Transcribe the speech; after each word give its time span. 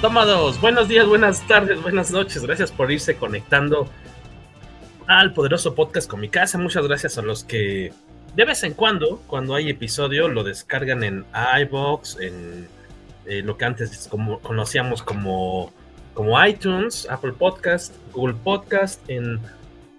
Tomados, 0.00 0.58
buenos 0.62 0.88
días, 0.88 1.06
buenas 1.06 1.46
tardes, 1.46 1.82
buenas 1.82 2.10
noches. 2.10 2.42
Gracias 2.42 2.72
por 2.72 2.90
irse 2.90 3.16
conectando 3.16 3.86
al 5.06 5.34
poderoso 5.34 5.74
podcast 5.74 6.08
Comicase. 6.08 6.56
Muchas 6.56 6.86
gracias 6.86 7.18
a 7.18 7.22
los 7.22 7.44
que 7.44 7.92
de 8.34 8.44
vez 8.46 8.62
en 8.62 8.72
cuando, 8.72 9.20
cuando 9.26 9.54
hay 9.54 9.68
episodio, 9.68 10.28
lo 10.28 10.42
descargan 10.42 11.04
en 11.04 11.26
iBox, 11.60 12.18
en 12.18 12.66
eh, 13.26 13.42
lo 13.42 13.58
que 13.58 13.66
antes 13.66 14.08
conocíamos 14.42 15.02
como, 15.02 15.70
como 16.14 16.46
iTunes, 16.46 17.06
Apple 17.10 17.32
Podcast, 17.32 17.94
Google 18.14 18.36
Podcast, 18.42 19.02
en 19.10 19.38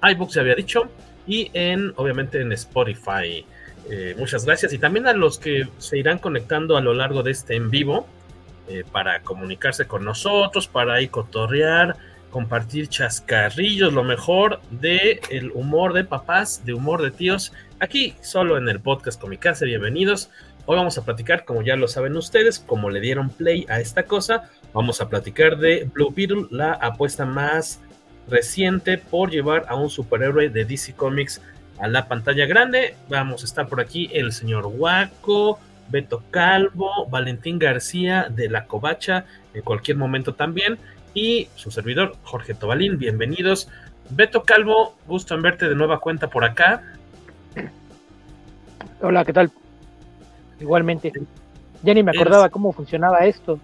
iBox 0.01 0.33
ya 0.33 0.41
había 0.41 0.55
dicho, 0.55 0.89
y 1.27 1.51
en 1.53 1.93
obviamente 1.95 2.41
en 2.41 2.51
Spotify. 2.53 3.45
Eh, 3.87 4.15
muchas 4.17 4.45
gracias. 4.45 4.73
Y 4.73 4.79
también 4.79 5.05
a 5.05 5.13
los 5.13 5.37
que 5.37 5.67
se 5.77 5.99
irán 5.99 6.17
conectando 6.17 6.75
a 6.75 6.81
lo 6.81 6.95
largo 6.95 7.21
de 7.21 7.29
este 7.29 7.55
en 7.55 7.69
vivo 7.69 8.07
eh, 8.71 8.85
para 8.89 9.21
comunicarse 9.21 9.85
con 9.85 10.05
nosotros, 10.05 10.65
para 10.65 10.93
ahí 10.93 11.09
cotorrear, 11.09 11.97
compartir 12.29 12.87
chascarrillos, 12.87 13.91
lo 13.91 14.05
mejor 14.05 14.61
de 14.69 15.19
el 15.29 15.51
humor 15.51 15.91
de 15.91 16.05
papás, 16.05 16.63
de 16.63 16.73
humor 16.73 17.01
de 17.01 17.11
tíos, 17.11 17.51
aquí 17.81 18.15
solo 18.21 18.57
en 18.57 18.69
el 18.69 18.79
podcast 18.79 19.19
Comicase. 19.19 19.65
Bienvenidos. 19.65 20.29
Hoy 20.65 20.77
vamos 20.77 20.97
a 20.97 21.03
platicar, 21.03 21.43
como 21.43 21.63
ya 21.63 21.75
lo 21.75 21.89
saben 21.89 22.15
ustedes, 22.15 22.59
como 22.59 22.89
le 22.89 23.01
dieron 23.01 23.29
play 23.29 23.65
a 23.67 23.81
esta 23.81 24.03
cosa, 24.03 24.49
vamos 24.73 25.01
a 25.01 25.09
platicar 25.09 25.57
de 25.57 25.83
Blue 25.91 26.13
Beetle, 26.15 26.47
la 26.49 26.71
apuesta 26.71 27.25
más 27.25 27.81
reciente 28.29 28.97
por 28.97 29.31
llevar 29.31 29.65
a 29.67 29.75
un 29.75 29.89
superhéroe 29.89 30.49
de 30.49 30.63
DC 30.63 30.93
Comics 30.93 31.41
a 31.77 31.89
la 31.89 32.07
pantalla 32.07 32.45
grande. 32.45 32.95
Vamos 33.09 33.41
a 33.41 33.45
estar 33.45 33.67
por 33.67 33.81
aquí 33.81 34.09
el 34.13 34.31
señor 34.31 34.67
Waco, 34.67 35.59
Beto 35.91 36.23
Calvo, 36.31 37.05
Valentín 37.09 37.59
García 37.59 38.27
de 38.29 38.49
La 38.49 38.65
Covacha, 38.65 39.25
en 39.53 39.61
cualquier 39.61 39.97
momento 39.97 40.33
también, 40.33 40.79
y 41.13 41.49
su 41.55 41.69
servidor 41.69 42.15
Jorge 42.23 42.53
Tobalín. 42.53 42.97
Bienvenidos. 42.97 43.67
Beto 44.09 44.43
Calvo, 44.43 44.95
gusto 45.05 45.35
en 45.35 45.41
verte 45.41 45.67
de 45.67 45.75
nueva 45.75 45.99
cuenta 45.99 46.29
por 46.29 46.45
acá. 46.45 46.81
Hola, 49.01 49.25
¿qué 49.25 49.33
tal? 49.33 49.51
Igualmente. 50.61 51.11
Ya 51.83 51.93
ni 51.93 52.03
me 52.03 52.11
acordaba 52.11 52.49
cómo 52.49 52.71
funcionaba 52.71 53.25
esto. 53.25 53.59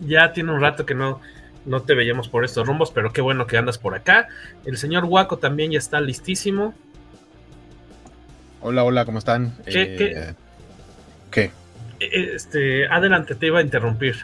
Ya 0.00 0.32
tiene 0.32 0.52
un 0.52 0.60
rato 0.60 0.84
que 0.84 0.94
no, 0.94 1.20
no 1.64 1.82
te 1.82 1.94
veíamos 1.94 2.28
por 2.28 2.44
estos 2.44 2.66
rumbos, 2.66 2.90
pero 2.90 3.12
qué 3.12 3.20
bueno 3.20 3.46
que 3.46 3.56
andas 3.56 3.78
por 3.78 3.94
acá. 3.94 4.26
El 4.64 4.78
señor 4.78 5.04
Waco 5.04 5.38
también 5.38 5.70
ya 5.70 5.78
está 5.78 6.00
listísimo. 6.00 6.74
Hola, 8.62 8.82
hola, 8.82 9.04
¿cómo 9.04 9.18
están? 9.18 9.54
¿Qué? 9.64 9.82
Eh, 9.82 9.96
qué? 9.96 10.34
¿Qué? 11.30 11.50
Este, 12.00 12.86
adelante, 12.86 13.34
te 13.34 13.46
iba 13.46 13.58
a 13.58 13.62
interrumpir. 13.62 14.16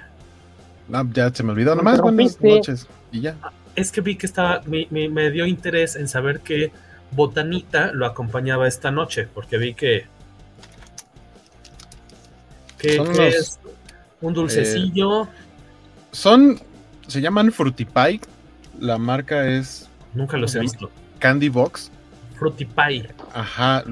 No, 0.89 1.09
ya 1.13 1.31
se 1.33 1.43
me 1.43 1.53
olvidó, 1.53 1.75
nomás 1.75 2.01
buenas 2.01 2.41
noches. 2.41 2.87
Y 3.13 3.21
ya. 3.21 3.37
Es 3.75 3.93
que 3.93 4.01
vi 4.01 4.17
que 4.17 4.27
estaba, 4.27 4.63
me, 4.67 4.87
me, 4.91 5.09
me, 5.09 5.31
dio 5.31 5.47
interés 5.47 5.97
en 5.97 6.09
saber 6.09 6.41
que 6.41 6.73
Botanita 7.11 7.93
lo 7.93 8.07
acompañaba 8.07 8.67
esta 8.67 8.91
noche, 8.91 9.29
porque 9.33 9.59
vi 9.59 9.75
que. 9.75 10.07
que, 12.79 12.97
Son 12.97 13.13
que 13.13 13.19
los, 13.19 13.35
es 13.35 13.61
un 14.21 14.35
dulcecillo. 14.35 15.25
Eh, 15.25 15.29
son. 16.13 16.61
Se 17.07 17.21
llaman 17.21 17.53
Frutipie. 17.53 18.21
La 18.81 18.99
marca 18.99 19.47
es. 19.47 19.89
Nunca 20.15 20.37
los 20.37 20.55
he 20.55 20.61
visto. 20.61 20.91
Candy 21.19 21.49
Box. 21.49 21.91
Frutipie. 22.39 23.09
Ajá, 23.35 23.85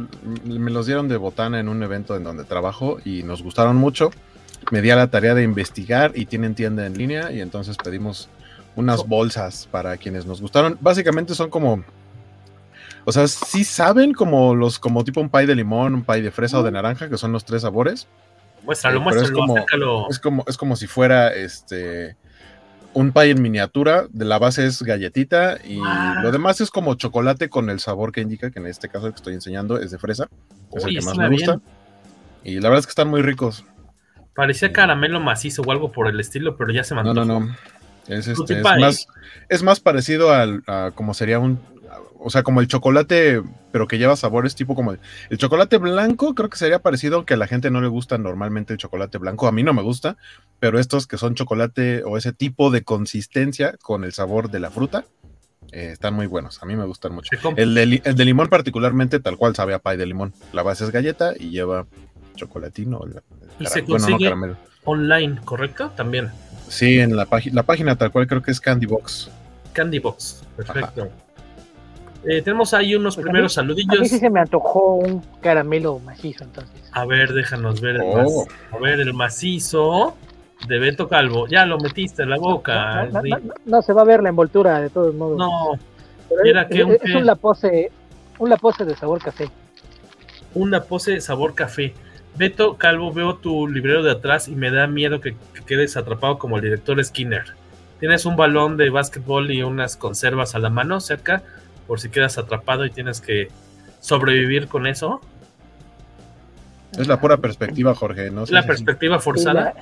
me 0.45 0.71
los 0.71 0.87
dieron 0.87 1.09
de 1.09 1.17
botana 1.17 1.61
en 1.61 1.69
un 1.69 1.83
evento 1.83 2.17
en 2.17 2.25
donde 2.25 2.45
trabajo 2.45 2.99
y 3.05 3.23
nos 3.23 3.43
gustaron 3.43 3.77
mucho. 3.77 4.11
Me 4.71 4.81
di 4.81 4.91
a 4.91 4.97
la 4.97 5.09
tarea 5.09 5.35
de 5.35 5.43
investigar 5.43 6.13
y 6.15 6.27
tienen 6.27 6.55
tienda 6.55 6.87
en 6.87 6.97
línea 6.97 7.31
y 7.33 7.41
entonces 7.41 7.77
pedimos 7.77 8.29
unas 8.77 9.07
bolsas 9.07 9.69
para 9.71 9.97
quienes 9.97 10.27
nos 10.27 10.41
gustaron. 10.41 10.79
Básicamente 10.81 11.35
son 11.35 11.51
como, 11.51 11.85
o 13.05 13.13
sea, 13.13 13.29
sí 13.29 13.65
saben 13.65 14.13
como 14.15 14.55
los, 14.55 14.79
como 14.79 15.05
tipo 15.05 15.21
un 15.21 15.29
pie 15.29 15.47
de 15.47 15.55
limón, 15.55 15.95
un 15.95 16.05
pie 16.05 16.23
de 16.23 16.31
fresa 16.31 16.59
o 16.59 16.63
de 16.63 16.71
naranja, 16.71 17.09
que 17.09 17.19
son 17.19 17.33
los 17.33 17.45
tres 17.45 17.63
sabores. 17.63 18.09
Muéstralo, 18.63 18.99
Eh, 18.99 19.03
muéstralo, 19.03 19.29
es 19.29 19.33
como, 19.33 19.59
es 20.09 20.19
como, 20.19 20.45
es 20.49 20.57
como 20.57 20.77
si 20.77 20.87
fuera 20.87 21.35
este 21.35 22.17
un 22.95 23.13
pie 23.13 23.31
en 23.31 23.43
miniatura, 23.43 24.07
de 24.11 24.25
la 24.25 24.39
base 24.39 24.65
es 24.67 24.83
galletita 24.83 25.59
y 25.65 25.79
Ah. 25.85 26.21
lo 26.23 26.33
demás 26.33 26.61
es 26.61 26.71
como 26.71 26.95
chocolate 26.95 27.49
con 27.51 27.69
el 27.71 27.81
sabor 27.81 28.13
que 28.13 28.21
indica, 28.23 28.51
que 28.51 28.59
en 28.61 28.67
este 28.67 28.89
caso 28.89 29.07
el 29.09 29.13
que 29.13 29.17
estoy 29.17 29.35
enseñando 29.35 29.79
es 29.79 29.91
de 29.91 29.99
fresa, 29.99 30.29
es 30.73 30.85
el 30.85 30.95
que 30.99 31.05
más 31.05 31.17
me 31.19 31.29
gusta. 31.31 31.61
Y 32.45 32.55
la 32.61 32.69
verdad 32.69 32.81
es 32.81 32.87
que 32.87 32.91
están 32.91 33.09
muy 33.09 33.23
ricos. 33.23 33.65
Parecía 34.35 34.73
caramelo 34.73 35.21
macizo 35.21 35.63
o 35.63 35.71
algo 35.71 35.93
por 35.93 36.09
el 36.09 36.19
estilo, 36.21 36.57
pero 36.57 36.73
ya 36.73 36.83
se 36.85 36.95
No, 36.95 37.03
mandó. 37.05 37.25
no, 37.25 37.41
no. 37.41 37.57
Es, 38.09 38.27
este, 38.29 38.59
es, 38.59 38.63
más, 38.63 39.07
es 39.49 39.63
más 39.63 39.81
parecido 39.81 40.33
al, 40.33 40.63
a 40.67 40.91
como 40.95 41.15
sería 41.15 41.39
un, 41.39 41.59
o 42.25 42.31
sea, 42.31 42.43
como 42.43 42.61
el 42.61 42.69
chocolate, 42.69 43.43
pero 43.71 43.87
que 43.87 43.99
lleva 43.99 44.17
sabores 44.17 44.55
tipo 44.55 44.75
como 44.75 44.93
el, 44.93 45.01
el 45.29 45.39
chocolate 45.39 45.77
blanco, 45.79 46.35
creo 46.35 46.49
que 46.49 46.57
sería 46.57 46.79
parecido, 46.79 47.17
aunque 47.17 47.35
a 47.35 47.37
la 47.37 47.47
gente 47.47 47.71
no 47.71 47.81
le 47.81 47.89
gusta 47.89 48.17
normalmente 48.17 48.73
el 48.73 48.79
chocolate 48.79 49.19
blanco, 49.19 49.47
a 49.47 49.53
mí 49.53 49.63
no 49.63 49.75
me 49.75 49.83
gusta, 49.83 50.17
pero 50.59 50.79
estos 50.79 51.07
que 51.07 51.19
son 51.19 51.35
chocolate 51.35 52.03
o 52.05 52.17
ese 52.17 52.33
tipo 52.33 52.71
de 52.71 52.83
consistencia 52.83 53.77
con 53.83 54.05
el 54.05 54.13
sabor 54.15 54.51
de 54.51 54.61
la 54.61 54.71
fruta, 54.71 55.05
eh, 55.71 55.91
están 55.93 56.15
muy 56.15 56.27
buenos, 56.27 56.63
a 56.63 56.67
mí 56.67 56.77
me 56.77 56.85
gustan 56.85 57.15
mucho. 57.15 57.31
El 57.57 57.75
de, 57.75 58.01
el 58.05 58.15
de 58.17 58.25
limón 58.25 58.49
particularmente, 58.49 59.21
tal 59.21 59.37
cual 59.37 59.55
sabe 59.55 59.75
a 59.75 59.79
pie 59.79 59.97
de 59.99 60.07
limón, 60.07 60.33
la 60.53 60.63
base 60.63 60.85
es 60.85 60.91
galleta 60.91 61.35
y 61.39 61.51
lleva 61.51 61.87
chocolatino, 62.37 63.01
la- 63.07 63.23
Y 63.59 63.67
se 63.67 63.83
bueno, 63.83 64.07
no 64.07 64.19
consigue 64.19 64.35
online, 64.85 65.41
¿correcto? 65.45 65.91
También. 65.91 66.31
Sí, 66.69 66.99
en 66.99 67.17
la, 67.17 67.27
página 67.27 67.55
la 67.57 67.63
página 67.63 67.97
tal 67.97 68.11
cual 68.11 68.27
creo 68.27 68.43
que 68.43 68.51
es 68.51 68.61
Candy 68.61 68.87
Box. 68.87 69.31
Candy 69.73 69.99
Box, 69.99 70.43
perfecto. 70.57 71.11
Eh, 72.27 72.43
tenemos 72.43 72.73
ahí 72.75 72.95
unos 72.95 73.17
Pues 73.17 73.25
a 73.25 73.29
primeros 73.31 73.53
A 73.53 73.55
saludillos. 73.63 74.01
mí 74.01 74.09
sí 74.09 74.19
se 74.19 74.31
me 74.31 74.41
antojó 74.41 74.95
un 74.97 75.21
caramelo 75.41 75.99
macizo, 75.99 76.45
entonces. 76.45 76.89
A 76.93 77.05
ver, 77.05 77.33
déjanos 77.33 77.81
ver 77.81 77.97
el, 77.97 78.03
Oh. 78.03 78.47
a 78.73 78.79
ver, 78.79 79.01
el 79.01 79.13
macizo 79.15 80.15
de 80.69 80.79
Beto 80.79 81.09
Calvo. 81.09 81.47
Ya 81.49 81.67
lo 81.67 81.79
metiste 81.79 82.23
en 82.23 82.31
la 82.31 82.39
boca. 82.39 83.05
No, 83.07 83.11
no, 83.13 83.21
Ri- 83.23 83.31
no, 83.31 83.39
no, 83.39 83.55
no 83.67 83.83
se 83.83 83.93
va 83.93 84.03
a 84.03 84.05
ver 84.05 84.23
la 84.23 84.31
envoltura 84.31 84.81
de 84.81 84.89
todos 84.91 85.15
modos. 85.15 85.37
No, 85.39 85.73
era 86.45 86.63
es, 86.63 86.69
que 86.69 86.85
un 86.85 86.93
es- 86.93 87.03
es 87.05 87.15
un 87.15 87.27
lapose, 87.27 87.91
un 88.39 88.49
lapose 88.51 88.85
de 88.85 88.97
sabor 88.97 89.21
café. 89.23 89.51
una 90.55 90.83
pose 90.83 91.21
sabor 91.21 91.55
café. 91.55 91.93
Beto 92.37 92.77
Calvo, 92.77 93.13
veo 93.13 93.35
tu 93.37 93.69
librero 93.69 94.03
de 94.03 94.11
atrás 94.13 94.49
y 94.49 94.53
me 94.57 94.71
da 94.71 94.87
miedo 94.87 95.21
que, 95.21 95.37
que 95.53 95.65
quedes 95.67 95.97
atrapado 95.97 96.39
como 96.39 96.57
el 96.57 96.63
director 96.63 97.03
Skinner. 97.05 97.45
¿Tienes 98.01 98.25
un 98.25 98.37
balón 98.37 98.77
de 98.77 98.91
básquetbol 98.91 99.51
y 99.51 99.63
unas 99.63 99.97
conservas 99.97 100.55
a 100.55 100.59
la 100.59 100.71
mano 100.71 101.01
cerca? 101.01 101.43
Por 101.87 102.01
si 102.01 102.09
quedas 102.09 102.39
atrapado 102.39 102.85
y 102.85 102.91
tienes 102.91 103.21
que 103.21 103.49
sobrevivir 104.01 104.69
con 104.69 104.87
eso. 104.87 105.21
Es 106.99 107.09
la 107.09 107.21
pura 107.21 107.39
perspectiva, 107.39 107.95
Jorge. 107.95 108.31
No 108.31 108.45
la 108.49 108.63
perspectiva 108.65 109.19
forzada. 109.19 109.75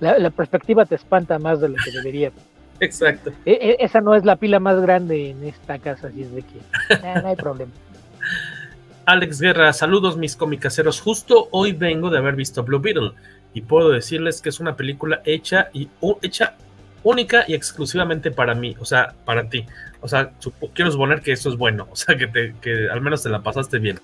La, 0.00 0.18
la 0.18 0.30
perspectiva 0.30 0.84
te 0.84 0.94
espanta 0.94 1.38
más 1.38 1.60
de 1.60 1.70
lo 1.70 1.76
que 1.76 1.90
debería. 1.90 2.32
Exacto. 2.80 3.30
E- 3.44 3.52
e- 3.52 3.76
esa 3.84 4.00
no 4.00 4.14
es 4.14 4.24
la 4.24 4.36
pila 4.36 4.58
más 4.58 4.80
grande 4.80 5.30
en 5.30 5.44
esta 5.44 5.78
casa, 5.78 6.08
así 6.08 6.22
es 6.22 6.34
de 6.34 6.42
que 6.42 6.58
eh, 6.94 7.20
no 7.22 7.28
hay 7.28 7.36
problema. 7.36 7.72
Alex 9.06 9.40
Guerra, 9.40 9.72
saludos 9.72 10.16
mis 10.16 10.36
comicaseros. 10.36 11.00
Justo 11.00 11.48
hoy 11.50 11.72
vengo 11.72 12.10
de 12.10 12.18
haber 12.18 12.36
visto 12.36 12.62
Blue 12.62 12.80
Beetle 12.80 13.12
y 13.54 13.62
puedo 13.62 13.90
decirles 13.90 14.40
que 14.40 14.48
es 14.48 14.60
una 14.60 14.76
película 14.76 15.20
hecha 15.24 15.68
y 15.72 15.88
hecha 16.22 16.54
única 17.02 17.44
y 17.46 17.54
exclusivamente 17.54 18.30
para 18.30 18.54
mí, 18.54 18.76
o 18.78 18.84
sea, 18.84 19.14
para 19.24 19.48
ti. 19.48 19.66
O 20.00 20.08
sea, 20.08 20.32
quiero 20.74 20.90
suponer 20.90 21.20
que 21.20 21.32
eso 21.32 21.50
es 21.50 21.56
bueno, 21.56 21.88
o 21.92 21.96
sea, 21.96 22.16
que, 22.16 22.26
te, 22.26 22.54
que 22.60 22.88
al 22.90 23.00
menos 23.00 23.22
te 23.22 23.28
la 23.28 23.42
pasaste 23.42 23.78
bien. 23.78 24.00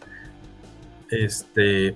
Este, 1.10 1.94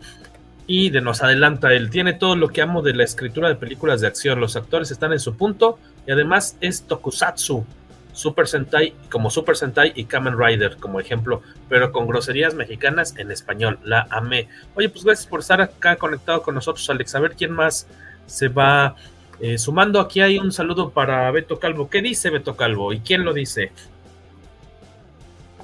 y 0.67 0.91
de 0.91 1.01
nos 1.01 1.23
adelanta, 1.23 1.73
él 1.73 1.91
tiene 1.91 2.13
todo 2.13 2.37
lo 2.37 2.49
que 2.49 2.63
amo 2.63 2.81
de 2.83 2.95
la 2.95 3.05
escritura 3.05 3.49
de 3.49 3.57
películas 3.57 4.01
de 4.01 4.07
acción, 4.07 4.41
los 4.41 4.55
actores 4.55 4.91
están 4.91 5.13
en 5.13 5.19
su 5.19 5.37
punto 5.37 5.79
y 6.07 6.13
además 6.13 6.57
es 6.61 6.83
tokusatsu, 6.83 7.65
Super 8.13 8.47
Sentai 8.47 8.95
como 9.11 9.31
Super 9.31 9.57
Sentai 9.57 9.93
y 9.95 10.05
Kamen 10.05 10.39
Rider 10.39 10.77
como 10.77 11.01
ejemplo, 11.01 11.43
pero 11.69 11.93
con 11.93 12.07
groserías 12.07 12.55
mexicanas 12.55 13.15
en 13.17 13.31
español, 13.31 13.79
la 13.85 14.07
amé. 14.11 14.49
Oye, 14.75 14.89
pues 14.89 15.05
gracias 15.05 15.27
por 15.27 15.41
estar 15.41 15.61
acá 15.61 15.97
conectado 15.97 16.43
con 16.43 16.55
nosotros, 16.55 16.89
Alex, 16.91 17.15
a 17.15 17.21
ver 17.21 17.35
quién 17.37 17.53
más 17.53 17.87
se 18.27 18.49
va 18.49 18.95
eh, 19.41 19.59
sumando. 19.59 20.01
Aquí 20.01 20.21
hay 20.21 20.39
un 20.39 20.53
saludo 20.53 20.91
para 20.91 21.31
Beto 21.31 21.59
Calvo. 21.59 21.89
¿Qué 21.89 22.03
dice 22.03 22.31
Beto 22.31 22.57
Calvo 22.57 22.93
y 22.93 23.01
quién 23.01 23.25
lo 23.25 23.33
dice? 23.33 23.73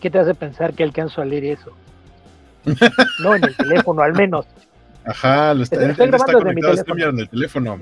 ¿Qué 0.01 0.11
te 0.11 0.19
hace 0.19 0.35
pensar 0.35 0.75
que 0.75 0.83
alcanzo 0.83 1.23
a 1.23 1.25
leer 1.25 1.45
eso? 1.45 1.73
no, 3.23 3.35
en 3.35 3.45
el 3.45 3.57
teléfono 3.57 4.03
al 4.03 4.13
menos. 4.15 4.47
Ajá, 5.05 5.55
lo 5.55 5.63
está, 5.63 5.89
estoy, 5.89 6.09
está 6.09 6.33
conectado, 6.33 6.75
está 6.75 6.93
en 6.93 7.21
el 7.21 7.29
teléfono. 7.29 7.79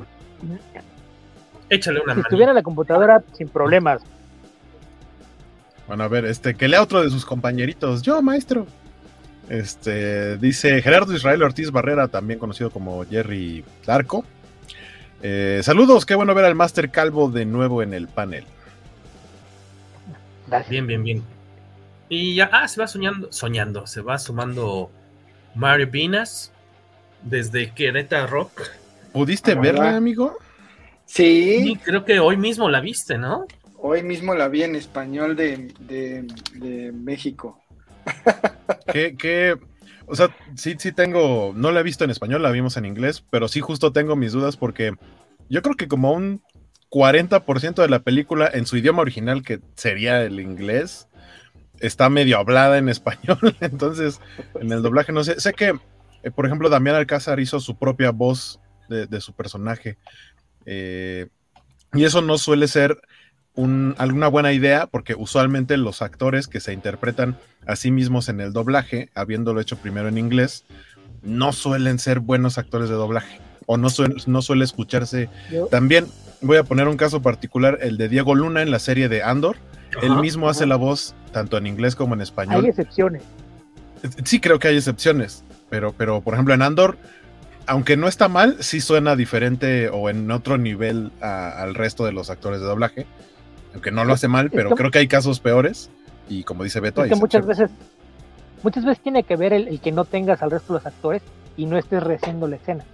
Échale 1.70 2.00
una 2.00 2.14
Si 2.14 2.20
estuviera 2.20 2.50
en 2.50 2.56
la 2.56 2.62
computadora, 2.62 3.23
sin 3.32 3.49
problemas. 3.49 4.02
Bueno, 5.87 6.05
a 6.05 6.08
ver, 6.08 6.26
este, 6.26 6.55
que 6.55 6.69
lea 6.69 6.82
otro 6.82 7.02
de 7.02 7.11
sus 7.11 7.25
compañeritos. 7.25 8.02
Yo, 8.02 8.20
maestro. 8.20 8.67
Este, 9.49 10.38
dice 10.38 10.81
Gerardo 10.81 11.14
Israel 11.14 11.43
Ortiz 11.43 11.70
Barrera, 11.70 12.08
también 12.08 12.38
conocido 12.38 12.70
como 12.70 13.05
Jerry 13.05 13.64
Darko. 13.87 14.25
Eh, 15.26 15.62
saludos, 15.62 16.05
qué 16.05 16.15
bueno 16.15 16.35
ver 16.35 16.44
al 16.44 16.55
Master 16.55 16.91
Calvo 16.91 17.31
de 17.31 17.47
nuevo 17.47 17.81
en 17.81 17.94
el 17.94 18.09
panel. 18.09 18.44
Bien, 20.69 20.87
bien, 20.87 21.03
bien. 21.03 21.23
Y 22.11 22.35
ya, 22.35 22.50
ah, 22.53 22.69
se 22.69 22.79
va 22.79 22.87
soñando, 22.87 23.32
soñando, 23.32 23.87
se 23.87 24.03
va 24.03 24.19
sumando 24.19 24.91
Mario 25.55 25.87
Vinas 25.87 26.53
desde 27.23 27.73
Querétaro 27.73 28.26
Rock. 28.26 28.65
¿Pudiste 29.15 29.55
verla, 29.55 29.97
amigo? 29.97 30.37
Sí. 31.06 31.81
Creo 31.82 32.05
que 32.05 32.21
hoy 32.21 32.37
mismo 32.37 32.69
la 32.69 32.82
viste, 32.82 33.17
¿no? 33.17 33.47
Hoy 33.79 34.03
mismo 34.03 34.35
la 34.35 34.49
vi 34.49 34.65
en 34.65 34.76
español 34.76 35.37
de, 35.37 36.93
México. 36.93 37.65
¿Qué, 38.93 39.56
o 40.06 40.15
sea, 40.15 40.35
sí, 40.56 40.77
sí 40.79 40.93
tengo, 40.93 41.53
no 41.55 41.73
la 41.73 41.81
he 41.81 41.85
visto 41.85 42.05
en 42.05 42.11
español, 42.11 42.43
la 42.43 42.51
vimos 42.51 42.77
en 42.77 42.85
inglés, 42.85 43.25
pero 43.31 43.49
sí 43.49 43.61
justo 43.61 43.93
tengo 43.93 44.17
mis 44.17 44.33
dudas 44.33 44.56
porque 44.56 44.93
yo 45.49 45.62
creo 45.62 45.77
que 45.77 45.89
como 45.89 46.12
un 46.12 46.43
40% 46.91 47.83
de 47.83 47.89
la 47.89 48.01
película 48.01 48.49
en 48.53 48.67
su 48.67 48.77
idioma 48.77 49.03
original, 49.03 49.43
que 49.43 49.61
sería 49.75 50.23
el 50.23 50.39
inglés, 50.41 51.09
está 51.81 52.09
medio 52.09 52.39
hablada 52.39 52.79
en 52.79 52.89
español. 52.89 53.56
Entonces, 53.61 54.21
en 54.61 54.73
el 54.73 54.83
doblaje 54.83 55.12
no 55.12 55.25
sé. 55.25 55.41
Sé 55.41 55.53
que, 55.53 55.75
eh, 56.23 56.31
por 56.31 56.47
ejemplo, 56.47 56.69
Damián 56.69 56.97
Alcázar 56.97 57.41
hizo 57.41 57.61
su 57.61 57.77
propia 57.77 58.11
voz 58.11 58.61
de, 58.89 59.21
su 59.21 59.33
personaje. 59.33 59.97
Eh, 60.67 61.27
y 61.95 62.05
eso 62.05 62.21
no 62.23 62.39
suele 62.39 62.69
ser 62.69 63.00
alguna 63.56 64.29
buena 64.29 64.53
idea, 64.53 64.87
porque 64.87 65.15
usualmente 65.15 65.77
los 65.77 66.03
actores 66.03 66.49
que 66.49 66.61
se 66.61 66.73
interpretan 66.73 67.37
a 67.67 67.77
sí 67.77 67.91
mismos 67.91 68.29
en 68.29 68.41
el 68.41 68.53
doblaje, 68.53 69.11
habiéndolo 69.15 69.61
hecho 69.61 69.77
primero 69.77 70.09
en 70.09 70.19
inglés, 70.19 70.65
no 71.23 71.53
suelen 71.53 71.99
ser 71.99 72.21
buenos 72.21 72.59
actores 72.59 72.89
de 72.89 72.97
doblaje. 72.97 73.41
O 73.67 73.77
no, 73.77 73.89
no 74.27 74.43
suele 74.43 74.65
escucharse. 74.65 75.31
También 75.71 76.06
voy 76.43 76.59
a 76.59 76.65
poner 76.65 76.89
un 76.89 76.97
caso 76.97 77.23
particular, 77.23 77.79
el 77.81 77.97
de 77.97 78.09
Diego 78.09 78.35
Luna 78.35 78.61
en 78.61 78.71
la 78.71 78.79
serie 78.79 79.09
de 79.09 79.23
Andor. 79.23 79.57
Él 80.03 80.17
mismo 80.17 80.49
hace 80.49 80.67
la 80.67 80.77
voz 80.77 81.15
tanto 81.33 81.57
en 81.57 81.67
inglés 81.67 81.95
como 81.97 82.15
en 82.15 82.21
español. 82.21 82.65
Hay 82.65 82.71
excepciones. 82.71 83.23
Sí, 84.25 84.41
creo 84.41 84.59
que 84.59 84.69
hay 84.69 84.77
excepciones. 84.77 85.45
Pero, 85.71 85.93
pero 85.93 86.21
por 86.21 86.35
ejemplo, 86.35 86.53
en 86.53 86.62
Andor, 86.62 86.99
aunque 87.67 87.97
no 87.97 88.09
está 88.09 88.29
mal, 88.29 88.57
sí 88.61 88.81
suena 88.81 89.17
diferente 89.17 89.89
o 89.89 90.11
en 90.11 90.31
otro 90.31 90.59
nivel 90.59 91.11
al 91.21 91.75
resto 91.75 92.05
de 92.05 92.12
los 92.12 92.29
actores 92.29 92.61
de 92.61 92.67
doblaje. 92.67 93.07
Aunque 93.75 93.91
no 93.91 94.05
lo 94.05 94.12
hace 94.12 94.29
mal, 94.29 94.50
pero 94.50 94.71
creo 94.71 94.91
que 94.91 95.00
hay 95.00 95.09
casos 95.09 95.41
peores. 95.41 95.91
Y 96.29 96.44
como 96.44 96.65
dice 96.65 96.81
Beto, 96.81 97.05
es 97.05 97.11
que 97.11 97.17
muchas 97.17 97.44
veces, 97.44 97.71
muchas 98.62 98.85
veces 98.85 99.03
tiene 99.03 99.25
que 99.25 99.37
ver 99.37 99.53
el, 99.53 99.81
que 99.81 99.93
no 99.93 100.05
tengas 100.05 100.43
al 100.43 100.53
resto 100.53 100.73
de 100.73 100.79
los 100.79 100.87
actores 100.87 101.23
y 101.56 101.67
no 101.67 101.76
estés 101.76 102.03
rehaciendo 102.03 102.47
la 102.47 102.56
escena. 102.56 102.85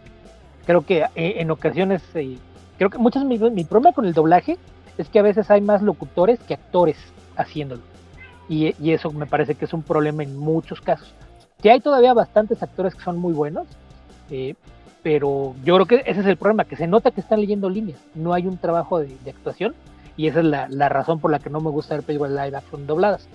Creo 0.66 0.84
que 0.84 1.04
eh, 1.14 1.34
en 1.36 1.50
ocasiones, 1.50 2.02
eh, 2.14 2.38
creo 2.78 2.90
que 2.90 2.98
muchas 2.98 3.24
mi, 3.24 3.38
mi 3.38 3.64
problema 3.64 3.92
con 3.92 4.06
el 4.06 4.14
doblaje 4.14 4.58
es 4.98 5.08
que 5.08 5.18
a 5.18 5.22
veces 5.22 5.50
hay 5.50 5.60
más 5.60 5.82
locutores 5.82 6.40
que 6.40 6.54
actores 6.54 6.96
haciéndolo. 7.36 7.82
Y, 8.48 8.74
y, 8.82 8.92
eso 8.92 9.12
me 9.12 9.26
parece 9.26 9.54
que 9.54 9.66
es 9.66 9.72
un 9.72 9.82
problema 9.82 10.24
en 10.24 10.36
muchos 10.36 10.80
casos. 10.80 11.14
Que 11.62 11.70
hay 11.70 11.80
todavía 11.80 12.14
bastantes 12.14 12.62
actores 12.62 12.94
que 12.96 13.02
son 13.02 13.16
muy 13.18 13.32
buenos, 13.32 13.68
eh, 14.30 14.54
pero 15.02 15.54
yo 15.62 15.74
creo 15.76 15.86
que 15.86 16.10
ese 16.10 16.20
es 16.20 16.26
el 16.26 16.36
problema, 16.36 16.64
que 16.64 16.74
se 16.74 16.88
nota 16.88 17.12
que 17.12 17.20
están 17.20 17.40
leyendo 17.40 17.70
líneas, 17.70 18.00
no 18.14 18.32
hay 18.32 18.46
un 18.46 18.58
trabajo 18.58 18.98
de, 18.98 19.16
de 19.24 19.30
actuación 19.30 19.74
y 20.16 20.26
esa 20.26 20.40
es 20.40 20.46
la, 20.46 20.68
la, 20.68 20.88
razón 20.88 21.20
por 21.20 21.30
la 21.30 21.38
que 21.38 21.50
no 21.50 21.60
me 21.60 21.70
gusta 21.70 21.94
ver 21.94 22.04
películas 22.04 22.32
live 22.32 22.56
action 22.56 22.86
dobladas. 22.86 23.28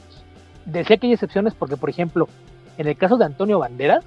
Decía 0.66 0.98
que 0.98 1.08
hay 1.08 1.14
excepciones 1.14 1.54
porque, 1.54 1.78
por 1.78 1.90
ejemplo, 1.90 2.28
en 2.78 2.88
el 2.88 2.98
caso 2.98 3.18
de 3.18 3.26
Antonio 3.26 3.60
Banderas, 3.60 4.04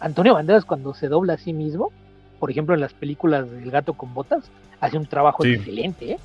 Antonio 0.00 0.34
Banderas 0.34 0.64
cuando 0.64 0.94
se 0.94 1.08
dobla 1.08 1.34
a 1.34 1.38
sí 1.38 1.52
mismo, 1.52 1.92
por 2.38 2.50
ejemplo 2.50 2.74
en 2.74 2.80
las 2.80 2.92
películas 2.92 3.50
del 3.50 3.70
gato 3.70 3.94
con 3.94 4.14
botas, 4.14 4.50
hace 4.80 4.96
un 4.96 5.06
trabajo 5.06 5.44
excelente. 5.44 6.12
¿eh? 6.12 6.18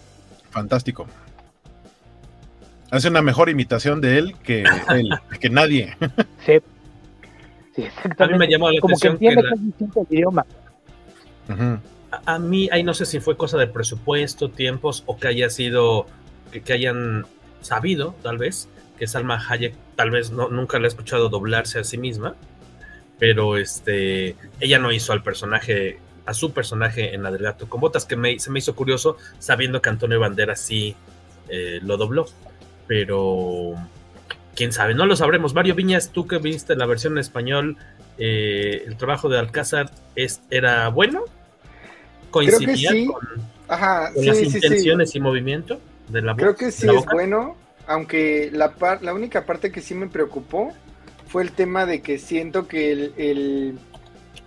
Fantástico. 0.49 1.05
Hace 2.91 3.09
una 3.09 3.21
mejor 3.21 3.49
imitación 3.49 3.99
de 3.99 4.17
él 4.17 4.35
que, 4.43 4.63
él, 4.89 5.09
que 5.39 5.49
nadie. 5.49 5.95
Sí. 6.45 6.59
sí, 7.75 7.81
exactamente. 7.81 8.23
A 8.23 8.27
mí 8.27 8.37
me 8.37 8.47
llamó 8.47 8.69
la 8.69 8.79
Como 8.79 8.95
atención 8.95 9.17
que 9.17 9.25
entiende 9.25 9.49
que, 9.49 9.55
es 9.55 9.65
distinto 9.65 10.07
el 10.07 10.17
idioma. 10.17 10.45
Uh 11.49 11.94
a 12.25 12.39
mí 12.39 12.69
ahí 12.71 12.83
no 12.83 12.93
sé 12.93 13.05
si 13.05 13.19
fue 13.19 13.37
cosa 13.37 13.57
de 13.57 13.67
presupuesto, 13.67 14.49
tiempos 14.49 15.03
o 15.05 15.17
que 15.17 15.27
haya 15.27 15.49
sido, 15.49 16.05
que, 16.51 16.73
hayan 16.73 17.25
sabido 17.61 18.15
tal 18.21 18.37
vez 18.37 18.69
que 18.97 19.07
Salma 19.07 19.43
Hayek 19.49 19.73
tal 19.95 20.11
vez 20.11 20.31
no, 20.31 20.49
nunca 20.49 20.79
la 20.79 20.85
he 20.85 20.87
escuchado 20.87 21.29
doblarse 21.29 21.79
a 21.79 21.83
sí 21.83 21.97
misma, 21.97 22.35
pero 23.19 23.57
este, 23.57 24.35
ella 24.59 24.79
no 24.79 24.91
hizo 24.91 25.13
al 25.13 25.23
personaje, 25.23 25.99
a 26.25 26.33
su 26.33 26.51
personaje 26.53 27.13
en 27.13 27.23
la 27.23 27.55
con 27.57 27.81
botas, 27.81 28.05
que 28.05 28.15
me, 28.15 28.39
se 28.39 28.51
me 28.51 28.59
hizo 28.59 28.75
curioso 28.75 29.17
sabiendo 29.39 29.81
que 29.81 29.89
Antonio 29.89 30.19
Banderas 30.19 30.59
sí 30.59 30.95
eh, 31.49 31.79
lo 31.81 31.97
dobló, 31.97 32.25
pero 32.87 33.75
quién 34.55 34.71
sabe, 34.71 34.95
no 34.95 35.05
lo 35.05 35.15
sabremos. 35.15 35.53
Mario 35.53 35.75
Viñas, 35.75 36.11
tú 36.11 36.27
que 36.27 36.37
viste 36.37 36.75
la 36.75 36.85
versión 36.85 37.13
en 37.13 37.19
español, 37.19 37.77
eh, 38.17 38.83
el 38.87 38.95
trabajo 38.97 39.29
de 39.29 39.39
Alcázar 39.39 39.91
es, 40.15 40.41
era 40.49 40.87
bueno 40.89 41.25
coincidía 42.31 42.91
con, 43.07 44.25
las 44.25 44.41
intenciones 44.41 45.15
y 45.15 45.19
movimiento 45.19 45.79
de 46.09 46.21
la 46.21 46.33
voz. 46.33 46.41
Creo 46.41 46.55
que 46.55 46.71
sí 46.71 46.87
es 46.87 47.05
bueno, 47.05 47.55
aunque 47.87 48.49
la, 48.51 48.73
la 49.01 49.13
única 49.13 49.45
parte 49.45 49.71
que 49.71 49.81
sí 49.81 49.95
me 49.95 50.07
preocupó 50.07 50.73
fue 51.27 51.43
el 51.43 51.51
tema 51.51 51.85
de 51.85 52.01
que 52.01 52.17
siento 52.17 52.67
que 52.67 52.91
el, 52.91 53.79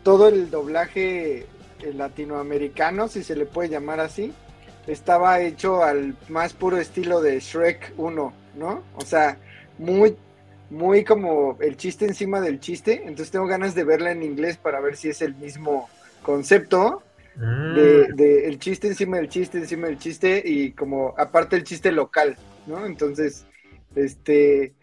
todo 0.02 0.28
el 0.28 0.50
doblaje 0.50 1.47
latinoamericano, 1.94 3.08
si 3.08 3.23
se 3.23 3.37
le 3.37 3.47
puede 3.47 3.68
llamar 3.68 4.00
así, 4.00 4.32
estaba 4.87 5.40
hecho 5.40 5.85
al 5.85 6.16
más 6.28 6.54
puro 6.54 6.78
estilo 6.78 7.20
de 7.20 7.40
Shrek 7.40 7.92
1, 7.97 8.32
¿no? 8.56 8.82
O 8.97 9.04
sea, 9.04 9.38
muy 9.78 10.16
muy 10.70 11.04
como 11.04 11.56
el 11.61 11.76
chiste 11.76 12.04
encima 12.04 12.40
del 12.40 12.61
chiste, 12.61 13.02
entonces 13.04 13.30
tengo 13.30 13.47
ganas 13.47 13.75
de 13.75 13.85
verla 13.85 14.12
en 14.12 14.23
inglés 14.23 14.58
para 14.58 14.80
ver 14.80 14.97
si 14.97 15.08
es 15.08 15.23
el 15.23 15.35
mismo 15.35 15.88
concepto 16.23 17.02
Mm. 17.38 18.16
de, 18.16 18.49
el 18.49 18.59
chiste 18.59 18.88
encima 18.88 19.16
del 19.18 19.28
chiste 19.28 19.59
encima 19.59 19.87
del 19.87 19.97
chiste 19.97 20.42
y 20.45 20.73
como 20.73 21.14
aparte 21.16 21.54
el 21.54 21.62
chiste 21.62 21.92
local, 21.92 22.37
¿no? 22.66 22.85
Entonces, 22.85 23.47
este, 23.95 24.75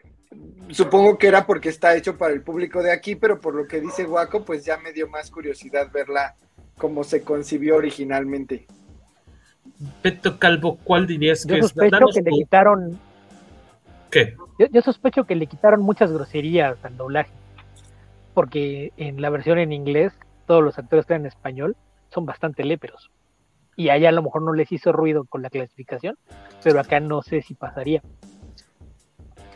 supongo 0.69 1.17
que 1.17 1.27
era 1.27 1.45
porque 1.45 1.67
está 1.67 1.97
hecho 1.97 2.17
para 2.17 2.33
el 2.33 2.43
público 2.43 2.81
de 2.81 2.93
aquí, 2.93 3.15
pero 3.15 3.41
por 3.41 3.55
lo 3.55 3.67
que 3.67 3.81
dice 3.81 4.05
Guaco, 4.05 4.45
pues 4.45 4.63
ya 4.63 4.77
me 4.77 4.93
dio 4.93 5.09
más 5.09 5.29
curiosidad 5.31 5.91
verla 5.91 6.35
como 6.77 7.03
se 7.03 7.23
concibió 7.23 7.75
originalmente. 7.75 8.65
Peto 10.01 10.39
Calvo, 10.39 10.79
¿cuál 10.81 11.07
dirías 11.07 11.45
que 11.45 11.57
yo 11.57 11.63
sospecho 11.63 12.05
que 12.13 12.21
le 12.21 12.31
quitaron 12.31 12.97
¿Qué? 14.09 14.37
Yo, 14.57 14.67
yo, 14.71 14.81
sospecho 14.81 15.25
que 15.25 15.35
le 15.35 15.47
quitaron 15.47 15.81
muchas 15.81 16.09
groserías 16.09 16.77
al 16.85 16.95
doblaje, 16.95 17.33
porque 18.33 18.93
en 18.95 19.21
la 19.21 19.29
versión 19.29 19.59
en 19.59 19.73
inglés 19.73 20.13
todos 20.47 20.63
los 20.63 20.79
actores 20.79 21.03
están 21.03 21.21
en 21.21 21.25
español 21.25 21.75
son 22.15 22.25
bastante 22.25 22.63
léperos. 22.63 23.11
Y 23.75 23.89
allá 23.89 24.09
a 24.09 24.13
lo 24.13 24.23
mejor 24.23 24.41
no 24.41 24.53
les 24.53 24.71
hizo 24.71 24.91
ruido 24.91 25.25
con 25.25 25.41
la 25.41 25.49
clasificación, 25.49 26.17
pero 26.63 26.79
acá 26.79 26.99
no 26.99 27.21
sé 27.21 27.41
si 27.41 27.53
pasaría. 27.53 28.01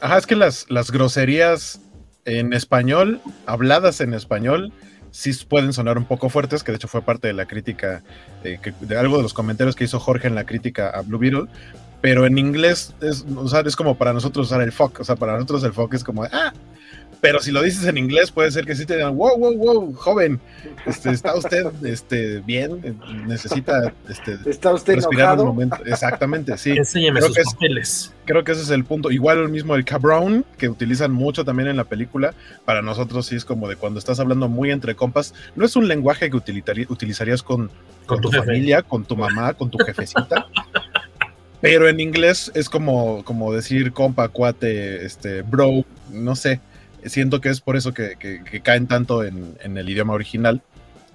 Ajá, 0.02 0.18
es 0.18 0.28
que 0.28 0.36
las, 0.36 0.70
las 0.70 0.92
groserías 0.92 1.82
en 2.26 2.54
español, 2.54 3.22
habladas 3.46 4.02
en 4.02 4.14
español, 4.14 4.74
sí 5.12 5.32
pueden 5.48 5.74
sonar 5.74 5.98
un 5.98 6.06
poco 6.06 6.30
fuertes, 6.30 6.64
que 6.64 6.72
de 6.72 6.76
hecho 6.76 6.88
fue 6.88 7.02
parte 7.02 7.28
de 7.28 7.34
la 7.34 7.46
crítica, 7.46 8.04
eh, 8.44 8.60
que, 8.62 8.74
de 8.80 8.98
algo 8.98 9.18
de 9.18 9.24
los 9.24 9.34
comentarios 9.34 9.76
que 9.76 9.86
hizo 9.86 10.00
Jorge 10.00 10.28
en 10.28 10.36
la 10.36 10.46
crítica 10.46 10.90
a 10.90 11.02
Blue 11.02 11.18
Beetle, 11.18 11.46
pero 12.02 12.26
en 12.26 12.38
inglés 12.38 12.94
es, 13.02 13.26
o 13.36 13.48
sea, 13.48 13.62
es 13.62 13.76
como 13.76 13.96
para 13.96 14.14
nosotros 14.14 14.48
usar 14.48 14.62
el 14.62 14.72
fuck, 14.72 15.00
o 15.00 15.04
sea, 15.04 15.16
para 15.16 15.34
nosotros 15.34 15.64
el 15.64 15.74
fuck 15.74 15.94
es 15.94 16.04
como, 16.04 16.24
ah, 16.24 16.54
pero 17.22 17.40
si 17.42 17.52
lo 17.52 17.62
dices 17.62 17.86
en 17.86 17.98
inglés 17.98 18.32
puede 18.32 18.50
ser 18.52 18.66
que 18.66 18.76
sí 18.76 18.86
te 18.86 18.96
digan, 18.96 19.16
wow, 19.18 19.38
wow, 19.38 19.54
wow, 19.58 19.94
joven, 19.94 20.40
este, 20.86 21.10
está 21.12 21.36
usted 21.36 21.66
este, 21.84 22.40
bien, 22.40 22.98
necesita 23.28 23.94
este, 24.08 24.38
¿Está 24.46 24.74
usted 24.74 24.96
respirar 24.96 25.34
enojado? 25.34 25.44
un 25.44 25.50
momento. 25.50 25.78
Exactamente, 25.86 26.58
sí. 26.58 26.72
Enséñeme 26.72 27.20
creo 27.20 27.28
sus 27.28 27.36
que 27.36 27.42
es- 27.42 27.54
papeles. 27.54 28.14
Creo 28.26 28.44
que 28.44 28.52
ese 28.52 28.62
es 28.62 28.70
el 28.70 28.86
punto. 28.86 29.10
Igual 29.12 29.40
el 29.40 29.50
mismo 29.50 29.76
el 29.76 29.84
cabrón, 29.86 30.46
que 30.58 30.70
utilizan 30.70 31.12
mucho 31.12 31.44
también 31.44 31.68
en 31.68 31.78
la 31.78 31.86
película. 31.86 32.34
Para 32.64 32.82
nosotros 32.84 33.26
sí 33.26 33.36
es 33.36 33.44
como 33.44 33.68
de 33.68 33.76
cuando 33.76 33.98
estás 34.00 34.20
hablando 34.20 34.48
muy 34.48 34.70
entre 34.72 34.96
compas. 34.96 35.34
No 35.56 35.66
es 35.66 35.76
un 35.76 35.88
lenguaje 35.88 36.30
que 36.30 36.38
utilizarías 36.38 37.42
con, 37.42 37.72
con 38.06 38.22
tu, 38.22 38.30
tu 38.30 38.38
familia, 38.38 38.84
con 38.84 39.04
tu 39.04 39.18
mamá, 39.18 39.56
con 39.56 39.70
tu 39.72 39.78
jefecita. 39.80 40.46
Pero 41.62 41.90
en 41.90 42.00
inglés 42.00 42.52
es 42.56 42.70
como, 42.70 43.24
como 43.26 43.52
decir 43.52 43.92
compa, 43.92 44.30
cuate, 44.30 45.06
este, 45.06 45.42
bro, 45.42 45.84
no 46.12 46.36
sé. 46.36 46.62
Siento 47.06 47.42
que 47.42 47.50
es 47.50 47.62
por 47.62 47.76
eso 47.78 47.94
que, 47.94 48.16
que- 48.20 48.44
que 48.44 48.62
caen 48.62 48.88
tanto 48.88 49.24
en, 49.24 49.56
en 49.64 49.78
el 49.78 49.90
idioma 49.90 50.14
original. 50.14 50.62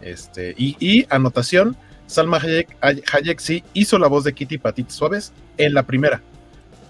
Este, 0.02 0.54
y, 0.58 0.76
y 0.80 1.06
anotación, 1.10 1.76
Salma 2.06 2.36
Hayek, 2.38 2.76
Hayek 2.82 3.38
sí 3.38 3.64
hizo 3.72 3.98
la 3.98 4.06
voz 4.08 4.24
de 4.24 4.32
Kitty 4.34 4.58
Patitas 4.58 4.94
Suaves 4.94 5.32
en 5.56 5.72
la 5.74 5.82
primera. 5.84 6.20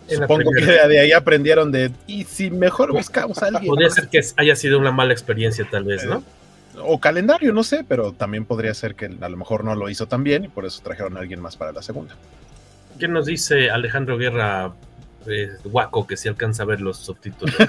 En 0.08 0.20
la 0.20 0.26
Supongo 0.26 0.50
primera. 0.50 0.82
que 0.82 0.88
de 0.88 1.00
ahí 1.00 1.12
aprendieron 1.12 1.70
de, 1.72 1.90
y 2.06 2.24
si 2.24 2.50
mejor 2.50 2.92
buscamos 2.92 3.42
a 3.42 3.46
alguien. 3.46 3.66
Podría 3.66 3.90
ser 3.90 4.08
que 4.08 4.20
haya 4.36 4.56
sido 4.56 4.78
una 4.78 4.90
mala 4.90 5.12
experiencia, 5.12 5.66
tal 5.70 5.84
vez, 5.84 6.04
¿no? 6.04 6.22
O 6.82 6.98
calendario, 6.98 7.52
no 7.52 7.62
sé, 7.62 7.84
pero 7.88 8.12
también 8.12 8.44
podría 8.44 8.74
ser 8.74 8.96
que 8.96 9.06
a 9.06 9.28
lo 9.28 9.36
mejor 9.36 9.62
no 9.64 9.74
lo 9.76 9.88
hizo 9.88 10.06
tan 10.08 10.24
bien 10.24 10.44
y 10.44 10.48
por 10.48 10.64
eso 10.66 10.82
trajeron 10.82 11.16
a 11.16 11.20
alguien 11.20 11.40
más 11.40 11.56
para 11.56 11.70
la 11.72 11.82
segunda. 11.82 12.16
¿Qué 12.98 13.06
nos 13.06 13.26
dice 13.26 13.70
Alejandro 13.70 14.18
Guerra 14.18 14.72
eh, 15.26 15.50
Guaco 15.64 16.06
que 16.06 16.16
si 16.16 16.28
alcanza 16.28 16.62
a 16.62 16.66
ver 16.66 16.80
los 16.80 16.98
subtítulos? 16.98 17.54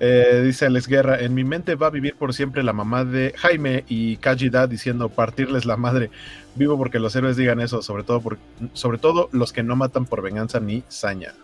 Eh, 0.00 0.42
dice 0.44 0.66
Alex 0.66 0.86
Guerra, 0.86 1.20
en 1.20 1.34
mi 1.34 1.42
mente 1.44 1.74
va 1.74 1.88
a 1.88 1.90
vivir 1.90 2.14
por 2.14 2.32
siempre 2.32 2.62
la 2.62 2.72
mamá 2.72 3.04
de 3.04 3.34
Jaime 3.36 3.84
y 3.88 4.16
Kajida 4.18 4.66
diciendo 4.66 5.08
partirles 5.08 5.64
la 5.64 5.76
madre. 5.76 6.10
Vivo 6.54 6.76
porque 6.76 6.98
los 6.98 7.14
héroes 7.16 7.36
digan 7.36 7.60
eso, 7.60 7.82
sobre 7.82 8.04
todo, 8.04 8.20
por, 8.20 8.38
sobre 8.74 8.98
todo 8.98 9.28
los 9.32 9.52
que 9.52 9.62
no 9.62 9.76
matan 9.76 10.06
por 10.06 10.22
venganza 10.22 10.60
ni 10.60 10.84
saña. 10.88 11.34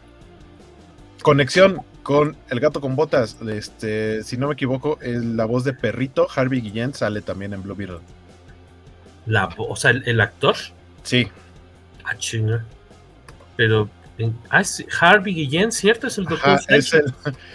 Conexión 1.22 1.82
con 2.02 2.36
El 2.50 2.60
gato 2.60 2.80
con 2.80 2.94
botas. 2.94 3.38
Este, 3.48 4.22
si 4.22 4.36
no 4.36 4.48
me 4.48 4.54
equivoco, 4.54 4.98
es 5.00 5.24
la 5.24 5.46
voz 5.46 5.64
de 5.64 5.72
Perrito, 5.72 6.28
Harvey 6.34 6.60
Guillén, 6.60 6.94
sale 6.94 7.22
también 7.22 7.54
en 7.54 7.62
Blue 7.62 7.74
Beetle. 7.74 8.00
La, 9.26 9.48
o 9.56 9.74
sea, 9.74 9.90
el, 9.90 10.06
el 10.06 10.20
actor. 10.20 10.54
Sí. 11.02 11.28
Ah, 12.04 12.16
chinga. 12.16 12.64
Pero. 13.56 13.88
Ah, 14.50 14.60
es 14.60 14.84
Harvey 15.00 15.34
Guillén, 15.34 15.72
¿cierto? 15.72 16.06
Es 16.06 16.18
el 16.18 16.24
doctor. 16.26 16.50
Ajá, 16.50 16.60
es 16.68 16.92
el, 16.94 17.04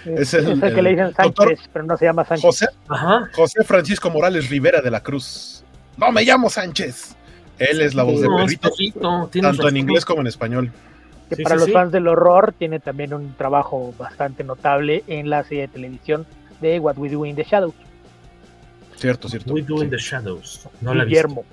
es 0.06 0.34
el- 0.34 0.48
Es 0.52 0.64
el 0.64 0.76
que 0.76 0.82
le 0.82 0.90
dicen 0.92 1.06
doctor 1.18 1.48
Sánchez, 1.50 1.70
pero 1.72 1.86
no 1.86 1.98
se 1.98 2.06
llama 2.06 2.26
Sánchez. 2.26 2.42
José, 2.46 2.68
Ajá. 2.88 3.30
José 3.34 3.64
Francisco 3.64 4.10
Morales 4.10 4.50
Rivera 4.50 4.82
de 4.82 4.92
la 4.92 5.02
Cruz. 5.02 5.64
No 5.98 6.12
me 6.12 6.24
llamo 6.24 6.50
Sánchez. 6.50 7.16
Él 7.58 7.82
es 7.82 7.94
la 7.94 8.04
voz 8.04 8.22
de 8.22 8.28
No, 8.28 8.38
Perrito, 8.38 9.30
tanto 9.42 9.68
en 9.68 9.78
inglés 9.78 10.06
como 10.06 10.22
en 10.22 10.28
español. 10.28 10.72
que 11.30 11.36
Sí, 11.36 11.44
para 11.44 11.56
sí, 11.56 11.60
los 11.60 11.66
sí. 11.68 11.72
fans 11.74 11.92
del 11.92 12.08
horror 12.08 12.54
tiene 12.58 12.80
también 12.80 13.14
un 13.14 13.34
trabajo 13.36 13.94
bastante 13.98 14.44
notable 14.46 15.04
en 15.08 15.30
la 15.30 15.44
serie 15.44 15.64
de 15.64 15.68
televisión 15.68 16.26
de 16.62 16.80
What 16.80 16.98
We 16.98 17.10
Do 17.10 17.26
in 17.26 17.36
the 17.36 17.44
Shadows. 17.44 17.74
Cierto, 18.96 19.30
cierto. 19.30 19.54
We 19.54 19.62
Do 19.62 19.84
in 19.84 19.90
the 19.90 19.98
Shadows. 19.98 20.68
No 20.82 20.94
la. 20.94 21.06
Guillermo. 21.06 21.44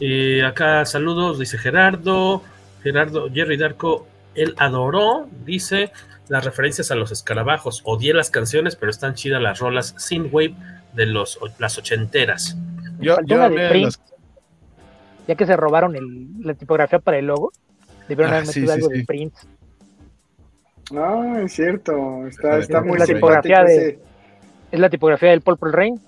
Eh, 0.00 0.44
acá 0.44 0.84
saludos, 0.84 1.38
dice 1.38 1.58
Gerardo. 1.58 2.42
Gerardo, 2.82 3.28
Jerry 3.32 3.56
Darko, 3.56 4.06
él 4.34 4.54
adoró, 4.58 5.28
dice 5.44 5.90
las 6.28 6.44
referencias 6.44 6.90
a 6.90 6.94
los 6.94 7.10
escarabajos. 7.10 7.82
Odié 7.84 8.14
las 8.14 8.30
canciones, 8.30 8.76
pero 8.76 8.90
están 8.90 9.14
chidas 9.14 9.42
las 9.42 9.58
rolas 9.58 9.94
Synthwave 9.98 10.54
de 10.94 11.06
los, 11.06 11.38
las 11.58 11.76
ochenteras. 11.78 12.56
Yo, 13.00 13.16
yo 13.24 13.42
hablé 13.42 13.62
de 13.64 13.80
las- 13.80 14.00
ya 15.26 15.34
que 15.34 15.46
se 15.46 15.56
robaron 15.56 15.96
el- 15.96 16.28
la 16.40 16.54
tipografía 16.54 16.98
para 17.00 17.18
el 17.18 17.26
logo. 17.26 17.52
Debieron 18.08 18.32
Ah, 18.32 18.36
haber 18.36 18.46
metido 18.48 18.66
sí, 18.66 18.72
algo 18.72 18.88
sí. 18.88 18.98
de 18.98 19.04
Prince. 19.04 19.46
Ah, 20.96 21.40
es 21.44 21.52
cierto. 21.52 22.26
Está, 22.26 22.58
Está 22.58 22.80
muy 22.80 22.98
la 22.98 23.04
tipografía 23.06 23.62
de-. 23.64 23.98
Es 24.70 24.80
la 24.80 24.88
tipografía 24.88 25.30
del 25.30 25.40
Purple 25.42 25.72
Rain, 25.72 26.00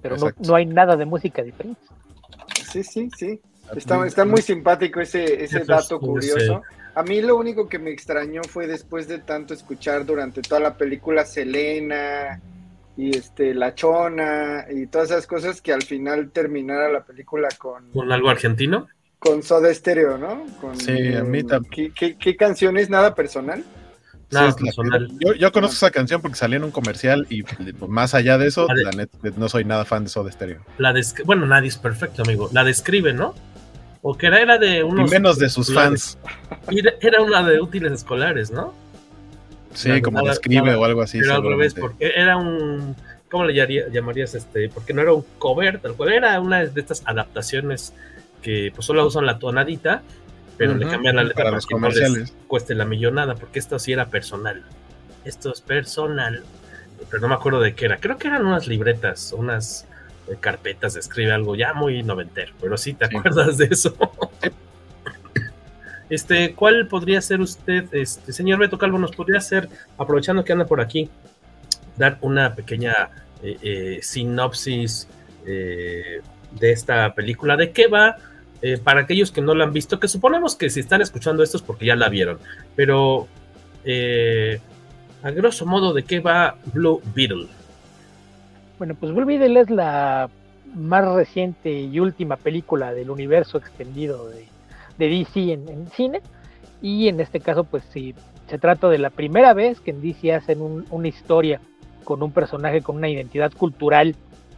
pero 0.00 0.16
no, 0.16 0.30
no 0.46 0.54
hay 0.54 0.66
nada 0.66 0.96
de 0.96 1.04
música 1.04 1.42
de 1.42 1.52
Prince. 1.52 1.80
Sí, 2.72 2.82
sí, 2.82 3.08
sí. 3.16 3.40
Está, 3.76 4.06
está 4.06 4.24
muy 4.24 4.42
simpático 4.42 5.00
ese, 5.00 5.44
ese 5.44 5.58
Eso 5.58 5.64
dato 5.66 6.00
curioso. 6.00 6.62
A 6.94 7.02
mí 7.02 7.22
lo 7.22 7.36
único 7.36 7.68
que 7.68 7.78
me 7.78 7.90
extrañó 7.90 8.42
fue 8.42 8.66
después 8.66 9.08
de 9.08 9.18
tanto 9.18 9.54
escuchar 9.54 10.04
durante 10.04 10.42
toda 10.42 10.60
la 10.60 10.76
película 10.76 11.24
Selena 11.24 12.40
y 12.96 13.16
este 13.16 13.54
La 13.54 13.74
Chona 13.74 14.66
y 14.70 14.86
todas 14.86 15.10
esas 15.10 15.26
cosas 15.26 15.62
que 15.62 15.72
al 15.72 15.82
final 15.82 16.30
terminara 16.30 16.90
la 16.90 17.02
película 17.02 17.48
con, 17.58 17.90
¿Con 17.92 18.12
algo 18.12 18.28
argentino? 18.28 18.88
con 19.18 19.42
Soda 19.42 19.72
Stereo, 19.72 20.18
¿no? 20.18 20.44
Con, 20.60 20.78
Sí, 20.78 21.14
a 21.14 21.22
mí 21.22 21.38
eh, 21.38 21.44
¿qué, 21.70 21.92
qué, 21.94 22.16
qué 22.18 22.36
canciones? 22.36 22.90
¿Nada 22.90 23.14
personal? 23.14 23.64
Nada 24.32 24.52
Sí, 24.52 24.64
la- 24.90 25.08
yo, 25.20 25.34
yo 25.34 25.52
conozco 25.52 25.74
esa 25.74 25.90
canción 25.90 26.20
porque 26.22 26.36
salía 26.36 26.56
en 26.56 26.64
un 26.64 26.70
comercial 26.70 27.26
y 27.28 27.42
pues, 27.42 27.58
más 27.88 28.14
allá 28.14 28.38
de 28.38 28.46
eso, 28.48 28.66
la 28.72 28.90
net, 28.90 29.10
no 29.36 29.48
soy 29.48 29.64
nada 29.64 29.84
fan 29.84 30.04
de 30.04 30.10
Soda 30.10 30.32
Stereo. 30.32 30.60
La 30.78 30.94
bueno, 31.24 31.46
nadie 31.46 31.68
es 31.68 31.76
perfecto, 31.78 32.22
amigo. 32.22 32.48
La 32.52 32.64
describe, 32.64 33.12
¿no? 33.12 33.34
O 34.00 34.16
que 34.16 34.26
era, 34.26 34.40
era 34.40 34.58
de 34.58 34.78
Y 34.78 34.82
unos. 34.82 35.10
menos 35.10 35.38
de 35.38 35.48
sus 35.48 35.68
escolares. 35.68 36.18
fans. 36.22 36.86
Era, 37.00 37.22
una 37.22 37.42
de 37.48 37.60
útiles 37.60 37.92
escolares, 37.92 38.50
¿no? 38.50 38.74
Sí, 39.74 39.88
Nada, 39.88 40.00
como 40.02 40.22
describe 40.26 40.74
o 40.74 40.84
algo 40.84 41.02
así. 41.02 41.20
Pero 41.20 41.34
al 41.36 41.42
revés, 41.42 41.74
porque 41.74 42.12
era 42.14 42.36
un. 42.36 42.96
¿Cómo 43.30 43.44
le 43.46 43.54
llamaría- 43.54 43.88
llamarías 43.90 44.34
este? 44.34 44.68
Porque 44.68 44.92
no 44.92 45.00
era 45.02 45.12
un 45.14 45.24
cover, 45.38 45.78
tal 45.80 45.94
cual. 45.94 46.12
Era 46.12 46.38
una 46.40 46.66
de 46.66 46.80
estas 46.80 47.02
adaptaciones 47.06 47.94
que 48.42 48.72
pues 48.74 48.84
solo 48.86 49.06
usan 49.06 49.24
la 49.24 49.38
tonadita, 49.38 50.02
pero 50.66 50.78
le 50.78 50.86
cambian 50.88 51.16
la 51.16 51.24
letra 51.24 51.34
para 51.36 51.44
para, 51.46 51.56
los 51.56 51.66
que 51.66 51.74
no 51.74 51.88
les 51.88 51.96
comerciales. 51.98 52.34
cueste 52.46 52.74
la 52.74 52.84
millonada, 52.84 53.34
porque 53.34 53.58
esto 53.58 53.78
sí 53.78 53.92
era 53.92 54.06
personal. 54.06 54.62
Esto 55.24 55.52
es 55.52 55.60
personal. 55.60 56.42
Pero 57.10 57.20
no 57.20 57.28
me 57.28 57.34
acuerdo 57.34 57.60
de 57.60 57.74
qué 57.74 57.86
era. 57.86 57.98
Creo 57.98 58.16
que 58.18 58.28
eran 58.28 58.46
unas 58.46 58.66
libretas, 58.68 59.32
unas 59.36 59.86
eh, 60.28 60.36
carpetas 60.38 60.94
de 60.94 61.00
escribe 61.00 61.32
algo 61.32 61.56
ya 61.56 61.74
muy 61.74 62.02
noventero, 62.02 62.52
pero 62.60 62.76
sí 62.76 62.94
te 62.94 63.06
Sí. 63.08 63.16
acuerdas 63.16 63.58
de 63.58 63.64
eso. 63.70 63.94
Este, 66.10 66.54
¿cuál 66.54 66.88
podría 66.88 67.22
ser 67.22 67.40
usted, 67.40 67.86
este, 67.92 68.32
señor 68.34 68.58
Beto 68.58 68.76
Calvo, 68.76 68.98
nos 68.98 69.12
podría 69.12 69.38
hacer, 69.38 69.68
aprovechando 69.96 70.44
que 70.44 70.52
anda 70.52 70.66
por 70.66 70.80
aquí, 70.82 71.08
dar 71.96 72.18
una 72.20 72.54
pequeña 72.54 73.08
eh, 73.42 73.56
eh, 73.62 73.98
sinopsis 74.02 75.08
eh, 75.46 76.20
de 76.50 76.70
esta 76.72 77.14
película? 77.14 77.56
¿De 77.56 77.70
qué 77.72 77.86
va? 77.86 78.16
Eh, 78.62 78.78
para 78.78 79.00
aquellos 79.00 79.32
que 79.32 79.40
no 79.40 79.54
la 79.54 79.64
han 79.64 79.72
visto, 79.72 79.98
que 79.98 80.06
suponemos 80.08 80.54
que 80.54 80.70
si 80.70 80.80
están 80.80 81.02
escuchando 81.02 81.42
esto 81.42 81.56
es 81.56 81.62
porque 81.62 81.86
ya 81.86 81.96
la 81.96 82.08
vieron, 82.08 82.38
pero 82.76 83.26
eh, 83.84 84.60
a 85.22 85.30
grosso 85.32 85.66
modo, 85.66 85.92
¿de 85.92 86.04
qué 86.04 86.20
va 86.20 86.56
Blue 86.72 87.02
Beetle? 87.14 87.48
Bueno, 88.78 88.94
pues 88.98 89.12
Blue 89.12 89.26
Beetle 89.26 89.60
es 89.60 89.70
la 89.70 90.30
más 90.74 91.04
reciente 91.14 91.72
y 91.72 92.00
última 92.00 92.36
película 92.36 92.92
del 92.94 93.10
universo 93.10 93.58
extendido 93.58 94.28
de, 94.28 94.46
DC 94.98 95.52
en, 95.52 95.88
cine. 95.94 96.20
Y 96.80 97.08
en 97.08 97.20
este 97.20 97.40
caso, 97.40 97.64
pues 97.64 97.82
sí, 97.92 98.14
se 98.48 98.58
trata 98.58 98.88
de 98.88 98.98
la 98.98 99.10
primera 99.10 99.54
vez 99.54 99.80
que 99.80 99.90
en 99.90 100.00
DC 100.00 100.32
hacen 100.34 100.60
un- 100.62 100.86
una 100.90 101.08
historia 101.08 101.60
con 102.04 102.22
un 102.22 102.32
personaje 102.32 102.82
con 102.82 102.96
una 102.96 103.08
identidad 103.08 103.52
cultural 103.52 104.14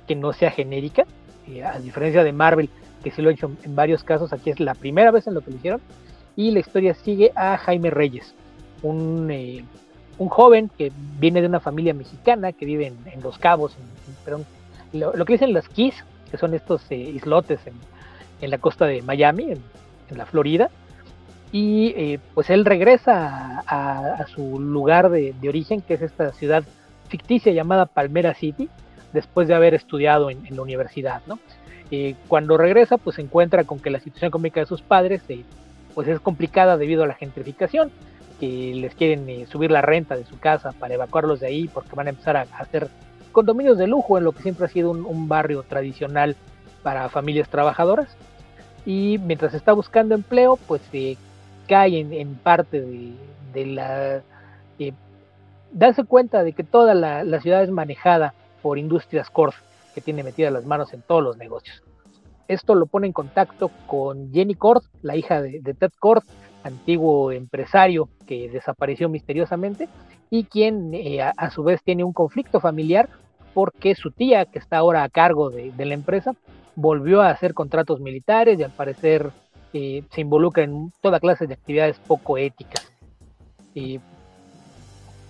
que 0.06 0.14
no 0.14 0.32
sea 0.32 0.50
genérica. 0.50 1.06
eh, 1.46 1.62
a 1.62 1.78
diferencia 1.78 2.24
de 2.24 2.32
Marvel, 2.32 2.70
que 3.04 3.10
sí 3.10 3.20
lo 3.20 3.28
ha 3.28 3.32
hecho 3.32 3.52
en 3.62 3.76
varios 3.76 4.02
casos, 4.02 4.32
aquí 4.32 4.50
es 4.50 4.58
la 4.58 4.74
primera 4.74 5.10
vez 5.10 5.26
en 5.26 5.34
lo 5.34 5.42
que 5.42 5.50
lo 5.50 5.56
hicieron. 5.58 5.80
Y 6.34 6.50
la 6.50 6.60
historia 6.60 6.94
sigue 6.94 7.30
a 7.36 7.56
Jaime 7.58 7.90
Reyes, 7.90 8.34
un, 8.82 9.30
eh, 9.30 9.62
un 10.18 10.28
joven 10.28 10.70
que 10.76 10.90
viene 11.20 11.42
de 11.42 11.46
una 11.46 11.60
familia 11.60 11.94
mexicana 11.94 12.52
que 12.52 12.64
vive 12.64 12.86
en, 12.88 12.96
en 13.12 13.22
Los 13.22 13.38
Cabos, 13.38 13.76
en- 13.76 14.44
lo, 14.98 15.24
que 15.24 15.34
dicen 15.34 15.52
las 15.52 15.68
Keys, 15.68 15.94
que 16.30 16.38
son 16.38 16.54
estos 16.54 16.82
eh, 16.90 16.96
islotes 16.96 17.60
en, 17.66 18.50
la 18.50 18.58
costa 18.58 18.86
de 18.86 19.02
Miami, 19.02 19.52
en, 19.52 20.18
la 20.18 20.26
Florida. 20.26 20.70
Y 21.52 21.94
eh, 21.96 22.20
pues 22.34 22.50
él 22.50 22.64
regresa 22.64 23.62
a, 23.66 24.26
su 24.28 24.58
lugar 24.60 25.10
de, 25.10 25.34
de 25.40 25.48
origen, 25.48 25.80
que 25.82 25.94
es 25.94 26.02
esta 26.02 26.32
ciudad 26.32 26.64
ficticia 27.08 27.52
llamada 27.52 27.86
Palmera 27.86 28.34
City, 28.34 28.68
después 29.12 29.46
de 29.46 29.54
haber 29.54 29.74
estudiado 29.74 30.30
en 30.30 30.56
la 30.56 30.62
universidad, 30.62 31.22
¿no? 31.26 31.38
Eh, 31.90 32.14
cuando 32.28 32.56
regresa, 32.56 32.98
pues 32.98 33.16
se 33.16 33.22
encuentra 33.22 33.64
con 33.64 33.78
que 33.78 33.90
la 33.90 34.00
situación 34.00 34.28
económica 34.28 34.60
de 34.60 34.66
sus 34.66 34.82
padres 34.82 35.22
eh, 35.28 35.44
pues 35.94 36.08
es 36.08 36.20
complicada 36.20 36.76
debido 36.76 37.04
a 37.04 37.06
la 37.06 37.14
gentrificación, 37.14 37.90
que 38.40 38.74
les 38.74 38.94
quieren 38.94 39.28
eh, 39.28 39.46
subir 39.46 39.70
la 39.70 39.80
renta 39.80 40.16
de 40.16 40.24
su 40.24 40.38
casa 40.38 40.72
para 40.72 40.94
evacuarlos 40.94 41.40
de 41.40 41.46
ahí 41.46 41.68
porque 41.68 41.94
van 41.94 42.08
a 42.08 42.10
empezar 42.10 42.36
a, 42.36 42.46
hacer 42.58 42.88
condominios 43.32 43.78
de 43.78 43.86
lujo 43.86 44.18
en 44.18 44.24
lo 44.24 44.32
que 44.32 44.42
siempre 44.42 44.66
ha 44.66 44.68
sido 44.68 44.90
un, 44.90 45.28
barrio 45.28 45.62
tradicional 45.62 46.36
para 46.82 47.08
familias 47.08 47.48
trabajadoras. 47.48 48.16
Y 48.86 49.18
mientras 49.18 49.54
está 49.54 49.72
buscando 49.72 50.14
empleo, 50.14 50.58
pues 50.68 50.82
se 50.90 51.16
cae 51.66 51.98
en, 52.00 52.34
parte 52.34 52.80
de, 53.52 53.66
la... 53.66 54.22
Eh, 54.78 54.92
darse 55.72 56.04
cuenta 56.04 56.42
de 56.42 56.52
que 56.52 56.64
toda 56.64 56.94
la, 56.94 57.40
ciudad 57.40 57.62
es 57.62 57.70
manejada 57.70 58.34
por 58.62 58.78
Industrias 58.78 59.30
Corp, 59.30 59.54
que 59.94 60.00
tiene 60.00 60.22
metidas 60.22 60.52
las 60.52 60.64
manos 60.64 60.92
en 60.92 61.02
todos 61.02 61.22
los 61.22 61.36
negocios. 61.36 61.82
Esto 62.48 62.74
lo 62.74 62.86
pone 62.86 63.06
en 63.06 63.12
contacto 63.12 63.70
con 63.86 64.32
Jenny 64.32 64.54
Kort, 64.54 64.84
la 65.02 65.16
hija 65.16 65.40
de, 65.40 65.60
Ted 65.62 65.92
Kort, 65.98 66.24
antiguo 66.62 67.32
empresario 67.32 68.08
que 68.26 68.48
desapareció 68.50 69.08
misteriosamente 69.08 69.88
y 70.30 70.44
quien 70.44 70.92
eh, 70.94 71.22
a, 71.22 71.50
su 71.50 71.62
vez 71.62 71.82
tiene 71.82 72.04
un 72.04 72.12
conflicto 72.12 72.60
familiar 72.60 73.08
porque 73.54 73.94
su 73.94 74.10
tía, 74.10 74.46
que 74.46 74.58
está 74.58 74.78
ahora 74.78 75.04
a 75.04 75.08
cargo 75.08 75.48
de, 75.50 75.72
la 75.78 75.94
empresa, 75.94 76.32
volvió 76.74 77.22
a 77.22 77.30
hacer 77.30 77.54
contratos 77.54 78.00
militares 78.00 78.58
y 78.58 78.62
al 78.64 78.72
parecer 78.72 79.30
eh, 79.72 80.02
se 80.10 80.20
involucra 80.20 80.64
en 80.64 80.92
toda 81.00 81.20
clase 81.20 81.46
de 81.46 81.54
actividades 81.54 81.98
poco 82.00 82.36
éticas. 82.36 82.90
Y 83.72 84.00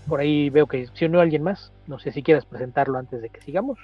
por 0.09 0.21
ahí 0.21 0.51
veo 0.51 0.67
que 0.67 0.87
se 0.87 1.07
unió 1.07 1.21
alguien 1.21 1.43
más. 1.43 1.73
No 1.87 1.99
sé 1.99 2.13
si 2.13 2.23
quieres 2.23 2.45
presentarlo 2.47 2.99
antes 2.99 3.21
de 3.21 3.29
que 3.29 3.41
sigamos. 3.43 3.79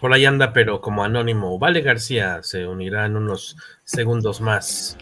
Por 0.00 0.12
ahí 0.12 0.24
anda, 0.24 0.52
pero 0.52 0.80
como 0.80 1.04
anónimo. 1.04 1.58
Vale 1.58 1.82
García 1.82 2.40
se 2.42 2.66
unirá 2.66 3.06
en 3.06 3.16
unos 3.16 3.56
segundos 3.84 4.40
más. 4.40 4.96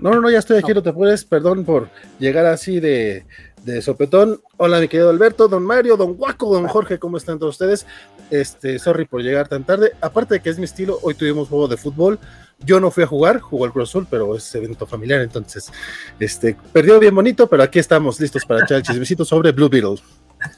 No, 0.00 0.10
no, 0.10 0.20
no, 0.20 0.30
ya 0.30 0.40
estoy 0.40 0.58
aquí, 0.58 0.74
no, 0.74 0.82
te 0.82 0.92
puedes, 0.92 1.24
perdón 1.24 1.64
por 1.64 1.88
llegar 2.18 2.44
así 2.46 2.80
de, 2.80 3.24
de 3.62 3.80
sopetón. 3.80 4.40
Hola, 4.56 4.80
mi 4.80 4.88
querido 4.88 5.10
Alberto, 5.10 5.46
don 5.46 5.64
Mario, 5.64 5.96
don 5.96 6.14
Guaco, 6.14 6.52
don 6.52 6.66
Jorge, 6.66 6.98
¿cómo 6.98 7.16
están 7.16 7.38
todos 7.38 7.54
ustedes? 7.54 7.86
Este, 8.30 8.80
sorry 8.80 9.04
por 9.04 9.22
llegar 9.22 9.46
tan 9.46 9.62
tarde. 9.62 9.92
Aparte 10.00 10.34
de 10.34 10.40
que 10.40 10.50
es 10.50 10.58
mi 10.58 10.64
estilo, 10.64 10.98
hoy 11.02 11.14
tuvimos 11.14 11.48
juego 11.48 11.68
de 11.68 11.76
fútbol. 11.76 12.18
Yo 12.58 12.80
no 12.80 12.90
fui 12.90 13.04
a 13.04 13.06
jugar, 13.06 13.38
jugó 13.38 13.64
el 13.64 13.72
Cruz 13.72 13.90
Azul, 13.90 14.08
pero 14.10 14.34
es 14.34 14.52
evento 14.54 14.86
familiar, 14.86 15.20
entonces, 15.20 15.70
este, 16.18 16.56
perdió 16.72 16.98
bien 16.98 17.14
bonito, 17.14 17.46
pero 17.46 17.62
aquí 17.62 17.78
estamos 17.78 18.18
listos 18.18 18.44
para 18.44 18.64
echar 18.64 18.78
el 18.78 18.82
chismecito 18.82 19.24
sobre 19.24 19.52
Blue 19.52 19.68
Beetle. 19.68 19.96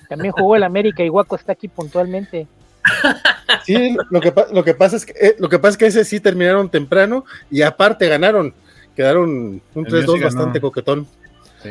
También 0.09 0.33
jugó 0.33 0.57
el 0.57 0.63
América 0.63 1.03
y 1.03 1.09
Guaco 1.09 1.37
está 1.37 1.53
aquí 1.53 1.69
puntualmente. 1.69 2.47
Sí, 3.65 3.97
lo 4.11 4.21
que, 4.21 4.33
lo 4.53 4.65
que 4.65 4.75
pasa 4.75 4.97
es 4.97 5.07
que 5.07 5.13
eh, 5.21 5.37
lo 5.39 5.49
que 5.49 5.59
pasa 5.59 5.73
es 5.73 5.77
que 5.79 5.87
ese 5.87 6.05
sí 6.05 6.21
terminaron 6.21 6.71
temprano 6.71 7.25
y 7.51 7.63
aparte 7.63 8.09
ganaron, 8.09 8.55
quedaron 8.97 9.61
un 9.75 9.85
3-2 9.85 10.23
bastante 10.23 10.61
coquetón. 10.61 11.07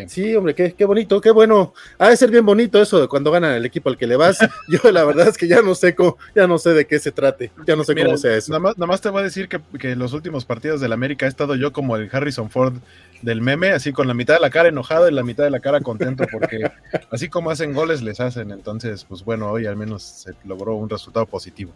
Sí. 0.08 0.36
hombre, 0.36 0.54
qué, 0.54 0.74
qué, 0.74 0.86
bonito, 0.86 1.22
qué 1.22 1.32
bueno. 1.32 1.74
Ha 1.98 2.10
de 2.10 2.18
ser 2.18 2.30
bien 2.30 2.46
bonito 2.46 2.82
eso 2.82 3.00
de 3.00 3.08
cuando 3.08 3.32
gana 3.32 3.56
el 3.56 3.66
equipo 3.66 3.90
al 3.90 3.98
que 3.98 4.08
le 4.08 4.16
vas. 4.16 4.38
Yo 4.68 4.92
la 4.92 5.04
verdad 5.06 5.28
es 5.28 5.38
que 5.38 5.48
ya 5.48 5.62
no 5.62 5.76
sé 5.76 5.96
cómo, 5.96 6.18
ya 6.36 6.48
no 6.48 6.58
sé 6.58 6.72
de 6.72 6.86
qué 6.86 7.00
se 7.00 7.12
trate, 7.12 7.52
ya 7.66 7.76
no 7.76 7.84
sé 7.84 7.96
cómo 7.96 8.18
sea 8.18 8.36
eso. 8.36 8.52
Nada 8.52 8.74
más, 8.88 9.02
te 9.02 9.10
voy 9.10 9.22
a 9.22 9.24
decir 9.24 9.48
que, 9.48 9.60
que 9.80 9.96
los 9.96 10.14
últimos 10.14 10.46
partidos 10.46 10.82
del 10.82 10.94
América 10.94 11.26
he 11.26 11.30
estado 11.30 11.56
yo 11.56 11.72
como 11.72 11.96
el 11.96 12.10
Harrison 12.12 12.50
Ford 12.50 12.76
del 13.22 13.42
meme, 13.42 13.70
así 13.70 13.92
con 13.94 14.08
la 14.08 14.14
mitad 14.14 14.36
de 14.36 14.40
la 14.40 14.50
cara 14.50 14.70
enojado 14.70 15.08
y 15.08 15.14
la 15.14 15.24
mitad 15.24 15.44
de 15.44 15.50
la 15.50 15.60
cara 15.60 15.82
contento, 15.82 16.26
porque 16.32 16.70
así 17.12 17.30
como 17.30 17.50
hacen 17.50 17.74
goles, 17.74 18.02
les 18.02 18.20
hacen. 18.20 18.52
Entonces, 18.52 19.06
pues 19.06 19.24
bueno, 19.24 19.52
hoy 19.52 19.66
al 19.66 19.76
menos 19.76 20.04
se 20.04 20.34
logró 20.46 20.76
un 20.76 20.90
resultado 20.90 21.26
positivo. 21.26 21.72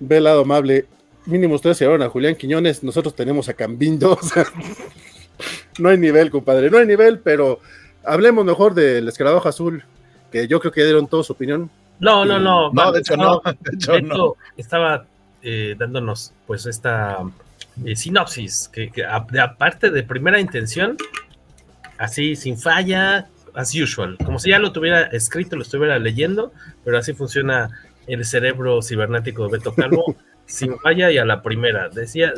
Ve 0.00 0.20
lado 0.20 0.42
amable. 0.42 0.86
Mínimo 1.26 1.54
ustedes 1.54 1.76
se 1.76 1.84
a 1.84 2.08
Julián 2.08 2.34
Quiñones, 2.34 2.82
nosotros 2.82 3.14
tenemos 3.14 3.48
a 3.48 3.54
Cambindo. 3.54 4.18
No 5.78 5.88
hay 5.88 5.98
nivel, 5.98 6.30
compadre, 6.30 6.70
no 6.70 6.78
hay 6.78 6.86
nivel, 6.86 7.18
pero 7.18 7.60
hablemos 8.04 8.44
mejor 8.44 8.74
del 8.74 9.08
escarabajo 9.08 9.48
azul, 9.48 9.84
que 10.30 10.46
yo 10.48 10.60
creo 10.60 10.72
que 10.72 10.84
dieron 10.84 11.06
toda 11.06 11.22
su 11.22 11.32
opinión. 11.32 11.70
No, 11.98 12.24
no, 12.24 12.38
no. 12.38 12.72
No, 12.72 12.92
de 12.92 13.00
hecho 13.00 13.16
no. 13.16 13.42
De 13.44 13.98
hecho, 13.98 14.36
Estaba 14.56 15.04
eh, 15.42 15.74
dándonos 15.78 16.32
pues 16.46 16.66
esta 16.66 17.18
eh, 17.84 17.96
sinopsis, 17.96 18.68
que, 18.68 18.90
aparte 19.04 19.90
de 19.90 20.02
primera 20.02 20.40
intención, 20.40 20.96
así 21.98 22.36
sin 22.36 22.58
falla, 22.58 23.28
as 23.54 23.74
usual, 23.74 24.16
como 24.24 24.38
si 24.38 24.50
ya 24.50 24.58
lo 24.58 24.72
tuviera 24.72 25.02
escrito, 25.04 25.56
lo 25.56 25.62
estuviera 25.62 25.98
leyendo, 25.98 26.52
pero 26.84 26.98
así 26.98 27.14
funciona 27.14 27.70
el 28.06 28.24
cerebro 28.24 28.82
cibernético 28.82 29.44
de 29.44 29.52
Beto 29.58 29.74
Calvo, 29.74 30.16
sin 30.46 30.78
falla 30.78 31.10
y 31.10 31.18
a 31.18 31.24
la 31.24 31.42
primera. 31.42 31.88
Decía, 31.88 32.32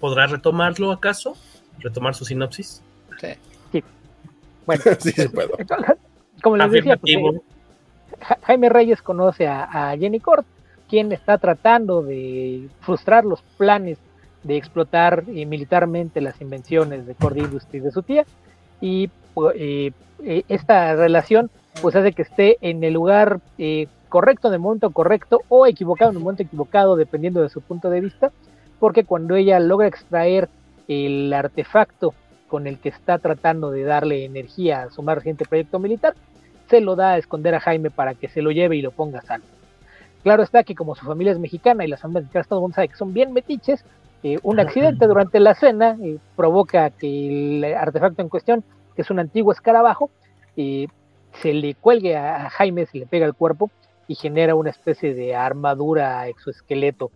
¿podrá 0.00 0.26
retomarlo 0.26 0.92
acaso? 0.92 1.36
¿Retomar 1.80 2.14
su 2.14 2.24
sinopsis? 2.24 2.82
Sí. 3.20 3.82
Bueno, 4.66 4.82
sí, 4.98 5.12
puedo. 5.28 5.56
como 6.42 6.56
les 6.56 6.70
decía, 6.70 6.96
pues, 6.96 7.14
eh, 7.14 7.40
Jaime 8.42 8.68
Reyes 8.68 9.02
conoce 9.02 9.46
a, 9.46 9.94
Jenny 9.98 10.20
Cort, 10.20 10.46
quien 10.88 11.12
está 11.12 11.38
tratando 11.38 12.02
de 12.02 12.68
frustrar 12.80 13.24
los 13.24 13.42
planes 13.56 13.98
de 14.42 14.56
explotar 14.56 15.24
eh, 15.28 15.46
militarmente 15.46 16.20
las 16.20 16.40
invenciones 16.40 17.06
de 17.06 17.14
Cord 17.14 17.36
Industries 17.36 17.84
de 17.84 17.90
su 17.90 18.02
tía 18.02 18.24
y 18.80 19.10
pues, 19.34 19.56
eh, 19.58 19.92
eh, 20.24 20.44
esta 20.48 20.94
relación 20.94 21.50
pues 21.82 21.94
hace 21.96 22.12
que 22.12 22.22
esté 22.22 22.56
en 22.60 22.82
el 22.82 22.94
lugar 22.94 23.40
correcto 24.08 24.48
en 24.48 24.54
el 24.54 24.60
momento 24.60 24.90
correcto 24.90 25.42
o 25.48 25.66
equivocado 25.66 26.10
en 26.10 26.16
el 26.16 26.22
momento 26.22 26.42
equivocado 26.42 26.96
dependiendo 26.96 27.42
de 27.42 27.48
su 27.48 27.60
punto 27.60 27.90
de 27.90 28.00
vista 28.00 28.32
porque 28.80 29.04
cuando 29.04 29.36
ella 29.36 29.58
logra 29.60 29.88
extraer 29.88 30.48
el 30.88 31.32
artefacto 31.32 32.14
con 32.48 32.66
el 32.66 32.78
que 32.78 32.88
está 32.88 33.18
tratando 33.18 33.70
de 33.70 33.84
darle 33.84 34.24
energía 34.24 34.82
a 34.82 34.90
su 34.90 35.02
más 35.02 35.16
reciente 35.16 35.44
proyecto 35.44 35.78
militar 35.78 36.14
se 36.68 36.80
lo 36.80 36.96
da 36.96 37.12
a 37.12 37.18
esconder 37.18 37.54
a 37.54 37.60
Jaime 37.60 37.90
para 37.90 38.14
que 38.14 38.28
se 38.28 38.42
lo 38.42 38.50
lleve 38.50 38.76
y 38.76 38.82
lo 38.82 38.90
ponga 38.90 39.20
a 39.20 39.22
salvo. 39.22 39.46
Claro 40.22 40.42
está 40.42 40.64
que 40.64 40.74
como 40.74 40.94
su 40.94 41.06
familia 41.06 41.32
es 41.32 41.38
mexicana 41.38 41.84
y 41.84 41.88
las 41.88 42.00
familias 42.00 42.24
mexicanas 42.24 42.48
todo 42.48 42.58
el 42.58 42.62
mundo 42.62 42.74
sabe 42.74 42.88
que 42.88 42.96
son 42.96 43.14
bien 43.14 43.32
metiches, 43.32 43.84
eh, 44.22 44.38
un 44.42 44.58
accidente 44.58 45.06
durante 45.06 45.38
la 45.38 45.54
cena 45.54 45.96
eh, 46.02 46.18
provoca 46.34 46.90
que 46.90 47.58
el 47.58 47.64
artefacto 47.64 48.20
en 48.20 48.28
cuestión, 48.28 48.64
que 48.96 49.02
es 49.02 49.10
un 49.10 49.20
antiguo 49.20 49.52
escarabajo, 49.52 50.10
eh, 50.56 50.88
se 51.34 51.54
le 51.54 51.74
cuelgue 51.74 52.16
a, 52.16 52.50
Jaime, 52.50 52.86
se 52.86 52.98
le 52.98 53.06
pega 53.06 53.26
al 53.26 53.34
cuerpo 53.34 53.70
y 54.08 54.16
genera 54.16 54.56
una 54.56 54.70
especie 54.70 55.14
de 55.14 55.36
armadura 55.36 56.26
exoesqueleto, 56.26 57.12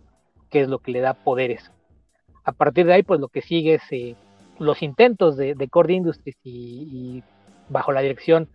que 0.49 0.61
es 0.61 0.69
lo 0.69 0.79
que 0.79 0.91
le 0.91 1.01
da 1.01 1.13
poderes. 1.13 1.71
A 2.43 2.51
partir 2.51 2.85
de 2.85 2.93
ahí, 2.93 3.03
pues 3.03 3.19
lo 3.19 3.29
que 3.29 3.41
sigue 3.41 3.75
es 3.75 4.15
los 4.59 4.81
intentos 4.81 5.37
de, 5.37 5.55
de 5.55 5.67
Cord 5.67 5.89
Industries 5.89 6.37
y, 6.43 7.23
bajo 7.69 7.91
la 7.91 8.01
dirección 8.01 8.47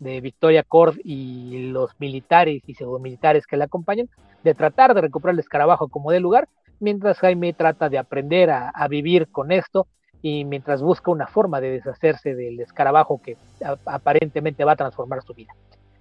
de 0.00 0.20
Victoria 0.20 0.62
Cord 0.62 0.96
y 1.04 1.68
los 1.70 1.90
militares 1.98 2.62
y 2.66 2.76
militares 3.00 3.46
que 3.46 3.56
le 3.56 3.64
acompañan, 3.64 4.08
de 4.44 4.54
tratar 4.54 4.94
de 4.94 5.00
recuperar 5.00 5.34
el 5.34 5.40
escarabajo 5.40 5.88
como 5.88 6.10
de 6.10 6.20
lugar, 6.20 6.48
mientras 6.80 7.18
Jaime 7.18 7.52
trata 7.52 7.88
de 7.88 7.98
aprender 7.98 8.50
a, 8.50 8.88
vivir 8.88 9.28
con 9.28 9.52
esto 9.52 9.86
y 10.22 10.44
mientras 10.44 10.82
busca 10.82 11.10
una 11.10 11.26
forma 11.26 11.60
de 11.60 11.70
deshacerse 11.70 12.34
del 12.34 12.60
escarabajo 12.60 13.20
que 13.22 13.36
aparentemente 13.86 14.64
va 14.64 14.72
a 14.72 14.76
transformar 14.76 15.22
su 15.22 15.34
vida. 15.34 15.52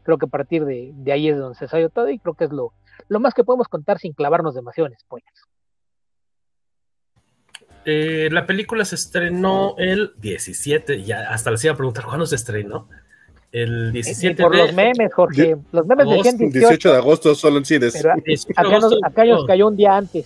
Creo 0.03 0.17
que 0.17 0.25
a 0.25 0.29
partir 0.29 0.65
de, 0.65 0.93
ahí 1.11 1.29
es 1.29 1.37
donde 1.37 1.57
se 1.57 1.67
salió 1.67 1.89
todo 1.89 2.09
y 2.09 2.19
creo 2.19 2.33
que 2.33 2.45
es 2.45 2.51
lo, 2.51 2.73
lo 3.07 3.19
más 3.19 3.33
que 3.33 3.43
podemos 3.43 3.67
contar 3.67 3.99
sin 3.99 4.13
clavarnos 4.13 4.55
demasiado 4.55 4.87
en 4.87 4.97
spoilers. 4.99 5.54
Eh, 7.85 8.29
la 8.31 8.45
película 8.45 8.83
se 8.83 8.95
estrenó 8.95 9.75
el 9.77 10.13
17, 10.17 11.03
ya 11.03 11.29
hasta 11.29 11.51
les 11.51 11.63
iba 11.63 11.73
a 11.73 11.77
preguntar 11.77 12.05
cuándo 12.05 12.25
se 12.25 12.35
estrenó. 12.35 12.87
El 13.51 13.91
17 13.91 14.41
por 14.41 14.55
los 14.55 14.73
memes, 14.73 15.13
Jorge. 15.13 15.55
Los 15.71 15.85
memes 15.85 16.09
decían 16.09 16.37
18, 16.37 16.91
de 16.91 16.97
agosto 16.97 17.35
solo 17.35 17.57
en 17.59 17.65
cines. 17.65 17.95
acá 18.55 19.25
nos 19.25 19.45
cayó 19.45 19.67
un 19.67 19.77
día 19.77 19.95
antes. 19.95 20.25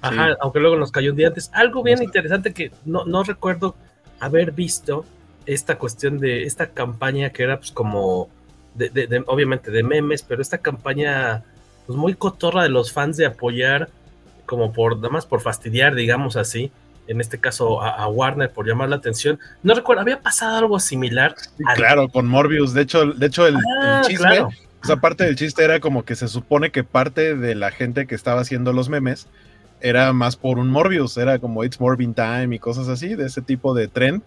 Ajá, 0.00 0.36
aunque 0.40 0.60
luego 0.60 0.76
nos 0.76 0.90
cayó 0.90 1.10
un 1.10 1.16
día 1.16 1.28
antes. 1.28 1.50
Algo 1.52 1.82
bien 1.82 2.02
interesante 2.02 2.54
que 2.54 2.70
no, 2.86 3.04
no 3.04 3.22
recuerdo 3.22 3.74
haber 4.18 4.52
visto 4.52 5.04
esta 5.46 5.78
cuestión 5.78 6.18
de 6.18 6.44
esta 6.44 6.68
campaña 6.70 7.30
que 7.30 7.42
era 7.42 7.58
pues 7.58 7.72
como 7.72 8.28
de, 8.74 9.24
obviamente 9.26 9.70
de 9.70 9.82
memes, 9.82 10.22
pero 10.22 10.40
esta 10.40 10.58
campaña 10.58 11.42
pues 11.86 11.98
muy 11.98 12.14
cotorra 12.14 12.62
de 12.62 12.68
los 12.68 12.92
fans 12.92 13.16
de 13.16 13.26
apoyar 13.26 13.88
como 14.46 14.72
por 14.72 14.96
nada 14.96 15.10
más 15.10 15.26
por 15.26 15.40
fastidiar, 15.40 15.94
digamos 15.94 16.36
así, 16.36 16.70
en 17.06 17.20
este 17.20 17.38
caso 17.38 17.82
a, 17.82 18.06
Warner 18.08 18.50
por 18.50 18.66
llamar 18.66 18.88
la 18.88 18.96
atención. 18.96 19.38
No 19.62 19.74
recuerdo, 19.74 20.02
había 20.02 20.20
pasado 20.20 20.56
algo 20.56 20.78
similar. 20.78 21.34
claro, 21.74 22.08
con 22.08 22.28
Morbius. 22.28 22.72
De 22.72 22.82
hecho, 22.82 23.06
de 23.06 23.26
hecho 23.26 23.46
el, 23.46 23.56
ah, 23.82 24.02
chisme, 24.06 24.46
esa 24.82 24.96
parte 24.96 25.24
del 25.24 25.36
chiste 25.36 25.64
era 25.64 25.80
como 25.80 26.04
que 26.04 26.14
se 26.14 26.28
supone 26.28 26.70
que 26.70 26.84
parte 26.84 27.36
de 27.36 27.54
la 27.54 27.70
gente 27.70 28.06
que 28.06 28.14
estaba 28.14 28.40
haciendo 28.40 28.72
los 28.72 28.88
memes 28.88 29.26
era 29.80 30.12
más 30.12 30.36
por 30.36 30.58
un 30.58 30.70
Morbius, 30.70 31.16
era 31.16 31.38
como 31.38 31.64
It's 31.64 31.80
Morbin 31.80 32.14
Time 32.14 32.54
y 32.54 32.58
cosas 32.58 32.88
así, 32.88 33.14
de 33.14 33.26
ese 33.26 33.42
tipo 33.42 33.74
de 33.74 33.88
tren. 33.88 34.22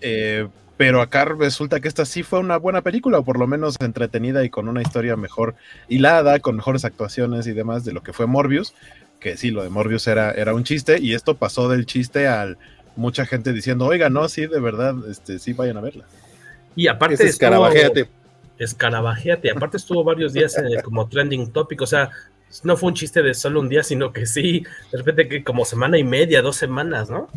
Eh, 0.00 0.48
pero 0.76 1.00
acá 1.00 1.24
resulta 1.24 1.80
que 1.80 1.88
esta 1.88 2.04
sí 2.04 2.22
fue 2.22 2.38
una 2.38 2.58
buena 2.58 2.82
película, 2.82 3.18
o 3.18 3.24
por 3.24 3.38
lo 3.38 3.46
menos 3.46 3.76
entretenida 3.80 4.44
y 4.44 4.50
con 4.50 4.68
una 4.68 4.82
historia 4.82 5.16
mejor 5.16 5.54
hilada, 5.88 6.38
con 6.40 6.56
mejores 6.56 6.84
actuaciones 6.84 7.46
y 7.46 7.52
demás 7.52 7.84
de 7.84 7.92
lo 7.92 8.02
que 8.02 8.12
fue 8.12 8.26
Morbius, 8.26 8.74
que 9.20 9.36
sí, 9.36 9.50
lo 9.50 9.62
de 9.62 9.70
Morbius 9.70 10.06
era, 10.06 10.32
era 10.32 10.54
un 10.54 10.64
chiste, 10.64 10.98
y 11.00 11.14
esto 11.14 11.36
pasó 11.36 11.68
del 11.68 11.86
chiste 11.86 12.26
al 12.26 12.58
mucha 12.96 13.26
gente 13.26 13.52
diciendo, 13.52 13.86
oiga, 13.86 14.08
no, 14.08 14.28
sí, 14.28 14.46
de 14.46 14.58
verdad, 14.58 14.94
este, 15.10 15.38
sí, 15.38 15.52
vayan 15.52 15.76
a 15.76 15.80
verla. 15.80 16.04
Y 16.74 16.88
aparte... 16.88 17.24
escarabajéate. 17.24 18.08
escarabajeate. 18.58 19.50
Aparte 19.50 19.76
estuvo 19.76 20.02
varios 20.02 20.32
días 20.32 20.56
eh, 20.58 20.82
como 20.82 21.08
trending 21.08 21.52
topic, 21.52 21.82
o 21.82 21.86
sea, 21.86 22.10
no 22.62 22.76
fue 22.76 22.88
un 22.88 22.94
chiste 22.94 23.22
de 23.22 23.34
solo 23.34 23.60
un 23.60 23.68
día, 23.68 23.82
sino 23.82 24.12
que 24.12 24.26
sí, 24.26 24.64
de 24.90 24.98
repente 24.98 25.28
que 25.28 25.44
como 25.44 25.64
semana 25.64 25.98
y 25.98 26.04
media, 26.04 26.42
dos 26.42 26.56
semanas, 26.56 27.10
¿no? 27.10 27.28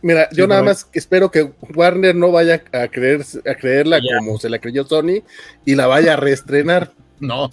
Mira, 0.00 0.28
yo 0.30 0.46
nada 0.46 0.62
más 0.62 0.88
espero 0.92 1.30
que 1.30 1.50
Warner 1.74 2.14
no 2.14 2.30
vaya 2.30 2.62
a 2.72 2.86
creer 2.86 3.24
a 3.44 3.54
creerla 3.56 4.00
como 4.18 4.38
se 4.38 4.48
la 4.48 4.60
creyó 4.60 4.84
Sony 4.84 5.24
y 5.64 5.74
la 5.74 5.88
vaya 5.88 6.14
a 6.14 6.16
reestrenar. 6.16 6.92
No, 7.20 7.50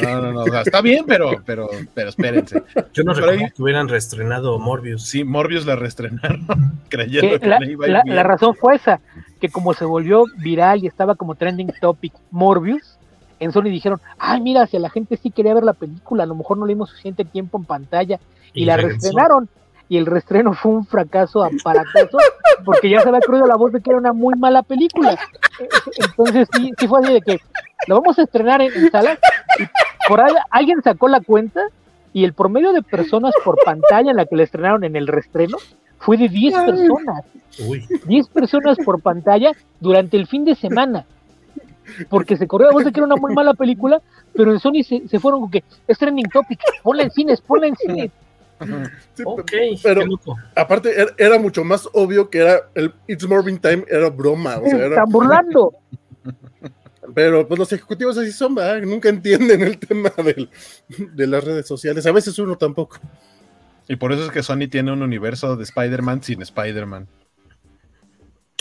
no, 0.00 0.20
no, 0.20 0.32
no, 0.32 0.60
está 0.60 0.80
bien, 0.80 1.04
pero, 1.06 1.42
pero, 1.44 1.68
pero 1.94 2.08
espérense. 2.10 2.62
Yo 2.92 3.02
no 3.04 3.14
recuerdo 3.14 3.46
que 3.54 3.62
hubieran 3.62 3.88
reestrenado 3.88 4.58
Morbius. 4.58 5.02
Sí, 5.02 5.24
Morbius 5.24 5.66
la 5.66 5.76
reestrenaron, 5.76 6.46
creyendo 6.88 7.38
que, 7.40 7.46
la, 7.46 7.64
iba 7.64 7.86
la, 7.86 8.02
la, 8.04 8.22
razón 8.22 8.54
fue 8.54 8.76
esa, 8.76 9.00
que 9.40 9.48
como 9.48 9.74
se 9.74 9.84
volvió 9.84 10.24
viral 10.38 10.82
y 10.82 10.86
estaba 10.86 11.14
como 11.14 11.34
trending 11.34 11.72
topic 11.80 12.12
Morbius, 12.30 12.98
en 13.40 13.52
Sony 13.52 13.64
dijeron, 13.64 14.00
ay, 14.18 14.40
mira, 14.40 14.66
si 14.66 14.76
a 14.76 14.80
la 14.80 14.90
gente 14.90 15.16
sí 15.16 15.30
quería 15.30 15.54
ver 15.54 15.64
la 15.64 15.72
película, 15.72 16.24
a 16.24 16.26
lo 16.26 16.34
mejor 16.34 16.58
no 16.58 16.66
le 16.66 16.74
dimos 16.74 16.90
suficiente 16.90 17.24
tiempo 17.24 17.58
en 17.58 17.64
pantalla, 17.64 18.18
y, 18.52 18.62
y 18.62 18.64
la 18.64 18.76
reestrenaron. 18.76 19.48
Y 19.88 19.96
el 19.96 20.06
reestreno 20.06 20.52
fue 20.52 20.72
un 20.72 20.86
fracaso 20.86 21.42
aparatoso, 21.42 22.18
porque 22.64 22.90
ya 22.90 23.00
se 23.00 23.08
había 23.08 23.20
creído 23.20 23.46
la 23.46 23.56
voz 23.56 23.72
de 23.72 23.80
que 23.80 23.90
era 23.90 23.98
una 23.98 24.12
muy 24.12 24.34
mala 24.34 24.62
película. 24.62 25.18
Entonces 25.96 26.48
sí, 26.54 26.72
sí 26.78 26.86
fue 26.86 27.00
así 27.00 27.12
de 27.12 27.22
que 27.22 27.40
lo 27.86 28.00
vamos 28.00 28.18
a 28.18 28.22
estrenar 28.22 28.60
en, 28.60 28.72
en 28.72 28.90
salas, 28.90 29.18
y 29.58 29.64
por 30.08 30.20
ahí 30.20 30.32
alguien 30.50 30.82
sacó 30.82 31.08
la 31.08 31.20
cuenta, 31.20 31.62
y 32.12 32.24
el 32.24 32.34
promedio 32.34 32.72
de 32.72 32.82
personas 32.82 33.32
por 33.44 33.56
pantalla 33.64 34.10
en 34.10 34.16
la 34.16 34.26
que 34.26 34.36
le 34.36 34.42
estrenaron 34.42 34.84
en 34.84 34.96
el 34.96 35.06
reestreno 35.06 35.56
fue 35.98 36.16
de 36.16 36.28
10 36.28 36.54
personas. 36.54 37.24
Uy. 37.66 37.86
10 38.06 38.28
personas 38.28 38.76
por 38.84 39.00
pantalla 39.00 39.52
durante 39.80 40.16
el 40.16 40.26
fin 40.26 40.44
de 40.44 40.54
semana 40.54 41.06
porque 42.08 42.36
se 42.36 42.46
corrió 42.46 42.68
la 42.68 42.72
voz 42.72 42.84
de 42.84 42.92
que 42.92 43.00
era 43.00 43.06
una 43.06 43.16
muy 43.16 43.34
mala 43.34 43.54
película, 43.54 44.00
pero 44.34 44.52
en 44.52 44.58
Sony 44.58 44.82
se, 44.86 45.06
se 45.08 45.18
fueron 45.18 45.40
con 45.40 45.50
que 45.50 45.64
es 45.86 45.98
trending 45.98 46.28
topic, 46.28 46.60
ponla 46.82 47.02
en 47.02 47.10
cines, 47.10 47.40
ponla 47.40 47.66
en 47.66 47.76
cines. 47.76 48.10
Sí, 49.14 49.22
ok, 49.24 49.52
pero 49.82 50.02
aparte 50.54 51.00
era, 51.00 51.12
era, 51.16 51.38
mucho 51.38 51.64
más 51.64 51.88
obvio 51.92 52.30
que 52.30 52.38
era 52.38 52.70
el 52.74 52.92
It's 53.06 53.26
Morbing 53.26 53.58
Time, 53.58 53.84
era 53.88 54.10
broma. 54.10 54.58
O 54.58 54.64
sea, 54.64 54.76
era... 54.76 54.88
Están 54.88 55.10
burlando. 55.10 55.74
Pero 57.14 57.48
pues 57.48 57.58
los 57.58 57.72
ejecutivos 57.72 58.18
así 58.18 58.32
son, 58.32 58.54
¿verdad? 58.54 58.82
nunca 58.82 59.08
entienden 59.08 59.62
el 59.62 59.78
tema 59.78 60.12
del, 60.18 60.50
de 60.88 61.26
las 61.26 61.42
redes 61.42 61.66
sociales. 61.66 62.06
A 62.06 62.12
veces 62.12 62.38
uno 62.38 62.56
tampoco. 62.56 62.98
Y 63.88 63.96
por 63.96 64.12
eso 64.12 64.26
es 64.26 64.30
que 64.30 64.42
Sony 64.42 64.68
tiene 64.70 64.92
un 64.92 65.02
universo 65.02 65.56
de 65.56 65.64
Spider-Man 65.64 66.22
sin 66.22 66.42
Spider-Man. 66.42 67.08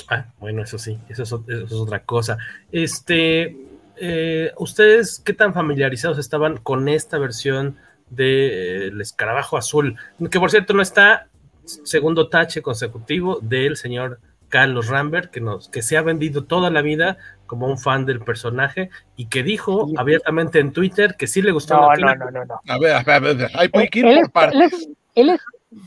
Ah, 0.10 0.26
bueno, 0.40 0.64
eso 0.64 0.78
sí, 0.78 0.98
eso 1.10 1.24
es, 1.24 1.32
eso 1.32 1.66
es 1.66 1.72
otra 1.74 2.04
cosa. 2.04 2.38
Este, 2.72 3.58
eh, 3.98 4.54
¿ustedes 4.58 5.22
qué 5.24 5.34
tan 5.34 5.54
familiarizados 5.54 6.18
estaban 6.18 6.58
con 6.58 6.88
esta 6.88 7.18
versión 7.18 7.78
de, 8.10 8.88
eh, 8.88 8.91
escarabajo 9.00 9.58
azul? 9.58 9.98
Que 10.32 10.39
por 10.39 10.52
cierto 10.52 10.74
no 10.74 10.82
está 10.82 11.28
segundo 11.65 12.30
tache 12.30 12.62
consecutivo 12.62 13.39
del 13.41 13.78
señor 13.78 14.20
Carlos 14.50 14.88
Rambert, 14.88 15.32
que, 15.32 15.41
nos, 15.41 15.67
que 15.67 15.82
se 15.82 15.98
ha 15.98 16.02
vendido 16.02 16.46
toda 16.46 16.70
la 16.70 16.82
vida 16.82 17.17
como 17.46 17.67
un 17.67 17.78
fan 17.78 18.06
del 18.06 18.22
personaje 18.22 18.89
y 19.15 19.26
que 19.26 19.43
dijo 19.43 19.88
sí. 19.88 19.96
abiertamente 19.98 20.60
en 20.60 20.72
Twitter 20.72 21.15
que 21.17 21.28
sí 21.28 21.41
le 21.41 21.52
gustó 21.52 21.76
no, 21.76 21.93
la 21.96 22.15
no, 22.15 22.26
no, 22.26 22.32
no, 22.32 22.46
no. 22.46 22.62
A 22.67 22.78
ver, 22.78 22.96
a 22.96 23.04
ver, 23.04 23.15
a 23.15 23.20
ver, 23.20 23.52
hay 23.54 23.70
que 23.89 24.00
ir 24.00 24.06
él, 24.06 24.20
por 24.22 24.32
partes. 24.32 24.56
Él 24.56 24.62
es, 24.62 24.89
él 25.15 25.30
es 25.30 25.41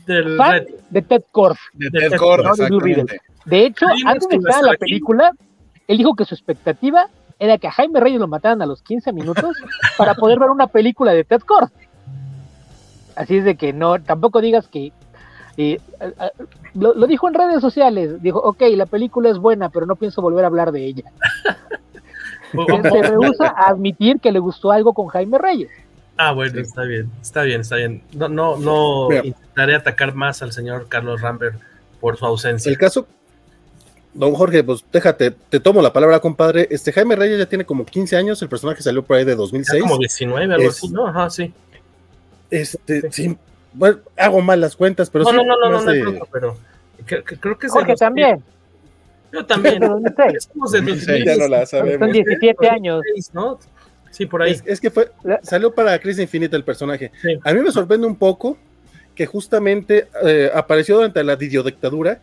del 0.05 0.37
fan 0.37 0.51
Red. 0.51 0.67
de 0.89 1.01
Ted 1.01 1.23
Kord. 1.31 1.57
De 1.73 1.89
Ted 1.89 2.17
Kord, 2.17 2.45
exactamente. 2.47 3.21
De 3.45 3.65
hecho, 3.65 3.85
antes 4.05 4.27
de 4.27 4.35
estuvo 4.35 4.49
estar 4.49 4.63
en 4.63 4.71
la 4.71 4.77
película, 4.77 5.31
él 5.87 5.97
dijo 5.97 6.15
que 6.15 6.25
su 6.25 6.35
expectativa 6.35 7.07
era 7.39 7.57
que 7.57 7.67
a 7.67 7.71
Jaime 7.71 7.99
Reyes 7.99 8.19
lo 8.19 8.27
mataran 8.27 8.61
a 8.61 8.67
los 8.67 8.83
15 8.83 9.13
minutos 9.13 9.57
para 9.97 10.13
poder 10.13 10.39
ver 10.39 10.49
una 10.49 10.67
película 10.67 11.13
de 11.13 11.23
Ted 11.23 11.41
Kord. 11.41 11.69
Así 13.15 13.37
es 13.37 13.45
de 13.45 13.55
que 13.55 13.73
no, 13.73 14.01
tampoco 14.01 14.41
digas 14.41 14.67
que. 14.67 14.91
eh, 15.57 15.79
lo, 16.73 16.93
lo 16.93 17.07
dijo 17.07 17.27
en 17.27 17.33
redes 17.33 17.61
sociales. 17.61 18.21
Dijo, 18.21 18.39
ok, 18.39 18.61
la 18.75 18.85
película 18.85 19.29
es 19.29 19.37
buena, 19.37 19.69
pero 19.69 19.85
no 19.85 19.95
pienso 19.95 20.21
volver 20.21 20.43
a 20.45 20.47
hablar 20.47 20.71
de 20.71 20.85
ella. 20.85 21.03
Se 22.91 23.01
rehúsa 23.03 23.47
a 23.47 23.69
admitir 23.69 24.19
que 24.19 24.31
le 24.31 24.39
gustó 24.39 24.71
algo 24.71 24.93
con 24.93 25.07
Jaime 25.07 25.37
Reyes. 25.37 25.69
Ah, 26.17 26.33
bueno, 26.33 26.59
está 26.59 26.83
bien, 26.83 27.09
está 27.21 27.43
bien, 27.43 27.61
está 27.61 27.77
bien. 27.77 28.03
No, 28.13 28.27
no, 28.27 28.57
no 28.57 29.07
Mira. 29.09 29.25
intentaré 29.25 29.75
atacar 29.75 30.13
más 30.13 30.41
al 30.41 30.51
señor 30.51 30.87
Carlos 30.89 31.21
Rambert 31.21 31.55
por 32.01 32.17
su 32.17 32.25
ausencia. 32.25 32.69
El 32.69 32.77
caso, 32.77 33.07
don 34.13 34.33
Jorge, 34.33 34.63
pues 34.63 34.83
déjate, 34.91 35.31
te 35.31 35.59
tomo 35.61 35.81
la 35.81 35.93
palabra, 35.93 36.19
compadre. 36.19 36.67
Este 36.69 36.91
Jaime 36.91 37.15
Reyes 37.15 37.39
ya 37.39 37.45
tiene 37.45 37.65
como 37.65 37.85
15 37.85 38.17
años, 38.17 38.41
el 38.41 38.49
personaje 38.49 38.83
salió 38.83 39.01
por 39.03 39.15
ahí 39.17 39.23
de 39.23 39.31
Ya 39.31 39.37
2006. 39.37 39.81
como 39.83 39.97
19, 39.97 40.53
algo 40.53 40.67
Es- 40.69 40.77
así, 40.77 40.89
¿no? 40.89 41.07
Ajá, 41.07 41.29
sí. 41.29 41.53
Este, 42.51 43.11
sí, 43.11 43.35
bueno, 43.73 43.99
hago 44.17 44.41
mal 44.41 44.61
las 44.61 44.75
cuentas, 44.75 45.09
pero 45.09 45.23
no, 45.23 45.31
sí, 45.31 45.35
no, 45.37 45.43
no, 45.43 45.55
no, 45.57 45.69
no, 45.71 45.81
no, 45.83 45.91
de- 45.91 46.01
bronca, 46.01 46.25
pero 46.31 46.57
que- 47.07 47.23
que 47.23 47.37
creo 47.37 47.57
que 47.57 47.67
es 47.67 47.73
Jorge 47.73 47.93
2000. 47.93 47.97
también. 47.97 48.43
Yo 49.31 49.45
también. 49.45 49.79
De 49.79 49.87
2006. 49.87 50.49
Somos 50.51 50.71
de 50.73 50.79
2006. 50.81 51.07
2006, 51.07 51.25
ya 51.25 51.37
no 51.37 51.47
la 51.47 51.65
sabemos. 51.65 51.99
Son 51.99 52.11
17 52.11 52.69
años. 52.69 53.01
¿no? 53.33 53.59
Sí, 54.11 54.25
por 54.25 54.41
ahí. 54.43 54.51
Es, 54.51 54.63
es 54.65 54.81
que 54.81 54.91
fue, 54.91 55.09
salió 55.41 55.73
para 55.73 55.97
Crisis 55.99 56.23
Infinita 56.23 56.57
el 56.57 56.65
personaje. 56.65 57.11
Sí. 57.21 57.39
A 57.43 57.53
mí 57.53 57.61
me 57.61 57.71
sorprende 57.71 58.05
un 58.05 58.17
poco 58.17 58.57
que 59.15 59.25
justamente 59.25 60.07
eh, 60.25 60.51
apareció 60.53 60.95
durante 60.97 61.23
la 61.23 61.37
dictadura 61.37 62.19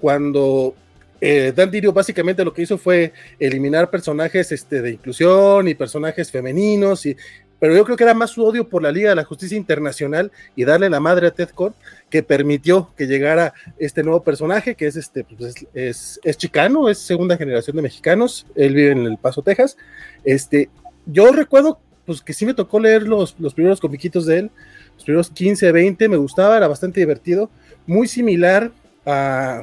cuando 0.00 0.74
eh, 1.20 1.52
Dan 1.54 1.70
Dirio 1.70 1.92
básicamente 1.92 2.44
lo 2.44 2.52
que 2.52 2.62
hizo 2.62 2.78
fue 2.78 3.12
eliminar 3.38 3.90
personajes 3.90 4.52
este, 4.52 4.80
de 4.82 4.92
inclusión 4.92 5.68
y 5.68 5.74
personajes 5.74 6.30
femeninos, 6.30 7.04
y, 7.06 7.16
pero 7.60 7.76
yo 7.76 7.84
creo 7.84 7.96
que 7.96 8.04
era 8.04 8.14
más 8.14 8.30
su 8.30 8.44
odio 8.44 8.68
por 8.68 8.82
la 8.82 8.90
Liga 8.90 9.10
de 9.10 9.16
la 9.16 9.24
Justicia 9.24 9.56
Internacional 9.56 10.32
y 10.56 10.64
darle 10.64 10.90
la 10.90 10.98
madre 10.98 11.28
a 11.28 11.30
Ted 11.30 11.50
Kord 11.50 11.74
que 12.08 12.22
permitió 12.22 12.90
que 12.96 13.06
llegara 13.06 13.52
este 13.78 14.02
nuevo 14.02 14.24
personaje 14.24 14.74
que 14.74 14.86
es 14.86 14.96
este 14.96 15.24
pues, 15.24 15.54
es, 15.54 15.66
es, 15.74 16.20
es 16.24 16.36
chicano, 16.36 16.88
es 16.88 16.98
segunda 16.98 17.36
generación 17.36 17.76
de 17.76 17.82
mexicanos, 17.82 18.46
él 18.56 18.74
vive 18.74 18.92
en 18.92 19.06
El 19.06 19.18
Paso, 19.18 19.42
Texas. 19.42 19.76
Este, 20.24 20.70
yo 21.06 21.30
recuerdo 21.30 21.78
pues 22.06 22.22
que 22.22 22.32
sí 22.32 22.46
me 22.46 22.54
tocó 22.54 22.80
leer 22.80 23.02
los, 23.02 23.36
los 23.38 23.54
primeros 23.54 23.78
comiquitos 23.78 24.26
de 24.26 24.38
él, 24.38 24.50
los 24.96 25.04
primeros 25.04 25.30
15, 25.30 25.70
20, 25.70 26.08
me 26.08 26.16
gustaba, 26.16 26.56
era 26.56 26.66
bastante 26.66 26.98
divertido, 26.98 27.50
muy 27.86 28.08
similar 28.08 28.72
a, 29.06 29.62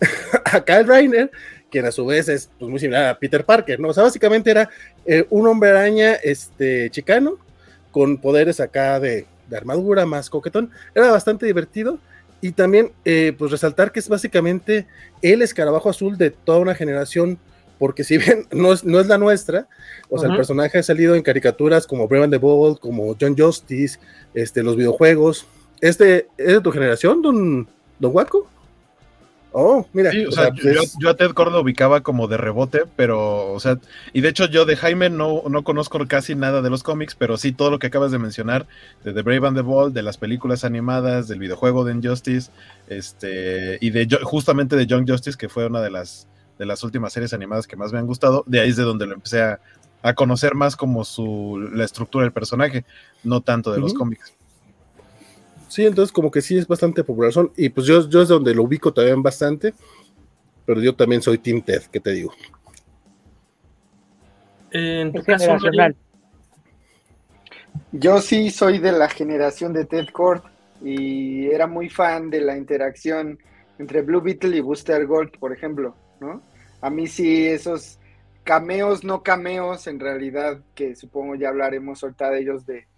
a 0.46 0.64
Kyle 0.64 0.86
Reiner, 0.86 1.30
quien 1.70 1.86
a 1.86 1.92
su 1.92 2.04
vez 2.06 2.28
es 2.28 2.50
pues, 2.58 2.70
muy 2.70 2.80
similar 2.80 3.06
a 3.06 3.18
Peter 3.18 3.44
Parker, 3.44 3.80
¿no? 3.80 3.88
O 3.88 3.92
sea, 3.92 4.02
básicamente 4.04 4.50
era 4.50 4.68
eh, 5.06 5.26
un 5.30 5.46
hombre 5.46 5.70
araña 5.70 6.14
este, 6.14 6.90
chicano 6.90 7.38
con 7.90 8.18
poderes 8.18 8.60
acá 8.60 9.00
de, 9.00 9.26
de 9.48 9.56
armadura 9.56 10.06
más 10.06 10.30
coquetón, 10.30 10.70
era 10.94 11.10
bastante 11.10 11.46
divertido. 11.46 11.98
Y 12.42 12.52
también, 12.52 12.92
eh, 13.04 13.34
pues 13.36 13.50
resaltar 13.50 13.92
que 13.92 14.00
es 14.00 14.08
básicamente 14.08 14.86
el 15.20 15.42
escarabajo 15.42 15.90
azul 15.90 16.16
de 16.16 16.30
toda 16.30 16.58
una 16.58 16.74
generación 16.74 17.38
porque 17.80 18.04
si 18.04 18.18
bien 18.18 18.46
no 18.52 18.72
es, 18.72 18.84
no 18.84 19.00
es 19.00 19.08
la 19.08 19.18
nuestra, 19.18 19.66
o 20.08 20.18
sea, 20.18 20.28
uh 20.28 20.30
-huh. 20.30 20.34
el 20.34 20.38
personaje 20.38 20.78
ha 20.78 20.82
salido 20.82 21.16
en 21.16 21.22
caricaturas 21.22 21.86
como 21.86 22.06
Brave 22.06 22.24
and 22.24 22.32
the 22.34 22.38
Bold, 22.38 22.78
como 22.78 23.16
John 23.18 23.34
Justice, 23.36 23.98
este, 24.34 24.62
los 24.62 24.76
videojuegos. 24.76 25.46
¿Este 25.80 26.28
es 26.36 26.54
de 26.54 26.60
tu 26.60 26.70
generación, 26.70 27.22
don, 27.22 27.66
don 27.98 28.14
Waco? 28.14 28.46
Oh, 29.52 29.86
mira. 29.92 30.10
Sí, 30.10 30.24
o, 30.24 30.28
o 30.28 30.32
sea, 30.32 30.54
sea 30.54 30.72
yo, 30.72 30.82
yo, 31.00 31.10
a 31.10 31.14
Ted 31.16 31.32
Cord 31.32 31.52
lo 31.52 31.60
ubicaba 31.60 32.02
como 32.02 32.28
de 32.28 32.36
rebote, 32.36 32.84
pero, 32.96 33.52
o 33.52 33.58
sea, 33.60 33.78
y 34.12 34.20
de 34.20 34.28
hecho 34.28 34.46
yo 34.46 34.64
de 34.64 34.76
Jaime 34.76 35.10
no, 35.10 35.42
no 35.48 35.64
conozco 35.64 35.98
casi 36.06 36.34
nada 36.34 36.62
de 36.62 36.70
los 36.70 36.82
cómics, 36.82 37.14
pero 37.16 37.36
sí 37.36 37.52
todo 37.52 37.70
lo 37.70 37.78
que 37.78 37.88
acabas 37.88 38.12
de 38.12 38.18
mencionar, 38.18 38.66
de 39.02 39.12
The 39.12 39.22
Brave 39.22 39.48
and 39.48 39.56
the 39.56 39.62
Bold, 39.62 39.92
de 39.94 40.02
las 40.02 40.18
películas 40.18 40.64
animadas, 40.64 41.26
del 41.26 41.40
videojuego 41.40 41.84
de 41.84 41.94
Injustice, 41.94 42.50
este, 42.88 43.78
y 43.80 43.90
de 43.90 44.08
justamente 44.22 44.76
de 44.76 44.86
John 44.88 45.06
Justice, 45.06 45.36
que 45.36 45.48
fue 45.48 45.66
una 45.66 45.80
de 45.80 45.90
las 45.90 46.28
de 46.58 46.66
las 46.66 46.84
últimas 46.84 47.14
series 47.14 47.32
animadas 47.32 47.66
que 47.66 47.74
más 47.74 47.90
me 47.90 47.98
han 47.98 48.06
gustado, 48.06 48.44
de 48.46 48.60
ahí 48.60 48.68
es 48.68 48.76
de 48.76 48.82
donde 48.82 49.06
lo 49.06 49.14
empecé 49.14 49.40
a, 49.40 49.60
a 50.02 50.12
conocer 50.12 50.54
más 50.54 50.76
como 50.76 51.04
su, 51.04 51.58
la 51.72 51.84
estructura 51.84 52.24
del 52.24 52.32
personaje, 52.32 52.84
no 53.24 53.40
tanto 53.40 53.72
de 53.72 53.78
uh 53.78 53.80
-huh. 53.80 53.84
los 53.84 53.94
cómics. 53.94 54.34
Sí, 55.70 55.86
entonces 55.86 56.10
como 56.10 56.32
que 56.32 56.42
sí 56.42 56.58
es 56.58 56.66
bastante 56.66 57.04
popular, 57.04 57.32
son, 57.32 57.52
y 57.56 57.68
pues 57.68 57.86
yo, 57.86 58.08
yo 58.08 58.22
es 58.22 58.28
donde 58.28 58.52
lo 58.52 58.64
ubico 58.64 58.92
también 58.92 59.22
bastante, 59.22 59.72
pero 60.66 60.80
yo 60.80 60.96
también 60.96 61.22
soy 61.22 61.38
Team 61.38 61.62
Ted, 61.62 61.82
¿qué 61.92 62.00
te 62.00 62.10
digo? 62.10 62.32
En 64.72 65.12
tu 65.12 65.20
Es 65.20 65.26
caso. 65.26 65.56
Yo 67.92 68.20
sí 68.20 68.50
soy 68.50 68.80
de 68.80 68.90
la 68.90 69.08
generación 69.08 69.72
de 69.72 69.84
Ted 69.84 70.08
Kord 70.12 70.42
y 70.82 71.46
era 71.46 71.68
muy 71.68 71.88
fan 71.88 72.30
de 72.30 72.40
la 72.40 72.56
interacción 72.56 73.38
entre 73.78 74.02
Blue 74.02 74.20
Beetle 74.20 74.56
y 74.56 74.60
Booster 74.60 75.06
Gold, 75.06 75.38
por 75.38 75.52
ejemplo, 75.52 75.94
¿no? 76.18 76.42
A 76.80 76.90
mí 76.90 77.06
sí 77.06 77.46
esos 77.46 78.00
cameos, 78.42 79.04
no 79.04 79.22
cameos, 79.22 79.86
en 79.86 80.00
realidad, 80.00 80.60
que 80.74 80.96
supongo 80.96 81.36
ya 81.36 81.50
hablaremos 81.50 82.02
ahorita 82.02 82.30
de 82.30 82.40
ellos 82.40 82.66
de, 82.66 82.89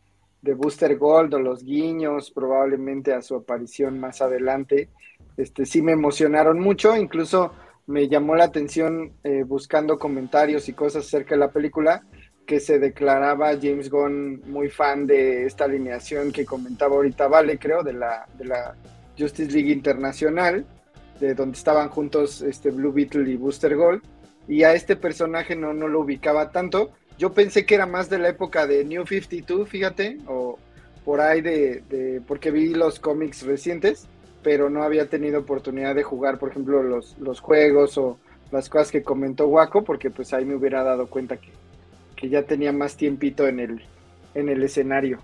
de 0.42 0.54
Booster 0.54 0.98
Gold 0.98 1.34
o 1.34 1.38
los 1.38 1.62
guiños, 1.64 2.30
probablemente 2.30 3.14
a 3.14 3.22
su 3.22 3.36
aparición 3.36 3.98
más 3.98 4.20
adelante, 4.20 4.90
este, 5.36 5.64
sí 5.64 5.80
me 5.80 5.92
emocionaron 5.92 6.60
mucho, 6.60 6.96
incluso 6.96 7.52
me 7.86 8.08
llamó 8.08 8.34
la 8.34 8.44
atención 8.44 9.12
eh, 9.24 9.44
buscando 9.44 9.98
comentarios 9.98 10.68
y 10.68 10.72
cosas 10.72 11.06
acerca 11.06 11.34
de 11.34 11.40
la 11.40 11.50
película 11.50 12.02
que 12.46 12.60
se 12.60 12.78
declaraba 12.78 13.56
James 13.60 13.88
Gunn 13.88 14.42
muy 14.46 14.68
fan 14.68 15.06
de 15.06 15.46
esta 15.46 15.64
alineación 15.64 16.32
que 16.32 16.44
comentaba 16.44 16.96
ahorita 16.96 17.28
Vale, 17.28 17.58
creo, 17.58 17.82
de 17.82 17.92
la, 17.92 18.26
de 18.36 18.44
la 18.44 18.74
Justice 19.18 19.52
League 19.52 19.70
Internacional, 19.70 20.66
de 21.20 21.34
donde 21.34 21.56
estaban 21.56 21.88
juntos 21.88 22.42
este 22.42 22.70
Blue 22.70 22.92
Beetle 22.92 23.30
y 23.30 23.36
Booster 23.36 23.76
Gold, 23.76 24.02
y 24.48 24.64
a 24.64 24.74
este 24.74 24.96
personaje 24.96 25.54
no, 25.54 25.72
no 25.72 25.86
lo 25.86 26.00
ubicaba 26.00 26.50
tanto. 26.50 26.90
Yo 27.18 27.32
pensé 27.32 27.66
que 27.66 27.74
era 27.74 27.86
más 27.86 28.08
de 28.10 28.18
la 28.18 28.28
época 28.28 28.66
de 28.66 28.84
New 28.84 29.06
52, 29.06 29.68
fíjate, 29.68 30.18
o 30.26 30.58
por 31.04 31.20
ahí 31.20 31.40
de, 31.40 31.82
de 31.88 32.20
porque 32.26 32.50
vi 32.50 32.74
los 32.74 32.98
cómics 32.98 33.42
recientes, 33.44 34.06
pero 34.42 34.70
no 34.70 34.82
había 34.82 35.08
tenido 35.08 35.40
oportunidad 35.40 35.94
de 35.94 36.02
jugar, 36.02 36.38
por 36.38 36.50
ejemplo, 36.50 36.82
los, 36.82 37.16
los 37.18 37.40
juegos 37.40 37.96
o 37.98 38.18
las 38.50 38.68
cosas 38.68 38.90
que 38.90 39.02
comentó 39.02 39.46
Waco, 39.46 39.84
porque 39.84 40.10
pues 40.10 40.32
ahí 40.32 40.44
me 40.44 40.54
hubiera 40.54 40.82
dado 40.82 41.06
cuenta 41.06 41.36
que, 41.36 41.50
que 42.16 42.28
ya 42.28 42.42
tenía 42.42 42.72
más 42.72 42.96
tiempito 42.96 43.46
en 43.46 43.60
el, 43.60 43.82
en 44.34 44.48
el 44.48 44.62
escenario. 44.62 45.18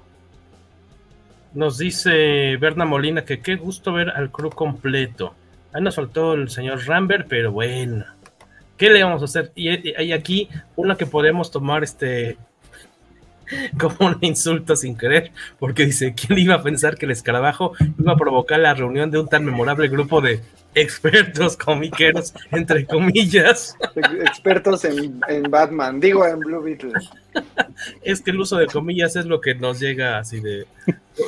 Nos 1.54 1.78
dice 1.78 2.56
Berna 2.56 2.84
Molina 2.84 3.24
que 3.24 3.40
qué 3.40 3.56
gusto 3.56 3.92
ver 3.92 4.10
al 4.10 4.30
crew 4.30 4.50
completo. 4.50 5.34
Ahí 5.72 5.82
nos 5.82 5.96
faltó 5.96 6.34
el 6.34 6.48
señor 6.50 6.86
Rambert, 6.86 7.26
pero 7.28 7.52
bueno. 7.52 8.04
¿Qué 8.78 8.88
le 8.88 9.02
vamos 9.02 9.20
a 9.22 9.26
hacer? 9.26 9.52
Y 9.54 9.68
hay 9.68 10.12
aquí 10.12 10.48
una 10.76 10.96
que 10.96 11.04
podemos 11.04 11.50
tomar 11.50 11.84
este 11.84 12.38
como 13.78 14.10
un 14.10 14.18
insulto 14.20 14.76
sin 14.76 14.96
querer, 14.96 15.32
porque 15.58 15.86
dice, 15.86 16.14
¿quién 16.14 16.38
iba 16.38 16.54
a 16.54 16.62
pensar 16.62 16.96
que 16.96 17.06
el 17.06 17.12
escarabajo 17.12 17.72
iba 17.98 18.12
a 18.12 18.16
provocar 18.16 18.60
la 18.60 18.74
reunión 18.74 19.10
de 19.10 19.18
un 19.18 19.28
tan 19.28 19.44
memorable 19.44 19.88
grupo 19.88 20.20
de 20.20 20.40
expertos 20.74 21.56
comiqueros, 21.56 22.34
entre 22.50 22.86
comillas? 22.86 23.76
Expertos 23.96 24.84
en, 24.84 25.20
en 25.28 25.42
Batman, 25.50 26.00
digo 26.00 26.26
en 26.26 26.38
Blue 26.40 26.62
Beetle. 26.62 26.92
Es 28.02 28.20
que 28.20 28.30
el 28.30 28.40
uso 28.40 28.56
de 28.56 28.66
comillas 28.66 29.16
es 29.16 29.26
lo 29.26 29.40
que 29.40 29.54
nos 29.54 29.80
llega 29.80 30.18
así 30.18 30.40
de... 30.40 30.66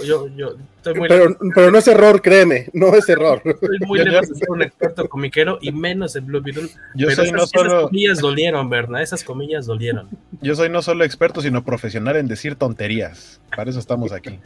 Yo, 0.05 0.29
yo 0.29 0.55
estoy 0.77 0.95
muy 0.95 1.09
pero, 1.09 1.37
pero, 1.53 1.71
no 1.73 1.79
es 1.79 1.89
error, 1.89 2.23
créeme, 2.23 2.69
no 2.73 2.95
es 2.95 3.09
error. 3.09 3.43
Estoy 3.45 3.79
muy 3.81 3.99
lejos 4.05 4.29
de 4.29 4.35
ser 4.37 4.51
un 4.51 4.63
experto 4.63 5.09
comiquero 5.09 5.59
y 5.61 5.73
menos 5.73 6.15
en 6.15 6.27
Blue 6.27 6.41
Beetle. 6.41 6.69
Yo 6.95 7.09
pero 7.09 7.17
soy 7.17 7.27
esas, 7.27 7.37
no 7.37 7.47
solo... 7.47 7.71
esas 7.71 7.83
comillas 7.89 8.19
dolieron, 8.21 8.71
¿verdad? 8.71 9.03
Esas 9.03 9.25
comillas 9.25 9.67
dolieron. 9.67 10.09
Yo 10.41 10.55
soy 10.55 10.69
no 10.69 10.81
solo 10.83 11.05
experto, 11.05 11.41
sino 11.41 11.65
profesional 11.65 12.17
en 12.17 12.29
decir 12.29 12.55
tonterías. 12.55 13.41
Para 13.55 13.71
eso 13.71 13.81
estamos 13.81 14.13
aquí. 14.13 14.39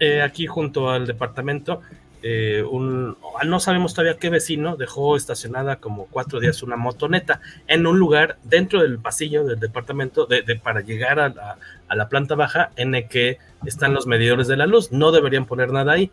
Eh, 0.00 0.20
aquí 0.20 0.46
junto 0.46 0.90
al 0.90 1.06
departamento, 1.06 1.80
eh, 2.22 2.62
un, 2.62 3.16
no 3.44 3.60
sabemos 3.60 3.94
todavía 3.94 4.16
qué 4.16 4.30
vecino 4.30 4.76
dejó 4.76 5.16
estacionada 5.16 5.76
como 5.76 6.06
cuatro 6.06 6.38
días 6.38 6.62
una 6.62 6.76
motoneta 6.76 7.40
en 7.66 7.86
un 7.86 7.98
lugar 7.98 8.38
dentro 8.44 8.80
del 8.80 8.98
pasillo 8.98 9.44
del 9.44 9.58
departamento 9.58 10.26
de, 10.26 10.42
de, 10.42 10.56
para 10.56 10.82
llegar 10.82 11.18
a 11.18 11.56
la, 11.92 12.08
planta 12.08 12.36
baja 12.36 12.70
en 12.76 12.94
el 12.94 13.08
que 13.08 13.38
están 13.66 13.92
los 13.92 14.06
medidores 14.06 14.46
de 14.46 14.56
la 14.56 14.66
luz. 14.66 14.92
No 14.92 15.10
deberían 15.10 15.46
poner 15.46 15.72
nada 15.72 15.92
ahí. 15.92 16.10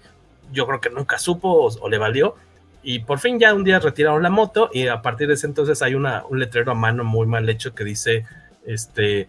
Yo 0.51 0.65
creo 0.65 0.81
que 0.81 0.89
nunca 0.89 1.19
supo 1.19 1.49
o, 1.49 1.67
o 1.79 1.89
le 1.89 1.99
valió. 1.99 2.35
Y 2.81 2.99
por 2.99 3.19
fin 3.19 3.39
ya 3.39 3.53
un 3.53 3.63
día 3.63 3.79
retiraron 3.79 4.23
la 4.23 4.29
moto 4.29 4.69
y 4.73 4.87
a 4.87 5.01
partir 5.01 5.27
de 5.27 5.35
ese 5.35 5.45
entonces 5.45 5.81
hay 5.81 5.93
un 5.95 6.07
letrero 6.31 6.71
a 6.71 6.75
mano 6.75 7.03
muy 7.03 7.27
mal 7.27 7.47
hecho 7.49 7.75
que 7.75 7.83
dice, 7.83 8.25
este, 8.65 9.27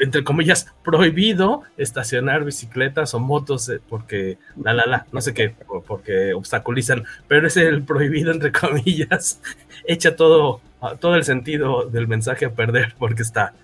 entre 0.00 0.24
comillas, 0.24 0.72
prohibido 0.84 1.62
estacionar 1.76 2.44
bicicletas 2.44 3.14
o 3.14 3.20
motos 3.20 3.68
eh, 3.68 3.80
porque, 3.88 4.38
la, 4.62 4.72
la, 4.72 4.86
la, 4.86 5.06
no 5.12 5.20
sé 5.20 5.34
qué, 5.34 5.54
porque 5.86 6.32
obstaculizan, 6.32 7.04
pero 7.28 7.46
es 7.46 7.56
el 7.56 7.82
prohibido, 7.82 8.32
entre 8.32 8.52
comillas, 8.52 9.40
echa 9.86 10.16
todo, 10.16 10.60
todo 11.00 11.16
el 11.16 11.24
sentido 11.24 11.86
del 11.88 12.08
mensaje 12.08 12.46
a 12.46 12.50
perder 12.50 12.94
porque 12.98 13.22
está 13.22 13.54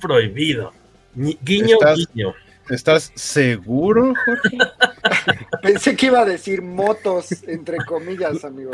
prohibido. 0.00 0.72
Guiño, 1.14 1.76
¿Estás, 1.80 1.98
guiño. 2.12 2.34
¿Estás 2.68 3.12
seguro, 3.14 4.14
Jorge? 4.24 4.58
Pensé 5.62 5.96
que 5.96 6.06
iba 6.06 6.20
a 6.20 6.24
decir 6.24 6.62
motos, 6.62 7.42
entre 7.46 7.78
comillas, 7.78 8.44
amigo. 8.44 8.70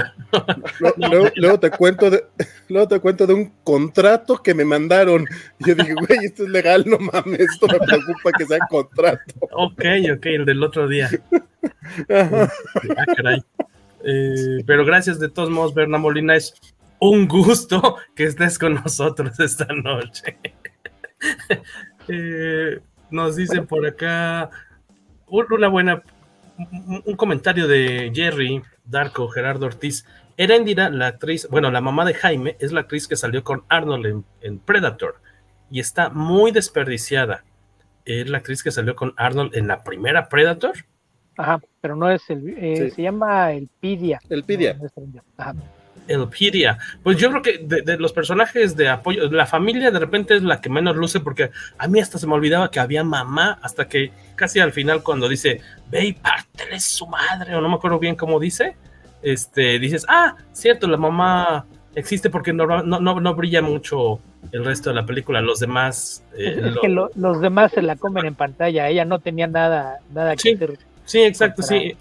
Luego, 0.97 1.31
luego, 1.37 1.61
te 1.61 1.71
cuento 1.71 2.11
de, 2.11 2.25
luego 2.69 2.89
te 2.89 3.01
cuento 3.01 3.27
de 3.27 3.35
un 3.35 3.53
contrato 3.63 4.43
que 4.43 4.55
me 4.55 4.65
mandaron. 4.65 5.27
Yo 5.59 5.75
dije, 5.75 5.95
güey, 5.95 6.25
esto 6.25 6.45
es 6.45 6.51
legal, 6.51 6.85
no 6.87 6.99
mames, 6.99 7.41
esto 7.41 7.67
me 7.67 7.79
preocupa 7.79 8.33
que 8.37 8.47
sea 8.47 8.59
contrato. 8.69 9.35
Ok, 9.53 9.85
ok, 10.17 10.27
el 10.27 10.45
del 10.45 10.63
otro 10.63 10.89
día. 10.89 11.11
ah, 12.11 12.49
caray. 13.17 13.43
Eh, 14.07 14.63
pero 14.67 14.85
gracias 14.85 15.19
de 15.19 15.31
todos 15.31 15.51
modos, 15.51 15.75
Berna 15.75 15.99
Molina, 15.99 16.37
es 16.37 16.55
un 16.99 17.27
gusto 17.27 17.97
que 18.15 18.25
estés 18.25 18.59
con 18.59 18.75
nosotros 18.75 19.39
esta 19.41 19.67
noche. 19.67 20.39
eh, 22.09 22.81
nos 23.11 23.37
dicen 23.37 23.67
por 23.67 23.87
acá 23.87 24.51
una 25.27 25.69
buena 25.69 26.03
un 26.59 27.17
comentario 27.17 27.67
de 27.67 28.13
Jerry 28.15 28.63
Darko, 28.85 29.29
Gerardo 29.29 29.67
Ortiz. 29.67 30.07
Erendira, 30.37 30.91
la 30.91 31.09
actriz, 31.09 31.49
bueno, 31.51 31.71
la 31.71 31.81
mamá 31.81 32.05
de 32.05 32.15
Jaime, 32.15 32.57
es 32.59 32.73
la 32.73 32.81
actriz 32.81 33.07
que 33.07 33.17
salió 33.17 33.45
con 33.45 33.65
Arnold 33.69 34.07
en, 34.07 34.25
en, 34.41 34.59
Predator 34.59 35.17
y 35.71 35.81
está 35.81 36.11
muy 36.11 36.51
desperdiciada. 36.51 37.45
Es 38.05 38.29
la 38.29 38.39
actriz 38.39 38.63
que 38.63 38.71
salió 38.71 38.97
con 38.97 39.15
Arnold 39.17 39.57
en 39.57 39.69
la 39.69 39.85
primera 39.85 40.29
Predator. 40.29 40.73
Ajá, 41.37 41.61
pero 41.81 41.97
no 41.97 42.11
es 42.11 42.29
el. 42.31 42.49
Eh, 42.49 42.77
sí. 42.77 42.91
Se 42.91 43.03
llama 43.03 43.53
el 43.53 43.69
Pidia. 43.81 44.21
El 44.29 44.45
Pidia. 44.45 44.75
No, 44.75 44.89
no 44.97 45.23
Ajá. 45.37 45.55
Elpidia. 46.09 46.79
Pues 47.03 47.17
yo 47.17 47.31
creo 47.31 47.43
que 47.43 47.59
de, 47.59 47.83
de, 47.83 47.97
los 47.97 48.13
personajes 48.13 48.77
de 48.77 48.89
apoyo, 48.89 49.31
la 49.31 49.47
familia 49.47 49.91
de 49.91 49.99
repente 49.99 50.37
es 50.37 50.43
la 50.43 50.61
que 50.61 50.69
menos 50.69 50.97
luce 50.97 51.21
porque 51.21 51.51
a 51.79 51.89
mí 51.89 52.01
hasta 52.01 52.19
se 52.19 52.27
me 52.27 52.35
olvidaba 52.35 52.71
que 52.71 52.81
había 52.81 53.05
mamá 53.05 53.59
hasta 53.63 53.89
que 53.89 54.13
casi 54.37 54.61
al 54.61 54.73
final 54.73 55.03
cuando 55.03 55.29
dice, 55.29 55.61
ve 55.91 56.07
y 56.07 56.13
pártele 56.13 56.81
su 56.81 57.07
madre, 57.07 57.55
o 57.55 57.61
no 57.61 57.69
me 57.69 57.77
acuerdo 57.77 57.99
bien 57.99 58.17
cómo 58.17 58.41
dice, 58.41 58.77
este, 59.23 59.79
dices, 59.79 60.05
ah, 60.09 60.37
cierto, 60.53 60.87
la 60.87 60.97
mamá 60.97 61.65
existe 61.95 62.31
porque 62.31 62.53
no, 62.53 62.67
no, 62.67 63.01
no, 63.01 63.21
no 63.21 63.35
brilla 63.35 63.63
mucho 63.63 64.21
el 64.53 64.65
resto 64.65 64.91
de 64.91 64.97
la 64.97 65.07
película, 65.07 65.41
los 65.41 65.61
demás... 65.61 66.25
Eh, 66.37 66.57
es 66.59 66.75
lo... 66.75 66.81
que 66.81 66.89
lo, 66.89 67.11
los 67.15 67.41
demás 67.41 67.73
se 67.73 67.83
la 67.83 67.97
comen 67.97 68.27
en 68.27 68.35
pantalla, 68.35 68.89
ella 68.89 69.05
no 69.05 69.21
tenía 69.21 69.47
nada, 69.47 69.99
nada 70.13 70.35
que 70.37 70.43
sí, 70.43 70.55
hacer. 70.55 70.79
Sí, 71.05 71.23
exacto, 71.23 71.63
sí. 71.63 71.97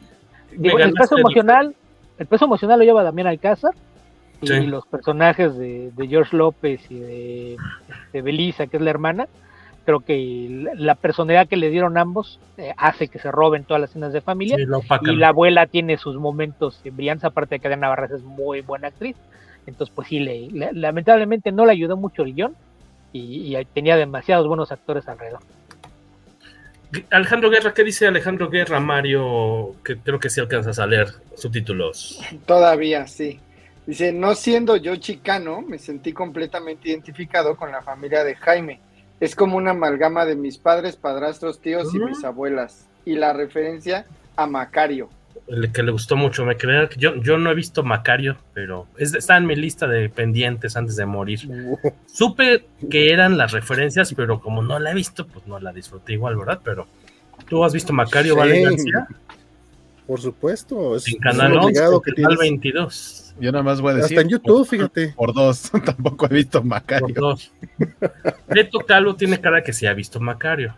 Digo, 0.52 0.80
el 0.80 0.94
peso 0.94 1.18
emocional, 1.18 1.76
el 2.18 2.26
peso 2.28 2.46
emocional 2.46 2.80
lo 2.80 2.86
lleva 2.86 3.04
Damián 3.04 3.28
Alcázar, 3.28 3.74
y 4.44 4.48
sí. 4.48 4.62
los 4.68 4.86
personajes 4.86 5.58
de, 5.58 5.92
de, 5.92 6.08
George 6.08 6.36
López 6.36 6.82
y 6.90 7.00
de, 7.00 7.58
de, 8.12 8.22
Belisa, 8.22 8.68
que 8.68 8.78
es 8.78 8.84
la 8.84 8.90
hermana, 8.90 9.28
creo 9.86 10.00
que 10.00 10.68
la 10.76 10.96
personalidad 10.96 11.48
que 11.48 11.58
le 11.58 11.70
dieron 11.70 11.98
ambos 11.98 12.40
eh, 12.58 12.74
hace 12.78 13.08
que 13.08 13.20
se 13.20 13.32
roben 13.32 13.64
todas 13.64 13.82
las 13.82 13.90
escenas 13.92 14.14
de 14.14 14.22
familia. 14.22 14.58
Sí, 14.58 14.64
y 15.04 15.16
la 15.16 15.30
abuela 15.30 15.68
tiene 15.68 15.98
sus 15.98 16.16
momentos 16.16 16.82
brillantes, 16.84 17.26
aparte 17.26 17.56
de 17.56 17.60
que 17.60 17.68
Adriana 17.68 17.90
Barras 17.90 18.12
es 18.12 18.24
muy 18.24 18.62
buena 18.62 18.90
actriz. 18.90 19.16
Entonces, 19.66 19.94
pues 19.96 20.08
sí, 20.08 20.20
le, 20.20 20.50
le, 20.52 20.74
lamentablemente 20.74 21.52
no 21.52 21.66
le 21.66 21.72
ayudó 21.72 21.96
mucho 21.96 22.24
el 22.24 22.34
guion 22.34 22.56
y, 23.14 23.56
y, 23.56 23.66
tenía 23.66 23.96
demasiados 23.96 24.48
buenos 24.48 24.72
actores 24.72 25.08
alrededor. 25.08 25.40
Alejandro 27.10 27.50
Guerra, 27.50 27.74
¿qué 27.74 27.84
dice 27.84 28.08
Alejandro 28.08 28.50
Guerra, 28.50 28.80
Mario? 28.80 29.76
Que 29.84 29.98
creo 29.98 30.20
que 30.20 30.30
sí 30.30 30.40
alcanzas 30.40 30.80
a 30.80 30.86
leer 30.86 31.08
subtítulos. 31.36 32.20
Todavía, 32.46 33.08
sí. 33.08 33.40
Dice, 33.86 34.14
no 34.14 34.34
siendo 34.36 34.78
yo 34.78 34.96
chicano, 34.96 35.62
me 35.62 35.78
sentí 35.78 36.14
completamente 36.14 36.90
identificado 36.90 37.56
con 37.58 37.72
la 37.72 37.82
familia 37.82 38.24
de 38.24 38.36
Jaime. 38.36 38.80
Es 39.20 39.36
como 39.36 39.58
una 39.58 39.72
amalgama 39.72 40.26
de 40.26 40.36
mis 40.36 40.58
padres, 40.58 40.96
padrastros, 40.96 41.60
tíos 41.60 41.88
uh 41.88 41.92
-huh. 41.92 42.02
y 42.02 42.06
mis 42.06 42.24
abuelas. 42.24 42.88
Y 43.06 43.16
la 43.16 43.34
referencia 43.34 44.06
a 44.36 44.48
Macario. 44.48 45.10
El 45.48 45.72
que 45.74 45.84
le 45.84 45.92
gustó 45.92 46.16
mucho, 46.16 46.46
me 46.46 46.56
creo 46.56 46.88
que 46.88 46.98
yo, 46.98 47.16
yo 47.16 47.38
no 47.38 47.52
he 47.52 47.56
visto 47.56 47.84
Macario, 47.84 48.38
pero 48.54 48.88
es, 48.98 49.14
está 49.14 49.36
en 49.36 49.46
mi 49.46 49.56
lista 49.56 49.88
de 49.88 50.08
pendientes 50.08 50.78
antes 50.78 50.96
de 50.96 51.06
morir. 51.06 51.42
Supe 52.06 52.66
que 52.90 53.12
eran 53.12 53.38
las 53.38 53.52
referencias, 53.52 54.14
pero 54.14 54.40
como 54.40 54.62
no 54.62 54.80
la 54.80 54.92
he 54.92 54.96
visto, 54.96 55.28
pues 55.28 55.46
no 55.46 55.60
la 55.60 55.74
disfruté 55.74 56.14
igual, 56.14 56.38
¿verdad? 56.38 56.62
Pero 56.64 56.88
tú 57.50 57.64
has 57.66 57.74
visto 57.74 57.92
Macario, 57.92 58.34
sí. 58.34 58.40
¿vale, 58.40 58.62
García? 58.62 59.08
Por 60.08 60.22
supuesto, 60.22 60.96
es 60.96 61.08
en 61.08 61.18
Canal 61.18 61.58
11, 61.58 61.82
que 62.06 62.14
Canal 62.22 62.38
22. 62.38 63.23
Yo 63.40 63.52
nada 63.52 63.64
más 63.64 63.82
voy 63.82 63.92
a 63.92 63.96
decir. 63.96 64.18
Hasta 64.18 64.22
en 64.22 64.30
YouTube, 64.30 64.68
fíjate. 64.68 65.14
Por 65.16 65.34
dos. 65.34 65.72
Tampoco 65.86 66.28
he 66.28 66.34
visto 66.34 66.64
Macario. 66.64 67.08
Por 67.08 67.16
dos. 67.16 67.52
Beto 68.48 68.80
Calo 68.80 69.16
tiene 69.16 69.40
cara 69.40 69.64
que 69.64 69.74
sí 69.74 69.86
ha 69.86 69.94
visto 69.94 70.20
Macario. 70.20 70.76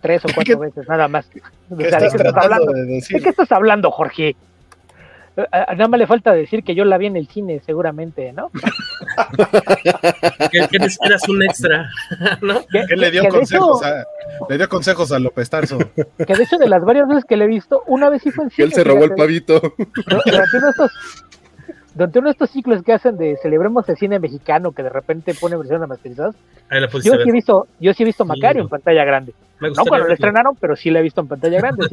Tres 0.00 0.24
o 0.24 0.28
cuatro 0.32 0.58
veces, 0.58 0.88
nada 0.88 1.08
más. 1.08 1.26
¿Qué, 1.26 1.40
o 1.70 1.76
sea, 1.76 1.86
estás, 1.86 2.02
¿de 2.02 2.18
qué 2.18 2.28
estás 2.28 2.44
hablando? 2.44 2.72
De 2.72 2.84
decir? 2.84 3.16
¿De 3.16 3.22
qué 3.22 3.28
estás 3.30 3.52
hablando, 3.52 3.90
Jorge? 3.90 4.36
A, 5.52 5.74
nada 5.74 5.88
más 5.88 6.00
le 6.00 6.06
falta 6.06 6.32
decir 6.32 6.64
que 6.64 6.74
yo 6.74 6.84
la 6.84 6.98
vi 6.98 7.06
en 7.06 7.16
el 7.16 7.28
cine, 7.28 7.60
seguramente, 7.64 8.32
¿no? 8.32 8.50
que, 10.50 10.68
que 10.68 10.76
eras 10.76 11.28
un 11.28 11.42
extra, 11.44 11.88
¿no? 12.42 12.66
Que, 12.66 12.86
que 12.88 12.96
le, 12.96 13.10
dio 13.12 13.22
que 13.22 13.28
consejos 13.28 13.80
hecho, 13.80 13.86
a, 13.86 14.04
le 14.48 14.58
dio 14.58 14.68
consejos 14.68 15.12
a 15.12 15.18
López 15.20 15.48
Tarso. 15.48 15.78
Que 15.78 16.34
de 16.34 16.42
hecho, 16.42 16.58
de 16.58 16.68
las 16.68 16.84
varias 16.84 17.06
veces 17.06 17.24
que 17.24 17.36
le 17.36 17.44
he 17.44 17.48
visto, 17.48 17.84
una 17.86 18.10
vez 18.10 18.22
sí 18.22 18.32
fue 18.32 18.44
en 18.44 18.50
cine. 18.50 18.66
Él 18.66 18.72
se 18.72 18.82
robó 18.82 19.04
el 19.04 19.14
pavito. 19.14 19.60
Pero, 20.06 20.20
pero 20.24 20.68
estos, 20.70 20.90
durante 21.98 22.20
uno 22.20 22.28
de 22.28 22.32
estos 22.32 22.50
ciclos 22.50 22.80
que 22.84 22.92
hacen 22.92 23.16
de 23.16 23.36
celebremos 23.42 23.88
el 23.88 23.96
cine 23.96 24.20
mexicano, 24.20 24.70
que 24.70 24.84
de 24.84 24.88
repente 24.88 25.34
pone 25.34 25.56
versiones 25.56 25.88
masterizadas, 25.88 26.36
yo 26.70 27.00
sí, 27.00 27.10
he 27.28 27.32
visto, 27.32 27.66
yo 27.80 27.92
sí 27.92 28.04
he 28.04 28.06
visto 28.06 28.24
Macario 28.24 28.62
en 28.62 28.68
pantalla 28.68 29.04
grande. 29.04 29.34
no 29.60 29.84
cuando 29.84 30.06
lo 30.06 30.12
estrenaron, 30.12 30.54
pero 30.60 30.76
sí 30.76 30.90
lo 30.90 31.00
he 31.00 31.02
visto 31.02 31.22
en 31.22 31.26
pantalla 31.26 31.58
grande. 31.58 31.88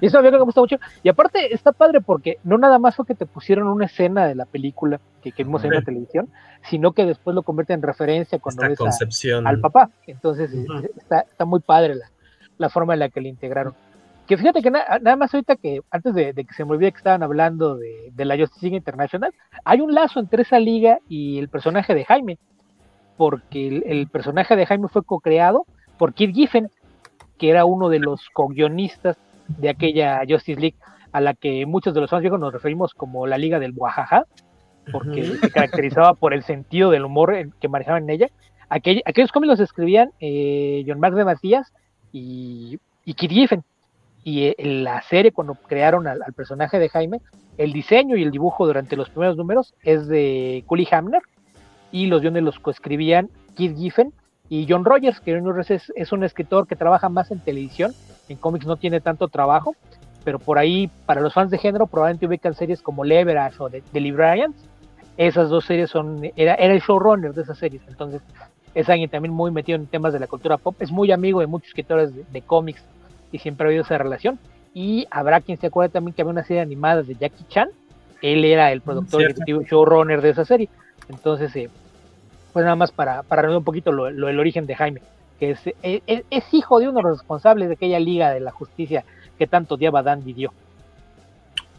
y 0.00 0.06
eso 0.06 0.22
me 0.22 0.38
gusta 0.38 0.62
mucho. 0.62 0.76
Y 1.02 1.10
aparte 1.10 1.54
está 1.54 1.72
padre 1.72 2.00
porque 2.00 2.38
no 2.44 2.56
nada 2.56 2.78
más 2.78 2.96
fue 2.96 3.04
que 3.04 3.14
te 3.14 3.26
pusieron 3.26 3.68
una 3.68 3.84
escena 3.84 4.26
de 4.26 4.34
la 4.34 4.46
película 4.46 4.98
que, 5.22 5.32
que 5.32 5.44
vimos 5.44 5.64
en 5.64 5.72
la 5.72 5.82
televisión, 5.82 6.30
sino 6.70 6.92
que 6.92 7.04
después 7.04 7.34
lo 7.34 7.42
convierte 7.42 7.74
en 7.74 7.82
referencia 7.82 8.38
cuando 8.38 8.62
ves 8.62 8.80
al 9.44 9.60
papá. 9.60 9.90
Entonces 10.06 10.50
está, 10.96 11.20
está 11.20 11.44
muy 11.44 11.60
padre 11.60 11.94
la, 11.94 12.06
la 12.56 12.70
forma 12.70 12.94
en 12.94 13.00
la 13.00 13.10
que 13.10 13.20
le 13.20 13.28
integraron. 13.28 13.74
Que 14.30 14.36
fíjate 14.36 14.62
que 14.62 14.70
nada 14.70 15.16
más 15.16 15.34
ahorita 15.34 15.56
que, 15.56 15.80
antes 15.90 16.14
de, 16.14 16.32
que 16.32 16.54
se 16.54 16.64
me 16.64 16.70
olvide 16.70 16.92
que 16.92 16.98
estaban 16.98 17.24
hablando 17.24 17.76
de, 17.76 18.12
la 18.24 18.38
Justice 18.38 18.64
League 18.64 18.76
International, 18.76 19.34
hay 19.64 19.80
un 19.80 19.92
lazo 19.92 20.20
entre 20.20 20.42
esa 20.42 20.60
liga 20.60 21.00
y 21.08 21.40
el 21.40 21.48
personaje 21.48 21.96
de 21.96 22.04
Jaime, 22.04 22.38
porque 23.16 23.82
el, 23.84 24.06
personaje 24.06 24.54
de 24.54 24.66
Jaime 24.66 24.86
fue 24.86 25.02
co-creado 25.02 25.66
por 25.98 26.14
Kid 26.14 26.32
Giffen, 26.32 26.70
que 27.38 27.50
era 27.50 27.64
uno 27.64 27.88
de 27.88 27.98
los 27.98 28.30
co-guionistas 28.32 29.16
de 29.48 29.68
aquella 29.68 30.22
Justice 30.28 30.60
League 30.60 30.76
a 31.10 31.20
la 31.20 31.34
que 31.34 31.66
muchos 31.66 31.92
de 31.92 32.00
los 32.00 32.08
fans 32.08 32.20
viejos 32.22 32.38
nos 32.38 32.52
referimos 32.52 32.94
como 32.94 33.26
la 33.26 33.36
Liga 33.36 33.58
del 33.58 33.72
Guajaja, 33.72 34.26
porque 34.92 35.24
se 35.24 35.50
caracterizaba 35.50 36.14
por 36.14 36.34
el 36.34 36.44
sentido 36.44 36.92
del 36.92 37.04
humor 37.04 37.34
que 37.60 37.68
manejaban 37.68 38.04
en 38.04 38.10
ella. 38.10 38.28
aquellos 38.68 39.32
cómics 39.32 39.50
los 39.50 39.58
escribían 39.60 40.12
eh, 40.20 40.84
John 40.86 41.00
Max 41.00 41.16
de 41.16 41.24
Matías 41.24 41.72
y, 42.12 42.78
y 43.04 43.14
Kid 43.14 43.30
Giffen 43.30 43.64
y 44.24 44.46
en 44.46 44.54
eh, 44.58 44.82
la 44.82 45.02
serie 45.02 45.32
cuando 45.32 45.54
crearon 45.54 46.06
al, 46.06 46.20
personaje 46.34 46.78
de 46.78 46.88
Jaime, 46.88 47.20
el 47.56 47.72
diseño 47.72 48.16
y 48.16 48.22
el 48.22 48.30
dibujo 48.30 48.66
durante 48.66 48.96
los 48.96 49.08
primeros 49.10 49.36
números 49.36 49.74
es 49.82 50.06
de 50.08 50.64
Cully 50.66 50.86
Hamner 50.90 51.22
y 51.92 52.06
los 52.06 52.20
guiones 52.20 52.42
los 52.42 52.58
coescribían 52.58 53.30
Keith 53.56 53.76
Giffen 53.76 54.12
y 54.48 54.66
John 54.68 54.84
Rogers, 54.84 55.20
que 55.20 55.40
es, 55.68 55.92
es, 55.94 56.12
un 56.12 56.24
escritor 56.24 56.66
que 56.66 56.76
trabaja 56.76 57.08
más 57.08 57.30
en 57.30 57.38
televisión, 57.38 57.92
en 58.28 58.36
cómics 58.36 58.66
no 58.66 58.76
tiene 58.76 59.00
tanto 59.00 59.28
trabajo, 59.28 59.76
pero 60.24 60.38
por 60.38 60.58
ahí 60.58 60.90
para 61.06 61.20
los 61.20 61.32
fans 61.32 61.50
de 61.50 61.58
género 61.58 61.86
probablemente 61.86 62.26
ubican 62.26 62.54
series 62.54 62.82
como 62.82 63.04
Leverage 63.04 63.56
o 63.60 63.70
The, 63.70 64.00
Librarians, 64.00 64.56
esas 65.16 65.50
dos 65.50 65.64
series 65.64 65.90
son, 65.90 66.30
era, 66.36 66.54
era 66.54 66.74
el 66.74 66.80
showrunner 66.80 67.32
de 67.32 67.42
esas 67.42 67.58
series, 67.58 67.82
entonces 67.88 68.22
es 68.74 68.88
alguien 68.88 69.10
también 69.10 69.34
muy 69.34 69.50
metido 69.50 69.76
en 69.76 69.86
temas 69.86 70.12
de 70.12 70.20
la 70.20 70.26
cultura 70.26 70.56
pop, 70.56 70.74
es 70.80 70.90
muy 70.90 71.12
amigo 71.12 71.40
de 71.40 71.46
muchos 71.46 71.68
escritores 71.68 72.10
de 72.32 72.42
cómics 72.42 72.84
y 73.32 73.38
siempre 73.38 73.66
ha 73.66 73.68
habido 73.68 73.84
esa 73.84 73.98
relación. 73.98 74.38
Y 74.74 75.06
habrá 75.10 75.40
quien 75.40 75.58
se 75.58 75.66
acuerde 75.66 75.90
también 75.90 76.14
que 76.14 76.22
había 76.22 76.32
una 76.32 76.44
serie 76.44 76.62
animada 76.62 77.02
de 77.02 77.14
Jackie 77.14 77.44
Chan. 77.48 77.68
Él 78.22 78.44
era 78.44 78.70
el 78.72 78.80
productor 78.80 79.22
ejecutivo 79.22 79.62
showrunner 79.62 80.20
de 80.20 80.30
esa 80.30 80.44
serie. 80.44 80.68
Entonces, 81.08 81.54
eh, 81.56 81.70
pues 82.52 82.64
nada 82.64 82.76
más 82.76 82.92
para, 82.92 83.22
para 83.22 83.42
reunir 83.42 83.58
un 83.58 83.64
poquito 83.64 83.92
lo, 83.92 84.08
el 84.08 84.38
origen 84.38 84.66
de 84.66 84.76
Jaime, 84.76 85.02
que 85.38 85.56
eh, 85.82 86.02
es, 86.06 86.24
es, 86.30 86.54
hijo 86.54 86.78
de 86.78 86.88
uno 86.88 86.98
de 86.98 87.02
los 87.02 87.18
responsables 87.18 87.68
de 87.68 87.74
aquella 87.74 87.98
Liga 87.98 88.30
de 88.30 88.40
la 88.40 88.52
Justicia 88.52 89.04
que 89.38 89.46
tanto 89.46 89.74
odiaba 89.74 90.02
Dan 90.02 90.22
dio. 90.24 90.52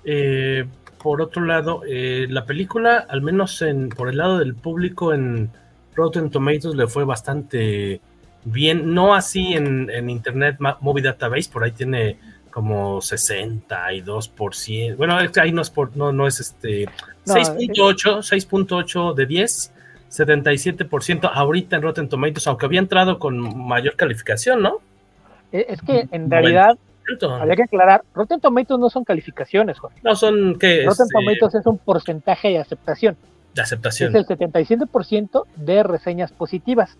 Eh, 0.03 0.65
por 1.01 1.21
otro 1.21 1.45
lado, 1.45 1.81
la 1.85 2.45
película, 2.45 3.05
al 3.07 3.21
menos 3.21 3.61
en, 3.61 3.89
por 3.89 4.09
el 4.09 4.17
lado 4.17 4.39
del 4.39 4.55
público 4.55 5.13
en 5.13 5.49
Rotten 5.95 6.29
Tomatoes, 6.29 6.75
le 6.75 6.87
fue 6.87 7.05
bastante 7.05 8.01
bien, 8.43 8.93
no 8.93 9.13
así 9.13 9.53
en, 9.53 9.89
en 9.89 10.09
Internet 10.09 10.57
Movie 10.79 11.03
Database, 11.03 11.49
por 11.51 11.63
ahí 11.63 11.71
tiene 11.71 12.17
como 12.51 12.97
62%. 12.97 14.97
Bueno, 14.97 15.17
ahí 15.17 15.51
no 15.51 15.61
es 15.61 15.69
por, 15.69 15.95
no, 15.95 16.11
no 16.11 16.27
es 16.27 16.39
este 16.39 16.85
6.8, 17.25 18.19
6.8 18.19 19.15
de 19.15 19.25
10, 19.25 19.73
77% 20.09 21.31
ahorita 21.33 21.77
en 21.77 21.81
Rotten 21.81 22.09
Tomatoes, 22.09 22.45
aunque 22.47 22.65
había 22.65 22.79
entrado 22.79 23.17
con 23.17 23.65
mayor 23.65 23.95
calificación, 23.95 24.61
¿no? 24.61 24.79
E, 25.51 25.65
es 25.69 25.81
que 25.81 26.07
en 26.11 26.29
realidad 26.29 26.77
había 27.39 27.55
que 27.55 27.63
aclarar, 27.63 28.03
Rotten 28.13 28.39
Tomatoes 28.39 28.79
no 28.79 28.89
son 28.89 29.03
calificaciones, 29.03 29.79
Jorge. 29.79 29.99
No 30.03 30.15
son 30.15 30.59
que 30.59 30.85
Rotten 30.85 31.07
este, 31.07 31.13
Tomatoes 31.13 31.55
es 31.55 31.65
un 31.65 31.77
porcentaje 31.77 32.49
de 32.49 32.59
aceptación. 32.59 33.17
De 33.53 33.61
aceptación. 33.61 34.15
Es 34.15 34.29
el 34.29 34.37
77% 34.37 35.45
de 35.55 35.83
reseñas 35.83 36.31
positivas 36.31 36.97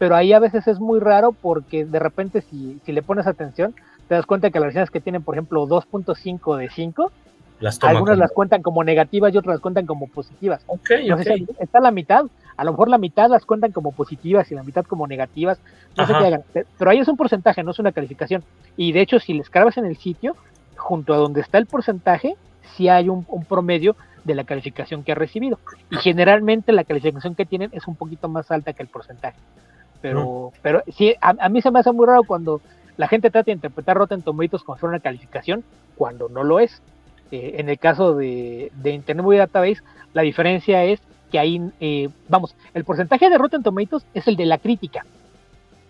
pero 0.00 0.16
ahí 0.16 0.32
a 0.32 0.38
veces 0.38 0.66
es 0.66 0.80
muy 0.80 0.98
raro 0.98 1.32
porque 1.32 1.84
de 1.84 1.98
repente 1.98 2.40
si, 2.40 2.80
si 2.86 2.92
le 2.92 3.02
pones 3.02 3.26
atención, 3.26 3.74
te 4.08 4.14
das 4.14 4.24
cuenta 4.24 4.50
que 4.50 4.58
las 4.58 4.68
reseñas 4.68 4.90
que 4.90 5.02
tienen, 5.02 5.22
por 5.22 5.34
ejemplo, 5.34 5.66
2.5 5.66 6.56
de 6.56 6.70
5, 6.70 7.12
las 7.60 7.78
algunas 7.82 8.16
las 8.16 8.32
cuentan 8.32 8.62
como 8.62 8.82
negativas 8.82 9.34
y 9.34 9.36
otras 9.36 9.56
las 9.56 9.60
cuentan 9.60 9.84
como 9.84 10.08
positivas. 10.08 10.62
Ok, 10.68 10.90
está 11.58 11.80
la 11.80 11.90
mitad, 11.90 12.24
a 12.56 12.64
lo 12.64 12.70
mejor 12.70 12.88
la 12.88 12.96
mitad 12.96 13.28
las 13.28 13.44
cuentan 13.44 13.72
como 13.72 13.92
positivas 13.92 14.50
y 14.50 14.54
la 14.54 14.62
mitad 14.62 14.86
como 14.86 15.06
negativas, 15.06 15.60
no 15.98 16.06
sé 16.06 16.14
qué 16.18 16.26
hagan, 16.26 16.44
pero 16.78 16.90
ahí 16.90 17.00
es 17.00 17.08
un 17.08 17.18
porcentaje, 17.18 17.62
no 17.62 17.72
es 17.72 17.78
una 17.78 17.92
calificación. 17.92 18.42
Y 18.78 18.92
de 18.92 19.02
hecho, 19.02 19.20
si 19.20 19.34
les 19.34 19.50
cargas 19.50 19.76
en 19.76 19.84
el 19.84 19.98
sitio, 19.98 20.34
junto 20.76 21.12
a 21.12 21.18
donde 21.18 21.42
está 21.42 21.58
el 21.58 21.66
porcentaje, 21.66 22.36
sí 22.74 22.88
hay 22.88 23.10
un, 23.10 23.26
un 23.28 23.44
promedio 23.44 23.96
de 24.24 24.34
la 24.34 24.44
calificación 24.44 25.04
que 25.04 25.12
ha 25.12 25.14
recibido. 25.14 25.58
Y 25.90 25.98
generalmente 25.98 26.72
la 26.72 26.84
calificación 26.84 27.34
que 27.34 27.44
tienen 27.44 27.68
es 27.74 27.86
un 27.86 27.96
poquito 27.96 28.30
más 28.30 28.50
alta 28.50 28.72
que 28.72 28.82
el 28.82 28.88
porcentaje. 28.88 29.36
Pero, 30.02 30.52
pero 30.62 30.82
sí, 30.96 31.14
a, 31.20 31.48
mí 31.48 31.60
se 31.60 31.70
me 31.70 31.80
hace 31.80 31.92
muy 31.92 32.06
raro 32.06 32.24
cuando 32.24 32.60
la 32.96 33.08
gente 33.08 33.30
trata 33.30 33.46
de 33.46 33.52
interpretar 33.52 33.96
Rotten 33.96 34.22
Tomatoes 34.22 34.62
como 34.62 34.76
si 34.76 34.80
fuera 34.80 34.96
una 34.96 35.02
calificación, 35.02 35.64
cuando 35.96 36.28
no 36.28 36.44
lo 36.44 36.60
es. 36.60 36.82
Eh, 37.30 37.56
en 37.58 37.68
el 37.68 37.78
caso 37.78 38.16
de, 38.16 38.72
Internet 38.84 39.24
Movie 39.24 39.38
Database, 39.38 39.82
la 40.14 40.22
diferencia 40.22 40.84
es 40.84 41.00
que 41.30 41.38
ahí, 41.38 41.60
eh, 41.80 42.08
vamos, 42.28 42.56
el 42.74 42.84
porcentaje 42.84 43.30
de 43.30 43.38
Rotten 43.38 43.62
Tomatoes 43.62 44.04
es 44.14 44.26
el 44.26 44.36
de 44.36 44.46
la 44.46 44.58
crítica. 44.58 45.04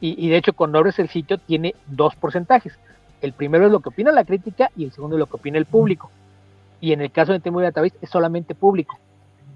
Y, 0.02 0.30
de 0.30 0.38
hecho, 0.38 0.54
cuando 0.54 0.78
abres 0.78 0.98
el 0.98 1.10
sitio, 1.10 1.36
tiene 1.36 1.74
dos 1.86 2.16
porcentajes. 2.16 2.72
El 3.20 3.34
primero 3.34 3.66
es 3.66 3.70
lo 3.70 3.80
que 3.80 3.90
opina 3.90 4.10
la 4.12 4.24
crítica 4.24 4.70
y 4.74 4.84
el 4.84 4.92
segundo 4.92 5.16
es 5.16 5.20
lo 5.20 5.26
que 5.26 5.36
opina 5.36 5.58
el 5.58 5.66
público. 5.66 6.10
Y 6.80 6.92
en 6.92 7.02
el 7.02 7.10
caso 7.10 7.32
de 7.32 7.36
Internet 7.36 7.52
Movie 7.52 7.66
Database, 7.66 7.96
es 8.00 8.08
solamente 8.08 8.54
público 8.54 8.98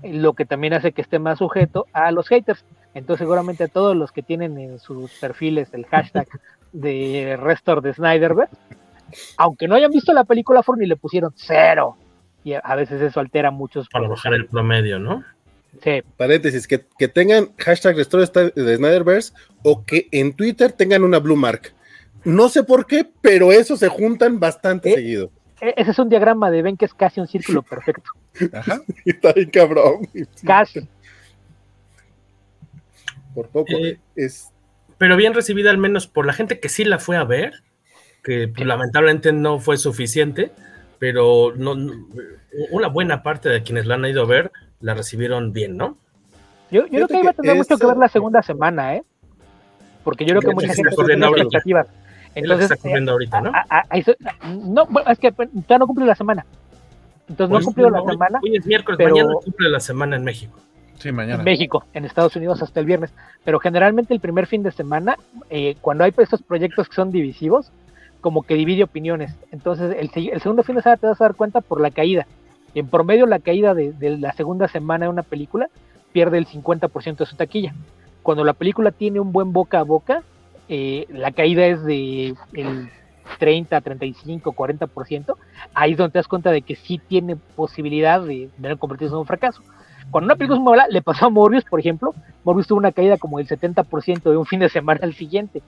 lo 0.05 0.35
que 0.35 0.45
también 0.45 0.75
hace 0.75 0.93
que 0.93 1.03
esté 1.03 1.19
más 1.19 1.39
sujeto 1.39 1.87
a 1.93 2.11
los 2.11 2.29
haters. 2.29 2.65
Entonces 2.95 3.25
seguramente 3.25 3.69
todos 3.69 3.97
los 3.97 4.13
que 4.13 4.23
tienen 4.23 4.59
en 4.59 4.79
sus 4.79 5.11
perfiles 5.13 5.69
el 5.73 5.87
hashtag 5.87 6.29
de 6.73 7.37
Restore 7.41 7.81
de 7.81 7.95
Snyderberg, 7.95 8.51
aunque 9.37 9.69
no 9.69 9.75
hayan 9.75 9.91
visto 9.91 10.13
la 10.13 10.25
película, 10.25 10.63
y 10.81 10.87
le 10.87 10.97
pusieron 10.97 11.33
cero. 11.35 11.97
Y 12.43 12.53
a 12.53 12.75
veces 12.75 13.01
eso 13.01 13.21
altera 13.21 13.51
muchos. 13.51 13.89
Para 13.89 14.09
bajar 14.09 14.35
el 14.35 14.47
promedio, 14.47 14.99
¿no? 14.99 15.25
Sí. 15.83 16.03
Paréntesis, 16.17 16.69
que, 16.69 16.79
tengan 17.09 17.49
hashtag 17.57 17.97
Restore 17.97 18.53
de 18.55 18.77
Snyderverse 18.77 19.33
o 19.63 19.85
que 19.85 20.09
en 20.13 20.35
Twitter 20.35 20.73
tengan 20.73 21.03
una 21.03 21.19
blue 21.19 21.37
mark. 21.37 21.73
No 22.25 22.49
sé 22.49 22.63
por 22.63 22.87
qué, 22.87 23.09
pero 23.21 23.51
eso 23.53 23.77
se 23.77 23.89
juntan 23.89 24.41
bastante 24.41 24.91
eh, 24.91 24.95
seguido. 24.95 25.31
E, 25.61 25.75
ese 25.77 25.91
es 25.91 25.99
un 25.99 26.09
diagrama 26.09 26.51
de 26.51 26.63
ven 26.63 26.77
que 26.77 26.85
es 26.85 26.95
casi 26.95 27.21
un 27.21 27.27
círculo 27.27 27.63
perfecto. 27.71 28.11
Ajá. 28.53 28.81
Está 29.05 29.33
bien 29.33 29.51
cabrón. 29.51 30.09
Casi. 30.45 30.89
Por 33.35 33.49
poco. 33.49 33.73
Eh, 33.73 33.99
es... 34.17 34.51
Pero 34.99 35.17
bien 35.17 35.35
recibida 35.35 35.71
al 35.71 35.79
menos 35.79 36.07
por 36.07 36.27
la 36.27 36.33
gente 36.33 36.61
que 36.61 36.69
sí 36.69 36.85
la 36.85 36.99
fue 36.99 37.17
a 37.17 37.25
ver, 37.25 37.63
que 38.23 38.49
pues, 38.49 38.67
lamentablemente 38.67 39.33
no 39.33 39.59
fue 39.59 39.77
suficiente, 39.77 40.53
pero 40.99 41.53
no, 41.57 41.75
una 42.71 42.89
buena 42.89 43.23
parte 43.23 43.49
de 43.49 43.63
quienes 43.63 43.87
la 43.87 43.97
han 43.97 44.05
ido 44.07 44.23
a 44.23 44.27
ver 44.27 44.53
la 44.81 44.95
recibieron 44.95 45.53
bien, 45.53 45.77
¿no? 45.77 45.97
Yo, 46.71 46.87
creo 46.89 47.09
que 47.09 47.19
iba 47.19 47.31
a 47.31 47.35
tener 47.35 47.57
mucho 47.57 47.77
que 47.77 47.87
ver 47.87 47.97
la 47.97 48.09
segunda 48.09 48.43
semana, 48.43 48.97
¿eh? 48.97 49.03
Porque 50.03 50.25
yo 50.25 50.37
creo 50.37 50.51
que 50.51 50.55
mucha 50.55 50.75
gente 50.75 50.95
tiene 50.95 51.27
expectativas. 51.27 51.87
Entonces, 52.35 52.71
está 52.71 52.77
corriendo 52.77 53.13
ahorita, 53.13 53.41
¿no? 53.41 53.53
no, 54.67 54.87
bueno, 54.87 55.11
es 55.11 55.19
que 55.19 55.33
ya 55.69 55.79
no 55.79 55.87
cumple 55.87 56.05
la 56.05 56.15
semana. 56.15 56.45
Entonces 57.29 57.51
no 57.51 57.59
ha 57.59 57.63
cumplido 57.63 57.91
la 57.91 58.03
semana. 58.03 58.41
Hoy 58.43 58.57
es 58.57 58.67
miércoles, 58.67 58.99
mañana 59.11 59.33
cumple 59.43 59.69
la 59.71 59.81
semana 59.81 60.17
en 60.17 60.25
México. 60.25 60.59
Sí, 60.99 61.11
mañana. 61.11 61.39
En 61.39 61.45
México, 61.45 61.85
en 61.93 62.05
Estados 62.05 62.37
Unidos 62.37 62.63
hasta 62.63 62.81
el 62.81 62.87
viernes. 62.87 63.13
Pero 63.45 63.59
generalmente 63.59 64.15
el 64.15 64.21
primer 64.21 64.47
fin 64.47 64.63
de 64.63 64.71
semana, 64.71 65.17
eh, 65.51 65.77
cuando 65.81 66.05
hay 66.05 66.13
estos 66.17 66.43
proyectos 66.43 66.89
que 66.89 66.95
son 66.95 67.11
divisivos, 67.11 67.71
como 68.21 68.43
que 68.43 68.55
divide 68.55 68.85
opiniones. 68.85 69.35
Entonces 69.53 69.97
el, 69.99 70.11
el, 70.31 70.41
segundo 70.41 70.63
fin 70.63 70.77
de 70.77 70.83
semana 70.83 70.97
te 70.99 71.07
vas 71.07 71.21
a 71.21 71.25
dar 71.25 71.35
cuenta 71.35 71.61
por 71.61 71.81
la 71.81 71.91
caída. 71.91 72.27
En 72.75 72.89
promedio 72.89 73.27
la 73.27 73.39
caída 73.39 73.75
de, 73.75 73.93
de 73.93 74.17
la 74.19 74.33
segunda 74.33 74.69
semana 74.69 75.07
de 75.07 75.11
una 75.11 75.23
película 75.23 75.69
pierde 76.13 76.39
el 76.39 76.47
50% 76.47 77.17
de 77.17 77.27
su 77.27 77.37
taquilla. 77.37 77.75
Cuando 78.23 78.45
la 78.45 78.55
película 78.55 78.91
tiene 78.91 79.21
un 79.21 79.33
buen 79.33 79.53
boca 79.53 79.81
a 79.81 79.83
boca, 79.83 80.23
eh, 80.69 81.07
la 81.11 81.33
caída 81.33 81.67
es 81.67 81.85
de 81.85 82.35
el 82.55 82.89
30, 83.39 83.81
35, 83.81 84.53
40%, 84.53 85.37
ahí 85.75 85.93
es 85.93 85.99
donde 85.99 86.13
te 86.13 86.19
das 86.19 86.29
cuenta 86.29 86.51
de 86.51 86.63
que 86.63 86.77
sí 86.77 86.99
tiene 86.99 87.37
posibilidad 87.37 88.21
de, 88.21 88.49
de 88.57 88.77
convertirse 88.77 89.15
en 89.15 89.21
un 89.21 89.27
fracaso. 89.27 89.63
Cuando 90.11 90.27
una 90.27 90.37
película 90.37 90.59
es 90.59 90.63
muy 90.63 90.71
mala, 90.73 90.87
le 90.89 91.03
pasó 91.03 91.27
a 91.27 91.31
Morbius, 91.31 91.65
por 91.65 91.81
ejemplo, 91.81 92.15
Morbius 92.45 92.67
tuvo 92.67 92.79
una 92.79 92.93
caída 92.93 93.17
como 93.17 93.39
del 93.39 93.49
70% 93.49 94.23
de 94.23 94.37
un 94.37 94.47
fin 94.47 94.61
de 94.61 94.69
semana 94.69 95.01
al 95.03 95.15
siguiente. 95.15 95.63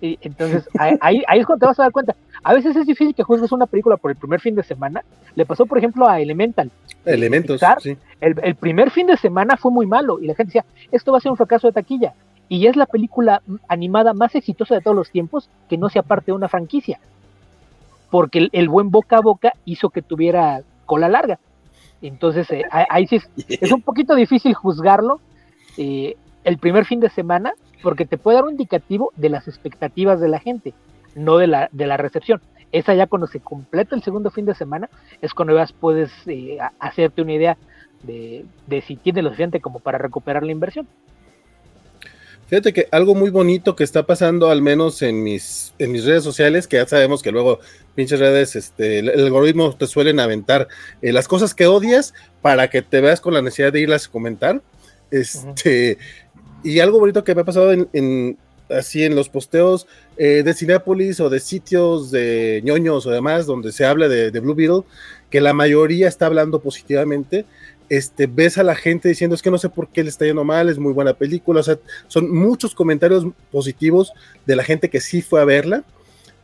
entonces, 0.00 0.68
ahí, 0.78 1.22
ahí 1.26 1.40
es 1.40 1.46
cuando 1.46 1.60
te 1.60 1.66
vas 1.66 1.80
a 1.80 1.84
dar 1.84 1.92
cuenta. 1.92 2.14
A 2.42 2.54
veces 2.54 2.74
es 2.74 2.86
difícil 2.86 3.14
que 3.14 3.22
juzgues 3.22 3.52
una 3.52 3.66
película 3.66 3.96
por 3.96 4.10
el 4.10 4.16
primer 4.16 4.40
fin 4.40 4.54
de 4.54 4.62
semana. 4.62 5.04
Le 5.34 5.46
pasó, 5.46 5.66
por 5.66 5.78
ejemplo, 5.78 6.08
a 6.08 6.20
Elemental. 6.20 6.70
Elementos, 7.04 7.60
sí. 7.80 7.96
el, 8.20 8.36
el, 8.42 8.54
primer 8.54 8.90
fin 8.90 9.06
de 9.06 9.16
semana 9.16 9.56
fue 9.56 9.70
muy 9.70 9.86
malo 9.86 10.18
y 10.20 10.26
la 10.26 10.34
gente 10.34 10.50
decía, 10.50 10.64
esto 10.90 11.12
va 11.12 11.18
a 11.18 11.20
ser 11.20 11.30
un 11.30 11.36
fracaso 11.36 11.66
de 11.66 11.72
taquilla. 11.72 12.14
Y 12.48 12.66
es 12.66 12.76
la 12.76 12.86
película 12.86 13.42
animada 13.68 14.12
más 14.12 14.34
exitosa 14.34 14.74
de 14.74 14.80
todos 14.80 14.96
los 14.96 15.10
tiempos 15.10 15.48
que 15.68 15.78
no 15.78 15.88
sea 15.88 16.02
parte 16.02 16.26
de 16.26 16.32
una 16.32 16.48
franquicia. 16.48 17.00
Porque 18.10 18.48
el, 18.52 18.68
buen 18.68 18.90
boca 18.90 19.18
a 19.18 19.20
boca 19.20 19.54
hizo 19.64 19.88
que 19.88 20.02
tuviera 20.02 20.60
cola 20.84 21.08
larga. 21.08 21.38
Entonces, 22.02 22.50
eh, 22.50 22.64
ahí 22.70 23.06
sí 23.06 23.16
es, 23.16 23.30
es, 23.48 23.72
un 23.72 23.80
poquito 23.80 24.14
difícil 24.14 24.54
juzgarlo 24.54 25.20
eh, 25.78 26.16
el 26.44 26.58
primer 26.58 26.84
fin 26.84 27.00
de 27.00 27.08
semana, 27.08 27.52
porque 27.82 28.04
te 28.04 28.18
puede 28.18 28.36
dar 28.36 28.44
un 28.44 28.50
indicativo 28.50 29.12
de 29.16 29.28
las 29.28 29.48
expectativas 29.48 30.20
de 30.20 30.28
la 30.28 30.40
gente, 30.40 30.74
no 31.14 31.38
de 31.38 31.46
la, 31.46 31.68
de 31.72 31.86
la 31.86 31.96
recepción. 31.96 32.40
Esa 32.72 32.94
ya 32.94 33.06
cuando 33.06 33.26
se 33.26 33.40
completa 33.40 33.94
el 33.94 34.02
segundo 34.02 34.30
fin 34.30 34.46
de 34.46 34.54
semana, 34.54 34.88
es 35.20 35.34
cuando 35.34 35.54
puedes 35.78 36.10
eh, 36.26 36.58
hacerte 36.78 37.22
una 37.22 37.32
idea 37.32 37.56
de, 38.02 38.44
de 38.66 38.80
si 38.80 38.96
tiene 38.96 39.22
lo 39.22 39.28
suficiente 39.28 39.60
como 39.60 39.78
para 39.78 39.98
recuperar 39.98 40.42
la 40.42 40.52
inversión. 40.52 40.86
Fíjate 42.52 42.74
que 42.74 42.88
algo 42.90 43.14
muy 43.14 43.30
bonito 43.30 43.74
que 43.74 43.82
está 43.82 44.04
pasando, 44.04 44.50
al 44.50 44.60
menos 44.60 45.00
en 45.00 45.22
mis, 45.22 45.72
en 45.78 45.90
mis 45.90 46.04
redes 46.04 46.22
sociales, 46.22 46.68
que 46.68 46.76
ya 46.76 46.86
sabemos 46.86 47.22
que 47.22 47.32
luego 47.32 47.60
pinches 47.94 48.20
redes, 48.20 48.56
este, 48.56 48.98
el, 48.98 49.08
el 49.08 49.24
algoritmo 49.24 49.74
te 49.74 49.86
suelen 49.86 50.20
aventar 50.20 50.68
eh, 51.00 51.14
las 51.14 51.28
cosas 51.28 51.54
que 51.54 51.66
odias 51.66 52.12
para 52.42 52.68
que 52.68 52.82
te 52.82 53.00
veas 53.00 53.22
con 53.22 53.32
la 53.32 53.40
necesidad 53.40 53.72
de 53.72 53.80
irlas 53.80 54.06
a 54.06 54.10
comentar. 54.10 54.60
Este, 55.10 55.96
uh 55.98 56.02
-huh. 56.02 56.62
y 56.62 56.80
algo 56.80 56.98
bonito 56.98 57.24
que 57.24 57.34
me 57.34 57.40
ha 57.40 57.44
pasado 57.44 57.72
en, 57.72 57.88
en 57.94 58.36
así 58.68 59.02
en 59.02 59.14
los 59.14 59.30
posteos 59.30 59.86
eh, 60.18 60.42
de 60.44 60.52
Cinepolis 60.52 61.20
o 61.20 61.30
de 61.30 61.40
sitios 61.40 62.10
de 62.10 62.60
ñoños 62.64 63.06
o 63.06 63.10
demás, 63.10 63.46
donde 63.46 63.72
se 63.72 63.86
habla 63.86 64.08
de, 64.08 64.30
de 64.30 64.40
Blue 64.40 64.54
Beetle, 64.54 64.82
que 65.30 65.40
la 65.40 65.54
mayoría 65.54 66.06
está 66.06 66.26
hablando 66.26 66.60
positivamente 66.60 67.46
este, 67.92 68.26
ves 68.26 68.56
a 68.56 68.62
la 68.62 68.74
gente 68.74 69.10
diciendo 69.10 69.36
es 69.36 69.42
que 69.42 69.50
no 69.50 69.58
sé 69.58 69.68
por 69.68 69.90
qué 69.90 70.02
le 70.02 70.08
está 70.08 70.24
yendo 70.24 70.44
mal, 70.44 70.70
es 70.70 70.78
muy 70.78 70.94
buena 70.94 71.12
película, 71.12 71.62
son 71.62 72.34
muchos 72.34 72.74
comentarios 72.74 73.26
positivos 73.50 74.14
de 74.46 74.56
la 74.56 74.64
gente 74.64 74.88
que 74.88 74.98
sí 74.98 75.20
fue 75.20 75.42
a 75.42 75.44
verla. 75.44 75.84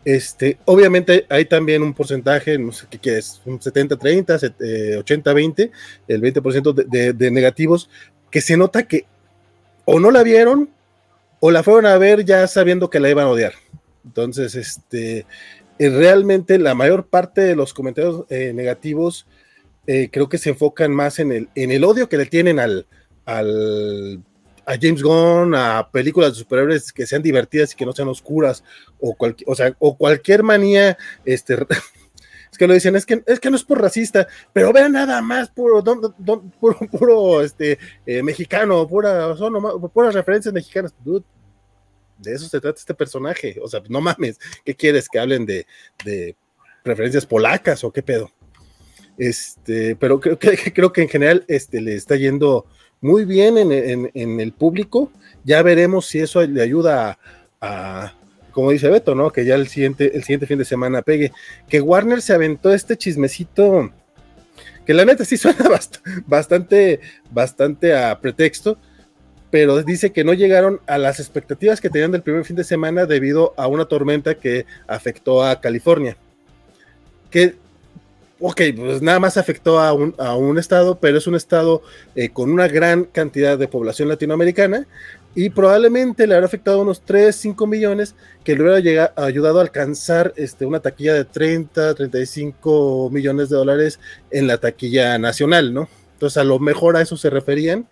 Este, 0.05 0.59
obviamente 0.67 1.25
hay 1.31 1.47
también 1.47 1.83
un 1.83 1.95
porcentaje, 1.95 2.59
no 2.59 2.71
sé 2.73 2.87
qué 3.01 3.17
es, 3.17 3.41
un 3.47 3.59
70-30, 3.59 4.55
eh, 4.61 5.03
80-20, 5.03 5.71
el 6.09 6.21
20% 6.21 6.75
de, 6.75 7.15
de, 7.15 7.31
negativos, 7.31 7.89
que 8.31 8.43
se 8.43 8.59
nota 8.59 8.87
que 8.87 9.07
o 9.87 9.99
no 10.01 10.11
la 10.11 10.23
vieron 10.23 10.69
o 11.41 11.51
la 11.51 11.63
fueron 11.63 11.87
a 11.87 11.97
ver 11.97 12.27
ya 12.27 12.47
sabiendo 12.47 12.91
que 12.91 13.01
la 13.01 13.09
iban 13.09 13.25
a 13.25 13.31
odiar. 13.31 13.55
Entonces, 14.05 14.55
este, 14.55 15.25
realmente 15.79 16.59
la 16.59 16.75
mayor 16.75 17.07
parte 17.07 17.41
de 17.41 17.57
los 17.57 17.73
comentarios 17.73 18.27
eh, 18.29 18.53
negativos 18.55 19.27
eh, 19.89 20.11
creo 20.13 20.29
que 20.29 20.37
se 20.37 20.51
enfocan 20.51 20.95
más 20.95 21.19
en 21.19 21.33
el, 21.33 21.49
en 21.55 21.73
el 21.73 21.83
odio 21.83 22.11
que 22.11 22.19
le 22.19 22.27
tienen 22.27 22.59
al, 22.59 22.87
al, 23.25 24.23
a 24.67 24.75
James 24.79 25.03
Gunn, 25.03 25.55
a 25.55 25.89
películas 25.91 26.35
de 26.35 26.41
superhéroes 26.41 26.93
que 26.93 27.07
sean 27.07 27.23
divertidas 27.23 27.73
y 27.73 27.77
que 27.77 27.87
no 27.87 27.93
sean 27.93 28.09
oscuras, 28.09 28.63
o, 29.01 29.15
cual, 29.15 29.35
o, 29.47 29.55
sea, 29.55 29.75
o 29.79 29.97
cualquier 29.97 30.43
manía, 30.43 30.99
este, 31.25 31.55
es 32.53 32.59
que 32.59 32.67
lo 32.67 32.75
dicen, 32.75 32.97
es 32.97 33.07
que, 33.07 33.23
es 33.27 33.41
que 33.41 33.49
no 33.49 33.57
es 33.57 33.65
por 33.65 33.81
racista, 33.81 34.29
pero 34.53 34.75
vean 34.75 34.93
nada 34.93 35.23
más 35.23 35.49
puro, 35.49 35.81
don, 35.81 36.13
puro, 36.61 36.79
puro 36.93 37.41
este, 37.41 37.79
eh, 38.05 38.23
mexicano, 38.23 38.87
pura, 38.87 39.35
son 39.37 39.55
nomás, 39.55 39.73
puras 39.95 40.15
referencias 40.15 40.53
mexicanas, 40.53 40.95
de 42.19 42.35
eso 42.35 42.47
se 42.47 42.61
trata 42.61 42.79
este 42.79 42.93
personaje, 42.93 43.57
o 43.63 43.69
sea, 43.69 43.81
no 43.89 44.03
mames, 44.03 44.39
¿qué 44.67 44.75
quieres? 44.75 45.09
¿Que 45.09 45.19
hablen 45.19 45.47
de, 45.47 45.67
de 46.05 46.37
referencias 46.85 47.25
polacas 47.25 47.85
o 47.85 47.91
qué 47.91 48.03
pedo? 48.03 48.31
Este, 49.19 49.97
pero 49.97 50.21
creo 50.21 50.39
que, 50.39 50.57
creo 50.75 50.93
que 50.93 51.03
en 51.03 51.09
general 51.09 51.45
este, 51.49 51.81
le 51.81 51.95
está 51.95 52.17
yendo 52.17 52.65
muy 53.01 53.25
bien 53.25 53.59
en, 53.59 54.41
el 54.41 54.53
público. 54.53 55.13
Ya 55.45 55.63
veremos 55.63 56.07
si 56.07 56.21
eso 56.21 56.43
le 56.47 56.63
ayuda 56.63 57.19
a, 57.61 58.15
como 58.53 58.71
dice 58.71 58.89
Beto, 58.89 59.15
¿no? 59.15 59.31
Que 59.31 59.45
ya 59.45 59.57
el 59.57 59.69
siguiente, 59.69 60.17
el 60.17 60.23
siguiente 60.23 60.47
fin 60.47 60.59
de 60.59 60.65
semana 60.65 61.03
pegue. 61.03 61.33
Que 61.69 61.81
Warner 61.81 62.23
se 62.23 62.33
aventó 62.33 62.73
este 62.73 62.97
chismecito, 62.97 63.93
que 64.87 64.95
la 64.95 65.05
neta 65.05 65.25
sí 65.25 65.37
suena 65.37 65.69
bast 65.69 65.99
bastante, 66.27 67.01
bastante 67.31 67.97
a 67.97 68.19
pretexto, 68.21 68.79
pero 69.51 69.83
dice 69.83 70.13
que 70.13 70.25
no 70.25 70.35
llegaron 70.35 70.81
a 70.87 70.99
las 70.99 71.21
expectativas 71.21 71.81
que 71.81 71.91
tenían 71.91 72.13
del 72.13 72.23
primer 72.23 72.45
fin 72.45 72.57
de 72.57 72.65
semana 72.65 73.07
debido 73.07 73.55
a 73.57 73.67
una 73.67 73.87
tormenta 73.87 74.35
que 74.35 74.67
afectó 74.87 75.45
a 75.45 75.61
California. 75.61 76.17
Que 77.31 77.57
ok, 78.41 78.61
pues 78.77 79.03
nada 79.03 79.19
más 79.19 79.37
afectó 79.37 79.81
a 79.81 79.93
un, 79.93 80.15
a 80.19 80.37
un 80.37 80.59
estado, 80.59 80.99
pero 80.99 81.19
es 81.19 81.27
un 81.27 81.35
estado 81.35 81.83
eh, 82.15 82.29
con 82.31 82.51
una 82.51 82.69
gran 82.69 83.05
cantidad 83.05 83.59
de 83.59 83.69
población 83.69 84.09
latinoamericana 84.09 84.87
y 85.35 85.51
probablemente 85.51 86.27
le 86.27 86.35
habrá 86.35 86.47
afectado 86.47 86.81
a 86.81 86.83
unos 86.83 87.03
3, 87.03 87.35
5 87.35 87.67
millones 87.67 88.15
que 88.45 88.55
le 88.55 88.63
hubiera 88.63 88.81
llegado, 88.81 89.13
ayudado 89.17 89.59
a 89.59 89.63
alcanzar 89.63 90.33
este, 90.37 90.67
una 90.67 90.81
taquilla 90.81 91.15
de 91.15 91.25
30, 91.25 91.95
35 91.95 93.11
millones 93.13 93.49
de 93.49 93.57
dólares 93.57 94.01
en 94.31 94.47
la 94.47 94.59
taquilla 94.59 95.19
nacional, 95.19 95.75
¿no? 95.75 95.89
Entonces 96.15 96.37
a 96.39 96.45
lo 96.45 96.59
mejor 96.59 96.97
a 96.97 97.03
eso 97.03 97.17
se 97.17 97.31
referían, 97.31 97.87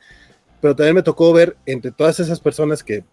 pero 0.61 0.75
también 0.75 0.97
me 0.97 1.03
tocó 1.03 1.33
ver 1.33 1.57
entre 1.67 1.93
todas 1.93 2.19
esas 2.19 2.41
personas 2.41 2.83
que 2.83 3.05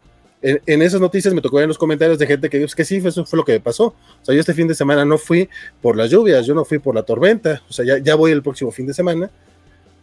en, 0.44 0.62
en, 0.66 0.82
esas 0.82 1.02
noticias 1.02 1.34
me 1.34 1.42
tocó 1.42 1.56
ver 1.56 1.64
en 1.64 1.70
los 1.70 1.78
comentarios 1.78 2.20
de 2.20 2.28
gente 2.28 2.50
que 2.50 2.60
dijo 2.60 2.70
que 2.76 2.86
sí, 2.86 2.98
eso 2.98 3.26
fue 3.26 3.38
lo 3.38 3.46
que 3.46 3.54
me 3.54 3.60
pasó. 3.60 3.88
O 3.88 4.26
sea, 4.26 4.36
yo 4.36 4.42
este 4.42 4.54
fin 4.54 4.68
de 4.68 4.76
semana 4.76 5.06
no 5.06 5.18
fui 5.18 5.50
por 5.82 5.98
las 5.98 6.12
lluvias, 6.12 6.46
yo 6.46 6.54
no 6.54 6.66
fui 6.66 6.80
por 6.80 6.94
la 6.94 7.04
tormenta, 7.04 7.64
o 7.70 7.74
sea, 7.74 7.86
ya, 7.86 7.98
ya 7.98 8.16
voy 8.16 8.32
el 8.32 8.44
próximo 8.44 8.70
fin 8.72 8.86
de 8.86 8.94
semana. 8.94 9.32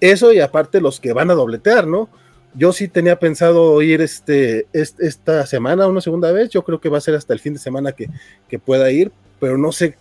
Eso 0.01 0.33
y 0.33 0.41
aparte 0.41 0.81
los 0.81 0.99
que 0.99 1.13
van 1.13 1.31
a 1.31 1.35
dobletear, 1.35 1.87
¿no? 1.87 2.09
Yo 2.55 2.73
sí 2.73 2.89
tenía 2.89 3.19
pensado 3.19 3.81
ir 3.83 4.01
este, 4.01 4.67
este, 4.73 5.07
esta 5.07 5.47
semana 5.47 5.87
una 5.87 6.01
segunda 6.01 6.33
vez, 6.33 6.49
yo 6.49 6.65
creo 6.65 6.81
que 6.81 6.89
va 6.89 6.99
a 6.99 7.03
ser 7.03 7.15
hasta 7.15 7.33
el 7.33 7.39
fin 7.39 7.53
de 7.53 7.61
semana 7.61 7.93
que, 7.93 8.09
que 8.49 8.59
pueda 8.59 8.91
ir, 8.91 9.13
pero 9.39 9.57
no 9.57 9.71
sé, 9.71 9.95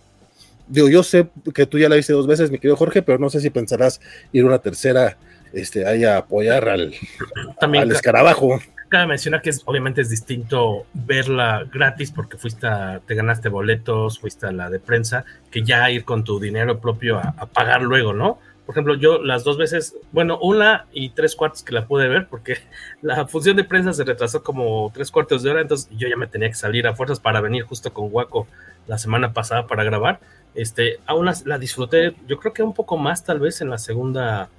digo, 0.66 0.88
yo 0.88 1.02
sé 1.02 1.28
que 1.54 1.66
tú 1.66 1.78
ya 1.78 1.88
la 1.88 1.96
viste 1.96 2.12
dos 2.12 2.26
veces, 2.26 2.50
mi 2.50 2.58
querido 2.58 2.76
Jorge, 2.76 3.02
pero 3.02 3.18
no 3.18 3.28
sé 3.28 3.40
si 3.40 3.50
pensarás 3.50 4.00
ir 4.32 4.44
una 4.44 4.58
tercera 4.58 5.18
este, 5.52 5.86
ahí 5.86 6.04
a 6.04 6.18
apoyar 6.18 6.68
al, 6.68 6.94
También 7.60 7.84
al 7.84 7.92
escarabajo 7.92 8.60
cabe 8.90 9.06
mencionar 9.06 9.40
que 9.40 9.50
es, 9.50 9.62
obviamente 9.64 10.02
es 10.02 10.10
distinto 10.10 10.84
verla 10.92 11.64
gratis 11.72 12.10
porque 12.10 12.36
fuiste 12.36 12.66
a, 12.66 13.00
te 13.06 13.14
ganaste 13.14 13.48
boletos, 13.48 14.18
fuiste 14.18 14.46
a 14.46 14.52
la 14.52 14.68
de 14.68 14.80
prensa, 14.80 15.24
que 15.50 15.62
ya 15.62 15.88
ir 15.90 16.04
con 16.04 16.24
tu 16.24 16.38
dinero 16.40 16.80
propio 16.80 17.16
a, 17.18 17.46
pagar 17.46 17.82
luego, 17.82 18.12
¿no? 18.12 18.38
Por 18.66 18.74
ejemplo, 18.74 18.94
yo 18.94 19.22
las 19.22 19.42
dos 19.44 19.56
veces, 19.56 19.96
bueno, 20.12 20.38
una 20.40 20.86
y 20.92 21.10
tres 21.10 21.34
cuartos 21.34 21.62
que 21.62 21.72
la 21.72 21.86
pude 21.86 22.08
ver 22.08 22.26
porque 22.28 22.58
la 23.00 23.26
función 23.26 23.56
de 23.56 23.64
prensa 23.64 23.92
se 23.92 24.04
retrasó 24.04 24.42
como 24.42 24.90
tres 24.92 25.10
cuartos 25.10 25.42
de 25.42 25.50
hora, 25.50 25.62
entonces 25.62 25.88
yo 25.96 26.08
ya 26.08 26.16
me 26.16 26.26
tenía 26.26 26.48
que 26.48 26.54
salir 26.54 26.86
a 26.86 26.94
fuerzas 26.94 27.20
para 27.20 27.40
venir 27.40 27.62
justo 27.62 27.92
con 27.92 28.08
Waco 28.10 28.48
la 28.88 28.98
semana 28.98 29.32
pasada 29.32 29.66
para 29.68 29.84
grabar. 29.84 30.20
Este, 30.54 30.98
aún 31.06 31.30
la 31.44 31.58
disfruté, 31.58 32.16
yo 32.26 32.38
creo 32.38 32.52
que 32.52 32.64
un 32.64 32.74
poco 32.74 32.98
más 32.98 33.24
tal 33.24 33.38
vez 33.38 33.60
en 33.60 33.70
la 33.70 33.78
segunda 33.78 34.50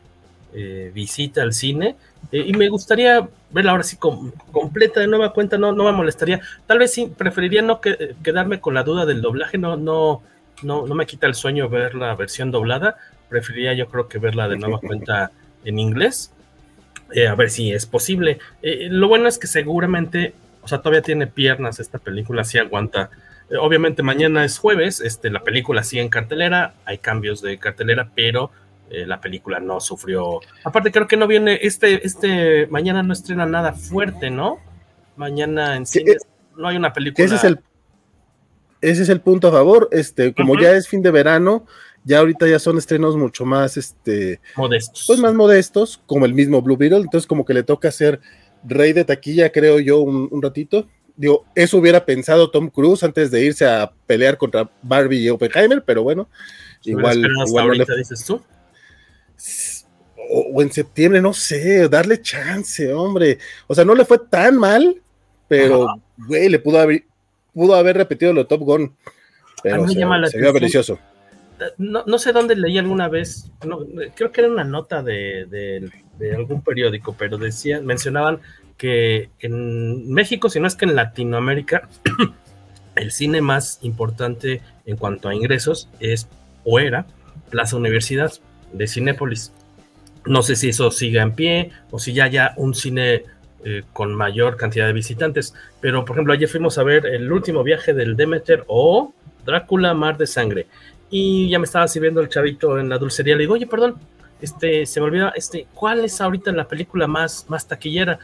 eh, 0.54 0.92
visita 0.94 1.42
al 1.42 1.54
cine 1.54 1.96
eh, 2.32 2.44
y 2.46 2.54
me 2.54 2.70
gustaría 2.70 3.28
verla 3.52 3.72
ahora 3.72 3.84
sí 3.84 3.98
com 3.98 4.32
completa 4.52 5.00
de 5.00 5.08
nueva 5.08 5.34
cuenta, 5.34 5.58
no, 5.58 5.72
no 5.72 5.84
me 5.84 5.92
molestaría. 5.92 6.42
Tal 6.68 6.80
vez 6.80 6.94
sí, 6.94 7.12
preferiría 7.16 7.62
no 7.62 7.82
que, 7.82 8.16
quedarme 8.24 8.60
con 8.60 8.74
la 8.74 8.84
duda 8.84 9.06
del 9.06 9.22
doblaje, 9.22 9.58
no, 9.58 9.78
no, 9.78 10.22
no, 10.64 10.88
no 10.88 10.96
me 10.96 11.06
quita 11.06 11.28
el 11.28 11.36
sueño 11.36 11.70
ver 11.70 11.96
la 11.96 12.16
versión 12.16 12.52
doblada, 12.52 12.98
preferiría 13.30 13.74
yo 13.74 13.88
creo 13.88 14.08
que 14.08 14.20
verla 14.20 14.48
de 14.48 14.58
nueva 14.58 14.80
cuenta 14.86 15.32
en 15.64 15.80
inglés, 15.80 16.32
eh, 17.14 17.28
a 17.28 17.36
ver 17.36 17.50
si 17.50 17.72
es 17.72 17.86
posible. 17.86 18.40
Eh, 18.62 18.88
lo 18.90 19.08
bueno 19.08 19.28
es 19.28 19.38
que 19.38 19.48
seguramente, 19.48 20.34
o 20.62 20.68
sea, 20.68 20.80
todavía 20.80 21.02
tiene 21.02 21.28
piernas 21.28 21.80
esta 21.80 22.00
película, 22.00 22.44
sí 22.44 22.58
aguanta. 22.58 23.10
Eh, 23.50 23.58
obviamente 23.58 24.04
mañana 24.04 24.46
es 24.46 24.58
jueves, 24.58 25.02
este, 25.02 25.30
la 25.30 25.44
película 25.44 25.84
sigue 25.84 26.02
en 26.02 26.10
cartelera, 26.10 26.74
hay 26.86 26.98
cambios 27.00 27.42
de 27.42 27.58
cartelera, 27.58 28.10
pero 28.16 28.52
eh, 28.92 29.06
la 29.06 29.22
película 29.22 29.60
no 29.60 29.80
sufrió. 29.80 30.40
Aparte, 30.64 30.92
creo 30.92 31.08
que 31.08 31.18
no 31.18 31.28
viene, 31.28 31.60
este, 31.62 32.06
este, 32.06 32.68
mañana 32.68 33.04
no 33.04 33.14
estrena 33.14 33.46
nada 33.46 33.74
fuerte, 33.74 34.30
¿no? 34.30 34.60
Mañana 35.16 35.76
en 35.76 35.86
cine 35.86 36.18
no 36.58 36.68
hay 36.68 36.78
una 36.78 36.92
película. 36.94 37.26
Ese 37.26 37.36
es 37.36 37.44
el, 37.44 37.60
ese 38.82 39.04
es 39.04 39.10
el 39.10 39.22
punto 39.22 39.48
a 39.48 39.52
favor. 39.52 39.90
Este, 39.92 40.34
como 40.34 40.54
uh 40.54 40.56
-huh. 40.58 40.62
ya 40.64 40.72
es 40.74 40.88
fin 40.88 41.02
de 41.02 41.12
verano, 41.12 41.66
ya 42.04 42.20
ahorita 42.20 42.48
ya 42.48 42.60
son 42.60 42.78
estrenos 42.78 43.16
mucho 43.16 43.46
más, 43.46 43.78
este, 43.78 44.42
modestos. 44.56 45.06
Pues 45.08 45.20
más 45.20 45.34
modestos, 45.34 46.02
como 46.06 46.26
el 46.26 46.34
mismo 46.34 46.62
Blue 46.62 46.78
Beetle. 46.78 47.00
Entonces, 47.00 47.28
como 47.28 47.46
que 47.46 47.54
le 47.54 47.64
toca 47.64 47.92
ser 47.92 48.20
rey 48.64 48.94
de 48.94 49.06
taquilla, 49.06 49.52
creo 49.52 49.80
yo, 49.80 50.00
un, 50.00 50.28
un 50.32 50.42
ratito. 50.42 50.88
Digo, 51.16 51.46
eso 51.56 51.78
hubiera 51.78 52.06
pensado 52.06 52.50
Tom 52.50 52.70
Cruise 52.70 53.04
antes 53.04 53.32
de 53.32 53.44
irse 53.44 53.66
a 53.66 53.92
pelear 54.08 54.38
contra 54.38 54.70
Barbie 54.82 55.20
y 55.20 55.30
Oppenheimer, 55.30 55.84
pero 55.84 56.04
bueno, 56.04 56.28
igual. 56.84 57.20
igual 57.48 57.66
ahorita, 57.66 57.86
no 57.88 57.94
le... 57.94 58.00
dices 58.00 58.26
tú? 58.26 58.42
O, 60.30 60.52
o, 60.54 60.62
en 60.62 60.72
septiembre, 60.72 61.22
no 61.22 61.34
sé, 61.34 61.88
darle 61.90 62.22
chance, 62.22 62.92
hombre. 62.94 63.38
O 63.68 63.76
sea, 63.76 63.86
no 63.86 63.96
le 63.96 64.06
fue 64.06 64.20
tan 64.20 64.58
mal, 64.58 65.02
pero, 65.48 65.88
güey, 66.18 66.50
le 66.50 66.60
pudo 66.60 66.80
haber, 66.80 67.04
pudo 67.54 67.76
haber 67.76 67.98
repetido 67.98 68.34
lo 68.34 68.42
de 68.42 68.48
Top 68.48 68.62
Gun. 68.62 68.96
Pero 69.64 69.88
se, 69.88 69.94
se 70.30 70.40
vio 70.40 70.54
delicioso. 70.54 71.00
No, 71.78 72.04
no, 72.08 72.18
sé 72.18 72.32
dónde 72.32 72.56
leí 72.56 72.78
alguna 72.80 73.08
vez, 73.08 73.52
no, 73.66 73.86
creo 74.16 74.32
que 74.32 74.42
era 74.42 74.50
una 74.50 74.64
nota 74.64 75.04
de, 75.04 75.46
de, 75.46 75.92
de, 76.18 76.36
algún 76.36 76.64
periódico, 76.64 77.16
pero 77.16 77.38
decían, 77.38 77.86
mencionaban 77.86 78.40
que 78.78 79.30
en 79.40 80.12
México, 80.12 80.50
si 80.50 80.60
no 80.60 80.66
es 80.66 80.76
que 80.76 80.86
en 80.86 80.96
Latinoamérica, 80.96 81.88
el 82.96 83.12
cine 83.12 83.42
más 83.42 83.78
importante 83.84 84.62
en 84.86 84.98
cuanto 84.98 85.30
a 85.30 85.36
ingresos 85.36 85.88
es 86.00 86.28
o 86.64 86.80
era 86.80 87.06
Plaza 87.50 87.76
Universidad 87.76 88.32
de 88.74 88.88
Cinépolis. 88.88 89.52
No 90.26 90.42
sé 90.42 90.56
si 90.56 90.70
eso 90.70 90.92
siga 90.92 91.24
en 91.24 91.34
pie 91.34 91.72
o 91.90 92.00
si 92.00 92.14
ya 92.14 92.26
haya 92.26 92.54
un 92.58 92.76
cine 92.76 93.24
eh, 93.64 93.84
con 93.94 94.16
mayor 94.16 94.58
cantidad 94.58 94.88
de 94.88 94.94
visitantes. 94.94 95.54
Pero, 95.80 96.04
por 96.06 96.16
ejemplo, 96.16 96.34
ayer 96.34 96.48
fuimos 96.50 96.78
a 96.78 96.84
ver 96.84 97.06
el 97.06 97.32
último 97.32 97.64
viaje 97.64 97.94
del 97.94 98.16
Demeter 98.16 98.64
o 98.68 99.14
Drácula 99.46 99.94
Mar 99.94 100.18
de 100.18 100.28
Sangre. 100.28 100.68
Y 101.10 101.50
ya 101.50 101.60
me 101.60 101.66
estaba 101.66 101.88
sirviendo 101.88 102.22
el 102.22 102.30
chavito 102.30 102.80
en 102.80 102.90
la 102.90 102.98
dulcería. 102.98 103.36
Le 103.36 103.42
digo, 103.42 103.54
oye, 103.54 103.68
perdón, 103.68 103.98
este, 104.42 104.86
se 104.88 105.00
me 105.00 105.06
olvida, 105.06 105.32
este, 105.36 105.68
¿cuál 105.74 106.04
es 106.04 106.20
ahorita 106.20 106.52
la 106.52 106.68
película 106.68 107.06
más, 107.06 107.46
más 107.50 107.68
taquillera? 107.68 108.18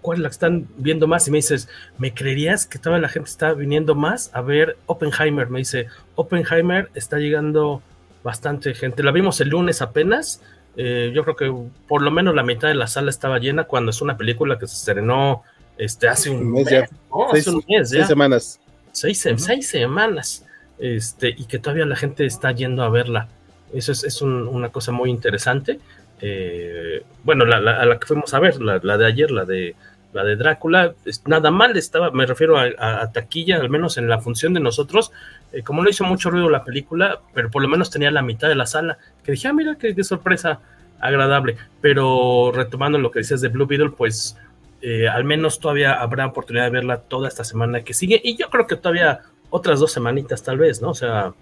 ¿Cuál 0.00 0.22
la 0.22 0.28
están 0.28 0.66
viendo 0.76 1.06
más? 1.06 1.28
Y 1.28 1.30
me 1.30 1.38
dices, 1.38 1.68
¿me 1.98 2.14
creerías 2.14 2.66
que 2.66 2.78
toda 2.78 2.98
la 2.98 3.08
gente 3.08 3.28
está 3.28 3.52
viniendo 3.52 3.94
más 3.94 4.30
a 4.32 4.40
ver 4.40 4.78
Oppenheimer? 4.86 5.50
Me 5.50 5.58
dice, 5.58 5.88
Oppenheimer 6.14 6.90
está 6.94 7.18
llegando 7.18 7.82
bastante 8.22 8.74
gente. 8.74 9.02
La 9.02 9.12
vimos 9.12 9.40
el 9.40 9.50
lunes 9.50 9.82
apenas. 9.82 10.42
Eh, 10.76 11.12
yo 11.14 11.22
creo 11.22 11.36
que 11.36 11.70
por 11.86 12.02
lo 12.02 12.10
menos 12.10 12.34
la 12.34 12.42
mitad 12.42 12.68
de 12.68 12.74
la 12.74 12.86
sala 12.86 13.10
estaba 13.10 13.38
llena 13.38 13.64
cuando 13.64 13.90
es 13.90 14.02
una 14.02 14.16
película 14.16 14.58
que 14.58 14.66
se 14.66 14.74
estrenó 14.74 15.42
este, 15.78 16.08
hace 16.08 16.30
un, 16.30 16.52
mes, 16.52 16.68
ya. 16.68 16.88
seis, 17.32 17.46
hace 17.46 17.50
un 17.50 17.64
mes 17.68 17.90
ya. 17.90 17.96
seis 17.98 18.06
semanas. 18.06 18.60
Seis, 18.92 19.26
uh 19.26 19.28
-huh. 19.30 19.38
seis, 19.38 19.68
semanas. 19.68 20.46
Este, 20.78 21.28
y 21.28 21.44
que 21.46 21.58
todavía 21.58 21.86
la 21.86 21.96
gente 21.96 22.26
está 22.26 22.52
yendo 22.52 22.82
a 22.82 22.90
verla. 22.90 23.28
Eso 23.72 23.92
es, 23.92 24.04
es 24.04 24.22
un, 24.22 24.46
una 24.48 24.70
cosa 24.70 24.92
muy 24.92 25.10
interesante. 25.10 25.80
Eh, 26.20 27.02
bueno, 27.24 27.44
la, 27.44 27.60
la, 27.60 27.80
a 27.80 27.86
la 27.86 27.98
que 27.98 28.06
fuimos 28.06 28.32
a 28.34 28.40
ver, 28.40 28.60
la, 28.60 28.80
la, 28.82 28.96
de 28.96 29.06
ayer, 29.06 29.30
la 29.30 29.44
de 29.44 29.74
la 30.14 30.24
de 30.24 30.36
Drácula, 30.36 30.94
nada 31.26 31.50
mal 31.50 31.76
estaba, 31.76 32.10
me 32.10 32.24
refiero 32.24 32.56
a, 32.56 32.66
a, 32.78 33.02
a 33.02 33.12
taquilla, 33.12 33.56
al 33.56 33.68
menos 33.68 33.98
en 33.98 34.08
la 34.08 34.20
función 34.20 34.54
de 34.54 34.60
nosotros, 34.60 35.12
eh, 35.52 35.62
como 35.62 35.82
no 35.82 35.90
hizo 35.90 36.04
mucho 36.04 36.30
ruido 36.30 36.48
la 36.48 36.64
película, 36.64 37.20
pero 37.34 37.50
por 37.50 37.62
lo 37.62 37.68
menos 37.68 37.90
tenía 37.90 38.10
la 38.10 38.22
mitad 38.22 38.48
de 38.48 38.54
la 38.54 38.66
sala, 38.66 38.98
que 39.22 39.32
dije, 39.32 39.48
ah, 39.48 39.52
mira, 39.52 39.76
qué, 39.76 39.94
qué 39.94 40.04
sorpresa 40.04 40.60
agradable, 41.00 41.56
pero 41.80 42.52
retomando 42.54 42.98
lo 42.98 43.10
que 43.10 43.18
decías 43.18 43.40
de 43.40 43.48
Blue 43.48 43.66
Beetle, 43.66 43.90
pues 43.90 44.38
eh, 44.80 45.08
al 45.08 45.24
menos 45.24 45.58
todavía 45.58 45.94
habrá 45.94 46.26
oportunidad 46.26 46.64
de 46.64 46.70
verla 46.70 46.98
toda 47.00 47.28
esta 47.28 47.44
semana 47.44 47.82
que 47.82 47.92
sigue, 47.92 48.20
y 48.22 48.36
yo 48.36 48.48
creo 48.50 48.66
que 48.66 48.76
todavía 48.76 49.20
otras 49.50 49.80
dos 49.80 49.92
semanitas 49.92 50.42
tal 50.42 50.58
vez, 50.58 50.80
¿no? 50.80 50.90
O 50.90 50.94
sea, 50.94 51.32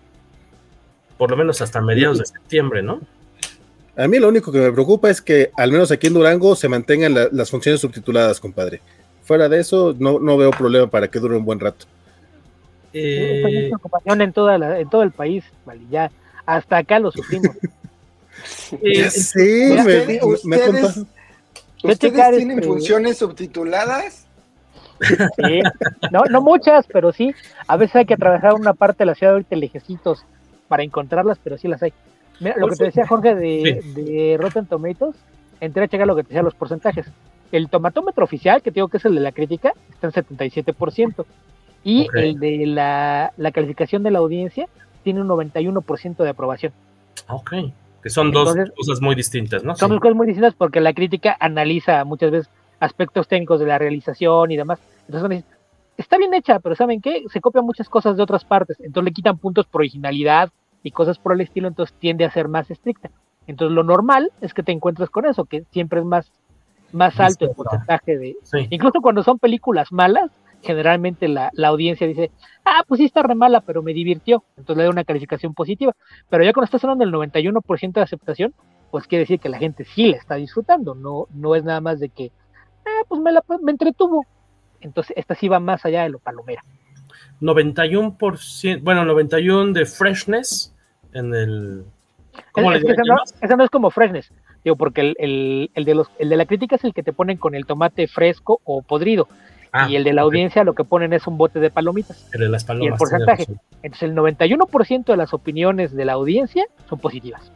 por 1.18 1.31
lo 1.31 1.37
menos 1.37 1.61
hasta 1.61 1.81
mediados 1.81 2.18
de 2.18 2.27
septiembre, 2.27 2.83
¿no? 2.83 3.01
A 3.97 4.09
mí 4.09 4.18
lo 4.18 4.28
único 4.28 4.51
que 4.51 4.59
me 4.59 4.72
preocupa 4.72 5.11
es 5.11 5.20
que 5.20 5.51
al 5.57 5.70
menos 5.70 5.90
aquí 5.90 6.07
en 6.07 6.14
Durango 6.14 6.57
se 6.57 6.68
mantengan 6.68 7.14
la, 7.14 7.28
las 7.30 7.51
funciones 7.51 7.80
subtituladas, 7.80 8.40
compadre. 8.40 8.80
Fuera 9.22 9.49
de 9.49 9.61
eso, 9.61 9.95
no, 9.99 10.18
no 10.18 10.36
veo 10.36 10.51
problema 10.51 10.86
para 10.88 11.09
que 11.09 11.18
dure 11.18 11.36
un 11.36 11.45
buen 11.45 11.61
rato. 11.61 11.86
Eh... 12.93 13.68
preocupación 13.68 14.20
en, 14.20 14.32
toda 14.32 14.59
la, 14.59 14.78
en 14.78 14.88
todo 14.88 15.03
el 15.03 15.12
país, 15.12 15.45
vale, 15.64 15.80
ya 15.90 16.11
hasta 16.45 16.78
acá 16.78 16.99
lo 16.99 17.11
sufrimos. 17.11 17.57
eh, 18.82 19.11
sí, 19.11 19.38
me, 19.38 19.84
me, 19.84 20.07
me 20.07 20.20
¿Ustedes, 20.22 20.97
¿ustedes 21.82 22.36
tienen 22.36 22.59
este... 22.59 22.66
funciones 22.66 23.18
subtituladas? 23.18 24.26
Sí. 25.01 25.61
No, 26.11 26.24
no 26.30 26.40
muchas, 26.40 26.86
pero 26.86 27.12
sí. 27.12 27.34
A 27.66 27.76
veces 27.76 27.97
hay 27.97 28.07
que 28.07 28.14
atravesar 28.14 28.55
una 28.55 28.72
parte 28.72 28.99
de 29.01 29.07
la 29.07 29.14
ciudad 29.14 29.34
ahorita 29.34 29.57
lejecitos 29.57 30.24
para 30.68 30.82
encontrarlas, 30.84 31.38
pero 31.43 31.59
sí 31.59 31.68
las 31.68 31.82
hay. 31.82 31.93
Mira, 32.41 32.57
lo 32.57 32.68
que 32.68 32.76
te 32.76 32.85
decía 32.85 33.07
Jorge 33.07 33.35
de, 33.35 33.80
sí. 33.83 34.03
de 34.03 34.37
Rotten 34.41 34.66
Tomatoes, 34.66 35.16
entré 35.61 35.85
a 35.85 35.89
checar 35.89 36.07
lo 36.07 36.16
que 36.16 36.22
te 36.22 36.28
decía 36.28 36.43
los 36.43 36.55
porcentajes. 36.55 37.07
El 37.53 37.68
tomatómetro 37.68 38.24
oficial, 38.24 38.62
que 38.62 38.70
te 38.70 38.76
digo 38.76 38.89
que 38.89 38.97
es 38.97 39.05
el 39.05 39.14
de 39.14 39.20
la 39.20 39.33
crítica, 39.33 39.72
está 39.91 40.07
en 40.07 40.12
77%. 40.12 41.24
Y 41.85 42.09
okay. 42.09 42.30
el 42.30 42.39
de 42.39 42.66
la, 42.66 43.33
la, 43.37 43.53
calificación 43.53 44.03
de 44.03 44.11
la 44.11 44.20
audiencia 44.20 44.68
tiene 45.03 45.20
un 45.20 45.28
91% 45.28 46.16
de 46.16 46.28
aprobación. 46.28 46.72
Ok. 47.28 47.53
Que 48.03 48.11
son 48.11 48.28
Entonces, 48.28 48.68
dos 48.68 48.74
cosas 48.76 49.01
muy 49.01 49.14
distintas, 49.14 49.62
¿no? 49.62 49.76
Son 49.76 49.89
sí. 49.89 49.93
dos 49.93 50.01
cosas 50.01 50.16
muy 50.16 50.26
distintas 50.26 50.55
porque 50.55 50.80
la 50.80 50.93
crítica 50.93 51.37
analiza 51.39 52.05
muchas 52.05 52.30
veces 52.30 52.51
aspectos 52.80 53.28
técnicos 53.28 53.61
de 53.61 53.66
la 53.66 53.78
realización 53.78 54.51
y 54.51 54.57
demás. 54.57 54.80
Entonces, 55.07 55.45
está 55.97 56.18
bien 56.18 56.35
hecha, 56.35 56.59
pero 56.59 56.74
¿saben 56.74 57.01
qué? 57.01 57.24
Se 57.33 57.41
copian 57.41 57.64
muchas 57.64 57.89
cosas 57.89 58.16
de 58.16 58.22
otras 58.22 58.45
partes. 58.45 58.78
Entonces 58.80 59.05
le 59.05 59.12
quitan 59.12 59.39
puntos 59.39 59.66
por 59.66 59.83
originalidad, 59.83 60.51
y 60.83 60.91
cosas 60.91 61.18
por 61.18 61.33
el 61.33 61.41
estilo, 61.41 61.68
entonces 61.68 61.95
tiende 61.99 62.24
a 62.24 62.30
ser 62.30 62.49
más 62.49 62.70
estricta. 62.70 63.11
Entonces 63.47 63.74
lo 63.74 63.85
normal 63.85 64.30
es 64.41 64.55
que 64.55 64.62
te 64.62 64.72
encuentres 64.72 65.11
con 65.11 65.26
eso, 65.26 65.45
que 65.45 65.64
siempre 65.70 66.01
es 66.01 66.07
más, 66.07 66.30
más 66.93 67.18
alto 67.20 67.47
el 67.47 67.53
porcentaje 67.53 68.18
de... 68.18 68.37
Sí. 68.43 68.66
Incluso 68.70 69.01
cuando 69.01 69.22
son 69.22 69.39
películas 69.39 69.93
malas, 69.93 70.30
generalmente 70.62 71.28
la, 71.28 71.51
la, 71.55 71.68
audiencia 71.68 72.07
dice, 72.07 72.30
ah, 72.64 72.83
pues 72.87 72.99
sí 72.99 73.05
está 73.05 73.22
re 73.22 73.35
mala, 73.35 73.61
pero 73.61 73.83
me 73.83 73.93
divirtió, 73.93 74.45
entonces 74.57 74.76
le 74.78 74.85
da 74.85 74.91
una 74.91 75.05
calificación 75.05 75.55
positiva. 75.55 75.95
Pero 76.28 76.45
ya 76.45 76.53
cuando 76.53 76.66
estás 76.66 76.85
hablando 76.85 77.05
del 77.05 77.14
91% 77.14 77.93
de 77.93 78.01
aceptación, 78.01 78.55
pues 78.91 79.07
quiere 79.07 79.20
decir 79.20 79.41
que 79.41 79.49
la 79.49 79.59
gente 79.59 79.85
sí 79.85 80.09
la 80.09 80.18
está 80.18 80.37
disfrutando, 80.37 80.95
no, 80.95 81.26
no 81.35 81.55
es 81.55 81.64
nada 81.64 81.80
más 81.80 81.99
de 81.99 82.11
que, 82.11 82.30
ah, 82.87 83.05
pues 83.09 83.20
me, 83.20 83.33
la, 83.33 83.43
me 83.62 83.72
entretuvo. 83.72 84.26
Entonces 84.80 85.14
esta 85.16 85.35
sí 85.35 85.49
va 85.49 85.61
más 85.61 85.85
allá 85.85 86.03
de 86.03 86.11
lo 86.11 86.18
palomera. 86.18 86.62
91%, 87.41 88.83
bueno, 88.83 89.05
91 89.05 89.72
de 89.72 89.87
freshness 89.87 90.72
en 91.12 91.34
el... 91.34 91.84
¿Cómo 92.52 92.72
es, 92.72 92.82
le 92.82 92.92
esa, 92.92 93.56
no, 93.56 93.64
es 93.64 93.70
como 93.70 93.90
freshness, 93.90 94.32
digo, 94.64 94.76
porque 94.76 95.02
el, 95.02 95.16
el, 95.18 95.70
el, 95.74 95.84
de 95.84 95.94
los, 95.94 96.08
el 96.18 96.30
de 96.30 96.36
la 96.36 96.46
crítica 96.46 96.76
es 96.76 96.84
el 96.84 96.94
que 96.94 97.02
te 97.02 97.12
ponen 97.12 97.36
con 97.36 97.54
el 97.54 97.66
tomate 97.66 98.08
fresco 98.08 98.60
o 98.64 98.82
podrido. 98.82 99.28
Ah, 99.70 99.88
y 99.88 99.96
el 99.96 100.04
de 100.04 100.12
la 100.12 100.24
okay. 100.24 100.40
audiencia 100.40 100.64
lo 100.64 100.74
que 100.74 100.84
ponen 100.84 101.12
es 101.12 101.26
un 101.26 101.38
bote 101.38 101.58
de 101.60 101.70
palomitas. 101.70 102.28
El 102.32 102.40
de 102.40 102.48
las 102.48 102.64
palomas. 102.64 102.84
Y 102.84 102.92
el 102.92 102.98
porcentaje. 102.98 103.46
Entonces 103.82 104.08
el 104.08 104.14
91% 104.14 105.04
de 105.04 105.16
las 105.16 105.32
opiniones 105.34 105.94
de 105.94 106.04
la 106.04 106.12
audiencia 106.12 106.66
son 106.88 106.98
positivas. 106.98 107.50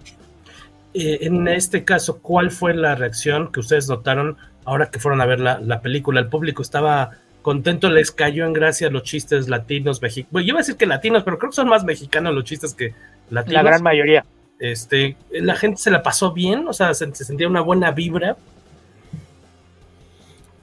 Eh, 0.95 1.19
en 1.23 1.47
este 1.49 1.85
caso, 1.85 2.21
¿cuál 2.23 2.51
fue 2.51 2.75
la 2.75 2.95
reacción 2.95 3.53
que 3.53 3.61
ustedes 3.61 3.89
notaron 3.89 4.37
ahora 4.65 4.91
que 4.91 4.99
fueron 4.99 5.21
a 5.21 5.27
ver 5.27 5.41
la, 5.41 5.59
la 5.61 5.81
película? 5.83 6.21
¿El 6.21 6.29
público 6.29 6.63
estaba 6.63 7.13
contento 7.47 7.91
les 7.91 8.11
cayó 8.11 8.45
en 8.45 8.53
gracia 8.53 8.91
los 8.91 9.05
chistes 9.05 9.49
latinos 9.49 10.03
mexicanos. 10.03 10.33
Bueno, 10.33 10.47
yo 10.47 10.49
iba 10.49 10.59
a 10.59 10.63
decir 10.63 10.75
que 10.75 10.85
latinos, 10.85 11.23
pero 11.23 11.39
creo 11.39 11.51
que 11.53 11.55
son 11.55 11.69
más 11.69 11.85
mexicanos 11.85 12.35
los 12.35 12.43
chistes 12.43 12.75
que 12.75 12.93
latinos. 13.31 13.55
La 13.55 13.63
gran 13.63 13.83
mayoría. 13.83 14.25
Este, 14.59 15.17
la 15.31 15.55
gente 15.55 15.81
se 15.81 15.91
la 15.91 16.03
pasó 16.03 16.33
bien, 16.33 16.67
o 16.67 16.73
sea, 16.73 16.95
se, 16.95 17.15
se 17.15 17.25
sentía 17.25 17.49
una 17.49 17.61
buena 17.61 17.91
vibra. 17.91 18.37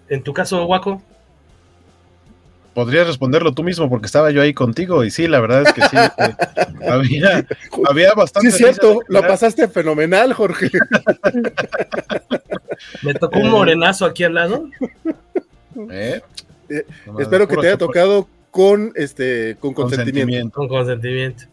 En 0.10 0.24
tu 0.24 0.34
caso, 0.34 0.66
Waco. 0.66 1.02
Podrías 2.74 3.06
responderlo 3.06 3.54
tú 3.54 3.64
mismo 3.64 3.88
porque 3.88 4.08
estaba 4.08 4.32
yo 4.32 4.42
ahí 4.42 4.54
contigo 4.54 5.04
y 5.04 5.12
sí, 5.12 5.28
la 5.28 5.40
verdad 5.40 5.64
es 5.68 5.74
que 5.74 5.82
sí. 5.84 5.96
eh, 5.96 6.36
había, 6.90 7.46
había 7.88 8.14
bastante. 8.14 8.50
Sí, 8.50 8.56
es 8.56 8.58
cierto, 8.58 9.02
lo 9.08 9.22
pasaste 9.22 9.68
fenomenal, 9.68 10.34
Jorge. 10.34 10.72
Me 13.04 13.14
tocó 13.14 13.40
un 13.40 13.52
morenazo 13.52 14.06
aquí 14.06 14.24
al 14.24 14.34
lado. 14.34 14.68
¿Eh? 15.92 16.22
Eh, 16.70 16.86
espero 17.20 17.48
que 17.48 17.58
te 17.58 17.68
haya 17.68 17.78
tocado 17.78 18.28
con 18.50 18.92
este 18.96 19.56
con 19.60 19.76
consentimiento. 19.76 20.56
Con 20.56 20.68
consentimiento. 20.68 21.44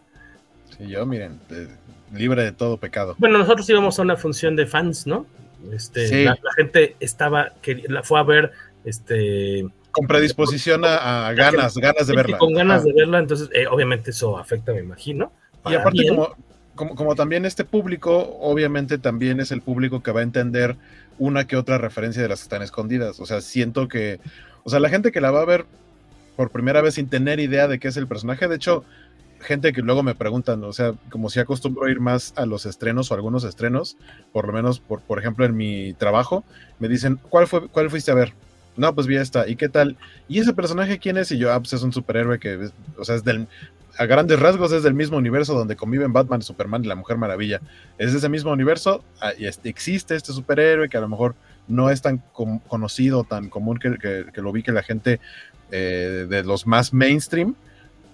Sí, 0.80 0.88
yo, 0.88 1.04
miren, 1.04 1.38
eh, 1.50 1.68
libre 2.14 2.42
de 2.42 2.52
todo 2.52 2.78
pecado. 2.78 3.14
Bueno, 3.18 3.38
nosotros 3.38 3.68
íbamos 3.68 3.98
a 3.98 4.02
una 4.02 4.16
función 4.16 4.56
de 4.56 4.66
fans, 4.66 5.06
¿no? 5.06 5.26
Este, 5.72 6.08
sí. 6.08 6.24
la, 6.24 6.38
la, 6.42 6.52
gente 6.56 6.96
estaba, 7.00 7.50
que 7.60 7.84
la 7.88 8.02
fue 8.02 8.18
a 8.18 8.22
ver, 8.22 8.52
este. 8.84 9.66
Con 9.90 10.06
predisposición 10.06 10.84
a, 10.84 11.28
a 11.28 11.32
ganas, 11.34 11.74
que, 11.74 11.80
ganas 11.80 12.06
de 12.06 12.14
verla. 12.14 12.38
Con 12.38 12.54
ganas 12.54 12.82
ah. 12.82 12.84
de 12.84 12.92
verla, 12.92 13.18
entonces, 13.18 13.50
eh, 13.52 13.66
obviamente 13.66 14.10
eso 14.10 14.38
afecta, 14.38 14.72
me 14.72 14.80
imagino. 14.80 15.32
Y 15.66 15.74
aparte, 15.74 16.08
como, 16.08 16.34
como, 16.74 16.94
como, 16.94 17.14
también 17.14 17.44
este 17.44 17.64
público, 17.64 18.38
obviamente 18.40 18.96
también 18.96 19.40
es 19.40 19.52
el 19.52 19.60
público 19.60 20.02
que 20.02 20.12
va 20.12 20.20
a 20.20 20.22
entender 20.22 20.76
una 21.18 21.46
que 21.46 21.56
otra 21.56 21.76
referencia 21.76 22.22
de 22.22 22.28
las 22.28 22.38
que 22.40 22.44
están 22.44 22.62
escondidas. 22.62 23.20
O 23.20 23.26
sea, 23.26 23.42
siento 23.42 23.88
que 23.88 24.20
o 24.64 24.70
sea, 24.70 24.80
la 24.80 24.88
gente 24.88 25.12
que 25.12 25.20
la 25.20 25.30
va 25.30 25.40
a 25.40 25.46
ver 25.46 25.64
por 26.36 26.50
primera 26.50 26.80
vez 26.80 26.94
sin 26.94 27.08
tener 27.08 27.40
idea 27.40 27.68
de 27.68 27.78
qué 27.78 27.88
es 27.88 27.96
el 27.96 28.06
personaje, 28.06 28.48
de 28.48 28.56
hecho, 28.56 28.84
gente 29.40 29.72
que 29.72 29.82
luego 29.82 30.02
me 30.02 30.14
preguntan, 30.14 30.62
o 30.64 30.72
sea, 30.72 30.94
como 31.10 31.30
si 31.30 31.40
acostumbro 31.40 31.86
a 31.86 31.90
ir 31.90 32.00
más 32.00 32.32
a 32.36 32.46
los 32.46 32.66
estrenos 32.66 33.10
o 33.10 33.14
algunos 33.14 33.44
estrenos, 33.44 33.96
por 34.32 34.46
lo 34.46 34.52
menos, 34.52 34.80
por, 34.80 35.00
por 35.00 35.18
ejemplo, 35.18 35.44
en 35.44 35.56
mi 35.56 35.94
trabajo, 35.94 36.44
me 36.78 36.88
dicen, 36.88 37.18
¿cuál, 37.28 37.46
fue, 37.46 37.68
¿cuál 37.68 37.90
fuiste 37.90 38.10
a 38.10 38.14
ver? 38.14 38.32
No, 38.76 38.94
pues 38.94 39.06
vi 39.06 39.16
esta, 39.16 39.48
¿y 39.48 39.56
qué 39.56 39.68
tal? 39.68 39.96
¿Y 40.28 40.38
ese 40.38 40.52
personaje 40.52 40.98
quién 40.98 41.16
es? 41.16 41.32
Y 41.32 41.38
yo, 41.38 41.52
ah, 41.52 41.58
pues 41.58 41.72
es 41.72 41.82
un 41.82 41.92
superhéroe 41.92 42.38
que, 42.38 42.70
o 42.96 43.04
sea, 43.04 43.16
es 43.16 43.24
del, 43.24 43.48
a 43.98 44.06
grandes 44.06 44.38
rasgos 44.40 44.72
es 44.72 44.82
del 44.82 44.94
mismo 44.94 45.18
universo 45.18 45.54
donde 45.54 45.76
conviven 45.76 46.12
Batman, 46.12 46.42
Superman 46.42 46.84
y 46.84 46.88
la 46.88 46.94
Mujer 46.94 47.18
Maravilla. 47.18 47.60
Es 47.98 48.12
de 48.12 48.18
ese 48.18 48.28
mismo 48.28 48.52
universo, 48.52 49.04
ah, 49.20 49.32
y 49.36 49.46
existe 49.68 50.14
este 50.14 50.32
superhéroe 50.32 50.88
que 50.88 50.96
a 50.96 51.00
lo 51.00 51.08
mejor 51.08 51.34
no 51.68 51.90
es 51.90 52.02
tan 52.02 52.22
conocido, 52.68 53.24
tan 53.24 53.48
común 53.48 53.78
que, 53.78 53.96
que, 54.32 54.42
lo 54.42 54.52
vi 54.52 54.62
que 54.62 54.72
la 54.72 54.82
gente 54.82 55.20
eh, 55.70 56.26
de 56.28 56.42
los 56.42 56.66
más 56.66 56.92
mainstream, 56.92 57.54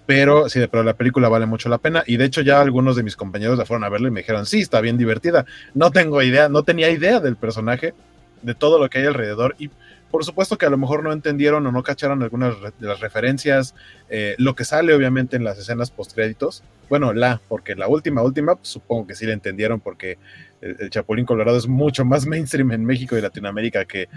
pero 0.07 0.47
sí, 0.47 0.61
pero 0.71 0.83
la 0.83 0.93
película 0.93 1.27
vale 1.27 1.45
mucho 1.45 1.67
la 1.67 1.77
pena. 1.77 2.01
Y 2.07 2.15
de 2.15 2.23
hecho, 2.23 2.41
ya 2.41 2.61
algunos 2.61 2.95
de 2.95 3.03
mis 3.03 3.17
compañeros 3.17 3.57
la 3.57 3.65
fueron 3.65 3.83
a 3.83 3.89
verla 3.89 4.07
y 4.07 4.11
me 4.11 4.21
dijeron, 4.21 4.45
sí, 4.45 4.61
está 4.61 4.79
bien 4.79 4.97
divertida. 4.97 5.45
No 5.73 5.91
tengo 5.91 6.23
idea, 6.23 6.47
no 6.47 6.63
tenía 6.63 6.89
idea 6.89 7.19
del 7.19 7.35
personaje, 7.35 7.93
de 8.41 8.55
todo 8.55 8.79
lo 8.79 8.89
que 8.89 8.99
hay 8.99 9.05
alrededor. 9.05 9.55
Y 9.59 9.69
por 10.09 10.23
supuesto 10.23 10.57
que 10.57 10.65
a 10.65 10.69
lo 10.69 10.77
mejor 10.77 11.03
no 11.03 11.11
entendieron 11.11 11.67
o 11.67 11.73
no 11.73 11.83
cacharon 11.83 12.23
algunas 12.23 12.55
de 12.61 12.87
las 12.87 13.01
referencias, 13.01 13.75
eh, 14.09 14.35
lo 14.37 14.55
que 14.55 14.63
sale 14.63 14.93
obviamente 14.93 15.35
en 15.35 15.43
las 15.43 15.59
escenas 15.59 15.91
postcréditos. 15.91 16.63
Bueno, 16.87 17.11
la, 17.11 17.41
porque 17.49 17.75
la 17.75 17.89
última, 17.89 18.21
última, 18.21 18.55
pues, 18.55 18.69
supongo 18.69 19.07
que 19.07 19.15
sí 19.15 19.25
la 19.25 19.33
entendieron 19.33 19.81
porque 19.81 20.17
el, 20.61 20.89
Chapulín 20.89 21.25
Colorado 21.25 21.57
es 21.57 21.67
mucho 21.67 22.05
más 22.05 22.25
mainstream 22.27 22.71
en 22.71 22.85
México 22.85 23.17
y 23.17 23.21
Latinoamérica 23.21 23.83
que, 23.83 24.07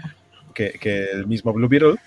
que, 0.53 0.71
que 0.79 1.11
el 1.11 1.27
mismo 1.27 1.51
Blue 1.51 1.67
Beetle 1.67 1.97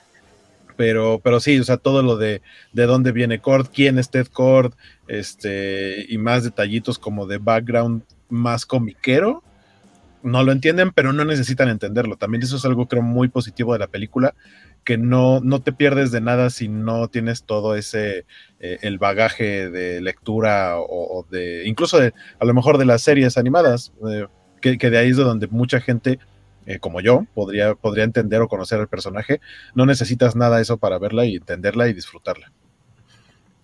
pero, 0.76 1.20
pero 1.22 1.40
sí, 1.40 1.58
o 1.58 1.64
sea, 1.64 1.76
todo 1.76 2.02
lo 2.02 2.16
de 2.16 2.42
de 2.72 2.86
dónde 2.86 3.12
viene 3.12 3.40
Cord, 3.40 3.68
quién 3.72 3.98
es 3.98 4.10
Ted 4.10 4.26
Cord, 4.26 4.74
este, 5.08 6.06
y 6.08 6.18
más 6.18 6.44
detallitos 6.44 6.98
como 6.98 7.26
de 7.26 7.38
background 7.38 8.02
más 8.28 8.66
comiquero, 8.66 9.42
no 10.22 10.42
lo 10.42 10.52
entienden, 10.52 10.90
pero 10.92 11.12
no 11.12 11.24
necesitan 11.24 11.68
entenderlo. 11.68 12.16
También 12.16 12.42
eso 12.42 12.56
es 12.56 12.64
algo 12.64 12.88
creo 12.88 13.02
muy 13.02 13.28
positivo 13.28 13.74
de 13.74 13.78
la 13.78 13.88
película, 13.88 14.34
que 14.82 14.98
no, 14.98 15.40
no 15.40 15.62
te 15.62 15.72
pierdes 15.72 16.10
de 16.12 16.20
nada 16.20 16.50
si 16.50 16.68
no 16.68 17.08
tienes 17.08 17.44
todo 17.44 17.74
ese, 17.74 18.26
eh, 18.60 18.78
el 18.82 18.98
bagaje 18.98 19.70
de 19.70 20.00
lectura 20.00 20.76
o, 20.78 21.26
de, 21.30 21.62
incluso 21.66 21.98
de, 21.98 22.12
a 22.38 22.44
lo 22.44 22.54
mejor 22.54 22.78
de 22.78 22.86
las 22.86 23.02
series 23.02 23.38
animadas, 23.38 23.92
eh, 24.10 24.26
que, 24.60 24.78
que 24.78 24.90
de 24.90 24.98
ahí 24.98 25.10
es 25.10 25.16
de 25.16 25.24
donde 25.24 25.46
mucha 25.46 25.80
gente 25.80 26.18
eh, 26.66 26.78
como 26.78 27.00
yo, 27.00 27.26
podría, 27.34 27.74
podría 27.74 28.04
entender 28.04 28.40
o 28.40 28.48
conocer 28.48 28.80
al 28.80 28.88
personaje. 28.88 29.40
No 29.74 29.86
necesitas 29.86 30.36
nada 30.36 30.56
de 30.56 30.62
eso 30.62 30.78
para 30.78 30.98
verla 30.98 31.26
y 31.26 31.36
entenderla 31.36 31.88
y 31.88 31.92
disfrutarla. 31.92 32.52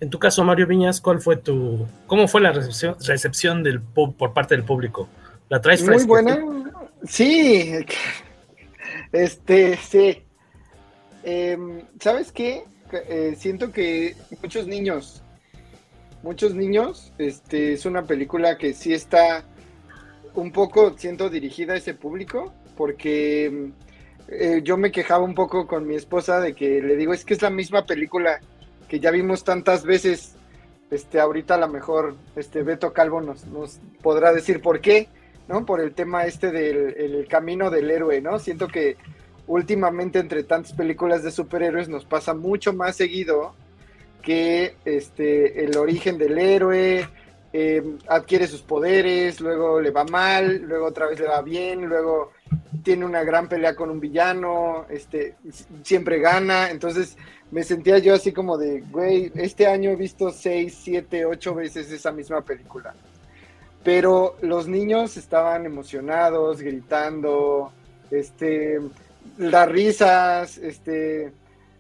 En 0.01 0.09
tu 0.09 0.19
caso, 0.19 0.45
Mario 0.45 0.67
Viñas, 0.67 1.01
¿cuál 1.01 1.21
fue 1.21 1.37
tu, 1.37 1.87
cómo 2.07 2.27
fue 2.27 2.41
la 2.41 2.53
recepción, 2.53 2.97
recepción 3.07 3.63
del 3.63 3.81
por 3.81 4.33
parte 4.33 4.57
del 4.57 4.65
público? 4.65 5.09
¿La 5.51 5.61
traes 5.61 5.85
Muy 5.87 6.05
buena. 6.05 6.39
Sí. 7.05 7.75
Este, 9.13 9.77
sí. 9.77 10.23
Em, 11.25 11.83
¿Sabes 12.01 12.31
qué? 12.31 12.63
Eh, 12.93 13.35
siento 13.37 13.73
que 13.73 14.17
muchos 14.41 14.69
niños, 14.69 15.23
muchos 16.23 16.55
niños, 16.55 17.13
este, 17.19 17.73
es 17.73 17.87
una 17.87 18.05
película 18.05 18.57
que 18.57 18.73
sí 18.73 18.93
está 18.93 19.45
un 20.35 20.53
poco, 20.53 20.97
siento, 20.97 21.29
dirigida 21.29 21.75
a 21.75 21.77
ese 21.77 21.95
público 21.95 22.53
porque 22.81 23.73
eh, 24.29 24.63
yo 24.65 24.79
me 24.79 24.91
quejaba 24.91 25.23
un 25.23 25.35
poco 25.35 25.67
con 25.67 25.87
mi 25.87 25.97
esposa 25.97 26.41
de 26.41 26.55
que 26.55 26.81
le 26.81 26.97
digo, 26.97 27.13
es 27.13 27.27
que 27.27 27.35
es 27.35 27.43
la 27.43 27.51
misma 27.51 27.85
película 27.85 28.41
que 28.89 28.99
ya 28.99 29.11
vimos 29.11 29.45
tantas 29.45 29.85
veces. 29.85 30.35
Este, 30.91 31.21
ahorita 31.21 31.57
a 31.57 31.59
lo 31.59 31.69
mejor 31.69 32.17
este 32.37 32.63
Beto 32.63 32.95
Calvo 32.95 33.21
nos, 33.21 33.45
podrá 34.01 34.33
decir 34.33 34.63
por 34.63 34.81
qué, 34.81 35.09
¿no? 35.47 35.67
Por 35.67 35.83
el 35.83 35.93
tema 35.93 36.25
este 36.25 36.51
del 36.53 37.27
camino 37.29 37.69
del 37.69 37.91
héroe, 37.91 38.23
¿no? 38.23 38.39
Siento 38.39 38.67
que 38.67 38.97
últimamente 39.47 40.19
entre 40.19 40.43
tantas 40.43 40.73
películas 40.73 41.23
de 41.23 41.33
superhéroes 41.33 41.91
nos 41.91 42.07
pasa 42.07 42.33
mucho 42.33 42.73
más 42.73 42.97
seguido 42.97 43.55
que 44.23 44.75
este 44.87 45.65
el 45.67 45.77
origen 45.77 46.17
del 46.17 46.39
héroe, 46.39 47.07
eh, 47.53 47.83
adquiere 48.07 48.47
sus 48.47 48.63
poderes, 48.63 49.39
luego 49.41 49.83
le 49.83 49.91
va 49.91 50.05
mal, 50.05 50.63
luego 50.63 50.87
otra 50.87 51.09
vez 51.09 51.21
le 51.21 51.27
va 51.27 51.43
bien, 51.43 51.85
luego 51.85 52.31
tiene 52.83 53.05
una 53.05 53.23
gran 53.25 53.49
pelea 53.49 53.75
con 53.75 53.91
un 53.91 54.01
villano, 54.01 54.87
este, 54.89 55.35
siempre 55.83 56.19
gana, 56.19 56.71
entonces 56.71 57.17
me 57.51 57.63
sentía 57.63 57.99
yo 57.99 58.15
así 58.15 58.33
como 58.33 58.57
de, 58.57 58.81
güey, 58.91 59.31
este 59.35 59.67
año 59.67 59.91
he 59.91 59.97
visto 59.97 60.31
seis, 60.31 60.79
siete, 60.83 61.25
ocho 61.25 61.55
veces 61.55 61.91
esa 61.91 62.13
misma 62.13 62.43
película. 62.43 62.95
Pero 63.83 64.37
los 64.43 64.69
niños 64.69 65.17
estaban 65.17 65.67
emocionados, 65.67 66.61
gritando, 66.61 67.73
este, 68.11 68.79
las 69.39 69.69
risas, 69.69 70.59
este, 70.59 71.33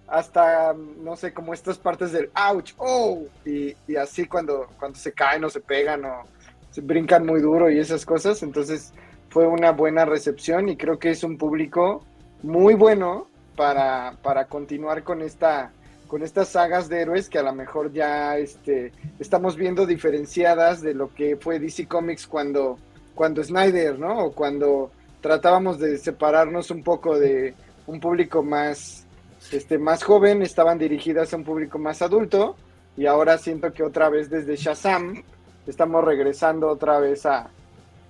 hasta, 0.09 0.75
no 0.75 1.17
sé, 1.17 1.33
como 1.33 1.55
estas 1.55 1.79
partes 1.79 2.11
del 2.13 2.31
ouch, 2.35 2.73
oh, 2.79 3.25
y, 3.45 3.75
y 3.87 3.97
así 3.97 4.25
cuando, 4.25 4.69
cuando 4.79 4.99
se 4.99 5.13
caen 5.13 5.45
o 5.45 5.51
se 5.51 5.61
pegan 5.61 6.05
o 6.05 6.25
se 6.71 6.81
brincan 6.81 7.25
muy 7.27 7.41
duro 7.41 7.71
y 7.71 7.79
esas 7.79 8.05
cosas, 8.05 8.43
entonces 8.43 8.93
fue 9.31 9.47
una 9.47 9.73
buena 9.73 10.05
recepción 10.05 10.69
y 10.69 10.77
creo 10.77 10.99
que 10.99 11.11
es 11.11 11.25
un 11.25 11.39
público 11.39 12.05
muy 12.43 12.75
bueno 12.75 13.29
para, 13.57 14.15
para 14.23 14.45
continuar 14.47 15.03
con 15.03 15.23
esta 15.23 15.73
con 16.09 16.25
estas 16.25 16.49
sagas 16.49 16.89
de 16.89 17.03
héroes 17.03 17.29
que 17.29 17.39
a 17.39 17.43
lo 17.45 17.55
mejor 17.55 17.93
ya 17.93 18.37
este, 18.37 18.91
estamos 19.21 19.55
viendo 19.55 19.87
diferenciadas 19.87 20.83
de 20.83 20.93
lo 20.93 21.15
que 21.15 21.37
fue 21.37 21.61
DC 21.61 21.87
Comics 21.87 22.27
cuando, 22.27 22.79
cuando 23.15 23.45
Snyder, 23.45 23.97
¿no? 23.97 24.19
O 24.19 24.33
cuando 24.33 24.91
tratábamos 25.21 25.79
de 25.79 25.99
separarnos 25.99 26.73
un 26.73 26.83
poco 26.83 27.17
de 27.17 27.55
un 27.87 28.01
público 28.01 28.43
más, 28.43 29.07
este, 29.53 29.79
más 29.79 30.03
joven, 30.03 30.43
estaban 30.43 30.79
dirigidas 30.79 31.33
a 31.33 31.37
un 31.37 31.45
público 31.45 31.79
más 31.79 32.03
adulto, 32.03 32.57
y 32.97 33.07
ahora 33.07 33.39
siento 33.39 33.73
que 33.73 33.85
otra 33.85 34.09
vez 34.09 34.29
desde 34.29 34.57
Shazam 34.57 35.23
estamos 35.69 36.05
regresando 36.05 36.67
otra 36.67 36.99
vez 36.99 37.25
a, 37.25 37.51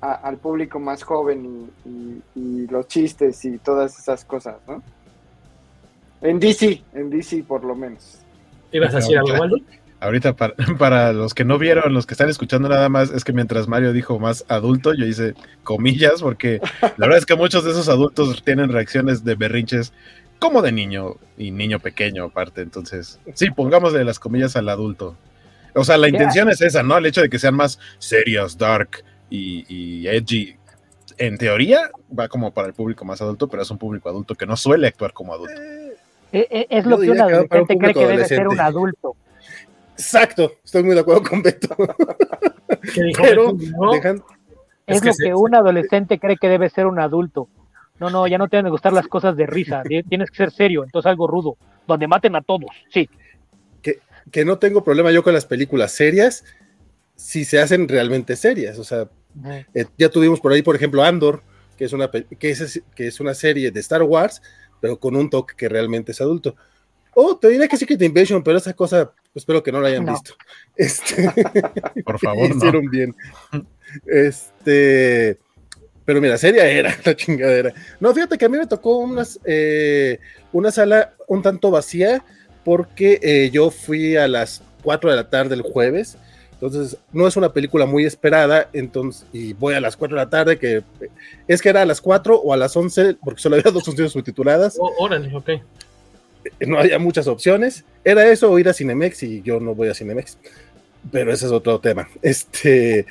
al 0.00 0.38
público 0.38 0.78
más 0.78 1.02
joven 1.02 1.70
y, 1.84 2.66
los 2.70 2.86
chistes 2.86 3.44
y 3.44 3.58
todas 3.58 3.98
esas 3.98 4.24
cosas, 4.24 4.56
¿no? 4.66 4.82
En 6.22 6.38
DC, 6.38 6.82
en 6.94 7.10
DC 7.10 7.44
por 7.44 7.64
lo 7.64 7.74
menos. 7.74 8.20
¿Ibas 8.72 8.94
a 8.94 8.98
decir 8.98 9.18
algo, 9.18 9.56
Ahorita 9.98 10.34
para, 10.34 10.54
para, 10.78 11.12
los 11.12 11.34
que 11.34 11.44
no 11.44 11.58
vieron, 11.58 11.92
los 11.92 12.06
que 12.06 12.14
están 12.14 12.28
escuchando 12.28 12.68
nada 12.68 12.88
más, 12.88 13.10
es 13.10 13.24
que 13.24 13.32
mientras 13.32 13.68
Mario 13.68 13.92
dijo 13.92 14.18
más 14.18 14.44
adulto, 14.48 14.94
yo 14.94 15.04
hice 15.04 15.34
comillas, 15.62 16.22
porque 16.22 16.60
la 16.80 17.06
verdad 17.06 17.18
es 17.18 17.26
que 17.26 17.36
muchos 17.36 17.64
de 17.64 17.72
esos 17.72 17.88
adultos 17.88 18.42
tienen 18.42 18.70
reacciones 18.70 19.24
de 19.24 19.34
berrinches 19.34 19.92
como 20.38 20.62
de 20.62 20.72
niño 20.72 21.16
y 21.36 21.50
niño 21.50 21.80
pequeño 21.80 22.24
aparte. 22.24 22.62
Entonces, 22.62 23.20
sí, 23.34 23.50
pongámosle 23.50 24.04
las 24.04 24.18
comillas 24.18 24.56
al 24.56 24.68
adulto. 24.70 25.16
O 25.74 25.84
sea, 25.84 25.98
la 25.98 26.08
intención 26.08 26.48
es 26.48 26.60
esa, 26.62 26.82
¿no? 26.82 26.96
El 26.96 27.06
hecho 27.06 27.20
de 27.20 27.28
que 27.28 27.38
sean 27.38 27.54
más 27.54 27.78
serios, 27.98 28.58
dark, 28.58 29.04
y, 29.30 30.06
edgy, 30.08 30.56
en 31.18 31.38
teoría 31.38 31.90
va 32.16 32.28
como 32.28 32.52
para 32.52 32.68
el 32.68 32.74
público 32.74 33.04
más 33.04 33.20
adulto, 33.22 33.48
pero 33.48 33.62
es 33.62 33.70
un 33.70 33.78
público 33.78 34.08
adulto 34.08 34.34
que 34.34 34.46
no 34.46 34.56
suele 34.56 34.88
actuar 34.88 35.12
como 35.12 35.32
adulto. 35.32 35.60
Eh, 36.32 36.46
eh, 36.50 36.66
es 36.70 36.86
lo 36.86 36.98
que 36.98 37.10
un 37.10 37.20
adolescente 37.20 37.78
cree 37.78 37.94
que 37.94 38.06
debe 38.06 38.24
ser 38.24 38.48
un 38.48 38.60
adulto. 38.60 39.16
Exacto, 39.92 40.52
estoy 40.64 40.82
muy 40.82 40.94
de 40.94 41.00
acuerdo 41.00 41.22
con 41.22 41.42
Beto. 41.42 41.76
pero 43.20 43.52
es, 44.86 45.04
lo 45.04 45.12
que 45.12 45.34
un 45.34 45.54
adolescente 45.54 46.18
cree 46.18 46.36
que 46.36 46.48
debe 46.48 46.70
ser 46.70 46.86
un 46.86 46.98
adulto. 46.98 47.48
No, 47.98 48.08
no, 48.08 48.26
ya 48.26 48.38
no 48.38 48.48
te 48.48 48.56
a 48.56 48.68
gustar 48.68 48.94
las 48.94 49.06
cosas 49.08 49.36
de 49.36 49.46
risa, 49.46 49.82
tienes 50.08 50.30
que 50.30 50.36
ser 50.36 50.50
serio, 50.50 50.84
entonces 50.84 51.10
algo 51.10 51.26
rudo, 51.26 51.56
donde 51.86 52.08
maten 52.08 52.34
a 52.34 52.40
todos, 52.40 52.70
sí. 52.88 53.10
Que, 53.82 53.98
que 54.30 54.44
no 54.46 54.58
tengo 54.58 54.82
problema 54.82 55.12
yo 55.12 55.22
con 55.22 55.34
las 55.34 55.44
películas 55.44 55.92
serias 55.92 56.44
si 57.14 57.44
se 57.44 57.60
hacen 57.60 57.86
realmente 57.86 58.34
serias, 58.36 58.78
o 58.78 58.84
sea, 58.84 59.06
eh, 59.74 59.86
ya 59.96 60.08
tuvimos 60.08 60.40
por 60.40 60.52
ahí, 60.52 60.62
por 60.62 60.76
ejemplo, 60.76 61.02
Andor, 61.02 61.42
que 61.76 61.84
es, 61.84 61.92
una, 61.92 62.10
que, 62.10 62.50
es, 62.50 62.82
que 62.94 63.06
es 63.06 63.20
una 63.20 63.34
serie 63.34 63.70
de 63.70 63.80
Star 63.80 64.02
Wars, 64.02 64.42
pero 64.80 64.98
con 64.98 65.16
un 65.16 65.30
toque 65.30 65.54
que 65.56 65.68
realmente 65.68 66.12
es 66.12 66.20
adulto. 66.20 66.56
Oh, 67.14 67.36
te 67.36 67.48
diré 67.48 67.68
que 67.68 67.76
Secret 67.76 68.00
Invasion, 68.02 68.42
pero 68.42 68.58
esa 68.58 68.72
cosa, 68.72 69.12
pues, 69.32 69.42
espero 69.42 69.62
que 69.62 69.72
no 69.72 69.80
la 69.80 69.88
hayan 69.88 70.06
visto. 70.06 70.34
Este, 70.76 71.30
por 72.04 72.18
favor, 72.18 72.50
hicieron 72.50 72.88
bien. 72.88 73.14
Este, 74.06 75.38
pero 76.04 76.20
mira, 76.20 76.38
seria 76.38 76.66
era 76.66 76.96
la 77.04 77.16
chingadera. 77.16 77.74
No, 77.98 78.14
fíjate 78.14 78.38
que 78.38 78.44
a 78.44 78.48
mí 78.48 78.56
me 78.56 78.66
tocó 78.66 78.98
unas, 78.98 79.40
eh, 79.44 80.18
una 80.52 80.70
sala 80.70 81.14
un 81.26 81.42
tanto 81.42 81.70
vacía, 81.70 82.24
porque 82.64 83.18
eh, 83.22 83.50
yo 83.52 83.70
fui 83.70 84.16
a 84.16 84.28
las 84.28 84.62
4 84.82 85.10
de 85.10 85.16
la 85.16 85.30
tarde 85.30 85.54
el 85.54 85.62
jueves 85.62 86.16
entonces, 86.60 86.98
no 87.10 87.26
es 87.26 87.38
una 87.38 87.54
película 87.54 87.86
muy 87.86 88.04
esperada, 88.04 88.68
entonces, 88.74 89.24
y 89.32 89.54
voy 89.54 89.72
a 89.72 89.80
las 89.80 89.96
4 89.96 90.14
de 90.14 90.24
la 90.24 90.28
tarde, 90.28 90.58
que 90.58 90.82
es 91.48 91.62
que 91.62 91.70
era 91.70 91.80
a 91.80 91.86
las 91.86 92.02
4 92.02 92.36
o 92.36 92.52
a 92.52 92.58
las 92.58 92.76
11, 92.76 93.16
porque 93.24 93.40
solo 93.40 93.56
había 93.56 93.72
dos 93.72 93.82
funciones 93.82 94.12
subtituladas. 94.12 94.76
Oh, 94.78 94.92
órale, 94.98 95.34
ok. 95.34 95.48
No 96.66 96.78
había 96.78 96.98
muchas 96.98 97.28
opciones. 97.28 97.84
Era 98.04 98.30
eso 98.30 98.50
o 98.50 98.58
ir 98.58 98.68
a 98.68 98.74
Cinemex, 98.74 99.22
y 99.22 99.40
yo 99.40 99.58
no 99.58 99.74
voy 99.74 99.88
a 99.88 99.94
Cinemex. 99.94 100.36
Pero 101.10 101.32
ese 101.32 101.46
es 101.46 101.52
otro 101.52 101.80
tema. 101.80 102.08
Este. 102.20 103.06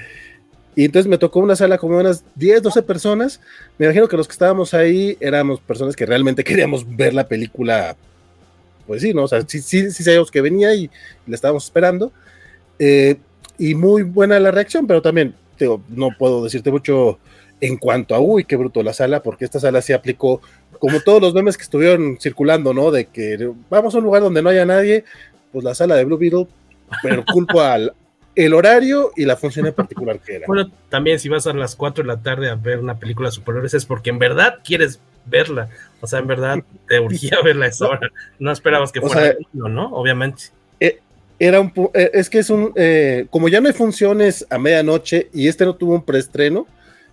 Y 0.75 0.85
entonces 0.85 1.09
me 1.09 1.17
tocó 1.17 1.39
una 1.39 1.55
sala 1.55 1.79
como 1.79 1.97
unas 1.97 2.23
10, 2.35 2.61
12 2.61 2.83
personas. 2.83 3.41
Me 3.79 3.87
imagino 3.87 4.07
que 4.07 4.15
los 4.15 4.27
que 4.27 4.33
estábamos 4.33 4.75
ahí 4.75 5.17
éramos 5.19 5.59
personas 5.59 5.95
que 5.95 6.05
realmente 6.05 6.43
queríamos 6.43 6.85
ver 6.95 7.15
la 7.15 7.27
película. 7.27 7.97
Pues 8.85 9.01
sí, 9.01 9.11
¿no? 9.11 9.23
O 9.23 9.27
sea, 9.27 9.41
sí, 9.41 9.59
sí, 9.59 9.89
sí 9.89 10.03
sabíamos 10.03 10.29
que 10.29 10.41
venía 10.41 10.71
y, 10.75 10.91
la 11.25 11.33
estábamos 11.33 11.65
esperando. 11.65 12.13
Eh, 12.77 13.17
y 13.59 13.75
muy 13.75 14.03
buena 14.03 14.39
la 14.39 14.51
reacción, 14.51 14.87
pero 14.87 15.01
también 15.01 15.35
digo, 15.59 15.81
no 15.89 16.09
puedo 16.17 16.43
decirte 16.43 16.71
mucho 16.71 17.19
en 17.61 17.77
cuanto 17.77 18.15
a, 18.15 18.19
uy, 18.19 18.45
qué 18.45 18.55
bruto 18.55 18.81
la 18.81 18.93
sala, 18.93 19.21
porque 19.21 19.45
esta 19.45 19.59
sala 19.59 19.81
se 19.81 19.93
aplicó, 19.93 20.41
como 20.79 21.01
todos 21.01 21.21
los 21.21 21.33
memes 21.33 21.57
que 21.57 21.63
estuvieron 21.63 22.17
circulando, 22.19 22.73
¿no? 22.73 22.89
De 22.89 23.05
que 23.05 23.51
vamos 23.69 23.93
a 23.93 23.97
un 23.97 24.05
lugar 24.05 24.21
donde 24.21 24.41
no 24.41 24.49
haya 24.49 24.65
nadie, 24.65 25.03
pues 25.51 25.63
la 25.65 25.75
sala 25.75 25.95
de 25.95 26.05
Blue 26.05 26.17
Beetle, 26.17 26.47
pero 27.03 27.23
culpo 27.25 27.61
al 27.61 27.93
el 28.35 28.53
horario 28.53 29.11
y 29.17 29.25
la 29.25 29.35
función 29.35 29.65
en 29.67 29.73
particular 29.73 30.19
que 30.19 30.35
era. 30.35 30.47
Bueno, 30.47 30.71
también 30.87 31.19
si 31.19 31.27
vas 31.27 31.45
a 31.45 31.53
las 31.53 31.75
4 31.75 32.03
de 32.03 32.07
la 32.07 32.21
tarde 32.21 32.49
a 32.49 32.55
ver 32.55 32.79
una 32.79 32.97
película 32.97 33.31
superiores 33.31 33.73
es 33.73 33.85
porque 33.85 34.11
en 34.11 34.19
verdad 34.19 34.59
quieres 34.63 35.01
verla, 35.25 35.67
o 35.99 36.07
sea, 36.07 36.19
en 36.19 36.27
verdad 36.27 36.63
te 36.87 36.99
urgía 37.01 37.37
verla 37.43 37.65
a 37.65 37.67
esa 37.67 37.87
hora, 37.87 38.09
no 38.39 38.51
esperabas 38.51 38.93
que 38.93 39.01
fuera, 39.01 39.35
¿no? 39.51 39.87
Obviamente. 39.93 40.45
Era 41.39 41.61
un, 41.61 41.71
eh, 41.93 42.11
es 42.13 42.29
que 42.29 42.39
es 42.39 42.49
un, 42.49 42.73
eh, 42.75 43.25
como 43.29 43.47
ya 43.47 43.61
no 43.61 43.67
hay 43.67 43.73
funciones 43.73 44.45
a 44.49 44.59
medianoche 44.59 45.29
y 45.33 45.47
este 45.47 45.65
no 45.65 45.75
tuvo 45.75 45.95
un 45.95 46.03
preestreno, 46.03 46.67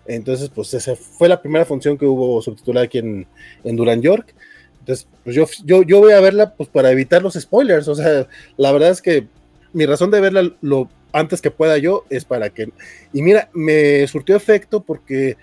entonces, 0.07 0.51
pues 0.55 0.73
esa 0.75 0.95
fue 0.97 1.29
la 1.29 1.41
primera 1.41 1.65
función 1.65 1.99
que 1.99 2.07
hubo 2.07 2.41
subtitulada 2.43 2.87
aquí 2.87 2.99
en, 2.99 3.27
en 3.65 3.77
Duran 3.77 4.03
York. 4.03 4.35
Entonces, 4.81 5.07
pues 5.25 5.35
yo, 5.35 5.47
yo, 5.65 5.83
yo 5.83 5.99
voy 5.99 6.13
a 6.13 6.21
verla 6.21 6.55
pues 6.55 6.69
para 6.69 6.91
evitar 6.91 7.23
los 7.23 7.35
spoilers. 7.35 7.89
O 7.89 7.95
sea, 7.95 8.29
la 8.57 8.73
verdad 8.73 8.91
es 8.91 9.03
que 9.03 9.27
mi 9.73 9.85
razón 9.85 10.11
de 10.11 10.21
verla 10.21 10.53
lo 10.61 10.89
antes 11.13 11.41
que 11.41 11.51
pueda 11.51 11.79
yo 11.79 12.05
es 12.11 12.25
para 12.25 12.51
que... 12.51 12.71
Y 13.13 13.23
mira, 13.23 13.49
me 13.53 14.07
surtió 14.07 14.37
efecto 14.37 14.81
porque 14.81 15.37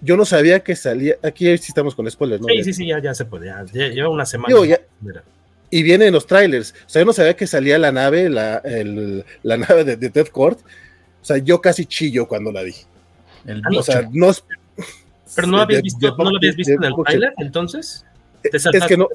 yo 0.00 0.16
no 0.16 0.24
sabía 0.24 0.60
que 0.60 0.76
salía... 0.76 1.16
Aquí 1.22 1.46
sí 1.56 1.66
estamos 1.68 1.94
con 1.94 2.10
spoilers, 2.10 2.42
¿no? 2.42 2.48
Sí, 2.48 2.64
sí, 2.64 2.72
sí, 2.74 2.86
ya, 2.88 3.00
ya 3.00 3.14
se 3.14 3.24
puede. 3.24 3.46
Ya, 3.46 3.88
lleva 3.88 4.10
una 4.10 4.26
semana. 4.26 4.54
Y 5.74 5.82
viene 5.82 6.06
en 6.06 6.14
los 6.14 6.24
trailers. 6.24 6.72
O 6.86 6.88
sea, 6.88 7.02
yo 7.02 7.06
no 7.06 7.12
sabía 7.12 7.34
que 7.34 7.48
salía 7.48 7.80
la 7.80 7.90
nave, 7.90 8.30
la, 8.30 8.58
el, 8.58 9.24
la 9.42 9.56
nave 9.56 9.82
de, 9.82 9.96
de 9.96 10.08
Death 10.08 10.30
Court. 10.30 10.60
O 11.20 11.24
sea, 11.24 11.38
yo 11.38 11.60
casi 11.60 11.84
chillo 11.84 12.28
cuando 12.28 12.52
la 12.52 12.62
vi. 12.62 12.74
El 13.44 13.60
o 13.76 13.82
sea, 13.82 14.08
no 14.12 14.30
Pero 15.34 15.48
no 15.48 15.58
habías 15.58 15.82
visto, 15.82 16.16
¿no 16.16 16.30
lo 16.30 16.36
habías 16.36 16.54
visto 16.54 16.74
en 16.74 16.84
el 16.84 16.94
trailer, 17.04 17.34
entonces. 17.38 18.06
es 18.44 18.86
que 18.86 18.96
no, 18.96 19.08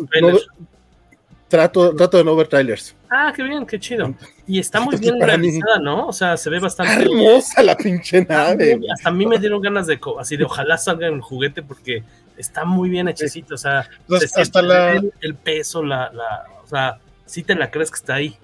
trato, 1.47 1.95
trato 1.95 2.17
de 2.17 2.25
no 2.25 2.35
ver 2.35 2.49
trailers. 2.49 2.93
Ah, 3.09 3.31
qué 3.33 3.41
bien, 3.41 3.65
qué 3.65 3.79
chido. 3.79 4.13
Y 4.45 4.59
está 4.59 4.81
muy 4.81 4.97
bien 4.97 5.17
realizada, 5.17 5.79
¿no? 5.79 6.07
O 6.07 6.13
sea, 6.13 6.35
se 6.35 6.49
ve 6.49 6.59
bastante. 6.59 7.03
hermosa 7.03 7.63
la 7.63 7.77
pinche 7.77 8.25
nave. 8.25 8.81
Hasta 8.93 9.07
a 9.07 9.13
mí 9.13 9.25
me 9.25 9.39
dieron 9.39 9.61
ganas 9.61 9.87
de 9.87 9.97
así 10.19 10.35
de 10.35 10.43
ojalá 10.43 10.77
salga 10.77 11.07
en 11.07 11.13
el 11.13 11.21
juguete 11.21 11.63
porque 11.63 12.03
está 12.39 12.65
muy 12.65 12.89
bien 12.89 13.07
hechecito. 13.07 13.55
O 13.55 13.57
sea, 13.57 13.87
pues 14.07 14.35
hasta 14.35 14.61
la... 14.61 14.93
el, 15.21 15.35
peso, 15.35 15.83
la, 15.83 16.11
la, 16.11 16.45
o 16.63 16.67
sea, 16.67 16.97
sí 17.25 17.43
te 17.43 17.53
la 17.53 17.69
crees 17.69 17.91
que 17.91 17.97
está 17.97 18.15
ahí. 18.15 18.35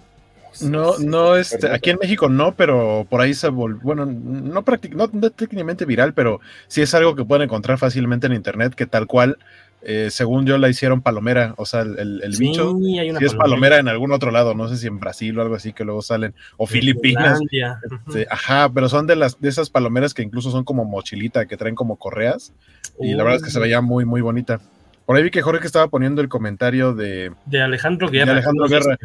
No, 0.61 0.97
no, 0.99 1.35
este, 1.35 1.69
aquí 1.69 1.89
en 1.89 1.97
México 2.01 2.29
no, 2.29 2.55
pero 2.55 3.05
por 3.09 3.19
ahí 3.19 3.33
se 3.33 3.49
volvió, 3.49 3.81
bueno, 3.81 4.05
no, 4.05 4.63
no, 4.63 5.31
técnicamente 5.31 5.83
viral, 5.83 6.13
pero 6.13 6.39
sí 6.67 6.81
es 6.81 6.93
algo 6.93 7.13
que 7.15 7.25
pueden 7.25 7.43
encontrar 7.43 7.77
fácilmente 7.77 8.27
en 8.27 8.33
internet, 8.33 8.73
que 8.73 8.85
tal 8.85 9.05
cual, 9.05 9.37
eh, 9.87 10.09
según 10.09 10.47
yo, 10.47 10.57
la 10.57 10.67
hicieron 10.67 11.03
palomera, 11.03 11.53
o 11.57 11.65
sea, 11.65 11.81
el, 11.81 12.21
el, 12.23 12.35
bicho, 12.39 12.75
sí 12.79 12.97
es 12.97 13.35
palomera 13.35 13.77
en 13.77 13.87
algún 13.87 14.11
otro 14.11 14.31
lado, 14.31 14.55
no 14.55 14.67
sé 14.67 14.77
si 14.77 14.87
en 14.87 14.99
Brasil 14.99 15.37
o 15.37 15.43
algo 15.43 15.53
así, 15.53 15.73
que 15.73 15.85
luego 15.85 16.01
salen, 16.01 16.33
o 16.57 16.65
Filipinas, 16.65 17.39
este, 18.07 18.25
ajá, 18.29 18.67
pero 18.73 18.89
son 18.89 19.05
de 19.05 19.15
las 19.15 19.39
de 19.39 19.47
esas 19.47 19.69
palomeras 19.69 20.15
que 20.15 20.23
incluso 20.23 20.49
son 20.49 20.63
como 20.63 20.85
mochilita, 20.85 21.45
que 21.45 21.55
traen 21.55 21.75
como 21.75 21.97
correas, 21.97 22.51
y 22.99 23.13
la 23.13 23.23
verdad 23.23 23.37
es 23.37 23.43
que 23.43 23.51
se 23.51 23.59
veía 23.59 23.79
muy, 23.79 24.05
muy 24.05 24.21
bonita. 24.21 24.59
Por 25.05 25.15
ahí 25.15 25.21
vi 25.21 25.29
que 25.29 25.43
Jorge 25.43 25.67
estaba 25.67 25.87
poniendo 25.87 26.19
el 26.21 26.29
comentario 26.29 26.95
de, 26.95 27.31
de 27.45 27.61
Alejandro 27.61 28.09
Guerra, 28.09 28.31
Alejandro 28.31 28.67
Guerra 28.67 28.97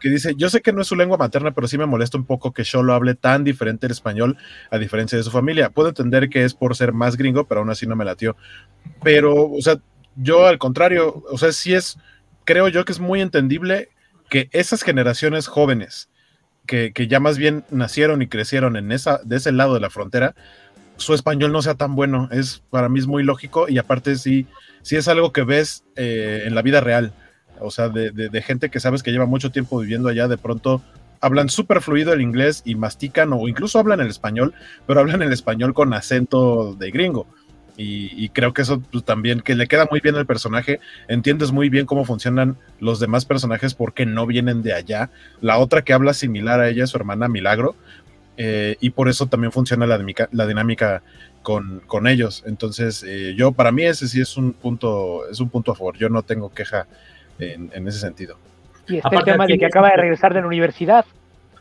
que 0.00 0.08
dice, 0.08 0.32
yo 0.38 0.48
sé 0.48 0.62
que 0.62 0.72
no 0.72 0.80
es 0.80 0.86
su 0.86 0.96
lengua 0.96 1.18
materna, 1.18 1.50
pero 1.50 1.68
sí 1.68 1.76
me 1.76 1.84
molesta 1.84 2.16
un 2.16 2.24
poco 2.24 2.52
que 2.52 2.64
lo 2.72 2.94
hable 2.94 3.14
tan 3.14 3.44
diferente 3.44 3.84
el 3.84 3.92
español 3.92 4.38
a 4.70 4.78
diferencia 4.78 5.18
de 5.18 5.24
su 5.24 5.30
familia. 5.30 5.68
Puedo 5.68 5.90
entender 5.90 6.30
que 6.30 6.44
es 6.44 6.54
por 6.54 6.74
ser 6.74 6.94
más 6.94 7.18
gringo, 7.18 7.44
pero 7.44 7.60
aún 7.60 7.68
así 7.68 7.86
no 7.86 7.96
me 7.96 8.06
latió. 8.06 8.34
Pero, 9.02 9.50
o 9.50 9.60
sea, 9.60 9.76
yo 10.16 10.46
al 10.46 10.58
contrario, 10.58 11.22
o 11.30 11.38
sea, 11.38 11.52
sí 11.52 11.74
es, 11.74 11.98
creo 12.44 12.68
yo 12.68 12.84
que 12.84 12.92
es 12.92 13.00
muy 13.00 13.20
entendible 13.20 13.88
que 14.28 14.48
esas 14.52 14.82
generaciones 14.82 15.46
jóvenes 15.46 16.08
que, 16.66 16.92
que 16.92 17.08
ya 17.08 17.20
más 17.20 17.38
bien 17.38 17.64
nacieron 17.70 18.22
y 18.22 18.28
crecieron 18.28 18.76
en 18.76 18.92
esa, 18.92 19.20
de 19.24 19.36
ese 19.36 19.52
lado 19.52 19.74
de 19.74 19.80
la 19.80 19.90
frontera, 19.90 20.34
su 20.96 21.14
español 21.14 21.52
no 21.52 21.62
sea 21.62 21.74
tan 21.74 21.94
bueno. 21.94 22.28
Es 22.30 22.62
para 22.70 22.88
mí 22.88 22.98
es 22.98 23.06
muy 23.06 23.22
lógico 23.22 23.68
y 23.68 23.78
aparte 23.78 24.16
sí 24.16 24.46
si 24.82 24.96
es 24.96 25.08
algo 25.08 25.32
que 25.32 25.42
ves 25.42 25.84
eh, 25.96 26.42
en 26.46 26.54
la 26.54 26.62
vida 26.62 26.80
real. 26.80 27.12
O 27.60 27.70
sea, 27.70 27.88
de, 27.88 28.42
gente 28.42 28.70
que 28.70 28.80
sabes 28.80 29.02
que 29.02 29.12
lleva 29.12 29.26
mucho 29.26 29.52
tiempo 29.52 29.78
viviendo 29.78 30.08
allá, 30.08 30.26
de 30.26 30.38
pronto 30.38 30.82
hablan 31.20 31.48
súper 31.48 31.80
fluido 31.80 32.12
el 32.12 32.20
inglés 32.20 32.62
y 32.64 32.74
mastican 32.74 33.32
o 33.32 33.46
incluso 33.46 33.78
hablan 33.78 34.00
el 34.00 34.08
español, 34.08 34.52
pero 34.86 34.98
hablan 34.98 35.22
el 35.22 35.32
español 35.32 35.72
con 35.72 35.94
acento 35.94 36.74
de 36.74 36.90
gringo. 36.90 37.28
Y, 37.76 38.28
creo 38.28 38.52
que 38.52 38.62
eso 38.62 38.80
pues, 38.80 39.02
también, 39.02 39.40
que 39.40 39.54
le 39.54 39.66
queda 39.66 39.88
muy 39.90 40.00
bien 40.00 40.14
al 40.16 40.26
personaje, 40.26 40.78
entiendes 41.08 41.52
muy 41.52 41.68
bien 41.68 41.86
cómo 41.86 42.04
funcionan 42.04 42.56
los 42.80 43.00
demás 43.00 43.24
personajes 43.24 43.74
porque 43.74 44.06
no 44.06 44.26
vienen 44.26 44.62
de 44.62 44.74
allá. 44.74 45.10
La 45.40 45.58
otra 45.58 45.82
que 45.82 45.92
habla 45.92 46.14
similar 46.14 46.60
a 46.60 46.68
ella 46.68 46.84
es 46.84 46.90
su 46.90 46.98
hermana 46.98 47.28
Milagro, 47.28 47.74
eh, 48.36 48.76
y 48.80 48.90
por 48.90 49.08
eso 49.08 49.26
también 49.26 49.52
funciona 49.52 49.86
la 49.86 49.96
dinámica, 49.96 50.28
la 50.32 50.46
dinámica 50.46 51.02
con, 51.42 51.80
con 51.86 52.06
ellos. 52.06 52.44
Entonces, 52.46 53.04
eh, 53.06 53.34
yo 53.36 53.52
para 53.52 53.72
mí 53.72 53.84
ese 53.84 54.06
sí 54.06 54.20
es 54.20 54.36
un 54.36 54.52
punto, 54.52 55.28
es 55.30 55.40
un 55.40 55.48
punto 55.48 55.72
a 55.72 55.74
favor. 55.74 55.96
Yo 55.96 56.08
no 56.08 56.22
tengo 56.22 56.52
queja 56.52 56.86
en, 57.38 57.70
en 57.74 57.88
ese 57.88 57.98
sentido. 57.98 58.36
Y 58.86 58.98
este 58.98 59.16
el 59.16 59.24
tema 59.24 59.46
de 59.46 59.58
que 59.58 59.66
acaba 59.66 59.90
de 59.90 59.96
regresar 59.96 60.34
de 60.34 60.40
la 60.40 60.46
universidad, 60.46 61.04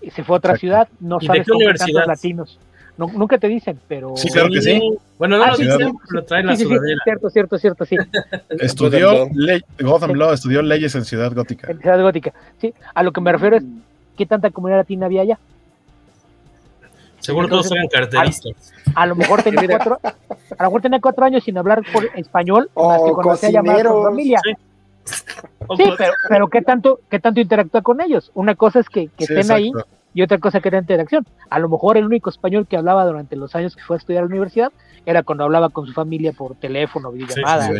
y 0.01 0.09
se 0.09 0.23
fue 0.23 0.35
a 0.35 0.37
otra 0.37 0.57
ciudad, 0.57 0.87
no 0.99 1.19
sabes 1.19 1.47
cómo 1.47 1.59
universidad? 1.59 2.07
latinos. 2.07 2.59
No, 2.97 3.07
nunca 3.07 3.37
te 3.37 3.47
dicen, 3.47 3.79
pero. 3.87 4.15
Sí, 4.15 4.29
claro 4.29 4.49
que 4.49 4.61
sí. 4.61 4.79
Bueno, 5.17 5.37
no 5.37 5.43
ah, 5.43 5.51
lo 5.51 5.57
dicen, 5.57 5.93
lo 6.09 6.23
traen 6.23 6.47
la 6.47 6.55
sí, 6.55 6.65
sí, 6.65 6.69
cierto, 7.03 7.29
cierto, 7.29 7.57
cierto, 7.57 7.85
sí. 7.85 7.95
estudió 8.59 9.27
Gotham 9.79 10.13
Law, 10.13 10.33
estudió 10.33 10.61
leyes 10.61 10.93
en 10.95 11.05
Ciudad 11.05 11.31
Gótica. 11.33 11.71
En 11.71 11.79
Ciudad 11.79 12.01
Gótica, 12.01 12.33
sí. 12.59 12.73
A 12.93 13.03
lo 13.03 13.11
que 13.11 13.21
me 13.21 13.31
refiero 13.31 13.57
es, 13.57 13.63
¿qué 14.17 14.25
tanta 14.25 14.51
comunidad 14.51 14.79
latina 14.79 15.05
había 15.05 15.21
allá? 15.21 15.39
Seguro 17.19 17.47
todos 17.47 17.71
eran 17.71 17.87
carteristas. 17.87 18.73
A, 18.95 19.05
lo 19.05 19.15
mejor 19.15 19.43
tenía 19.43 19.67
cuatro, 19.67 19.99
a 20.03 20.63
lo 20.63 20.69
mejor 20.69 20.81
tenía 20.81 20.99
cuatro 20.99 21.25
años 21.25 21.43
sin 21.43 21.57
hablar 21.57 21.83
por 21.93 22.05
español, 22.15 22.69
o 22.73 23.13
cocinero. 23.21 24.03
familia. 24.03 24.39
Sí, 24.43 24.53
sí 25.77 25.83
pero, 25.97 26.13
pero 26.29 26.47
¿qué 26.49 26.61
tanto, 26.61 26.99
qué 27.09 27.19
tanto 27.19 27.39
interactúa 27.39 27.81
con 27.81 28.01
ellos? 28.01 28.31
Una 28.33 28.55
cosa 28.55 28.79
es 28.79 28.89
que, 28.89 29.07
que 29.09 29.25
estén 29.25 29.51
ahí 29.51 29.71
y 30.13 30.21
otra 30.21 30.37
cosa 30.37 30.59
que 30.59 30.69
era 30.69 30.79
interacción. 30.79 31.25
A 31.49 31.59
lo 31.59 31.69
mejor 31.69 31.97
el 31.97 32.05
único 32.05 32.29
español 32.29 32.67
que 32.67 32.77
hablaba 32.77 33.05
durante 33.05 33.35
los 33.35 33.55
años 33.55 33.75
que 33.75 33.83
fue 33.83 33.95
a 33.95 33.99
estudiar 33.99 34.23
a 34.23 34.25
la 34.25 34.31
universidad 34.31 34.71
era 35.05 35.23
cuando 35.23 35.43
hablaba 35.43 35.69
con 35.69 35.87
su 35.87 35.93
familia 35.93 36.31
por 36.33 36.55
teléfono, 36.55 37.11
videollamada. 37.11 37.71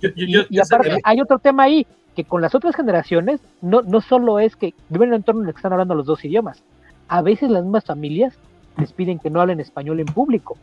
y, 0.00 0.58
aparte, 0.58 0.98
hay 1.02 1.20
otro 1.20 1.38
tema 1.38 1.64
ahí, 1.64 1.86
que 2.14 2.24
con 2.24 2.42
las 2.42 2.54
otras 2.54 2.76
generaciones 2.76 3.40
no, 3.62 3.82
no 3.82 4.00
solo 4.00 4.38
es 4.38 4.54
que 4.56 4.74
viven 4.88 5.08
en 5.08 5.14
un 5.14 5.16
entorno 5.16 5.42
en 5.42 5.48
el 5.48 5.54
que 5.54 5.58
están 5.58 5.72
hablando 5.72 5.94
los 5.94 6.06
dos 6.06 6.24
idiomas, 6.24 6.62
a 7.08 7.22
veces 7.22 7.50
las 7.50 7.62
mismas 7.62 7.84
familias 7.84 8.34
les 8.76 8.92
piden 8.92 9.18
que 9.18 9.30
no 9.30 9.40
hablen 9.40 9.60
español 9.60 10.00
en 10.00 10.06
público. 10.06 10.56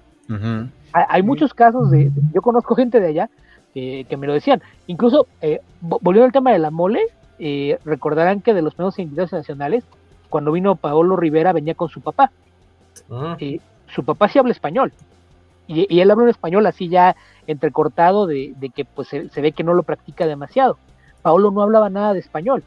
hay, 0.94 1.24
muchos 1.24 1.54
casos 1.54 1.92
de, 1.92 2.12
yo 2.34 2.42
conozco 2.42 2.76
gente 2.76 3.00
de 3.00 3.08
allá 3.08 3.30
que, 3.74 4.18
me 4.18 4.28
lo 4.28 4.34
decían. 4.34 4.62
Incluso, 4.88 5.28
eh, 5.42 5.62
volviendo 5.82 6.26
al 6.26 6.32
tema 6.32 6.52
de 6.52 6.60
la 6.60 6.72
mole, 6.72 7.02
eh, 7.40 7.80
recordarán 7.86 8.42
que 8.42 8.54
de 8.54 8.62
los 8.62 8.76
primeros 8.76 9.00
invitados 9.00 9.32
nacionales, 9.32 9.84
cuando 10.30 10.52
vino 10.52 10.76
Paolo 10.76 11.16
Rivera, 11.16 11.54
venía 11.54 11.76
con 11.76 11.90
su 11.90 12.02
papá. 12.02 12.32
Eh, 13.40 13.60
su 13.88 14.04
papá 14.04 14.28
sí 14.30 14.40
habla 14.40 14.52
español. 14.52 14.94
Y, 15.68 16.00
él 16.00 16.10
habla 16.12 16.24
un 16.24 16.30
español 16.30 16.66
así 16.66 16.90
ya 16.90 17.16
entrecortado 17.46 18.26
de, 18.26 18.56
que 18.74 18.86
pues 18.86 19.08
se, 19.08 19.42
ve 19.42 19.52
que 19.52 19.64
no 19.64 19.74
lo 19.74 19.84
practica 19.84 20.26
demasiado. 20.26 20.78
Paolo 21.22 21.52
no 21.52 21.62
hablaba 21.62 21.90
nada 21.90 22.14
de 22.14 22.20
español. 22.20 22.64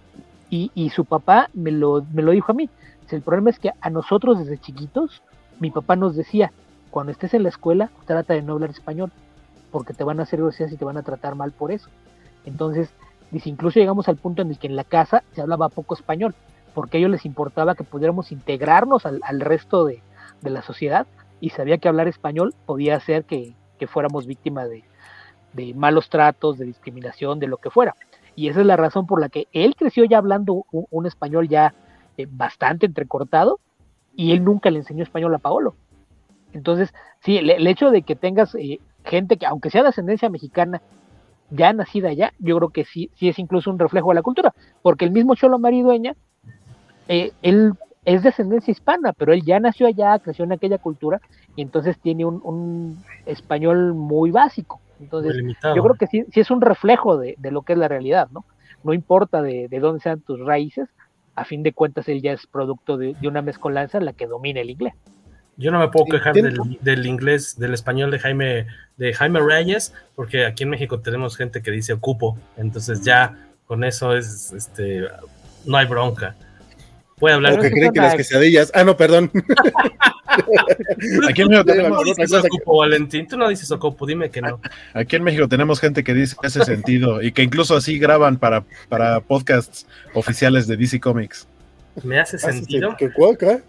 Y, 0.50 0.70
y 0.74 0.90
su 0.90 1.04
papá 1.04 1.48
me 1.54 1.70
lo, 1.70 2.04
me 2.12 2.22
lo 2.22 2.32
dijo 2.32 2.52
a 2.52 2.54
mí. 2.54 2.68
El 3.10 3.22
problema 3.22 3.50
es 3.50 3.58
que 3.58 3.72
a 3.80 3.90
nosotros 3.90 4.38
desde 4.38 4.58
chiquitos, 4.58 5.22
mi 5.60 5.70
papá 5.70 5.96
nos 5.96 6.16
decía, 6.16 6.50
cuando 6.90 7.12
estés 7.12 7.34
en 7.34 7.42
la 7.42 7.50
escuela, 7.50 7.90
trata 8.06 8.34
de 8.34 8.42
no 8.42 8.54
hablar 8.54 8.70
español, 8.70 9.12
porque 9.70 9.92
te 9.92 10.04
van 10.04 10.20
a 10.20 10.24
hacer 10.24 10.40
groserías 10.40 10.72
y 10.72 10.76
te 10.76 10.84
van 10.84 10.96
a 10.96 11.02
tratar 11.02 11.34
mal 11.34 11.52
por 11.52 11.72
eso. 11.72 11.88
Entonces, 12.44 12.90
dice, 13.30 13.50
incluso 13.50 13.78
llegamos 13.78 14.08
al 14.08 14.16
punto 14.16 14.42
en 14.42 14.50
el 14.50 14.58
que 14.58 14.66
en 14.66 14.76
la 14.76 14.84
casa 14.84 15.22
se 15.34 15.42
hablaba 15.42 15.68
poco 15.68 15.94
español, 15.94 16.34
porque 16.74 16.96
a 16.96 17.00
ellos 17.00 17.10
les 17.10 17.26
importaba 17.26 17.74
que 17.74 17.84
pudiéramos 17.84 18.32
integrarnos 18.32 19.06
al, 19.06 19.40
resto 19.40 19.84
de, 19.84 20.02
la 20.42 20.62
sociedad 20.62 21.06
y 21.40 21.50
sabía 21.50 21.78
que 21.78 21.88
hablar 21.88 22.08
español 22.08 22.54
podía 22.66 22.96
hacer 22.96 23.24
que, 23.24 23.54
fuéramos 23.88 24.26
víctimas 24.26 24.68
de, 24.68 25.74
malos 25.74 26.08
tratos, 26.08 26.56
de 26.56 26.66
discriminación, 26.66 27.40
de 27.40 27.48
lo 27.48 27.56
que 27.56 27.70
fuera. 27.70 27.96
Y 28.36 28.48
esa 28.48 28.60
es 28.60 28.66
la 28.66 28.76
razón 28.76 29.06
por 29.06 29.20
la 29.20 29.28
que 29.28 29.48
él 29.52 29.74
creció 29.76 30.04
ya 30.04 30.18
hablando 30.18 30.64
un 30.70 31.06
español 31.06 31.48
ya 31.48 31.74
eh, 32.16 32.26
bastante 32.30 32.86
entrecortado 32.86 33.58
y 34.14 34.32
él 34.32 34.44
nunca 34.44 34.70
le 34.70 34.78
enseñó 34.78 35.02
español 35.02 35.34
a 35.34 35.38
Paolo. 35.38 35.74
Entonces, 36.52 36.94
sí, 37.20 37.38
el, 37.38 37.66
hecho 37.66 37.90
de 37.90 38.02
que 38.02 38.14
tengas 38.14 38.54
eh, 38.54 38.78
gente 39.04 39.36
que, 39.36 39.46
aunque 39.46 39.70
sea 39.70 39.82
de 39.82 39.88
ascendencia 39.88 40.28
mexicana, 40.28 40.80
ya 41.50 41.72
nacida 41.72 42.08
allá, 42.08 42.32
yo 42.38 42.56
creo 42.56 42.70
que 42.70 42.84
sí, 42.84 43.10
sí 43.14 43.28
es 43.28 43.38
incluso 43.38 43.70
un 43.70 43.78
reflejo 43.78 44.08
de 44.10 44.14
la 44.14 44.22
cultura, 44.22 44.54
porque 44.82 45.04
el 45.04 45.10
mismo 45.10 45.34
Cholo 45.34 45.58
Maridueña, 45.58 46.14
eh, 47.08 47.32
él 47.42 47.74
es 48.04 48.22
descendencia 48.22 48.72
hispana, 48.72 49.12
pero 49.12 49.32
él 49.32 49.42
ya 49.44 49.60
nació 49.60 49.86
allá, 49.86 50.18
creció 50.18 50.44
en 50.44 50.52
aquella 50.52 50.78
cultura 50.78 51.20
y 51.54 51.62
entonces 51.62 51.98
tiene 51.98 52.24
un, 52.24 52.40
un 52.44 53.04
español 53.26 53.94
muy 53.94 54.30
básico. 54.30 54.80
Entonces, 55.00 55.36
yo 55.62 55.82
creo 55.82 55.94
que 55.94 56.06
sí, 56.06 56.24
sí 56.32 56.40
es 56.40 56.50
un 56.50 56.60
reflejo 56.60 57.16
de, 57.18 57.34
de, 57.38 57.50
lo 57.50 57.62
que 57.62 57.72
es 57.72 57.78
la 57.78 57.88
realidad, 57.88 58.28
¿no? 58.30 58.44
No 58.84 58.92
importa 58.92 59.42
de, 59.42 59.68
de, 59.68 59.80
dónde 59.80 60.00
sean 60.00 60.20
tus 60.20 60.40
raíces, 60.40 60.88
a 61.34 61.44
fin 61.44 61.62
de 61.62 61.72
cuentas 61.72 62.08
él 62.08 62.22
ya 62.22 62.32
es 62.32 62.46
producto 62.46 62.96
de, 62.96 63.14
de 63.20 63.28
una 63.28 63.42
mezcolanza 63.42 63.98
en 63.98 64.04
la 64.04 64.12
que 64.12 64.26
domina 64.26 64.60
el 64.60 64.70
inglés. 64.70 64.94
Yo 65.56 65.70
no 65.70 65.78
me 65.78 65.88
puedo 65.88 66.06
quejar 66.06 66.34
del, 66.34 66.78
del, 66.80 67.06
inglés, 67.06 67.58
del 67.58 67.74
español 67.74 68.10
de 68.10 68.18
Jaime, 68.18 68.66
de 68.96 69.12
Jaime 69.12 69.40
Reyes, 69.40 69.92
porque 70.14 70.46
aquí 70.46 70.62
en 70.62 70.70
México 70.70 71.00
tenemos 71.00 71.36
gente 71.36 71.62
que 71.62 71.70
dice 71.70 71.92
ocupo, 71.92 72.38
entonces 72.56 73.02
ya 73.04 73.36
con 73.66 73.84
eso 73.84 74.16
es, 74.16 74.52
este, 74.52 75.06
no 75.66 75.76
hay 75.76 75.86
bronca. 75.86 76.36
Puede 77.18 77.34
hablar. 77.34 77.60
que 77.60 77.70
creen 77.70 77.92
que 77.92 78.00
las 78.00 78.14
quesadillas. 78.14 78.70
Ah, 78.74 78.84
no, 78.84 78.96
perdón. 78.96 79.30
Aquí 81.28 81.42
en 81.42 81.48
México 81.48 81.64
tenemos. 81.64 81.90
No 81.90 82.02
dices 82.02 82.32
ocupo, 82.32 82.78
Valentín. 82.78 83.26
Tú 83.26 83.36
no 83.36 83.48
dices 83.48 83.70
ocupo, 83.70 84.06
dime 84.06 84.30
que 84.30 84.40
no. 84.40 84.60
Aquí 84.94 85.16
en 85.16 85.22
México 85.22 85.48
tenemos 85.48 85.80
gente 85.80 86.02
que 86.02 86.14
dice 86.14 86.36
que 86.40 86.46
hace 86.46 86.64
sentido 86.64 87.22
y 87.22 87.32
que 87.32 87.42
incluso 87.42 87.76
así 87.76 87.98
graban 87.98 88.38
para, 88.38 88.64
para 88.88 89.20
podcasts 89.20 89.86
oficiales 90.14 90.66
de 90.66 90.76
DC 90.76 91.00
Comics. 91.00 91.46
¿Me 92.02 92.18
hace 92.18 92.38
sentido? 92.38 92.96
¿Qué 92.96 93.12
cuaca? 93.12 93.62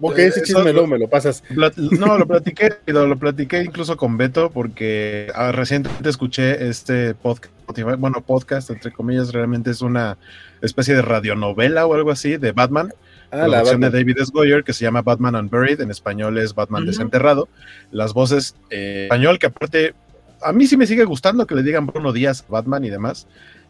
Ok, 0.00 0.18
ese 0.18 0.42
chisme 0.42 0.72
no 0.72 0.86
me 0.86 0.98
lo 0.98 1.08
pasas. 1.08 1.42
No, 1.50 2.18
lo 2.18 2.26
platiqué, 2.26 2.70
lo 2.86 3.16
platiqué 3.16 3.62
incluso 3.62 3.96
con 3.96 4.16
Beto 4.16 4.50
porque 4.50 5.30
ah, 5.34 5.52
recientemente 5.52 6.10
escuché 6.10 6.68
este 6.68 7.14
podcast, 7.14 7.53
bueno, 7.98 8.20
podcast, 8.20 8.70
entre 8.70 8.92
comillas, 8.92 9.32
realmente 9.32 9.70
es 9.70 9.80
una 9.80 10.16
especie 10.62 10.94
de 10.94 11.02
radionovela 11.02 11.86
o 11.86 11.94
algo 11.94 12.10
así 12.10 12.36
de 12.36 12.52
Batman. 12.52 12.92
Ah, 13.30 13.48
la 13.48 13.58
versión 13.58 13.80
de 13.80 13.90
David 13.90 14.18
S. 14.18 14.30
Goyer 14.32 14.62
que 14.62 14.72
se 14.72 14.84
llama 14.84 15.02
Batman 15.02 15.34
Unburied, 15.34 15.80
en 15.80 15.90
español 15.90 16.38
es 16.38 16.54
Batman 16.54 16.86
Desenterrado. 16.86 17.48
Las 17.90 18.12
voces 18.12 18.54
eh, 18.70 19.04
español, 19.04 19.38
que 19.38 19.46
aparte, 19.46 19.94
a 20.42 20.52
mí 20.52 20.66
sí 20.66 20.76
me 20.76 20.86
sigue 20.86 21.04
gustando 21.04 21.46
que 21.46 21.54
le 21.54 21.62
digan 21.62 21.86
Bruno 21.86 22.12
Díaz, 22.12 22.44
Batman 22.48 22.84
y 22.84 22.90
demás. 22.90 23.26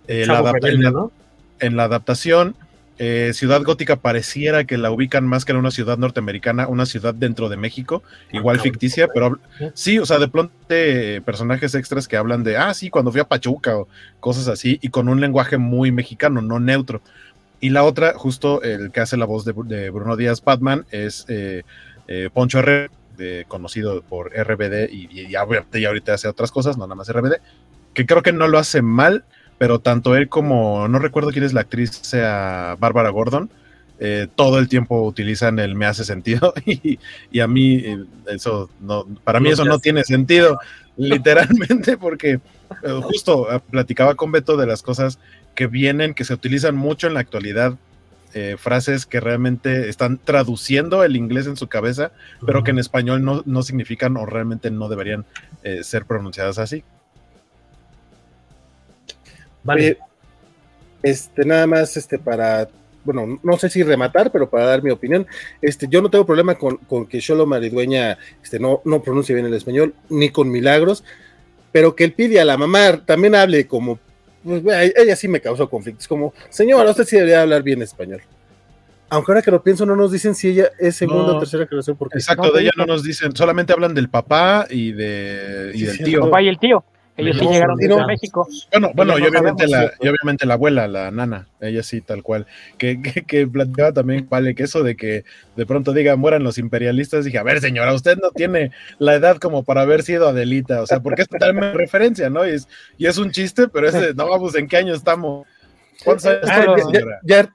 Eh, 0.06 0.26
la 0.26 0.52
en 1.60 1.76
la 1.76 1.84
adaptación 1.84 2.56
eh, 2.98 3.32
ciudad 3.34 3.62
Gótica 3.62 3.96
pareciera 3.96 4.64
que 4.64 4.78
la 4.78 4.90
ubican 4.90 5.26
más 5.26 5.44
que 5.44 5.52
en 5.52 5.58
una 5.58 5.72
ciudad 5.72 5.98
norteamericana, 5.98 6.68
una 6.68 6.86
ciudad 6.86 7.12
dentro 7.12 7.48
de 7.48 7.56
México, 7.56 8.02
igual 8.32 8.60
ficticia, 8.60 9.08
pero 9.08 9.38
sí, 9.74 9.98
o 9.98 10.06
sea, 10.06 10.18
de 10.18 10.28
pronto 10.28 10.54
eh, 10.68 11.20
personajes 11.24 11.74
extras 11.74 12.06
que 12.06 12.16
hablan 12.16 12.44
de, 12.44 12.56
ah, 12.56 12.72
sí, 12.72 12.90
cuando 12.90 13.10
fui 13.10 13.20
a 13.20 13.28
Pachuca 13.28 13.76
o 13.78 13.88
cosas 14.20 14.46
así, 14.46 14.78
y 14.80 14.88
con 14.90 15.08
un 15.08 15.20
lenguaje 15.20 15.58
muy 15.58 15.90
mexicano, 15.90 16.40
no 16.40 16.60
neutro. 16.60 17.02
Y 17.60 17.70
la 17.70 17.82
otra, 17.82 18.14
justo 18.14 18.62
el 18.62 18.92
que 18.92 19.00
hace 19.00 19.16
la 19.16 19.24
voz 19.24 19.44
de, 19.44 19.90
Bruno 19.90 20.16
Díaz 20.16 20.42
Batman, 20.44 20.86
es 20.90 21.24
eh, 21.28 21.64
Poncho 22.32 22.60
R, 22.60 22.90
conocido 23.48 24.02
por 24.02 24.32
RBD 24.32 24.90
y, 24.90 25.08
y, 25.10 25.28
y 25.32 25.84
ahorita 25.84 26.14
hace 26.14 26.28
otras 26.28 26.52
cosas, 26.52 26.76
no 26.76 26.84
nada 26.84 26.94
más 26.94 27.12
RBD, 27.12 27.34
que 27.94 28.06
creo 28.06 28.22
que 28.22 28.32
no 28.32 28.46
lo 28.46 28.58
hace 28.58 28.82
mal 28.82 29.24
pero 29.58 29.78
tanto 29.78 30.16
él 30.16 30.28
como, 30.28 30.88
no 30.88 30.98
recuerdo 30.98 31.30
quién 31.30 31.44
es 31.44 31.52
la 31.52 31.62
actriz, 31.62 31.90
sea 32.02 32.76
Bárbara 32.78 33.10
Gordon, 33.10 33.50
eh, 34.00 34.26
todo 34.34 34.58
el 34.58 34.68
tiempo 34.68 35.02
utilizan 35.04 35.60
el 35.60 35.76
me 35.76 35.86
hace 35.86 36.04
sentido 36.04 36.52
y, 36.66 36.98
y 37.30 37.40
a 37.40 37.46
mí 37.46 37.76
eh, 37.76 38.04
eso 38.26 38.68
no, 38.80 39.06
para 39.22 39.38
mí 39.38 39.50
eso 39.50 39.64
no 39.64 39.78
tiene 39.78 40.02
sentido, 40.02 40.58
literalmente, 40.96 41.96
porque 41.98 42.32
eh, 42.82 43.00
justo 43.02 43.46
platicaba 43.70 44.16
con 44.16 44.32
Beto 44.32 44.56
de 44.56 44.66
las 44.66 44.82
cosas 44.82 45.20
que 45.54 45.68
vienen, 45.68 46.14
que 46.14 46.24
se 46.24 46.34
utilizan 46.34 46.74
mucho 46.74 47.06
en 47.06 47.14
la 47.14 47.20
actualidad, 47.20 47.76
frases 48.58 49.06
que 49.06 49.20
realmente 49.20 49.88
están 49.88 50.18
traduciendo 50.18 51.04
el 51.04 51.14
inglés 51.14 51.46
en 51.46 51.56
su 51.56 51.68
cabeza, 51.68 52.10
pero 52.44 52.64
que 52.64 52.72
en 52.72 52.80
español 52.80 53.24
no, 53.24 53.44
no 53.46 53.62
significan 53.62 54.16
o 54.16 54.26
realmente 54.26 54.72
no 54.72 54.88
deberían 54.88 55.24
ser 55.82 56.04
pronunciadas 56.04 56.58
así. 56.58 56.82
Vale. 59.64 59.98
este, 61.02 61.44
nada 61.44 61.66
más, 61.66 61.96
este, 61.96 62.18
para, 62.18 62.68
bueno, 63.04 63.40
no 63.42 63.58
sé 63.58 63.68
si 63.68 63.82
rematar, 63.82 64.30
pero 64.30 64.48
para 64.48 64.66
dar 64.66 64.82
mi 64.82 64.90
opinión, 64.90 65.26
este, 65.60 65.88
yo 65.88 66.00
no 66.00 66.10
tengo 66.10 66.26
problema 66.26 66.54
con, 66.54 66.76
con 66.76 67.06
que 67.06 67.20
Sholo 67.20 67.46
Maridueña, 67.46 68.18
este, 68.42 68.60
no, 68.60 68.80
no 68.84 69.02
pronuncie 69.02 69.34
bien 69.34 69.46
el 69.46 69.54
español, 69.54 69.94
ni 70.08 70.30
con 70.30 70.50
Milagros, 70.50 71.02
pero 71.72 71.96
que 71.96 72.04
él 72.04 72.12
pide 72.12 72.40
a 72.40 72.44
la 72.44 72.56
mamá 72.56 73.04
también 73.04 73.34
hable 73.34 73.66
como, 73.66 73.98
pues, 74.44 74.62
ella 74.96 75.16
sí 75.16 75.26
me 75.26 75.40
causó 75.40 75.68
conflictos, 75.68 76.06
como, 76.06 76.32
señora, 76.50 76.90
usted 76.90 77.04
sí 77.04 77.16
debería 77.16 77.42
hablar 77.42 77.62
bien 77.62 77.82
español. 77.82 78.22
Aunque 79.10 79.32
ahora 79.32 79.42
que 79.42 79.50
lo 79.50 79.62
pienso, 79.62 79.86
no 79.86 79.94
nos 79.94 80.10
dicen 80.10 80.34
si 80.34 80.48
ella 80.48 80.70
es 80.78 80.96
segunda 80.96 81.34
o 81.34 81.38
tercera 81.38 81.66
generación. 81.66 81.96
Porque 81.96 82.18
exacto, 82.18 82.50
de 82.50 82.62
ella 82.62 82.72
no 82.76 82.86
nos 82.86 83.04
dicen, 83.04 83.36
solamente 83.36 83.72
hablan 83.72 83.94
del 83.94 84.08
papá 84.08 84.66
y, 84.68 84.92
de, 84.92 85.70
y 85.74 85.82
del 85.84 85.98
tío. 86.02 86.20
papá 86.22 86.42
y 86.42 86.48
el 86.48 86.58
tío. 86.58 86.84
Ellos 87.16 87.38
sí 87.38 87.46
llegaron 87.46 87.76
desde 87.76 88.06
México. 88.06 88.48
Bueno, 88.72 88.90
bueno, 88.94 89.18
y 89.18 89.22
obviamente, 89.22 89.68
la, 89.68 89.92
y 90.00 90.08
obviamente 90.08 90.46
la 90.46 90.54
abuela, 90.54 90.88
la 90.88 91.12
nana, 91.12 91.46
ella 91.60 91.82
sí, 91.84 92.00
tal 92.00 92.24
cual. 92.24 92.46
Que, 92.76 93.00
que, 93.02 93.46
platicaba 93.46 93.92
también, 93.92 94.26
vale, 94.28 94.54
que 94.56 94.64
eso 94.64 94.82
de 94.82 94.96
que 94.96 95.24
de 95.54 95.66
pronto 95.66 95.92
digan 95.92 96.18
mueran 96.18 96.42
los 96.42 96.58
imperialistas, 96.58 97.24
dije, 97.24 97.38
a 97.38 97.44
ver, 97.44 97.60
señora, 97.60 97.94
usted 97.94 98.18
no 98.18 98.30
tiene 98.32 98.72
la 98.98 99.14
edad 99.14 99.36
como 99.36 99.62
para 99.62 99.82
haber 99.82 100.02
sido 100.02 100.28
Adelita, 100.28 100.82
o 100.82 100.86
sea, 100.86 101.00
porque 101.00 101.22
es 101.22 101.28
totalmente 101.28 101.78
referencia, 101.78 102.30
¿no? 102.30 102.46
Y 102.46 102.50
es, 102.50 102.68
y 102.98 103.06
es 103.06 103.16
un 103.16 103.30
chiste, 103.30 103.68
pero 103.68 103.88
ese, 103.88 104.12
no 104.14 104.28
vamos, 104.28 104.56
¿en 104.56 104.66
qué 104.66 104.78
año 104.78 104.94
estamos? 104.94 105.46
¿Cuántos 106.04 106.26
años 106.26 106.40
ah, 106.50 106.76
ya, 106.92 107.00
ya, 107.22 107.54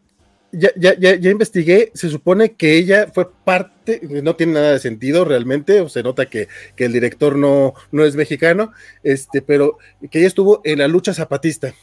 ya, 0.51 0.69
ya, 0.75 1.15
ya, 1.15 1.29
investigué, 1.29 1.91
se 1.93 2.09
supone 2.09 2.53
que 2.53 2.77
ella 2.77 3.07
fue 3.13 3.29
parte, 3.31 4.01
no 4.23 4.35
tiene 4.35 4.53
nada 4.53 4.71
de 4.71 4.79
sentido 4.79 5.25
realmente, 5.25 5.81
o 5.81 5.89
se 5.89 6.03
nota 6.03 6.27
que, 6.27 6.47
que 6.75 6.85
el 6.85 6.93
director 6.93 7.37
no, 7.37 7.73
no 7.91 8.03
es 8.03 8.15
mexicano, 8.15 8.71
este, 9.03 9.41
pero 9.41 9.77
que 10.09 10.19
ella 10.19 10.27
estuvo 10.27 10.61
en 10.63 10.79
la 10.79 10.87
lucha 10.87 11.13
zapatista. 11.13 11.73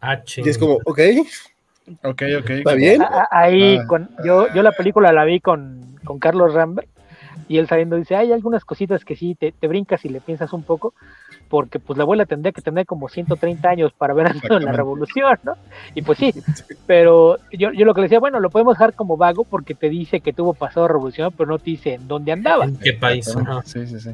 Ah, 0.00 0.22
y 0.36 0.48
es 0.48 0.58
como, 0.58 0.78
ok. 0.84 1.00
Ok, 2.02 2.22
ok. 2.40 2.50
¿Está 2.50 2.74
bien? 2.74 3.02
Ahí, 3.30 3.78
ah. 3.78 3.86
con, 3.86 4.10
yo, 4.24 4.52
yo 4.54 4.62
la 4.62 4.72
película 4.72 5.12
la 5.12 5.24
vi 5.24 5.40
con, 5.40 5.98
con 6.04 6.18
Carlos 6.18 6.54
Rambert 6.54 6.88
y 7.48 7.58
él 7.58 7.68
sabiendo 7.68 7.96
dice, 7.96 8.16
hay 8.16 8.32
algunas 8.32 8.64
cositas 8.64 9.04
que 9.04 9.16
sí 9.16 9.34
te, 9.34 9.52
te, 9.52 9.68
brincas 9.68 10.04
y 10.04 10.08
le 10.08 10.20
piensas 10.20 10.52
un 10.52 10.62
poco, 10.62 10.94
porque 11.48 11.78
pues 11.78 11.96
la 11.96 12.02
abuela 12.04 12.26
tendría 12.26 12.52
que 12.52 12.62
tener 12.62 12.86
como 12.86 13.08
130 13.08 13.68
años 13.68 13.92
para 13.92 14.14
ver 14.14 14.26
andado 14.26 14.56
en 14.56 14.64
la 14.64 14.72
revolución, 14.72 15.38
¿no? 15.42 15.54
Y 15.94 16.02
pues 16.02 16.18
sí, 16.18 16.34
pero 16.86 17.38
yo, 17.52 17.72
yo 17.72 17.84
lo 17.84 17.94
que 17.94 18.00
le 18.00 18.06
decía, 18.06 18.20
bueno, 18.20 18.40
lo 18.40 18.50
podemos 18.50 18.74
dejar 18.74 18.94
como 18.94 19.16
vago 19.16 19.44
porque 19.44 19.74
te 19.74 19.88
dice 19.88 20.20
que 20.20 20.32
tuvo 20.32 20.54
pasado 20.54 20.88
revolución, 20.88 21.32
pero 21.36 21.50
no 21.50 21.58
te 21.58 21.70
dice 21.70 21.94
en 21.94 22.08
dónde 22.08 22.32
andaba. 22.32 22.64
¿En 22.64 22.76
qué 22.76 22.92
país? 22.94 23.34
Ajá. 23.36 23.62
Sí, 23.64 23.86
sí, 23.86 24.00
sí. 24.00 24.10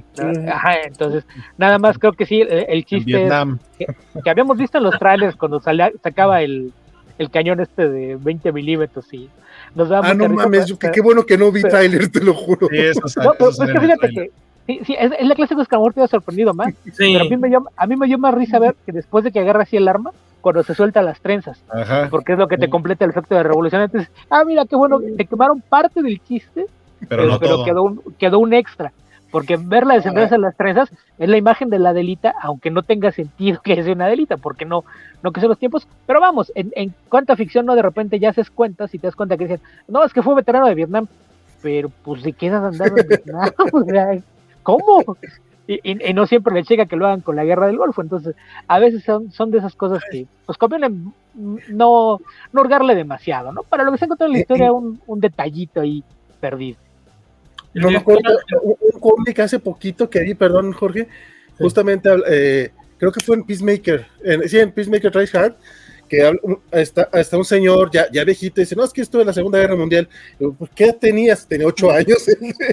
Ajá, 0.49 0.83
entonces, 0.85 1.25
nada 1.57 1.79
más 1.79 1.99
creo 1.99 2.13
que 2.13 2.27
sí, 2.27 2.43
el, 2.43 2.85
chiste 2.85 3.27
es 3.27 3.33
que, 3.79 3.87
que, 4.23 4.31
habíamos 4.31 4.59
visto 4.59 4.79
en 4.79 4.85
los 4.85 4.99
trailers 4.99 5.37
cuando 5.37 5.61
salía, 5.61 5.91
sacaba 6.03 6.43
el, 6.43 6.73
el 7.19 7.31
cañón 7.31 7.61
este 7.61 7.89
de 7.89 8.17
20 8.17 8.53
milímetros 8.53 9.13
y 9.13 9.29
nos 9.75 9.89
da 9.89 10.01
Ah, 10.03 10.15
no 10.15 10.29
mames, 10.29 10.75
qué, 10.79 10.91
qué, 10.91 11.01
bueno 11.01 11.25
que 11.25 11.37
no 11.37 11.53
vi 11.53 11.63
trailer, 11.63 12.09
te 12.09 12.23
lo 12.23 12.35
juro. 12.35 12.69
Sí, 12.71 12.79
eso, 12.79 13.01
no, 13.23 13.33
pero, 13.39 13.51
es 13.51 13.59
que 13.59 13.81
fíjate 13.81 14.09
que 14.09 14.31
sí, 14.71 14.81
sí, 14.85 14.97
es, 14.99 15.13
es 15.19 15.27
la 15.27 15.35
clase 15.35 15.55
de 15.55 15.63
escamor 15.63 15.93
te 15.93 16.03
ha 16.03 16.09
sorprendido 16.09 16.55
más. 16.55 16.73
Sí. 16.93 17.13
Pero 17.13 17.25
a 17.25 17.29
mí, 17.29 17.37
me 17.37 17.49
dio, 17.49 17.65
a 17.77 17.87
mí 17.87 17.97
me 17.97 18.07
dio 18.07 18.19
más 18.19 18.35
risa 18.35 18.59
ver 18.59 18.75
que 18.87 18.93
después 18.93 19.25
de 19.25 19.33
que 19.33 19.41
agarra 19.41 19.63
así 19.63 19.77
el 19.77 19.89
arma, 19.89 20.13
cuando 20.41 20.63
se 20.63 20.75
suelta 20.75 21.03
las 21.03 21.21
trenzas, 21.21 21.63
Ajá. 21.69 22.09
porque 22.11 22.33
es 22.33 22.39
lo 22.39 22.49
que 22.49 22.57
te 22.57 22.71
completa 22.71 23.05
el 23.05 23.11
efecto 23.11 23.35
de 23.35 23.43
revolución. 23.43 23.83
Entonces, 23.83 24.11
ah, 24.31 24.45
mira, 24.45 24.65
qué 24.65 24.77
bueno, 24.77 24.99
te 25.17 25.27
quemaron 25.27 25.61
parte 25.61 26.03
del 26.03 26.21
chiste, 26.23 26.67
pero, 27.09 27.27
no 27.27 27.39
pero 27.39 27.65
quedó, 27.65 27.83
un, 27.83 28.03
quedó 28.19 28.39
un 28.39 28.55
extra. 28.55 28.93
Porque 29.31 29.57
verla 29.57 29.95
desenredarse 29.95 30.39
las 30.39 30.57
trenzas 30.57 30.91
es 31.19 31.29
la 31.29 31.37
imagen 31.37 31.71
de 31.71 31.79
la 31.79 31.93
delita, 31.93 32.35
aunque 32.43 32.71
no 32.71 32.83
tenga 32.83 33.13
sentido 33.13 33.61
que 33.65 33.83
sea 33.83 33.93
una 33.93 34.09
delita, 34.09 34.37
porque 34.37 34.65
no, 34.65 34.85
no 35.23 35.31
que 35.31 35.41
son 35.41 35.51
los 35.51 35.59
tiempos. 35.59 35.87
Pero 36.07 36.21
vamos, 36.21 36.51
en, 36.55 36.73
en 36.75 36.93
cuánta 37.09 37.37
ficción 37.37 37.67
no 37.67 37.77
de 37.77 37.83
repente 37.83 38.19
ya 38.19 38.31
haces 38.31 38.51
cuentas 38.51 38.93
y 38.95 38.99
te 38.99 39.07
das 39.07 39.15
cuenta 39.15 39.37
que 39.37 39.45
dicen, 39.45 39.61
no, 39.87 40.05
es 40.05 40.13
que 40.13 40.23
fue 40.23 40.35
veterano 40.35 40.67
de 40.67 40.75
Vietnam, 40.75 41.07
pero 41.63 41.91
pues 42.03 42.23
si 42.23 42.33
quedas 42.33 42.65
andando 42.65 43.01
en 43.01 43.09
Vietnam, 43.09 43.51
o 43.73 43.85
sea, 43.85 44.19
¿cómo? 44.63 45.17
Y, 45.67 45.75
y, 45.85 46.11
y, 46.11 46.15
no 46.15 46.27
siempre 46.27 46.55
le 46.55 46.65
llega 46.65 46.87
que 46.87 46.97
lo 46.97 47.07
hagan 47.07 47.21
con 47.21 47.37
la 47.37 47.45
guerra 47.45 47.67
del 47.67 47.79
Golfo. 47.79 48.03
Entonces, 48.03 48.35
a 48.67 48.79
veces 48.79 49.05
son, 49.05 49.31
son 49.31 49.51
de 49.51 49.59
esas 49.59 49.75
cosas 49.75 50.03
que 50.11 50.27
pues 50.45 50.59
conviene 50.59 50.91
no, 51.35 52.21
no 52.53 52.61
hurgarle 52.61 52.95
demasiado, 52.95 53.53
¿no? 53.53 53.63
Para 53.63 53.85
lo 53.85 53.93
que 53.93 53.99
se 53.99 54.05
encontrado 54.07 54.31
en 54.31 54.35
la 54.35 54.41
historia, 54.41 54.73
un, 54.73 55.01
un 55.07 55.21
detallito 55.21 55.81
ahí 55.81 56.03
perdido. 56.41 56.79
No 57.75 57.91
me 57.91 57.99
acuerdo, 57.99 58.37
un, 58.63 58.75
un 58.81 59.01
cómic 59.01 59.39
hace 59.39 59.61
poquito 59.61 60.11
que 60.11 60.21
vi, 60.21 60.35
perdón, 60.35 60.73
Jorge, 60.73 61.07
justamente 61.57 62.11
eh, 62.27 62.73
creo 62.99 63.13
que 63.13 63.21
fue 63.21 63.37
en 63.37 63.45
Peacemaker, 63.45 64.07
en, 64.25 64.49
sí, 64.49 64.59
en 64.59 64.73
Peacemaker 64.73 65.13
Tries 65.13 65.35
Hard, 65.35 65.55
que 66.11 66.29
está, 66.73 67.09
está 67.13 67.39
un 67.39 67.45
señor 67.45 67.89
ya, 67.93 68.11
ya 68.11 68.25
viejito 68.25 68.61
y 68.61 68.65
dice, 68.65 68.75
no, 68.75 68.85
es 68.85 68.93
que 68.93 69.01
esto 69.01 69.19
de 69.19 69.25
la 69.25 69.33
Segunda 69.33 69.61
Guerra 69.61 69.77
Mundial. 69.77 70.09
Yo, 70.41 70.53
pues, 70.53 70.69
¿Qué 70.75 70.93
tenías? 70.93 71.47
Tenía 71.47 71.69
ocho 71.69 71.89
años, 71.93 72.27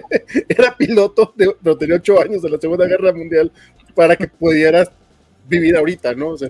era 0.50 0.76
piloto, 0.76 1.34
de, 1.38 1.56
pero 1.62 1.78
tenía 1.78 1.98
ocho 1.98 2.20
años 2.20 2.42
de 2.42 2.50
la 2.50 2.58
Segunda 2.58 2.88
Guerra 2.88 3.14
Mundial 3.14 3.52
para 3.94 4.16
que 4.16 4.28
pudieras 4.28 4.92
vivir 5.48 5.78
ahorita, 5.78 6.16
¿no? 6.16 6.30
O 6.30 6.38
sea, 6.38 6.50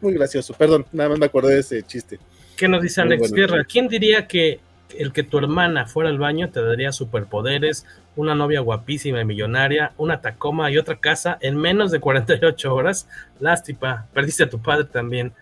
muy 0.00 0.14
gracioso, 0.14 0.54
perdón, 0.54 0.86
nada 0.92 1.10
más 1.10 1.18
me 1.18 1.26
acordé 1.26 1.54
de 1.54 1.60
ese 1.60 1.82
chiste. 1.82 2.18
¿Qué 2.56 2.68
nos 2.68 2.82
dice 2.82 3.02
Alex 3.02 3.30
bueno, 3.30 3.36
Guerra? 3.36 3.64
¿Quién 3.64 3.88
diría 3.88 4.26
que 4.26 4.60
el 4.98 5.12
que 5.12 5.22
tu 5.22 5.38
hermana 5.38 5.86
fuera 5.86 6.08
al 6.08 6.18
baño 6.18 6.50
te 6.50 6.62
daría 6.62 6.92
superpoderes, 6.92 7.86
una 8.16 8.34
novia 8.34 8.60
guapísima 8.60 9.20
y 9.20 9.24
millonaria, 9.24 9.92
una 9.96 10.20
Tacoma 10.20 10.70
y 10.70 10.78
otra 10.78 10.96
casa 10.96 11.36
en 11.40 11.56
menos 11.56 11.90
de 11.90 12.00
48 12.00 12.74
horas. 12.74 13.08
Lástima, 13.40 14.06
perdiste 14.12 14.44
a 14.44 14.48
tu 14.48 14.60
padre 14.60 14.84
también. 14.84 15.32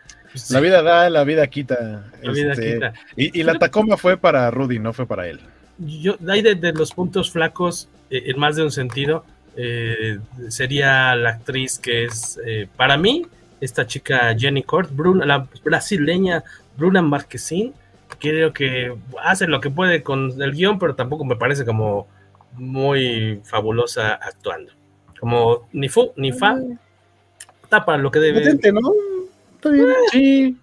La 0.50 0.60
vida 0.60 0.82
da, 0.82 1.10
la 1.10 1.24
vida 1.24 1.46
quita. 1.46 2.04
La 2.22 2.32
vida 2.32 2.52
Este, 2.52 2.74
quita. 2.74 2.92
Y, 3.16 3.40
y 3.40 3.42
la 3.42 3.58
Tacoma 3.58 3.96
fue 3.96 4.16
para 4.16 4.50
Rudy, 4.50 4.78
no 4.78 4.92
fue 4.92 5.06
para 5.06 5.28
él. 5.28 5.40
Yo, 5.78 6.16
hay 6.28 6.42
de, 6.42 6.54
de 6.54 6.72
los 6.72 6.92
puntos 6.92 7.30
flacos, 7.30 7.88
eh, 8.10 8.24
en 8.26 8.38
más 8.38 8.56
de 8.56 8.62
un 8.62 8.70
sentido, 8.70 9.24
eh, 9.56 10.18
sería 10.48 11.14
la 11.14 11.30
actriz 11.30 11.78
que 11.78 12.04
es, 12.04 12.40
eh, 12.46 12.68
para 12.76 12.96
mí, 12.96 13.26
esta 13.60 13.86
chica 13.86 14.34
Jenny 14.36 14.62
Court, 14.62 14.90
Bruna, 14.92 15.26
la 15.26 15.46
brasileña 15.62 16.42
Bruna 16.76 17.02
Marquezine, 17.02 17.72
creo 18.18 18.52
que 18.52 18.94
hace 19.22 19.46
lo 19.46 19.60
que 19.60 19.70
puede 19.70 20.02
con 20.02 20.40
el 20.40 20.52
guion, 20.52 20.78
pero 20.78 20.94
tampoco 20.94 21.24
me 21.24 21.36
parece 21.36 21.64
como 21.64 22.08
muy 22.54 23.40
fabulosa 23.44 24.14
actuando. 24.14 24.72
Como 25.18 25.68
ni 25.72 25.88
fu 25.88 26.12
ni 26.16 26.32
fa, 26.32 26.58
para 27.68 27.98
lo 27.98 28.10
que 28.10 28.18
debe. 28.18 28.40
Potente, 28.40 28.72
¿no? 28.72 28.80
Está 29.62 29.70
bien. 29.70 29.86
Sí. 30.10 30.56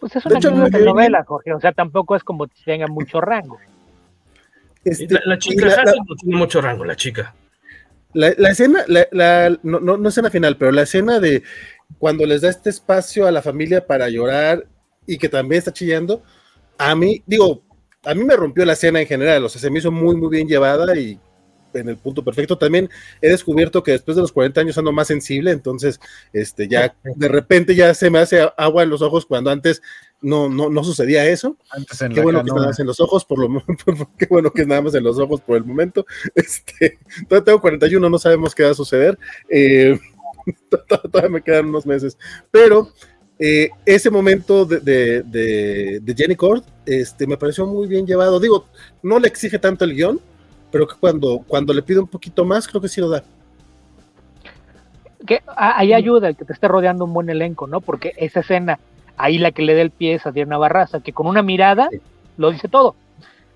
Pues 0.00 0.14
es 0.16 0.26
una 0.26 0.38
hecho, 0.38 0.54
me- 0.54 0.68
novela, 0.80 1.24
Jorge. 1.24 1.52
O 1.52 1.60
sea, 1.60 1.72
tampoco 1.72 2.14
es 2.16 2.22
como 2.22 2.46
que 2.46 2.54
tenga 2.64 2.86
mucho 2.86 3.20
rango. 3.20 3.58
Este, 4.84 5.12
La, 5.14 5.20
la 5.24 5.38
chica 5.38 5.66
la- 5.66 5.84
no 5.84 6.14
tiene 6.16 6.36
mucho 6.36 6.60
rango, 6.60 6.84
la 6.84 6.94
chica. 6.96 7.34
La, 8.12 8.32
la 8.38 8.50
escena, 8.50 8.84
la, 8.86 9.06
la- 9.10 9.58
no, 9.62 9.80
no, 9.80 9.96
no 9.96 10.08
escena 10.08 10.30
final, 10.30 10.56
pero 10.56 10.70
la 10.70 10.82
escena 10.82 11.18
de 11.18 11.42
cuando 11.98 12.24
les 12.24 12.42
da 12.42 12.48
este 12.50 12.70
espacio 12.70 13.26
a 13.26 13.30
la 13.32 13.42
familia 13.42 13.86
para 13.86 14.08
llorar 14.08 14.64
y 15.06 15.18
que 15.18 15.28
también 15.28 15.58
está 15.58 15.72
chillando, 15.72 16.22
a 16.78 16.94
mí, 16.94 17.22
digo, 17.26 17.62
a 18.04 18.14
mí 18.14 18.22
me 18.24 18.36
rompió 18.36 18.64
la 18.64 18.72
escena 18.74 19.00
en 19.00 19.06
general, 19.06 19.44
o 19.44 19.48
sea, 19.48 19.60
se 19.60 19.70
me 19.70 19.78
hizo 19.80 19.90
muy, 19.90 20.14
muy 20.16 20.28
bien 20.30 20.46
llevada 20.48 20.96
y 20.96 21.18
en 21.76 21.88
el 21.88 21.96
punto 21.96 22.24
perfecto. 22.24 22.58
También 22.58 22.88
he 23.20 23.28
descubierto 23.28 23.82
que 23.82 23.92
después 23.92 24.16
de 24.16 24.22
los 24.22 24.32
40 24.32 24.60
años 24.60 24.78
ando 24.78 24.92
más 24.92 25.08
sensible, 25.08 25.50
entonces, 25.50 26.00
este, 26.32 26.68
ya 26.68 26.94
de 27.02 27.28
repente 27.28 27.74
ya 27.74 27.94
se 27.94 28.10
me 28.10 28.18
hace 28.18 28.40
agua 28.56 28.82
en 28.82 28.90
los 28.90 29.02
ojos 29.02 29.26
cuando 29.26 29.50
antes 29.50 29.82
no, 30.20 30.48
no, 30.48 30.70
no 30.70 30.82
sucedía 30.82 31.26
eso. 31.26 31.56
Antes 31.70 32.00
en 32.02 32.12
Qué 32.14 32.20
bueno 32.22 32.42
que 32.42 32.50
nada 32.52 32.66
más 32.68 32.78
en 32.80 32.86
los 32.86 33.00
ojos, 33.00 33.24
por 33.24 33.38
lo 33.38 33.62
qué 34.18 34.26
bueno 34.30 34.50
que 34.50 34.64
nada 34.66 34.82
más 34.82 34.94
en 34.94 35.04
los 35.04 35.18
ojos 35.18 35.40
por 35.40 35.56
el 35.56 35.64
momento. 35.64 36.06
Este, 36.34 36.98
todavía 37.28 37.44
tengo 37.44 37.60
41, 37.60 38.08
no 38.10 38.18
sabemos 38.18 38.54
qué 38.54 38.64
va 38.64 38.70
a 38.70 38.74
suceder. 38.74 39.18
Eh, 39.50 39.98
todavía 41.10 41.30
me 41.30 41.42
quedan 41.42 41.66
unos 41.66 41.86
meses. 41.86 42.16
Pero 42.50 42.90
eh, 43.38 43.68
ese 43.84 44.08
momento 44.10 44.64
de, 44.64 44.80
de, 44.80 45.22
de- 45.22 46.00
de 46.02 46.14
Jenny 46.14 46.34
Cord 46.36 46.64
este, 46.86 47.26
me 47.26 47.36
pareció 47.36 47.66
muy 47.66 47.86
bien 47.86 48.06
llevado. 48.06 48.40
Digo, 48.40 48.66
no 49.02 49.18
le 49.18 49.28
exige 49.28 49.58
tanto 49.58 49.84
el 49.84 49.94
guion, 49.94 50.20
pero 50.76 50.88
que 50.88 50.96
cuando, 50.96 51.38
cuando 51.48 51.72
le 51.72 51.80
pido 51.80 52.02
un 52.02 52.06
poquito 52.06 52.44
más, 52.44 52.68
creo 52.68 52.82
que 52.82 52.88
sí 52.88 53.00
lo 53.00 53.08
da. 53.08 53.22
Que 55.26 55.42
ahí 55.56 55.94
ayuda 55.94 56.28
el 56.28 56.36
que 56.36 56.44
te 56.44 56.52
esté 56.52 56.68
rodeando 56.68 57.06
un 57.06 57.14
buen 57.14 57.30
elenco, 57.30 57.66
¿no? 57.66 57.80
Porque 57.80 58.12
esa 58.18 58.40
escena, 58.40 58.78
ahí 59.16 59.38
la 59.38 59.52
que 59.52 59.62
le 59.62 59.74
da 59.74 59.80
el 59.80 59.90
pie 59.90 60.12
es 60.12 60.26
a 60.26 60.32
Diana 60.32 60.58
Barraza, 60.58 61.00
que 61.00 61.14
con 61.14 61.28
una 61.28 61.40
mirada 61.40 61.88
lo 62.36 62.50
dice 62.50 62.68
todo. 62.68 62.94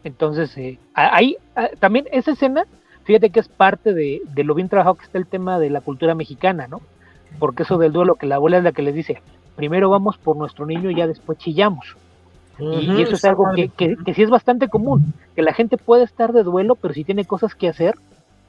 Entonces, 0.03 0.57
eh, 0.57 0.79
ahí 0.95 1.37
también 1.79 2.07
esa 2.11 2.31
escena, 2.31 2.65
fíjate 3.05 3.29
que 3.29 3.41
es 3.41 3.49
parte 3.49 3.93
de, 3.93 4.23
de 4.33 4.43
lo 4.43 4.55
bien 4.55 4.71
trabajado 4.71 4.95
que 4.95 5.05
está 5.05 5.19
el 5.19 5.27
tema 5.27 5.59
de 5.59 5.69
la 5.69 5.83
cultura 5.83 6.15
mexicana, 6.15 6.69
¿no? 6.69 6.81
Porque 7.39 7.65
eso 7.65 7.77
del 7.77 7.93
duelo, 7.93 8.15
que 8.15 8.25
la 8.25 8.37
abuela 8.37 8.57
es 8.57 8.65
la 8.65 8.73
que 8.73 8.81
les 8.81 8.95
dice, 8.95 9.21
primero 9.57 9.91
vamos 9.91 10.17
por 10.17 10.39
nuestro 10.39 10.65
niño 10.65 10.91
y 10.91 10.95
ya 10.95 11.07
después 11.07 11.37
chillamos. 11.37 11.97
Y, 12.69 12.91
Ujú, 12.91 12.99
y 12.99 13.03
eso 13.03 13.17
es 13.17 13.25
algo 13.25 13.49
que, 13.55 13.69
que, 13.71 13.97
que 14.05 14.15
sí 14.15 14.23
es 14.23 14.31
bastante 14.31 14.69
común, 14.69 15.15
que 15.35 15.43
la 15.43 15.55
gente 15.55 15.77
puede 15.79 16.05
estar 16.05 16.33
de 16.33 16.43
duelo, 16.43 16.77
pero 16.77 16.95
si 16.95 17.05
tiene 17.05 17.25
cosas 17.25 17.55
que 17.55 17.69
hacer, 17.69 17.95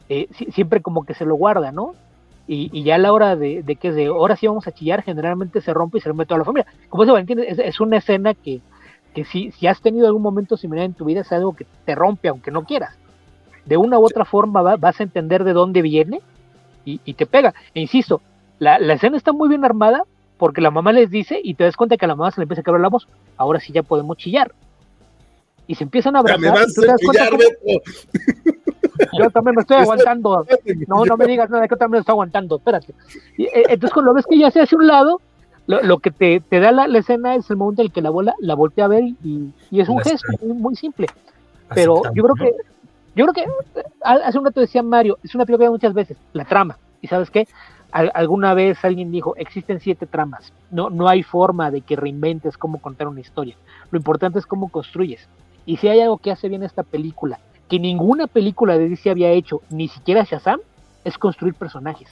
eh, 0.10 0.28
si- 0.32 0.52
siempre 0.52 0.82
como 0.82 1.06
que 1.06 1.14
se 1.14 1.26
lo 1.26 1.36
guarda, 1.36 1.72
¿no? 1.72 1.94
Y, 2.48 2.70
y 2.78 2.84
ya 2.84 2.96
a 2.96 2.98
la 2.98 3.14
hora 3.14 3.36
de, 3.36 3.64
de 3.64 3.76
que 3.78 3.92
de 3.92 4.08
ahora 4.08 4.36
sí 4.36 4.48
vamos 4.48 4.68
a 4.68 4.72
chillar, 4.72 5.04
generalmente 5.04 5.62
se 5.62 5.74
rompe 5.74 5.98
y 6.00 6.02
se 6.02 6.10
a 6.10 6.14
toda 6.26 6.40
la 6.40 6.46
familia. 6.46 6.68
Como 6.90 7.04
eso, 7.04 7.14
Valentín, 7.14 7.40
es, 7.40 7.60
es 7.60 7.80
una 7.80 7.98
escena 7.98 8.34
que, 8.34 8.64
que 9.14 9.24
si, 9.26 9.52
si 9.52 9.68
has 9.68 9.82
tenido 9.82 10.08
algún 10.08 10.22
momento 10.24 10.58
similar 10.58 10.86
en 10.86 10.96
tu 10.96 11.06
vida, 11.06 11.22
es 11.22 11.32
algo 11.32 11.54
que 11.56 11.68
te 11.86 11.96
rompe 11.96 12.28
aunque 12.30 12.52
no 12.52 12.64
quieras. 12.66 13.00
De 13.66 13.78
una 13.78 14.00
u 14.00 14.06
otra 14.06 14.26
forma 14.26 14.62
va- 14.62 14.78
vas 14.78 15.00
a 15.00 15.04
entender 15.04 15.44
de 15.44 15.54
dónde 15.54 15.82
viene 15.82 16.24
y, 16.86 17.02
y 17.06 17.16
te 17.16 17.28
pega. 17.28 17.54
E 17.74 17.82
insisto, 17.82 18.24
la, 18.60 18.80
la 18.80 18.94
escena 18.96 19.18
está 19.18 19.34
muy 19.34 19.50
bien 19.50 19.66
armada 19.66 20.04
porque 20.42 20.60
la 20.60 20.72
mamá 20.72 20.92
les 20.92 21.12
dice 21.12 21.40
y 21.44 21.54
te 21.54 21.66
das 21.66 21.76
cuenta 21.78 21.98
que 21.98 22.06
a 22.06 22.08
la 22.08 22.16
mamá 22.16 22.32
se 22.32 22.42
le 22.42 22.46
empieza 22.46 22.62
a 22.62 22.64
quebrar 22.64 22.82
la 22.82 22.90
voz. 22.90 23.08
Ahora 23.38 23.60
sí 23.60 23.72
ya 23.72 23.84
podemos 23.84 24.18
chillar. 24.18 24.52
Y 25.68 25.76
se 25.76 25.84
empiezan 25.84 26.16
a 26.16 26.24
Ya 26.26 26.36
me 26.40 26.48
abrazar. 26.48 26.66
vas 26.66 26.72
y 26.72 26.74
tú 26.74 26.82
te 26.82 26.88
a 26.88 26.92
das 26.94 27.02
cuenta 27.06 27.26
chillar, 27.30 27.40
cómo- 27.62 27.80
Beto. 28.98 29.12
yo 29.20 29.30
también 29.30 29.56
me 29.56 29.62
estoy 29.62 29.78
aguantando. 29.82 30.48
No, 30.88 31.06
no 31.06 31.16
me 31.16 31.28
digas 31.28 31.48
nada, 31.52 31.68
que 31.68 31.74
yo 31.74 31.78
también 31.78 31.98
lo 31.98 32.00
estoy 32.00 32.14
aguantando. 32.14 32.56
Espérate. 32.58 32.96
Y, 33.38 33.44
eh, 33.44 33.52
entonces, 33.70 33.94
cuando 33.94 34.16
ves 34.16 34.26
que 34.28 34.40
ya 34.40 34.50
se 34.50 34.62
hace 34.62 34.76
un 34.76 34.88
lado, 34.88 35.22
lo, 35.68 35.84
lo 35.84 36.00
que 36.00 36.10
te, 36.10 36.40
te 36.40 36.60
da 36.60 36.72
la, 36.72 36.88
la 36.88 36.98
escena 36.98 37.36
es 37.36 37.48
el 37.52 37.58
momento 37.58 37.84
en 37.84 37.90
el 37.90 37.92
que 37.94 38.02
la 38.02 38.10
abuela 38.10 38.34
la 38.40 38.56
voltea 38.56 38.86
a 38.86 38.88
ver 38.88 39.04
y, 39.24 39.54
y 39.70 39.80
es 39.80 39.90
un 39.90 40.00
gesto 40.00 40.28
muy 40.44 40.76
simple. 40.76 41.06
Pero 41.76 42.02
yo 42.16 42.24
creo 42.24 42.34
que, 42.36 42.56
yo 43.16 43.28
creo 43.28 43.34
que 43.36 43.80
eh, 43.80 43.84
hace 44.02 44.40
un 44.40 44.46
rato 44.46 44.60
decía 44.60 44.82
Mario, 44.82 45.20
es 45.24 45.36
una 45.36 45.46
película 45.46 45.68
que 45.68 45.72
muchas 45.72 45.94
veces, 45.94 46.18
la 46.34 46.46
trama. 46.46 46.80
Y 47.00 47.08
sabes 47.08 47.30
qué? 47.30 47.48
Al- 47.92 48.12
alguna 48.14 48.54
vez 48.54 48.84
alguien 48.86 49.12
dijo, 49.12 49.36
existen 49.38 49.80
siete 49.80 50.06
tramas. 50.06 50.54
No, 50.70 50.90
no 50.90 51.08
hay 51.08 51.24
forma 51.24 51.72
de 51.72 51.82
que 51.82 51.96
reinventes 51.96 52.58
cómo 52.58 52.80
contar 52.80 53.08
una 53.08 53.20
historia. 53.20 53.56
Lo 53.92 53.98
importante 53.98 54.40
es 54.40 54.46
cómo 54.46 54.70
construyes. 54.70 55.28
Y 55.66 55.78
si 55.78 55.88
hay 55.88 56.00
algo 56.00 56.18
que 56.18 56.32
hace 56.32 56.50
bien 56.50 56.64
esta 56.64 56.84
película, 56.84 57.40
que 57.70 57.80
ninguna 57.80 58.28
película 58.28 58.78
de 58.78 58.90
DC 58.90 59.10
había 59.10 59.30
hecho, 59.32 59.62
ni 59.70 59.88
siquiera 59.88 60.24
Shazam, 60.24 60.60
es 61.04 61.18
construir 61.18 61.54
personajes. 61.54 62.10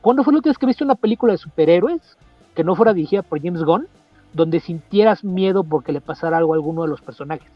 ¿Cuándo 0.00 0.22
fue 0.22 0.32
la 0.32 0.38
última 0.38 0.54
que 0.54 0.66
viste 0.66 0.84
una 0.84 0.96
película 0.96 1.32
de 1.32 1.38
superhéroes 1.38 2.16
que 2.54 2.64
no 2.64 2.76
fuera 2.76 2.92
dirigida 2.92 3.22
por 3.22 3.40
James 3.42 3.62
Gunn, 3.62 3.86
donde 4.32 4.60
sintieras 4.60 5.24
miedo 5.24 5.64
porque 5.64 5.92
le 5.92 6.00
pasara 6.00 6.36
algo 6.36 6.52
a 6.52 6.56
alguno 6.56 6.82
de 6.82 6.88
los 6.88 7.00
personajes? 7.00 7.48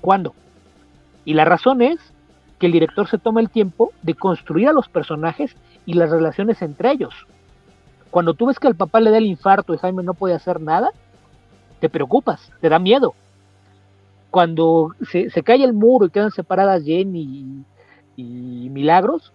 ¿Cuándo? 0.00 0.34
Y 1.24 1.34
la 1.34 1.44
razón 1.44 1.82
es 1.82 1.98
que 2.58 2.66
el 2.66 2.72
director 2.72 3.08
se 3.08 3.18
toma 3.18 3.40
el 3.40 3.50
tiempo 3.50 3.92
de 4.02 4.14
construir 4.14 4.68
a 4.68 4.72
los 4.72 4.88
personajes 4.88 5.56
y 5.86 5.94
las 5.94 6.10
relaciones 6.10 6.60
entre 6.62 6.90
ellos. 6.90 7.14
Cuando 8.10 8.34
tú 8.34 8.46
ves 8.46 8.58
que 8.58 8.66
al 8.66 8.74
papá 8.74 9.00
le 9.00 9.10
da 9.10 9.18
el 9.18 9.26
infarto 9.26 9.74
y 9.74 9.78
Jaime 9.78 10.02
no 10.02 10.14
puede 10.14 10.34
hacer 10.34 10.60
nada, 10.60 10.90
te 11.80 11.88
preocupas, 11.88 12.50
te 12.60 12.68
da 12.68 12.78
miedo. 12.78 13.14
Cuando 14.30 14.94
se, 15.10 15.30
cae 15.42 15.62
el 15.64 15.72
muro 15.72 16.06
y 16.06 16.10
quedan 16.10 16.30
separadas 16.30 16.84
Jenny 16.84 17.64
y, 18.16 18.22
y 18.22 18.70
Milagros, 18.70 19.32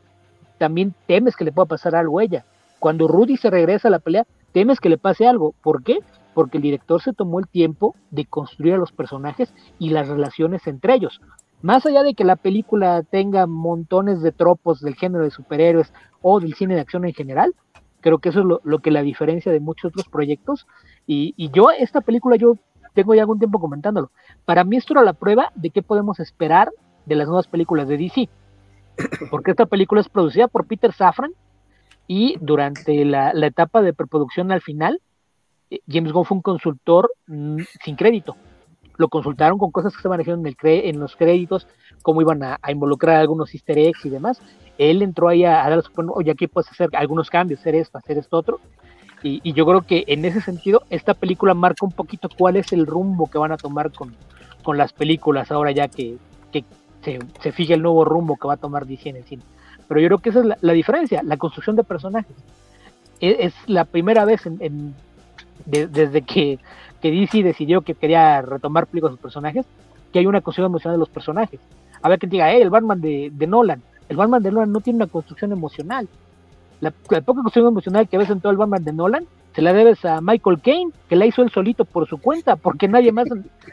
también 0.57 0.93
temes 1.07 1.35
que 1.35 1.45
le 1.45 1.51
pueda 1.51 1.65
pasar 1.65 1.95
algo 1.95 2.19
a 2.19 2.23
ella. 2.23 2.45
Cuando 2.79 3.07
Rudy 3.07 3.37
se 3.37 3.49
regresa 3.49 3.87
a 3.87 3.91
la 3.91 3.99
pelea, 3.99 4.25
temes 4.51 4.79
que 4.79 4.89
le 4.89 4.97
pase 4.97 5.27
algo. 5.27 5.53
¿Por 5.63 5.83
qué? 5.83 5.99
Porque 6.33 6.57
el 6.57 6.63
director 6.63 7.01
se 7.01 7.13
tomó 7.13 7.39
el 7.39 7.47
tiempo 7.47 7.95
de 8.11 8.25
construir 8.25 8.73
a 8.73 8.77
los 8.77 8.91
personajes 8.91 9.53
y 9.79 9.89
las 9.89 10.07
relaciones 10.07 10.67
entre 10.67 10.95
ellos. 10.95 11.21
Más 11.63 11.85
allá 11.85 12.03
de 12.03 12.13
que 12.13 12.25
la 12.25 12.35
película 12.35 13.03
tenga 13.03 13.47
montones 13.47 14.21
de 14.21 14.33
tropos 14.33 14.81
del 14.81 14.95
género 14.95 15.23
de 15.23 15.31
superhéroes 15.31 15.93
o 16.21 16.41
del 16.41 16.55
cine 16.55 16.75
de 16.75 16.81
acción 16.81 17.05
en 17.05 17.13
general, 17.13 17.55
creo 18.01 18.17
que 18.19 18.29
eso 18.29 18.41
es 18.41 18.45
lo, 18.45 18.59
lo 18.65 18.79
que 18.79 18.91
la 18.91 19.01
diferencia 19.01 19.49
de 19.49 19.61
muchos 19.61 19.93
otros 19.93 20.09
proyectos. 20.09 20.67
Y, 21.07 21.33
y 21.37 21.51
yo, 21.51 21.71
esta 21.71 22.01
película, 22.01 22.35
yo 22.35 22.57
tengo 22.93 23.15
ya 23.15 23.21
algún 23.21 23.39
tiempo 23.39 23.61
comentándolo. 23.61 24.11
Para 24.43 24.65
mí 24.65 24.75
esto 24.75 24.91
era 24.91 25.03
la 25.03 25.13
prueba 25.13 25.53
de 25.55 25.69
qué 25.69 25.81
podemos 25.81 26.19
esperar 26.19 26.69
de 27.05 27.15
las 27.15 27.27
nuevas 27.27 27.47
películas 27.47 27.87
de 27.87 27.97
DC. 27.97 28.29
Porque 29.31 29.51
esta 29.51 29.65
película 29.65 30.01
es 30.01 30.09
producida 30.09 30.49
por 30.49 30.67
Peter 30.67 30.91
Safran 30.91 31.31
y 32.07 32.35
durante 32.41 33.05
la, 33.05 33.33
la 33.33 33.47
etapa 33.47 33.81
de 33.81 33.93
preproducción 33.93 34.51
al 34.51 34.59
final, 34.59 34.99
eh, 35.69 35.79
James 35.87 36.11
Gunn 36.11 36.25
fue 36.25 36.35
un 36.35 36.41
consultor 36.41 37.09
mm, 37.27 37.61
sin 37.85 37.95
crédito. 37.95 38.35
Lo 38.97 39.09
consultaron 39.09 39.57
con 39.57 39.71
cosas 39.71 39.95
que 39.95 40.01
se 40.01 40.09
manejaron 40.09 40.45
en, 40.45 40.47
el 40.47 40.55
en 40.61 40.99
los 40.99 41.15
créditos, 41.15 41.67
cómo 42.01 42.21
iban 42.21 42.43
a, 42.43 42.59
a 42.61 42.71
involucrar 42.71 43.17
algunos 43.17 43.53
easter 43.53 43.77
eggs 43.77 44.05
y 44.05 44.09
demás. 44.09 44.39
Él 44.77 45.01
entró 45.01 45.29
ahí 45.29 45.45
a, 45.45 45.65
a 45.65 45.69
dar 45.69 45.83
oye, 46.09 46.31
aquí 46.31 46.47
puedes 46.47 46.69
hacer 46.71 46.89
algunos 46.93 47.29
cambios, 47.29 47.59
hacer 47.59 47.75
esto, 47.75 47.97
hacer 47.97 48.17
esto 48.17 48.37
otro. 48.37 48.59
Y, 49.23 49.53
yo 49.53 49.65
creo 49.65 49.81
que 49.83 50.03
en 50.07 50.25
ese 50.25 50.41
sentido, 50.41 50.83
esta 50.89 51.13
película 51.13 51.53
marca 51.53 51.85
un 51.85 51.93
poquito 51.93 52.27
cuál 52.37 52.57
es 52.57 52.73
el 52.73 52.85
rumbo 52.85 53.27
que 53.29 53.37
van 53.37 53.53
a 53.53 53.57
tomar 53.57 53.91
con, 53.91 54.13
con 54.63 54.77
las 54.77 54.91
películas 54.91 55.49
ahora 55.49 55.71
ya 55.71 55.87
que, 55.87 56.17
que 56.51 56.65
se, 57.03 57.19
se 57.41 57.51
fija 57.53 57.73
el 57.73 57.81
nuevo 57.81 58.03
rumbo 58.03 58.35
que 58.35 58.47
va 58.49 58.55
a 58.55 58.57
tomar 58.57 58.85
DC 58.85 59.09
en 59.09 59.15
el 59.15 59.23
cine. 59.23 59.43
Pero 59.87 60.01
yo 60.01 60.07
creo 60.07 60.17
que 60.19 60.29
esa 60.29 60.39
es 60.39 60.45
la, 60.45 60.57
la 60.59 60.73
diferencia, 60.73 61.23
la 61.23 61.37
construcción 61.37 61.75
de 61.77 61.83
personajes. 61.85 62.35
Es, 63.21 63.35
es 63.39 63.53
la 63.67 63.85
primera 63.85 64.25
vez 64.25 64.45
en, 64.45 64.57
en- 64.59 64.93
de- 65.65 65.87
desde 65.87 66.21
que, 66.23 66.59
que 67.03 67.11
DC 67.11 67.43
decidió 67.43 67.81
que 67.81 67.95
quería 67.95 68.41
retomar 68.41 68.87
películas 68.87 69.11
de 69.11 69.17
sus 69.17 69.21
personajes, 69.21 69.65
que 70.13 70.19
hay 70.19 70.25
una 70.25 70.39
construcción 70.39 70.67
emocional 70.67 70.95
de 70.95 70.99
los 70.99 71.09
personajes. 71.09 71.59
A 72.01 72.07
ver 72.07 72.17
que 72.17 72.27
diga, 72.27 72.49
hey, 72.49 72.61
el 72.61 72.69
Batman 72.69 73.01
de, 73.01 73.45
Nolan. 73.45 73.83
El 74.07 74.15
Batman 74.15 74.41
de 74.41 74.53
Nolan 74.53 74.71
no 74.71 74.79
tiene 74.79 74.97
una 74.97 75.07
construcción 75.07 75.51
emocional. 75.51 76.07
La, 76.79 76.91
poca 76.91 77.23
construcción 77.25 77.67
emocional 77.67 78.07
que 78.07 78.17
ves 78.17 78.29
en 78.29 78.39
todo 78.39 78.53
el 78.53 78.57
Batman 78.57 78.85
de 78.85 78.93
Nolan 78.93 79.25
se 79.53 79.61
la 79.61 79.73
debes 79.73 80.05
a 80.05 80.21
Michael 80.21 80.61
Caine, 80.61 80.91
que 81.09 81.17
la 81.17 81.25
hizo 81.25 81.41
él 81.41 81.51
solito 81.51 81.83
por 81.83 82.07
su 82.07 82.19
cuenta, 82.19 82.55
porque 82.55 82.87
nadie 82.87 83.11
más 83.11 83.27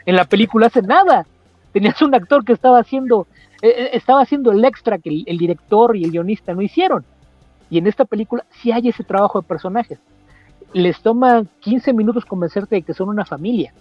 en, 0.05 0.15
la 0.15 0.25
película 0.25 0.67
hace 0.67 0.81
nada. 0.81 1.25
Tenías 1.71 2.01
un 2.01 2.13
actor 2.13 2.43
que 2.43 2.51
estaba 2.51 2.79
haciendo, 2.79 3.27
eh, 3.61 3.69
eh, 3.69 3.89
estaba 3.93 4.23
haciendo 4.23 4.51
el 4.51 4.65
extra 4.65 4.99
que 4.99 5.23
el, 5.25 5.37
director 5.37 5.95
y 5.95 6.03
el 6.03 6.11
guionista 6.11 6.53
no 6.53 6.61
hicieron. 6.61 7.05
Y 7.69 7.77
en 7.77 7.87
esta 7.87 8.03
película 8.03 8.43
sí 8.61 8.73
hay 8.73 8.89
ese 8.89 9.05
trabajo 9.05 9.39
de 9.39 9.47
personajes. 9.47 9.99
Les 10.73 11.01
toma 11.01 11.45
15 11.59 11.93
minutos 11.93 12.25
convencerte 12.25 12.75
de 12.75 12.81
que 12.81 12.93
son 12.93 13.09
una 13.09 13.25
familia 13.25 13.73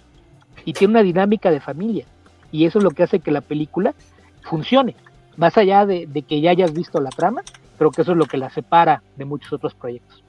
y 0.64 0.72
tiene 0.72 0.93
una 0.93 1.03
dinámica 1.03 1.51
de 1.51 1.61
familia. 1.61 2.05
Y 2.53 2.64
eso 2.66 2.78
es 2.78 2.84
lo 2.84 2.91
que 2.91 3.05
hace 3.05 3.20
que 3.20 3.30
la 3.30 3.41
película 3.41 3.95
funcione. 4.43 4.97
Más 5.36 5.57
allá 5.57 5.86
de 5.86 6.24
que 6.26 6.41
ya 6.41 6.51
hayas 6.51 6.72
visto 6.72 7.01
la 7.01 7.11
trama, 7.11 7.43
creo 7.78 7.91
que 7.91 8.03
eso 8.03 8.12
es 8.12 8.18
lo 8.18 8.26
que 8.26 8.36
la 8.36 8.51
separa 8.51 9.03
de 9.16 9.24
muchos 9.24 9.53
otros 9.53 9.74
proyectos. 9.74 10.22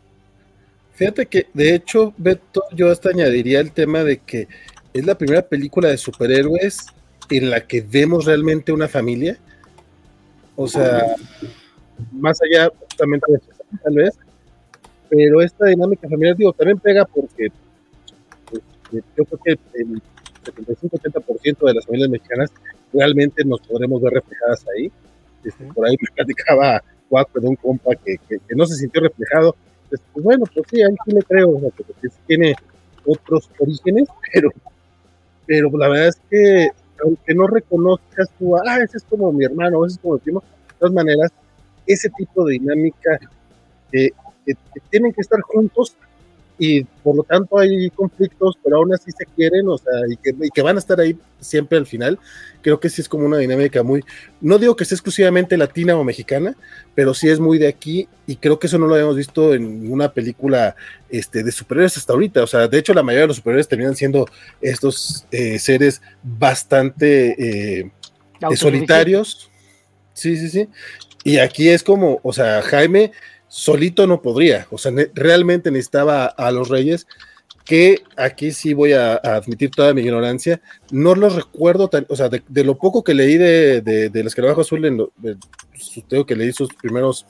Fíjate 0.94 1.26
que, 1.26 1.48
de 1.54 1.74
hecho, 1.74 2.14
Beto, 2.18 2.64
yo 2.74 2.92
hasta 2.92 3.10
añadiría 3.10 3.60
el 3.60 3.72
tema 3.72 4.04
de 4.04 4.20
que 4.20 4.48
es 4.94 5.06
la 5.06 5.18
primera 5.18 5.42
película 5.42 5.90
de 5.90 5.98
superhéroes 5.98 6.86
en 7.30 7.50
la 7.50 7.62
que 7.62 7.82
vemos 7.82 8.26
realmente 8.26 8.72
una 8.72 8.88
familia. 8.88 9.38
O 10.56 10.68
sea, 10.68 11.16
más 12.12 12.40
allá 12.44 12.70
justamente 12.80 13.32
de 13.32 13.38
eso, 13.38 13.64
tal 13.84 13.96
vez, 13.96 14.20
pero 15.12 15.42
esta 15.42 15.66
dinámica 15.66 16.08
familiar, 16.08 16.38
digo, 16.38 16.54
también 16.54 16.80
pega 16.80 17.04
porque 17.04 17.52
pues, 18.50 18.64
yo 19.18 19.26
creo 19.26 19.40
que 19.44 19.52
el 19.74 20.02
75-80% 20.42 21.68
de 21.68 21.74
las 21.74 21.86
familias 21.86 22.10
mexicanas 22.10 22.50
realmente 22.94 23.44
nos 23.44 23.60
podremos 23.60 24.02
ver 24.02 24.14
reflejadas 24.14 24.66
ahí. 24.74 24.90
Este, 25.44 25.66
por 25.66 25.86
ahí 25.86 25.98
me 26.00 26.16
platicaba 26.16 26.82
Cuatro 27.10 27.42
de 27.42 27.48
un 27.50 27.58
compa 27.58 27.94
que, 27.96 28.16
que, 28.30 28.40
no 28.56 28.66
se 28.66 28.76
sintió 28.76 29.02
reflejado 29.02 29.54
pues, 29.90 30.02
bueno, 30.24 30.46
pues 30.46 30.66
sí, 30.72 30.82
ahí 30.82 30.96
sí 31.04 31.12
le 31.12 31.22
creo, 31.24 31.50
o 31.50 31.60
sea, 31.60 31.70
que 31.72 32.10
tiene 32.26 32.56
otros 33.06 33.50
orígenes, 33.60 34.08
pero, 34.34 34.50
pero 35.46 35.78
la 35.78 35.90
verdad 35.90 36.08
es 36.08 36.22
que 36.30 36.70
aunque 37.04 37.34
no 37.34 37.48
reconozcas 37.48 38.30
tú, 38.40 38.56
ah, 38.56 38.78
ese 38.82 38.96
es 38.96 39.04
como 39.04 39.30
mi 39.34 39.44
hermano, 39.44 39.86
ese 39.86 39.96
es 39.96 40.00
como 40.00 40.14
mi 40.14 40.20
primo, 40.22 40.40
de 40.40 40.76
todas 40.80 40.94
maneras, 40.94 41.32
ese 41.86 42.10
tipo 42.12 42.46
de 42.46 42.54
dinámica 42.54 43.20
que 44.46 44.56
tienen 44.90 45.14
que 45.14 45.22
estar 45.22 45.40
juntos 45.42 45.96
y 46.64 46.84
por 46.84 47.16
lo 47.16 47.24
tanto 47.24 47.58
hay 47.58 47.90
conflictos, 47.90 48.56
pero 48.64 48.78
aún 48.78 48.94
así 48.94 49.10
se 49.12 49.26
quieren, 49.26 49.68
o 49.68 49.80
sea, 49.80 49.94
y 50.08 50.16
que, 50.16 50.30
y 50.46 50.50
que, 50.52 50.62
van 50.62 50.76
a 50.76 50.80
estar 50.80 51.00
ahí 51.00 51.18
siempre 51.40 51.76
al 51.76 51.88
final. 51.88 52.20
Creo 52.62 52.80
que 52.80 52.88
sí 52.88 53.02
es 53.02 53.10
como 53.10 53.26
una 53.26 53.40
dinámica 53.40 53.82
muy, 53.82 54.04
no 54.42 54.60
digo 54.60 54.76
que 54.76 54.86
sea 54.86 54.96
exclusivamente 54.96 55.58
latina 55.58 55.96
o 55.96 56.04
mexicana, 56.04 56.56
pero 56.94 57.16
sí 57.16 57.30
es 57.30 57.40
muy 57.40 57.58
de 57.58 57.68
aquí 57.68 58.08
y 58.28 58.36
creo 58.36 58.60
que 58.60 58.68
eso 58.68 58.78
no 58.78 58.86
lo 58.86 58.94
habíamos 58.94 59.16
visto 59.16 59.56
en 59.56 59.92
una 59.92 60.14
película 60.14 60.76
este, 61.10 61.42
de 61.42 61.52
superhéroes 61.52 61.98
hasta 61.98 62.14
ahorita. 62.14 62.44
O 62.44 62.48
sea, 62.48 62.68
de 62.68 62.78
hecho 62.78 62.94
la 62.94 63.02
mayoría 63.02 63.24
de 63.24 63.30
los 63.30 63.38
superhéroes 63.38 63.68
terminan 63.68 63.96
siendo 63.96 64.28
estos 64.62 65.26
eh, 65.32 65.58
seres 65.58 66.00
bastante 66.22 67.80
eh, 67.80 67.92
solitarios. 68.56 69.50
Sí, 70.14 70.38
sí, 70.38 70.48
sí. 70.48 70.70
Y 71.24 71.40
aquí 71.40 71.70
es 71.70 71.82
como, 71.82 72.20
o 72.22 72.34
sea, 72.34 72.62
Jaime 72.62 73.12
solito 73.52 74.08
no 74.08 74.22
podría, 74.22 74.66
o 74.72 74.78
sea, 74.78 74.94
realmente 75.14 75.72
necesitaba 75.72 76.26
a 76.26 76.52
los 76.52 76.70
Reyes, 76.70 77.06
que 77.66 78.02
aquí 78.16 78.54
sí 78.54 78.74
voy 78.74 78.94
a, 78.94 79.16
admitir 79.16 79.72
toda 79.72 79.94
mi 79.94 80.02
ignorancia, 80.02 80.62
no 80.90 81.16
los 81.16 81.36
recuerdo, 81.36 81.90
tan, 81.90 82.06
o 82.08 82.16
sea, 82.16 82.30
de, 82.30 82.64
lo 82.64 82.78
poco 82.78 83.04
que 83.04 83.14
leí 83.14 83.38
de, 83.38 83.82
de, 83.82 84.10
de 84.10 84.22
Escarabajo 84.22 84.62
Azul, 84.62 84.86
en 84.86 85.06
tengo 86.08 86.26
que 86.26 86.38
leí 86.38 86.54
sus 86.54 86.74
primeros 86.76 87.26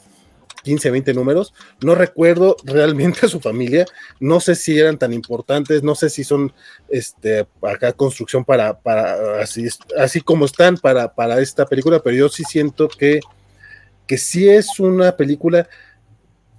15, 0.61 0.91
20 0.91 1.15
números, 1.15 1.55
no 1.82 1.95
recuerdo 1.95 2.55
realmente 2.65 3.26
a 3.26 3.30
su 3.30 3.39
familia, 3.39 3.88
no 4.19 4.39
sé 4.39 4.53
si 4.53 4.78
eran 4.78 4.99
tan 4.99 5.13
importantes, 5.13 5.82
no 5.82 5.95
sé 5.95 6.11
si 6.11 6.24
son 6.24 6.53
este 6.88 7.47
acá 7.63 7.93
construcción 7.93 8.45
para, 8.45 8.80
para 8.80 9.41
así, 9.41 9.67
así 9.97 10.22
como 10.22 10.45
están 10.45 10.78
para, 10.78 11.15
para 11.15 11.41
esta 11.41 11.65
película, 11.65 11.99
pero 12.03 12.15
yo 12.15 12.30
sí 12.30 12.43
siento 12.43 12.88
que, 12.89 13.22
que 14.05 14.19
sí 14.19 14.47
es 14.47 14.80
una 14.80 15.17
película 15.17 15.67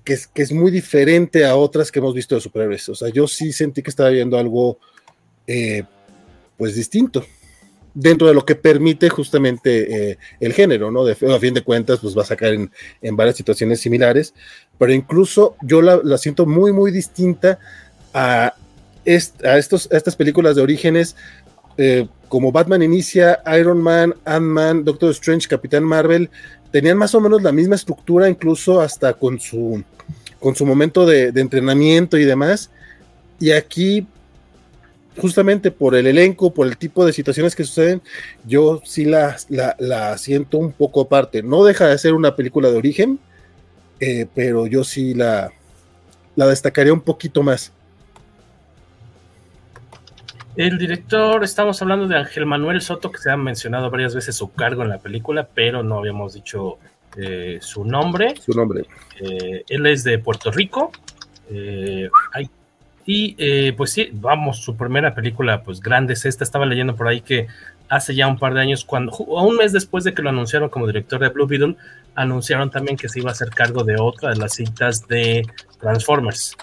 que 0.04 0.14
es, 0.14 0.26
que 0.26 0.42
es 0.42 0.52
muy 0.52 0.70
diferente 0.70 1.44
a 1.44 1.56
otras 1.56 1.90
que 1.90 1.98
hemos 1.98 2.14
visto 2.14 2.34
de 2.34 2.40
superhéroes. 2.40 2.88
O 2.88 2.94
sea, 2.94 3.08
yo 3.08 3.26
sí 3.28 3.52
sentí 3.52 3.82
que 3.82 3.90
estaba 3.90 4.10
viendo 4.10 4.38
algo, 4.38 4.78
eh, 5.46 5.84
pues 6.56 6.74
distinto, 6.74 7.24
dentro 7.94 8.26
de 8.26 8.34
lo 8.34 8.44
que 8.44 8.54
permite 8.54 9.08
justamente 9.08 10.10
eh, 10.10 10.18
el 10.40 10.52
género, 10.52 10.90
¿no? 10.90 11.04
De, 11.04 11.12
a 11.12 11.38
fin 11.38 11.54
de 11.54 11.62
cuentas, 11.62 12.00
pues 12.00 12.16
va 12.16 12.22
a 12.22 12.26
sacar 12.26 12.54
en, 12.54 12.70
en 13.00 13.16
varias 13.16 13.36
situaciones 13.36 13.80
similares, 13.80 14.34
pero 14.78 14.92
incluso 14.92 15.56
yo 15.62 15.82
la, 15.82 16.00
la 16.02 16.18
siento 16.18 16.46
muy, 16.46 16.72
muy 16.72 16.90
distinta 16.90 17.58
a, 18.14 18.54
a, 19.44 19.58
estos, 19.58 19.90
a 19.92 19.96
estas 19.96 20.16
películas 20.16 20.56
de 20.56 20.62
orígenes. 20.62 21.16
Eh, 21.76 22.06
como 22.32 22.50
Batman 22.50 22.82
inicia, 22.82 23.42
Iron 23.60 23.82
Man, 23.82 24.14
Ant-Man, 24.24 24.86
Doctor 24.86 25.10
Strange, 25.10 25.46
Capitán 25.46 25.84
Marvel, 25.84 26.30
tenían 26.70 26.96
más 26.96 27.14
o 27.14 27.20
menos 27.20 27.42
la 27.42 27.52
misma 27.52 27.74
estructura, 27.74 28.26
incluso 28.26 28.80
hasta 28.80 29.12
con 29.12 29.38
su, 29.38 29.84
con 30.40 30.56
su 30.56 30.64
momento 30.64 31.04
de, 31.04 31.26
entrenamiento 31.26 32.16
y 32.16 32.24
demás. 32.24 32.70
Y 33.38 33.50
aquí, 33.50 34.06
justamente 35.18 35.70
por 35.70 35.94
el 35.94 36.06
elenco, 36.06 36.54
por 36.54 36.66
el 36.66 36.78
tipo 36.78 37.04
de 37.04 37.12
situaciones 37.12 37.54
que 37.54 37.64
suceden, 37.64 38.00
yo 38.46 38.80
sí 38.82 39.04
la, 39.04 39.36
la, 39.50 40.16
siento 40.16 40.56
un 40.56 40.72
poco 40.72 41.02
aparte. 41.02 41.42
No 41.42 41.64
deja 41.64 41.88
de 41.88 41.98
ser 41.98 42.14
una 42.14 42.34
película 42.34 42.70
de 42.70 42.78
origen, 42.78 43.18
eh, 44.00 44.26
pero 44.34 44.66
yo 44.66 44.84
sí 44.84 45.12
la, 45.12 45.52
la 46.34 46.46
destacaría 46.46 46.94
un 46.94 47.02
poquito 47.02 47.42
más. 47.42 47.72
El 50.54 50.76
director, 50.76 51.42
estamos 51.44 51.80
hablando 51.80 52.06
de 52.06 52.16
Ángel 52.16 52.44
Manuel 52.44 52.82
Soto, 52.82 53.10
que 53.10 53.18
se 53.18 53.30
ha 53.30 53.36
mencionado 53.38 53.90
varias 53.90 54.14
veces 54.14 54.36
su 54.36 54.52
cargo 54.52 54.82
en 54.82 54.90
la 54.90 54.98
película, 54.98 55.48
pero 55.54 55.82
no 55.82 55.98
habíamos 55.98 56.34
dicho 56.34 56.78
eh, 57.16 57.58
su 57.62 57.86
nombre. 57.86 58.34
Su 58.36 58.52
nombre. 58.52 58.84
Eh, 59.18 59.64
él 59.66 59.86
es 59.86 60.04
de 60.04 60.18
Puerto 60.18 60.50
Rico. 60.50 60.92
Eh, 61.50 62.10
y 63.06 63.72
pues 63.72 63.92
sí, 63.92 64.10
vamos, 64.12 64.58
su 64.58 64.76
primera 64.76 65.14
película, 65.14 65.62
pues 65.62 65.80
grande 65.80 66.12
es 66.12 66.26
esta. 66.26 66.44
Estaba 66.44 66.66
leyendo 66.66 66.94
por 66.94 67.08
ahí 67.08 67.22
que 67.22 67.46
hace 67.88 68.14
ya 68.14 68.28
un 68.28 68.38
par 68.38 68.52
de 68.52 68.60
años, 68.60 68.84
cuando 68.84 69.12
un 69.16 69.56
mes 69.56 69.72
después 69.72 70.04
de 70.04 70.12
que 70.12 70.22
lo 70.22 70.28
anunciaron 70.28 70.68
como 70.68 70.86
director 70.86 71.18
de 71.18 71.30
Blue 71.30 71.46
Beetle, 71.46 71.76
anunciaron 72.14 72.70
también 72.70 72.98
que 72.98 73.08
se 73.08 73.20
iba 73.20 73.30
a 73.30 73.32
hacer 73.32 73.48
cargo 73.50 73.84
de 73.84 73.96
otra 73.98 74.30
de 74.30 74.36
las 74.36 74.52
cintas 74.52 75.08
de 75.08 75.46
Transformers. 75.80 76.56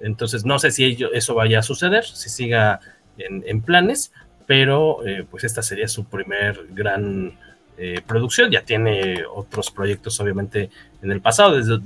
Entonces, 0.00 0.44
no 0.44 0.58
sé 0.58 0.72
si 0.72 0.98
eso 1.12 1.34
vaya 1.34 1.60
a 1.60 1.62
suceder, 1.62 2.04
si 2.04 2.28
siga 2.28 2.80
en, 3.18 3.62
planes, 3.62 4.12
pero 4.46 5.04
eh, 5.06 5.24
pues 5.28 5.44
esta 5.44 5.62
sería 5.62 5.88
su 5.88 6.04
primer 6.04 6.66
gran 6.70 7.32
eh, 7.78 8.00
producción. 8.06 8.50
Ya 8.50 8.62
tiene 8.62 9.24
otros 9.32 9.70
proyectos, 9.70 10.18
obviamente, 10.20 10.70
en 11.02 11.12
el 11.12 11.20
pasado, 11.20 11.56
desde, 11.56 11.78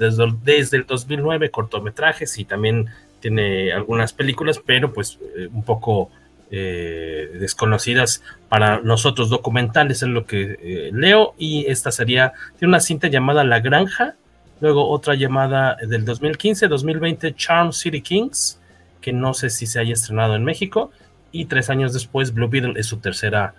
desde, 0.45 0.77
el 0.77 0.87
2009, 0.87 1.51
cortometrajes 1.51 2.39
y 2.39 2.45
también 2.45 2.87
tiene 3.21 3.73
algunas 3.73 4.13
películas, 4.13 4.61
pero 4.65 4.93
pues 4.93 5.19
eh, 5.37 5.49
un 5.53 5.63
poco 5.63 6.11
desconocidas 6.53 8.25
para 8.49 8.81
nosotros, 8.81 9.31
documentales 9.31 10.03
es 10.03 10.09
lo 10.09 10.27
que 10.27 10.91
leo. 10.93 11.35
Y 11.39 11.65
esta 11.67 11.93
sería, 11.93 12.33
tiene 12.59 12.71
una 12.71 12.81
cinta 12.81 13.07
llamada 13.07 13.45
La 13.45 13.61
Granja, 13.61 14.17
luego 14.61 14.89
otra 14.89 15.15
llamada 15.15 15.77
del 15.77 16.05
2015-2020, 16.05 17.37
Charm 17.37 17.73
City 17.73 18.01
Kings, 18.01 18.59
que 19.01 19.13
no 19.13 19.33
sé 19.33 19.49
si 19.49 19.67
se 19.67 19.79
haya 19.79 19.93
estrenado 19.93 20.35
en 20.35 20.43
México 20.43 20.91
y 21.33 21.47
tres 21.47 21.71
años 21.71 21.93
después 21.93 22.33
Blue 22.33 22.49
Beetle 22.49 22.75
es 22.77 22.87
su 22.87 22.99
tercera 22.99 23.55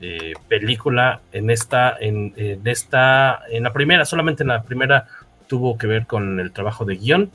eh, 0.00 0.32
película 0.48 1.20
en 1.32 1.50
esta, 1.50 1.96
en, 1.98 2.34
esta, 2.64 3.40
en 3.50 3.62
la 3.62 3.72
primera, 3.72 4.04
solamente 4.04 4.42
en 4.42 4.48
la 4.48 4.62
primera 4.62 5.06
tuvo 5.46 5.78
que 5.78 5.86
ver 5.86 6.06
con 6.06 6.40
el 6.40 6.52
trabajo 6.52 6.84
de 6.84 6.96
guion. 6.96 7.30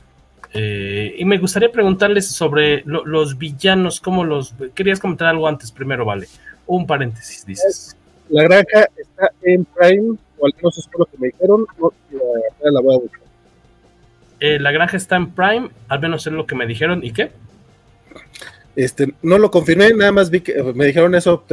Eh, 0.52 1.14
y 1.16 1.24
me 1.24 1.38
gustaría 1.38 1.70
preguntarles 1.70 2.28
sobre 2.28 2.82
los 2.84 3.38
villanos, 3.38 4.00
¿cómo 4.00 4.24
los... 4.24 4.54
Querías 4.74 4.98
comentar 4.98 5.28
algo 5.28 5.46
antes, 5.46 5.70
primero, 5.70 6.04
vale. 6.04 6.26
Un 6.66 6.86
paréntesis, 6.86 7.46
dices. 7.46 7.96
La 8.28 8.44
granja 8.44 8.86
está 8.96 9.30
en 9.42 9.64
Prime, 9.64 10.16
o 10.38 10.46
al 10.46 10.54
menos 10.56 10.78
es 10.78 10.88
lo 10.96 11.04
que 11.06 11.18
me 11.18 11.26
dijeron, 11.28 11.66
la, 12.62 12.80
voy 12.80 12.94
a 12.94 12.98
buscar. 12.98 13.20
Eh, 14.38 14.58
la 14.58 14.70
granja 14.70 14.96
está 14.96 15.16
en 15.16 15.30
Prime, 15.30 15.70
al 15.88 16.00
menos 16.00 16.26
es 16.26 16.32
lo 16.32 16.46
que 16.46 16.54
me 16.54 16.66
dijeron, 16.66 17.04
¿y 17.04 17.12
qué? 17.12 17.32
Este, 18.80 19.12
no 19.20 19.36
lo 19.36 19.50
confirmé, 19.50 19.92
nada 19.92 20.10
más 20.10 20.30
vi 20.30 20.40
que 20.40 20.62
me 20.74 20.86
dijeron 20.86 21.14
eso. 21.14 21.44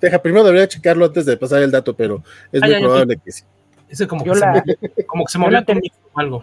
Deja, 0.00 0.20
primero 0.20 0.44
debería 0.44 0.66
checarlo 0.66 1.04
antes 1.04 1.24
de 1.26 1.36
pasar 1.36 1.62
el 1.62 1.70
dato, 1.70 1.94
pero 1.94 2.24
es 2.50 2.60
muy 2.60 2.80
probable 2.80 3.20
que 3.24 3.30
sí. 3.30 3.44
como, 4.08 4.24
que 4.24 4.34
se, 4.34 5.06
como 5.06 5.24
que 5.24 5.30
se 5.30 5.38
movió 5.38 5.64
algo. 6.16 6.42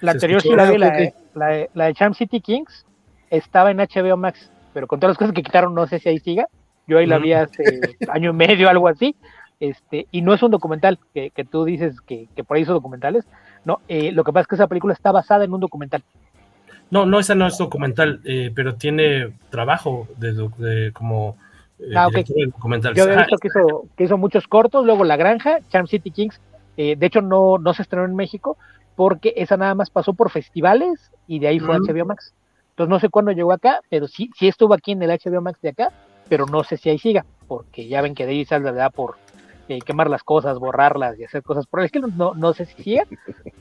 La 0.00 0.12
anterior 0.12 0.40
sí 0.40 0.48
la 0.54 0.70
vi, 0.70 0.78
la, 0.78 0.90
de, 0.90 1.70
la, 1.74 1.86
de 1.86 1.94
Charm 1.94 2.14
City 2.14 2.40
Kings, 2.40 2.86
estaba 3.28 3.70
en 3.70 3.76
HBO 3.76 4.16
Max, 4.16 4.50
pero 4.72 4.86
con 4.86 4.98
todas 4.98 5.10
las 5.10 5.18
cosas 5.18 5.34
que 5.34 5.42
quitaron, 5.42 5.74
no 5.74 5.86
sé 5.86 5.98
si 5.98 6.08
ahí 6.08 6.20
siga. 6.20 6.48
Yo 6.86 6.96
ahí 6.96 7.06
la 7.06 7.18
vi 7.18 7.34
hace 7.34 7.62
año 8.08 8.30
y 8.30 8.34
medio, 8.34 8.70
algo 8.70 8.88
así. 8.88 9.14
Este, 9.60 10.06
y 10.10 10.22
no 10.22 10.32
es 10.32 10.42
un 10.42 10.52
documental, 10.52 10.98
que, 11.12 11.30
que 11.30 11.44
tú 11.44 11.64
dices 11.66 12.00
que, 12.00 12.28
que, 12.34 12.44
por 12.44 12.56
ahí 12.56 12.64
son 12.64 12.76
documentales. 12.76 13.26
No, 13.66 13.80
eh, 13.88 14.10
lo 14.12 14.24
que 14.24 14.32
pasa 14.32 14.42
es 14.42 14.46
que 14.48 14.54
esa 14.54 14.68
película 14.68 14.94
está 14.94 15.12
basada 15.12 15.44
en 15.44 15.52
un 15.52 15.60
documental. 15.60 16.02
No, 16.90 17.04
no, 17.04 17.18
esa 17.18 17.34
no 17.34 17.46
es 17.46 17.58
documental, 17.58 18.20
eh, 18.24 18.52
pero 18.54 18.76
tiene 18.76 19.32
trabajo 19.50 20.06
de, 20.18 20.92
como 20.92 21.36
eh, 21.80 21.92
ah, 21.96 22.08
documental. 22.46 22.94
Yo 22.94 23.04
he 23.04 23.16
visto 23.16 23.36
que 23.38 23.48
hizo, 23.48 23.84
que 23.96 24.04
hizo 24.04 24.16
muchos 24.16 24.46
cortos, 24.46 24.86
luego 24.86 25.04
La 25.04 25.16
Granja, 25.16 25.58
Charm 25.68 25.86
City 25.86 26.10
Kings. 26.10 26.40
Eh, 26.76 26.94
de 26.96 27.06
hecho, 27.06 27.22
no, 27.22 27.58
no 27.58 27.74
se 27.74 27.82
estrenó 27.82 28.04
en 28.04 28.14
México 28.14 28.56
porque 28.94 29.34
esa 29.36 29.56
nada 29.56 29.74
más 29.74 29.90
pasó 29.90 30.14
por 30.14 30.30
festivales 30.30 31.10
y 31.26 31.38
de 31.38 31.48
ahí 31.48 31.58
fue 31.58 31.78
HBO 31.78 32.06
Max. 32.06 32.34
Entonces 32.70 32.90
no 32.90 33.00
sé 33.00 33.08
cuándo 33.08 33.32
llegó 33.32 33.52
acá, 33.52 33.80
pero 33.90 34.06
sí, 34.06 34.30
sí 34.36 34.48
estuvo 34.48 34.74
aquí 34.74 34.92
en 34.92 35.02
el 35.02 35.10
HBO 35.10 35.40
Max 35.40 35.60
de 35.62 35.70
acá, 35.70 35.92
pero 36.28 36.46
no 36.46 36.62
sé 36.64 36.76
si 36.76 36.90
ahí 36.90 36.98
siga, 36.98 37.24
porque 37.48 37.88
ya 37.88 38.00
ven 38.00 38.14
que 38.14 38.26
de 38.26 38.32
ahí 38.32 38.44
sale 38.44 38.70
por 38.90 39.16
quemar 39.84 40.08
las 40.08 40.22
cosas, 40.22 40.58
borrarlas 40.58 41.18
y 41.18 41.24
hacer 41.24 41.42
cosas 41.42 41.66
por 41.66 41.80
el 41.80 41.86
estilo. 41.86 42.08
No, 42.08 42.34
no 42.34 42.52
sé 42.52 42.66
si 42.66 42.82
siga, 42.82 43.04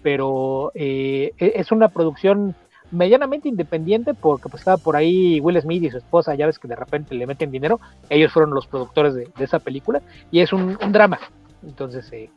pero 0.03 0.71
e, 0.75 1.33
es 1.37 1.71
una 1.71 1.89
producción 1.89 2.55
medianamente 2.95 3.47
independiente 3.47 4.13
porque 4.13 4.49
pues 4.49 4.61
estaba 4.61 4.77
por 4.77 4.95
ahí 4.95 5.39
Will 5.39 5.61
Smith 5.61 5.83
y 5.83 5.91
su 5.91 5.97
esposa, 5.97 6.35
ya 6.35 6.45
ves 6.45 6.59
que 6.59 6.67
de 6.67 6.75
repente 6.75 7.15
le 7.15 7.27
meten 7.27 7.51
dinero, 7.51 7.79
ellos 8.09 8.31
fueron 8.31 8.53
los 8.53 8.67
productores 8.67 9.13
de, 9.13 9.29
esa 9.39 9.59
película 9.59 10.01
y 10.31 10.39
es 10.39 10.53
un, 10.53 10.77
drama, 10.91 11.19
entonces 11.63 12.11
eh, 12.13 12.29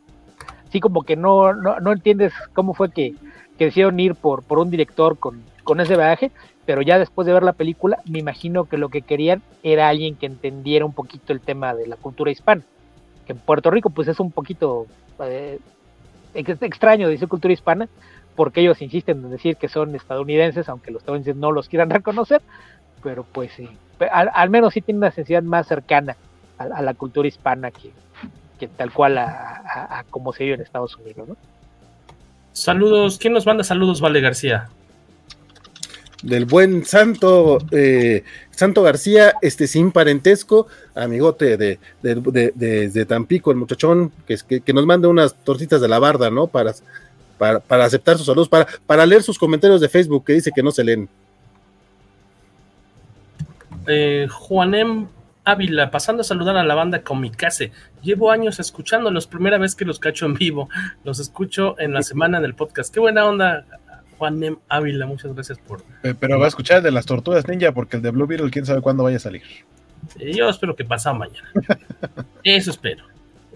sí 0.71 0.81
como 0.81 1.03
que 1.03 1.17
no, 1.17 1.55
no, 1.55 1.93
entiendes 1.93 2.33
cómo 2.53 2.75
fue 2.75 2.91
que, 2.91 3.15
que, 3.57 3.67
decidieron 3.67 3.99
ir 4.01 4.15
por, 4.15 4.43
por 4.43 4.59
un 4.59 4.71
director 4.71 5.19
con, 5.19 5.43
con 5.65 5.81
ese 5.81 5.97
viaje, 5.97 6.31
pero 6.67 6.83
ya 6.83 6.99
después 6.99 7.27
de 7.27 7.33
ver 7.33 7.43
la 7.43 7.53
película 7.53 7.99
me 8.05 8.19
imagino 8.19 8.65
que 8.65 8.79
lo 8.79 8.89
que 8.89 9.03
querían 9.03 9.43
era 9.63 9.89
alguien 9.89 10.17
que 10.17 10.27
entendiera 10.27 10.85
un 10.85 10.93
poquito 10.93 11.33
el 11.33 11.41
tema 11.41 11.75
de 11.75 11.87
la 11.87 11.97
cultura 11.97 12.31
hispana, 12.31 12.63
que 13.27 13.33
en 13.33 13.39
Puerto 13.39 13.71
Rico 13.71 13.91
pues 13.91 14.09
es 14.09 14.21
un 14.21 14.33
poquito 14.33 14.87
eh, 15.21 15.59
extraño 16.35 17.09
decir 17.09 17.29
cultura 17.29 17.53
hispana, 17.53 17.89
porque 18.39 18.61
ellos 18.61 18.81
insisten 18.81 19.19
en 19.25 19.31
decir 19.31 19.57
que 19.57 19.69
son 19.69 19.97
estadounidenses, 19.97 20.69
aunque 20.69 20.93
los 20.93 21.03
estadounidenses 21.03 21.41
no 21.41 21.51
los 21.51 21.69
quieran 21.69 21.91
reconocer, 21.99 22.41
pero 23.03 23.25
pues 23.25 23.51
sí, 23.57 23.69
al, 24.13 24.49
menos 24.49 24.75
sí 24.75 24.81
tienen 24.81 24.99
una 24.99 25.11
sensibilidad 25.11 25.43
más 25.43 25.67
cercana 25.67 26.17
a, 26.57 26.81
la 26.81 26.95
cultura 26.95 27.27
hispana 27.27 27.73
que, 27.73 28.69
tal 28.69 28.93
cual 28.93 29.19
a, 29.19 30.05
como 30.09 30.33
se 30.33 30.45
vive 30.45 30.55
en 30.55 30.61
Estados 30.61 30.97
Unidos, 30.99 31.31
¿no? 31.31 31.37
Saludos, 32.53 33.19
¿quién 33.19 33.33
nos 33.33 33.45
manda 33.45 33.65
saludos, 33.65 34.01
Vale 34.01 34.21
García? 34.21 34.69
Del 36.23 36.45
buen 36.45 36.85
Santo, 36.85 37.59
eh, 37.73 38.23
Santo 38.53 38.85
García, 38.85 39.35
este 39.43 39.67
sin 39.67 39.91
parentesco, 39.91 40.69
amigote 40.95 41.57
de, 41.57 41.81
de, 42.03 43.05
Tampico, 43.07 43.51
el 43.51 43.57
muchachón, 43.57 44.13
que, 44.29 44.61
que, 44.61 44.73
nos 44.73 44.87
manda 44.87 45.09
unas 45.09 45.35
tortitas 45.35 45.81
de 45.81 45.89
la 45.89 45.99
barda, 45.99 46.31
¿no? 46.31 46.47
Para, 46.47 46.73
para, 47.39 47.85
aceptar 47.85 48.17
sus 48.17 48.27
saludos, 48.27 48.49
para, 48.49 48.67
para 48.87 49.07
leer 49.07 49.23
sus 49.23 49.39
comentarios 49.39 49.81
de 49.81 49.89
Facebook 49.89 50.25
que 50.25 50.35
dice 50.35 50.51
que 50.55 50.63
no 50.63 50.71
se 50.71 50.85
leen. 50.85 51.09
Eh, 53.87 54.27
Juanem 54.31 55.09
Ávila, 55.45 55.91
pasando 55.91 56.21
a 56.21 56.25
saludar 56.25 56.57
a 56.57 56.65
la 56.65 56.75
banda 56.75 57.03
Comicase. 57.03 57.73
Llevo 58.03 58.31
años 58.31 58.61
escuchándolos, 58.61 59.27
primera 59.27 59.57
vez 59.57 59.75
que 59.75 59.87
los 59.87 59.99
cacho 59.99 60.27
en 60.27 60.35
vivo. 60.35 60.69
Los 61.05 61.21
escucho 61.21 61.75
en 61.79 61.95
la 61.95 62.03
semana 62.03 62.41
del 62.41 62.55
podcast. 62.55 62.93
Qué 62.93 63.01
buena 63.01 63.25
onda, 63.25 63.65
Juanem 64.19 64.59
Ávila. 64.69 65.07
Muchas 65.07 65.33
gracias 65.33 65.59
por. 65.59 65.83
Pero 66.03 66.39
va 66.39 66.45
a 66.45 66.49
escuchar 66.49 66.79
el 66.79 66.83
de 66.83 66.91
las 66.91 67.07
tortugas 67.07 67.49
ninja, 67.49 67.73
porque 67.73 67.97
el 67.97 68.03
de 68.03 68.11
Blue 68.11 68.27
Beetle, 68.27 68.51
quién 68.51 68.67
sabe 68.67 68.83
cuándo 68.83 69.05
vaya 69.05 69.17
a 69.17 69.21
salir. 69.21 69.43
yo 70.19 70.51
espero 70.51 70.77
que 70.77 70.85
pasa 70.85 71.15
mañana. 71.15 71.49
Eso 72.45 72.71
espero. 72.71 73.05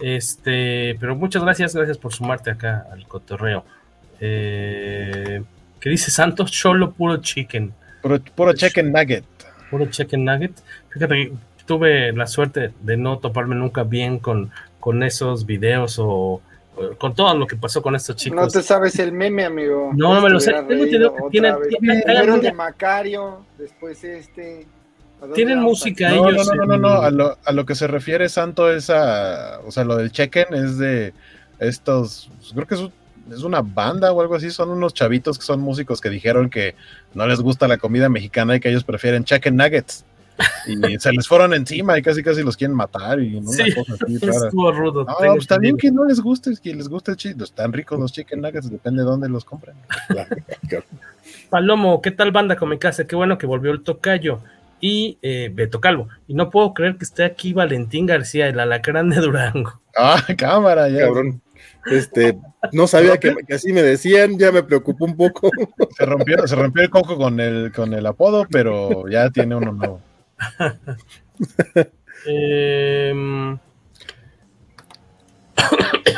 Este, 0.03 0.97
pero 0.99 1.15
muchas 1.15 1.41
gracias, 1.43 1.73
gracias 1.73 1.97
por 1.97 2.11
sumarte 2.11 2.51
acá 2.51 2.87
al 2.91 3.07
cotorreo. 3.07 3.63
Eh, 4.19 5.41
¿Qué 5.79 5.89
dice 5.89 6.11
Santos? 6.11 6.51
Solo 6.51 6.91
puro 6.91 7.21
chicken. 7.21 7.73
Puro, 8.01 8.53
chicken 8.53 8.91
nugget. 8.91 9.23
Puro 9.71 9.85
chicken 9.85 10.25
nugget. 10.25 10.51
Fíjate 10.89 11.15
que 11.15 11.33
tuve 11.65 12.11
la 12.11 12.27
suerte 12.27 12.73
de 12.81 12.97
no 12.97 13.19
toparme 13.19 13.55
nunca 13.55 13.83
bien 13.83 14.19
con, 14.19 14.51
con 14.81 15.03
esos 15.03 15.45
videos 15.45 15.95
o, 15.99 16.41
con 16.97 17.15
todo 17.15 17.33
lo 17.37 17.47
que 17.47 17.55
pasó 17.55 17.81
con 17.81 17.95
estos 17.95 18.17
chicos. 18.17 18.35
No 18.35 18.47
te 18.49 18.61
sabes 18.61 18.99
el 18.99 19.13
meme, 19.13 19.45
amigo. 19.45 19.93
No, 19.95 20.19
me 20.19 20.29
lo 20.29 20.41
sé. 20.41 20.53
tienen, 21.31 21.55
Primero 21.79 22.39
de 22.39 22.51
Macario, 22.51 23.45
después 23.57 24.03
este. 24.03 24.67
Tienen 25.33 25.59
música 25.59 26.09
no, 26.09 26.29
ellos. 26.29 26.47
No, 26.47 26.65
no, 26.65 26.65
no, 26.65 26.77
no, 26.77 27.01
A, 27.01 27.11
lo, 27.11 27.37
a 27.43 27.51
lo 27.51 27.65
que 27.65 27.75
se 27.75 27.87
refiere 27.87 28.29
Santo 28.29 28.71
es 28.71 28.89
a, 28.89 29.59
o 29.65 29.71
sea, 29.71 29.83
lo 29.83 29.95
del 29.95 30.11
chequen 30.11 30.53
es 30.53 30.77
de 30.77 31.13
estos, 31.59 32.29
pues, 32.39 32.53
creo 32.53 32.67
que 32.67 32.75
es, 33.35 33.43
una 33.43 33.61
banda 33.61 34.11
o 34.11 34.21
algo 34.21 34.35
así, 34.35 34.51
son 34.51 34.69
unos 34.69 34.93
chavitos 34.93 35.39
que 35.39 35.45
son 35.45 35.61
músicos 35.61 36.01
que 36.01 36.09
dijeron 36.09 36.49
que 36.49 36.75
no 37.13 37.25
les 37.25 37.39
gusta 37.39 37.69
la 37.69 37.77
comida 37.77 38.09
mexicana 38.09 38.55
y 38.55 38.59
que 38.59 38.69
ellos 38.69 38.83
prefieren 38.83 39.23
chicken 39.23 39.55
nuggets. 39.55 40.05
Y 40.65 40.97
se 40.97 41.11
les 41.11 41.27
fueron 41.27 41.53
encima 41.53 41.97
y 41.97 42.01
casi 42.01 42.23
casi 42.23 42.41
los 42.41 42.57
quieren 42.57 42.75
matar 42.75 43.19
y 43.19 43.35
una 43.35 43.45
cosa 43.75 43.93
así 43.93 44.17
rudo. 44.51 45.05
No, 45.05 45.15
pues 45.35 45.45
también 45.45 45.77
que 45.77 45.91
no 45.91 46.05
les 46.05 46.19
guste, 46.21 46.51
que 46.61 46.73
les 46.73 46.87
guste 46.87 47.11
el 47.11 47.17
chicken, 47.17 47.41
están 47.43 47.71
ricos 47.71 47.99
los 47.99 48.11
chicken 48.11 48.41
nuggets, 48.41 48.69
depende 48.69 49.03
de 49.03 49.09
dónde 49.09 49.29
los 49.29 49.45
compren. 49.45 49.75
Palomo, 51.49 52.01
¿qué 52.01 52.11
tal 52.11 52.31
banda 52.31 52.55
con 52.55 52.69
mi 52.69 52.79
casa? 52.79 53.05
Qué 53.05 53.15
bueno 53.15 53.37
que 53.37 53.45
volvió 53.45 53.71
el 53.71 53.83
tocayo 53.83 54.39
y 54.83 55.17
eh, 55.21 55.49
Beto 55.49 55.79
Calvo. 55.79 56.09
Y 56.27 56.33
no 56.33 56.49
puedo 56.49 56.73
creer 56.73 56.97
que 56.97 57.05
esté 57.05 57.23
aquí 57.23 57.53
Valentín 57.53 58.05
García, 58.05 58.49
el 58.49 58.59
alacrán 58.59 59.09
de 59.09 59.21
Durango. 59.21 59.79
Ah, 59.95 60.21
cámara, 60.37 60.89
ya. 60.89 61.05
Cabrón. 61.05 61.41
Este, 61.85 62.37
no 62.73 62.85
sabía 62.85 63.17
que, 63.17 63.33
así 63.53 63.71
me 63.71 63.81
decían, 63.81 64.37
ya 64.37 64.51
me 64.51 64.61
preocupó 64.61 65.05
un 65.05 65.15
poco. 65.15 65.49
Se 65.97 66.05
rompió, 66.05 66.45
se 66.45 66.55
rompió 66.57 66.83
el 66.83 66.89
coco 66.89 67.15
con 67.15 67.39
el, 67.39 67.71
con 67.71 67.93
el 67.93 68.05
apodo, 68.05 68.45
pero 68.51 69.07
ya 69.07 69.29
tiene 69.29 69.55
uno 69.55 69.71
nuevo. 69.71 70.01
eh, 72.27 73.13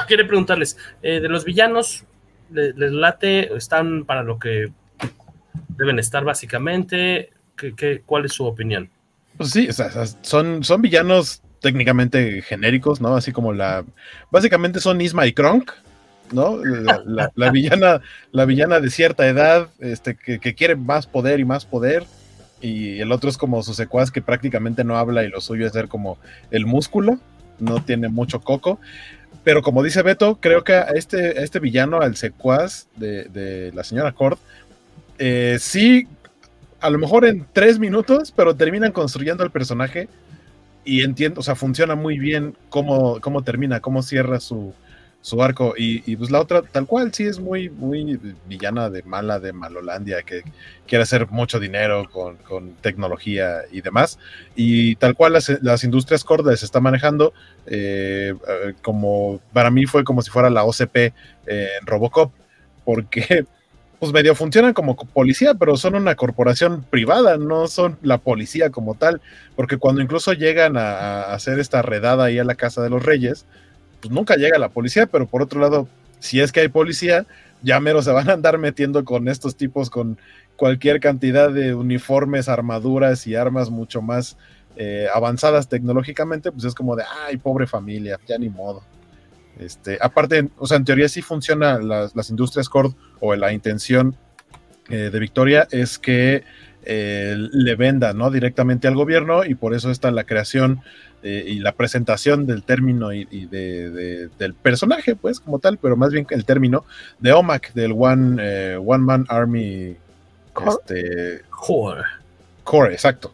quiere 0.08 0.26
preguntarles, 0.26 0.76
eh, 1.04 1.20
de 1.20 1.30
los 1.30 1.46
villanos, 1.46 2.04
¿les, 2.52 2.76
¿les, 2.76 2.92
late? 2.92 3.56
¿Están 3.56 4.06
para 4.06 4.24
lo 4.24 4.40
que 4.40 4.72
deben 5.78 6.00
estar 6.00 6.24
básicamente? 6.24 7.35
¿Qué, 7.57 8.02
cuál 8.06 8.26
es 8.26 8.34
su 8.34 8.45
opinión? 8.45 8.90
Pues 9.38 9.52
sí, 9.52 9.68
son, 10.22 10.64
son 10.64 10.82
villanos 10.82 11.41
técnicamente 11.61 12.41
genéricos, 12.41 13.02
¿no? 13.02 13.15
Así 13.15 13.32
como 13.32 13.52
la. 13.52 13.84
Básicamente 14.32 14.80
son 14.80 15.02
Isma 15.02 15.26
y 15.26 15.34
Kronk, 15.34 15.72
¿no? 16.32 16.60
La, 16.64 17.52
villana, 17.52 18.02
la 18.32 18.45
villana 18.45 18.80
de 18.80 18.90
cierta 18.90 19.27
edad, 19.27 19.69
este, 19.80 20.15
que, 20.15 20.53
quiere 20.53 20.76
más 20.76 21.07
poder 21.07 21.40
y 21.40 21.45
más 21.45 21.65
poder. 21.65 22.06
Y 22.61 22.99
el 22.99 23.11
otro 23.11 23.30
es 23.30 23.38
como 23.38 23.64
su 23.64 23.73
secuaz 23.73 24.11
que 24.11 24.22
prácticamente 24.22 24.84
no 24.84 24.98
habla 24.98 25.23
y 25.23 25.30
lo 25.30 25.41
suyo 25.41 25.68
es 25.68 25.73
ser 25.73 25.88
como 25.88 26.18
el 26.52 26.65
músculo, 26.65 27.19
no 27.60 27.84
tiene 27.84 28.10
mucho 28.10 28.41
coco. 28.41 28.80
Pero 29.44 29.61
como 29.61 29.84
dice 29.84 30.02
Beto, 30.02 30.40
creo 30.40 30.64
que 30.64 30.82
este, 30.95 31.44
este 31.44 31.60
villano, 31.60 31.99
al 31.99 32.15
secuaz 32.15 32.88
de, 32.95 33.72
la 33.73 33.84
señora 33.84 34.14
Cord, 34.14 34.40
eh, 35.18 35.57
sí 35.60 36.07
a 36.86 36.90
lo 36.91 36.99
mejor 36.99 37.26
en 37.26 37.48
tres 37.52 37.80
minutos, 37.80 38.32
pero 38.32 38.56
terminan 38.56 38.91
construyendo 38.91 39.44
el 39.44 39.49
personaje 39.49 40.07
y 40.84 41.03
entiendo, 41.03 41.40
o 41.40 41.44
sea, 41.44 41.56
funciona 41.56 41.95
muy 41.95 42.20
bien 42.20 42.56
cómo, 42.70 43.20
cómo 43.22 43.44
termina, 43.44 43.80
cómo 43.80 44.03
cierra 44.03 44.40
su, 44.40 44.72
su 45.22 45.41
arco. 45.41 45.74
Y, 45.76 46.16
pues 46.16 46.30
la 46.30 46.40
otra, 46.40 46.62
tal 46.62 46.86
cual, 46.86 47.12
sí 47.12 47.24
es 47.24 47.40
muy, 47.40 47.72
muy 47.72 48.20
villana 48.48 48.91
de 48.91 49.02
mala, 49.02 49.40
de 49.40 49.52
Malolandia, 49.52 50.22
que 50.22 50.44
quiere 50.86 51.02
hacer 51.02 51.28
mucho 51.32 51.60
dinero 51.60 52.07
con, 52.12 52.76
tecnología 52.82 53.62
y 53.72 53.82
demás. 53.82 54.20
Y 54.56 54.95
tal 54.98 55.16
cual 55.16 55.34
las, 55.34 55.84
industrias 55.84 56.24
cordas 56.24 56.60
se 56.60 56.68
está 56.68 56.80
manejando, 56.82 57.34
eh, 57.66 58.36
eh, 58.48 58.74
como 58.84 59.41
para 59.53 59.72
mí 59.72 59.88
fue 59.88 60.03
como 60.03 60.22
si 60.22 60.30
fuera 60.30 60.52
la 60.52 60.64
OCP 60.64 60.95
en 61.48 61.86
Robocop, 61.88 62.32
porque 62.84 63.48
pues 64.06 64.14
medio 64.14 64.36
funcionan 64.36 64.73
como 64.73 64.95
policía, 64.95 65.56
pero 65.56 65.77
son 65.77 65.95
una 65.95 66.14
corporación 66.14 66.84
privada, 66.84 67.38
no 67.38 67.68
son 67.68 67.98
la 68.03 68.19
policía 68.19 68.69
como 68.69 68.94
tal, 68.94 69.19
porque 69.56 69.77
cuando 69.77 69.99
incluso 69.99 70.32
llegan 70.34 70.77
a, 70.77 71.34
hacer 71.34 71.60
esta 71.60 71.82
redada 71.82 72.26
ahí 72.26 72.38
a 72.38 72.44
la 72.44 72.53
casa 72.53 72.84
de 72.84 72.91
los 72.91 73.03
reyes, 73.03 73.45
pues 74.02 74.14
nunca 74.14 74.36
llega 74.36 74.60
la 74.60 74.69
policía, 74.69 75.07
pero 75.07 75.26
por 75.26 75.41
otro 75.41 75.60
lado, 75.60 75.88
si 76.19 76.40
es 76.40 76.52
que 76.52 76.60
hay 76.60 76.68
policía, 76.68 77.26
ya 77.64 77.80
mero 77.80 78.03
se 78.03 78.11
van 78.11 78.30
a 78.30 78.34
andar 78.34 78.60
metiendo 78.60 79.03
con 79.06 79.27
estos 79.27 79.56
tipos 79.56 79.90
con 79.90 80.19
cualquier 80.56 80.99
cantidad 80.99 81.49
de 81.49 81.73
uniformes, 81.73 82.48
armaduras 82.48 83.26
y 83.26 83.34
armas 83.34 83.72
mucho 83.72 84.03
más 84.03 84.38
eh, 84.76 85.07
avanzadas 85.11 85.68
tecnológicamente, 85.68 86.52
pues 86.52 86.65
es 86.65 86.76
como 86.76 86.95
de, 86.95 87.06
ay, 87.26 87.38
pobre 87.38 87.65
familia, 87.65 88.19
ya 88.27 88.38
ni 88.38 88.49
modo. 88.49 88.84
Este, 89.60 89.98
aparte, 90.02 90.49
o 90.57 90.68
sea, 90.68 90.77
en 90.77 90.86
teoría 90.86 91.07
sí 91.07 91.22
funciona 91.22 91.80
las, 91.80 92.30
industrias 92.30 92.68
Cord 92.69 92.94
o 93.19 93.36
la 93.36 93.53
intención 93.53 94.15
eh, 94.90 95.10
de 95.11 95.19
Victoria 95.19 95.68
es 95.72 95.98
que 95.98 96.44
eh, 96.84 97.36
le 97.38 97.76
venda 97.76 98.14
¿no? 98.14 98.30
directamente 98.30 98.88
al 98.88 98.95
gobierno 98.95 99.44
y 99.44 99.56
por 99.56 99.73
eso 99.73 99.90
está 99.90 100.11
la 100.11 100.26
creación 100.26 100.82
eh, 101.23 101.44
y 101.48 101.60
la 101.60 101.72
presentación 101.72 102.45
del 102.45 102.64
término 102.64 103.14
y, 103.14 103.45
del 103.48 104.53
personaje, 104.61 105.15
pues 105.15 105.40
como 105.40 105.60
tal, 105.60 105.77
pero 105.77 105.95
más 105.95 106.11
bien 106.11 106.27
el 106.30 106.45
término 106.45 106.86
de 107.19 107.32
OMAC, 107.32 107.73
del 107.73 107.94
One, 107.98 108.77
One 108.77 109.03
Man 109.03 109.26
Army 109.30 109.95
Este, 110.68 111.41
Core. 111.49 112.03
Core, 112.64 112.94
exacto. 112.94 113.34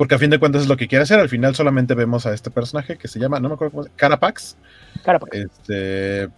Porque 0.00 0.14
a 0.14 0.18
fin 0.18 0.30
de 0.30 0.38
cuentas 0.38 0.62
es 0.62 0.68
lo 0.68 0.78
que 0.78 0.88
quiere 0.88 1.02
hacer. 1.02 1.20
Al 1.20 1.28
final 1.28 1.54
solamente 1.54 1.92
vemos 1.92 2.24
a 2.24 2.32
este 2.32 2.50
personaje 2.50 2.96
que 2.96 3.06
se 3.06 3.20
llama, 3.20 3.38
no 3.38 3.50
me 3.50 3.54
acuerdo 3.56 3.72
cómo 3.72 3.82
se 3.82 3.90
llama, 3.90 3.98
Carapax. 3.98 4.56
Carapax. 5.04 5.36
Este, 5.36 6.30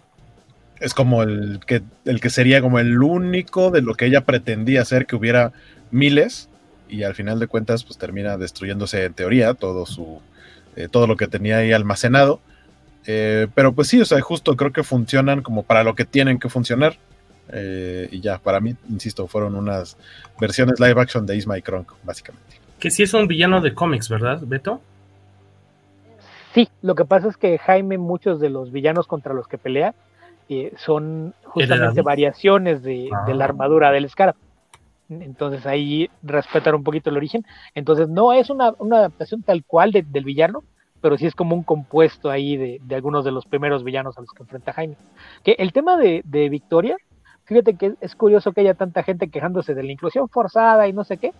es 0.81 0.93
como 0.93 1.23
el 1.23 1.61
que, 1.65 1.81
el 2.03 2.19
que 2.19 2.29
sería 2.29 2.59
como 2.59 2.79
el 2.79 3.01
único 3.01 3.71
de 3.71 3.81
lo 3.81 3.95
que 3.95 4.07
ella 4.07 4.25
pretendía 4.25 4.81
hacer, 4.81 5.05
que 5.05 5.15
hubiera 5.15 5.53
miles, 5.91 6.49
y 6.89 7.03
al 7.03 7.15
final 7.15 7.39
de 7.39 7.47
cuentas, 7.47 7.85
pues 7.85 7.97
termina 7.97 8.37
destruyéndose 8.37 9.05
en 9.05 9.13
teoría 9.13 9.53
todo 9.53 9.85
su 9.85 10.19
eh, 10.75 10.89
todo 10.91 11.07
lo 11.07 11.15
que 11.15 11.29
tenía 11.29 11.59
ahí 11.59 11.71
almacenado. 11.71 12.41
Eh, 13.05 13.47
pero 13.55 13.71
pues 13.71 13.87
sí, 13.87 14.01
o 14.01 14.05
sea, 14.05 14.19
justo 14.19 14.57
creo 14.57 14.73
que 14.73 14.83
funcionan 14.83 15.41
como 15.41 15.63
para 15.63 15.85
lo 15.85 15.95
que 15.95 16.03
tienen 16.03 16.37
que 16.37 16.49
funcionar. 16.49 16.97
Eh, 17.53 18.09
y 18.11 18.19
ya, 18.19 18.39
para 18.39 18.59
mí, 18.59 18.75
insisto, 18.89 19.25
fueron 19.25 19.55
unas 19.55 19.95
versiones 20.37 20.81
live 20.81 20.99
action 20.99 21.25
de 21.25 21.37
Isma 21.37 21.57
y 21.57 21.61
Kronk, 21.61 21.93
básicamente. 22.03 22.62
Que 22.83 22.91
sí 22.91 23.03
es 23.03 23.13
un 23.13 23.27
villano 23.27 23.61
de 23.61 23.73
cómics, 23.73 24.09
¿verdad, 24.09 24.41
Beto? 24.45 24.81
Sí, 26.53 26.67
lo 26.81 26.95
que 26.95 27.05
pasa 27.05 27.29
es 27.29 27.37
que 27.37 27.57
Jaime, 27.57 27.97
muchos 27.97 28.41
de 28.41 28.49
los 28.49 28.73
villanos 28.73 29.07
contra 29.07 29.33
los 29.33 29.47
que 29.47 29.57
pelea, 29.57 29.95
eh, 30.49 30.73
son 30.75 31.33
justamente 31.45 32.01
variaciones 32.01 32.83
de, 32.83 33.07
Ah. 33.09 33.23
de 33.25 33.35
la 33.35 33.45
armadura 33.45 33.89
del 33.93 34.09
Scarab. 34.09 34.35
Entonces 35.07 35.65
ahí 35.65 36.09
respetar 36.23 36.75
un 36.75 36.83
poquito 36.83 37.09
el 37.09 37.15
origen. 37.15 37.45
Entonces 37.73 38.09
no 38.09 38.33
es 38.33 38.49
una, 38.49 38.73
una 38.79 38.97
adaptación 38.97 39.43
tal 39.43 39.63
cual 39.63 39.93
de- 39.93 40.03
del 40.03 40.25
villano, 40.25 40.61
pero 40.99 41.17
sí 41.17 41.25
es 41.25 41.35
como 41.35 41.55
un 41.55 41.63
compuesto 41.63 42.29
ahí 42.29 42.57
de, 42.57 42.81
de 42.83 42.95
algunos 42.95 43.23
de 43.23 43.31
los 43.31 43.45
primeros 43.45 43.85
villanos 43.85 44.17
a 44.17 44.21
los 44.21 44.31
que 44.31 44.43
enfrenta 44.43 44.73
Jaime. 44.73 44.97
Que 45.45 45.55
el 45.57 45.71
tema 45.71 45.95
de 45.95 46.49
Victoria, 46.49 46.97
fíjate 47.45 47.75
que 47.75 47.93
es 48.01 48.13
curioso 48.17 48.51
que 48.51 48.59
haya 48.59 48.73
tanta 48.73 49.03
gente 49.03 49.29
quejándose 49.29 49.73
de 49.73 49.83
la 49.83 49.91
inclusión 49.93 50.27
forzada 50.27 50.85
y 50.89 50.91
no 50.91 51.05
sé 51.05 51.15
qué, 51.15 51.31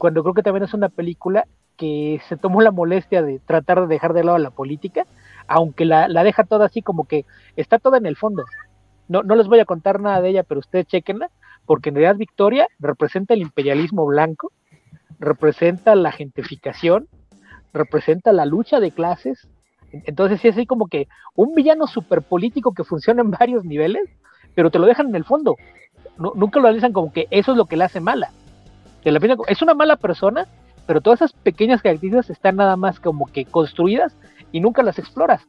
cuando 0.00 0.22
creo 0.22 0.34
que 0.34 0.42
también 0.42 0.64
es 0.64 0.74
una 0.74 0.88
película 0.88 1.46
que 1.76 2.20
se 2.28 2.36
tomó 2.36 2.60
la 2.60 2.72
molestia 2.72 3.22
de 3.22 3.38
tratar 3.38 3.82
de 3.82 3.86
dejar 3.86 4.12
de 4.12 4.24
lado 4.24 4.38
la 4.38 4.50
política, 4.50 5.04
aunque 5.46 5.84
la, 5.84 6.08
la 6.08 6.24
deja 6.24 6.44
toda 6.44 6.66
así 6.66 6.82
como 6.82 7.04
que 7.04 7.24
está 7.56 7.78
toda 7.78 7.98
en 7.98 8.06
el 8.06 8.16
fondo. 8.16 8.44
No, 9.08 9.22
no 9.22 9.34
les 9.36 9.46
voy 9.46 9.60
a 9.60 9.64
contar 9.64 10.00
nada 10.00 10.20
de 10.20 10.30
ella, 10.30 10.42
pero 10.42 10.60
ustedes 10.60 10.86
chequenla, 10.86 11.30
porque 11.66 11.90
en 11.90 11.94
realidad 11.96 12.16
Victoria 12.16 12.66
representa 12.78 13.34
el 13.34 13.42
imperialismo 13.42 14.04
blanco, 14.06 14.52
representa 15.18 15.94
la 15.94 16.12
gentrificación, 16.12 17.06
representa 17.72 18.32
la 18.32 18.46
lucha 18.46 18.80
de 18.80 18.90
clases. 18.90 19.48
Entonces 19.92 20.40
sí 20.40 20.48
es 20.48 20.54
así 20.56 20.66
como 20.66 20.86
que 20.86 21.08
un 21.34 21.54
villano 21.54 21.86
súper 21.86 22.22
político 22.22 22.72
que 22.72 22.84
funciona 22.84 23.22
en 23.22 23.30
varios 23.30 23.64
niveles, 23.64 24.08
pero 24.54 24.70
te 24.70 24.78
lo 24.78 24.86
dejan 24.86 25.08
en 25.08 25.16
el 25.16 25.24
fondo. 25.24 25.56
Nu- 26.16 26.32
nunca 26.34 26.60
lo 26.60 26.66
analizan 26.68 26.92
como 26.92 27.12
que 27.12 27.26
eso 27.30 27.52
es 27.52 27.58
lo 27.58 27.66
que 27.66 27.76
la 27.76 27.86
hace 27.86 28.00
mala. 28.00 28.30
Es 29.04 29.62
una 29.62 29.74
mala 29.74 29.96
persona, 29.96 30.46
pero 30.86 31.00
todas 31.00 31.22
esas 31.22 31.32
pequeñas 31.32 31.82
características 31.82 32.30
están 32.30 32.56
nada 32.56 32.76
más 32.76 33.00
como 33.00 33.26
que 33.26 33.44
construidas 33.44 34.16
y 34.52 34.60
nunca 34.60 34.82
las 34.82 34.98
exploras. 34.98 35.46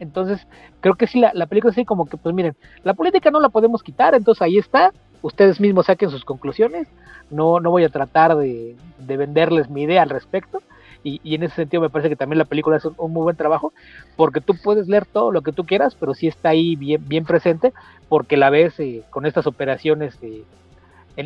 Entonces, 0.00 0.46
creo 0.80 0.94
que 0.94 1.06
sí, 1.06 1.20
la, 1.20 1.32
la 1.34 1.46
película 1.46 1.70
es 1.70 1.76
así 1.76 1.84
como 1.84 2.06
que, 2.06 2.16
pues 2.16 2.34
miren, 2.34 2.56
la 2.84 2.94
política 2.94 3.30
no 3.30 3.40
la 3.40 3.48
podemos 3.48 3.82
quitar, 3.82 4.14
entonces 4.14 4.42
ahí 4.42 4.56
está, 4.56 4.92
ustedes 5.22 5.60
mismos 5.60 5.86
saquen 5.86 6.10
sus 6.10 6.24
conclusiones, 6.24 6.86
no, 7.30 7.58
no 7.58 7.70
voy 7.70 7.84
a 7.84 7.88
tratar 7.88 8.36
de, 8.36 8.76
de 8.98 9.16
venderles 9.16 9.68
mi 9.68 9.82
idea 9.82 10.02
al 10.02 10.10
respecto, 10.10 10.62
y, 11.02 11.34
en 11.34 11.42
ese 11.42 11.56
sentido 11.56 11.80
me 11.80 11.90
parece 11.90 12.08
que 12.08 12.16
también 12.16 12.38
la 12.38 12.44
película 12.44 12.76
hace 12.76 12.88
un, 12.96 13.12
muy 13.12 13.22
buen 13.22 13.36
trabajo, 13.36 13.72
porque 14.16 14.40
tú 14.40 14.54
puedes 14.62 14.88
leer 14.88 15.06
todo 15.06 15.30
lo 15.30 15.42
que 15.42 15.52
tú 15.52 15.64
quieras, 15.64 15.94
pero 15.94 16.14
sí 16.14 16.26
está 16.26 16.50
ahí 16.50 16.76
bien, 16.76 17.06
bien 17.06 17.24
presente, 17.24 17.72
porque 18.08 18.36
la 18.36 18.50
ves 18.50 18.78
eh, 18.80 19.02
con 19.10 19.26
estas 19.26 19.46
operaciones, 19.46 20.18
eh, 20.22 20.44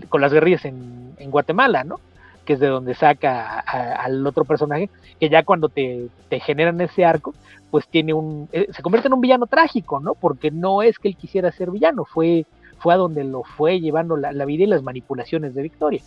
con 0.09 0.21
las 0.21 0.33
guerrillas 0.33 0.65
en, 0.65 1.03
Guatemala, 1.31 1.85
¿no? 1.85 2.01
que 2.45 2.55
es 2.55 2.61
de 2.61 2.67
donde 2.67 2.95
saca 2.95 3.61
a- 3.61 4.03
al 4.03 4.27
otro 4.27 4.45
personaje, 4.45 4.91
que 5.21 5.29
ya 5.29 5.45
cuando 5.45 5.69
te, 5.69 6.09
te 6.29 6.41
generan 6.41 6.81
ese 6.81 7.05
arco, 7.05 7.33
pues 7.71 7.87
tiene 7.87 8.13
un, 8.13 8.49
eh, 8.53 8.67
se 8.73 8.83
convierte 8.83 9.07
en 9.07 9.15
un 9.15 9.21
villano 9.21 9.47
trágico, 9.47 10.01
¿no? 10.01 10.15
Porque 10.15 10.51
no 10.51 10.83
es 10.83 10.99
que 10.99 11.09
él 11.09 11.17
quisiera 11.17 11.53
ser 11.53 11.71
villano, 11.71 12.05
fue, 12.05 12.45
fue 12.79 12.95
a 12.95 12.97
donde 12.97 13.23
lo 13.23 13.45
fue 13.45 13.81
llevando 13.81 14.17
la, 14.17 14.45
vida 14.45 14.65
y 14.65 14.67
las 14.67 14.83
manipulaciones 14.83 15.55
de 15.55 15.63
Victoria. 15.63 16.03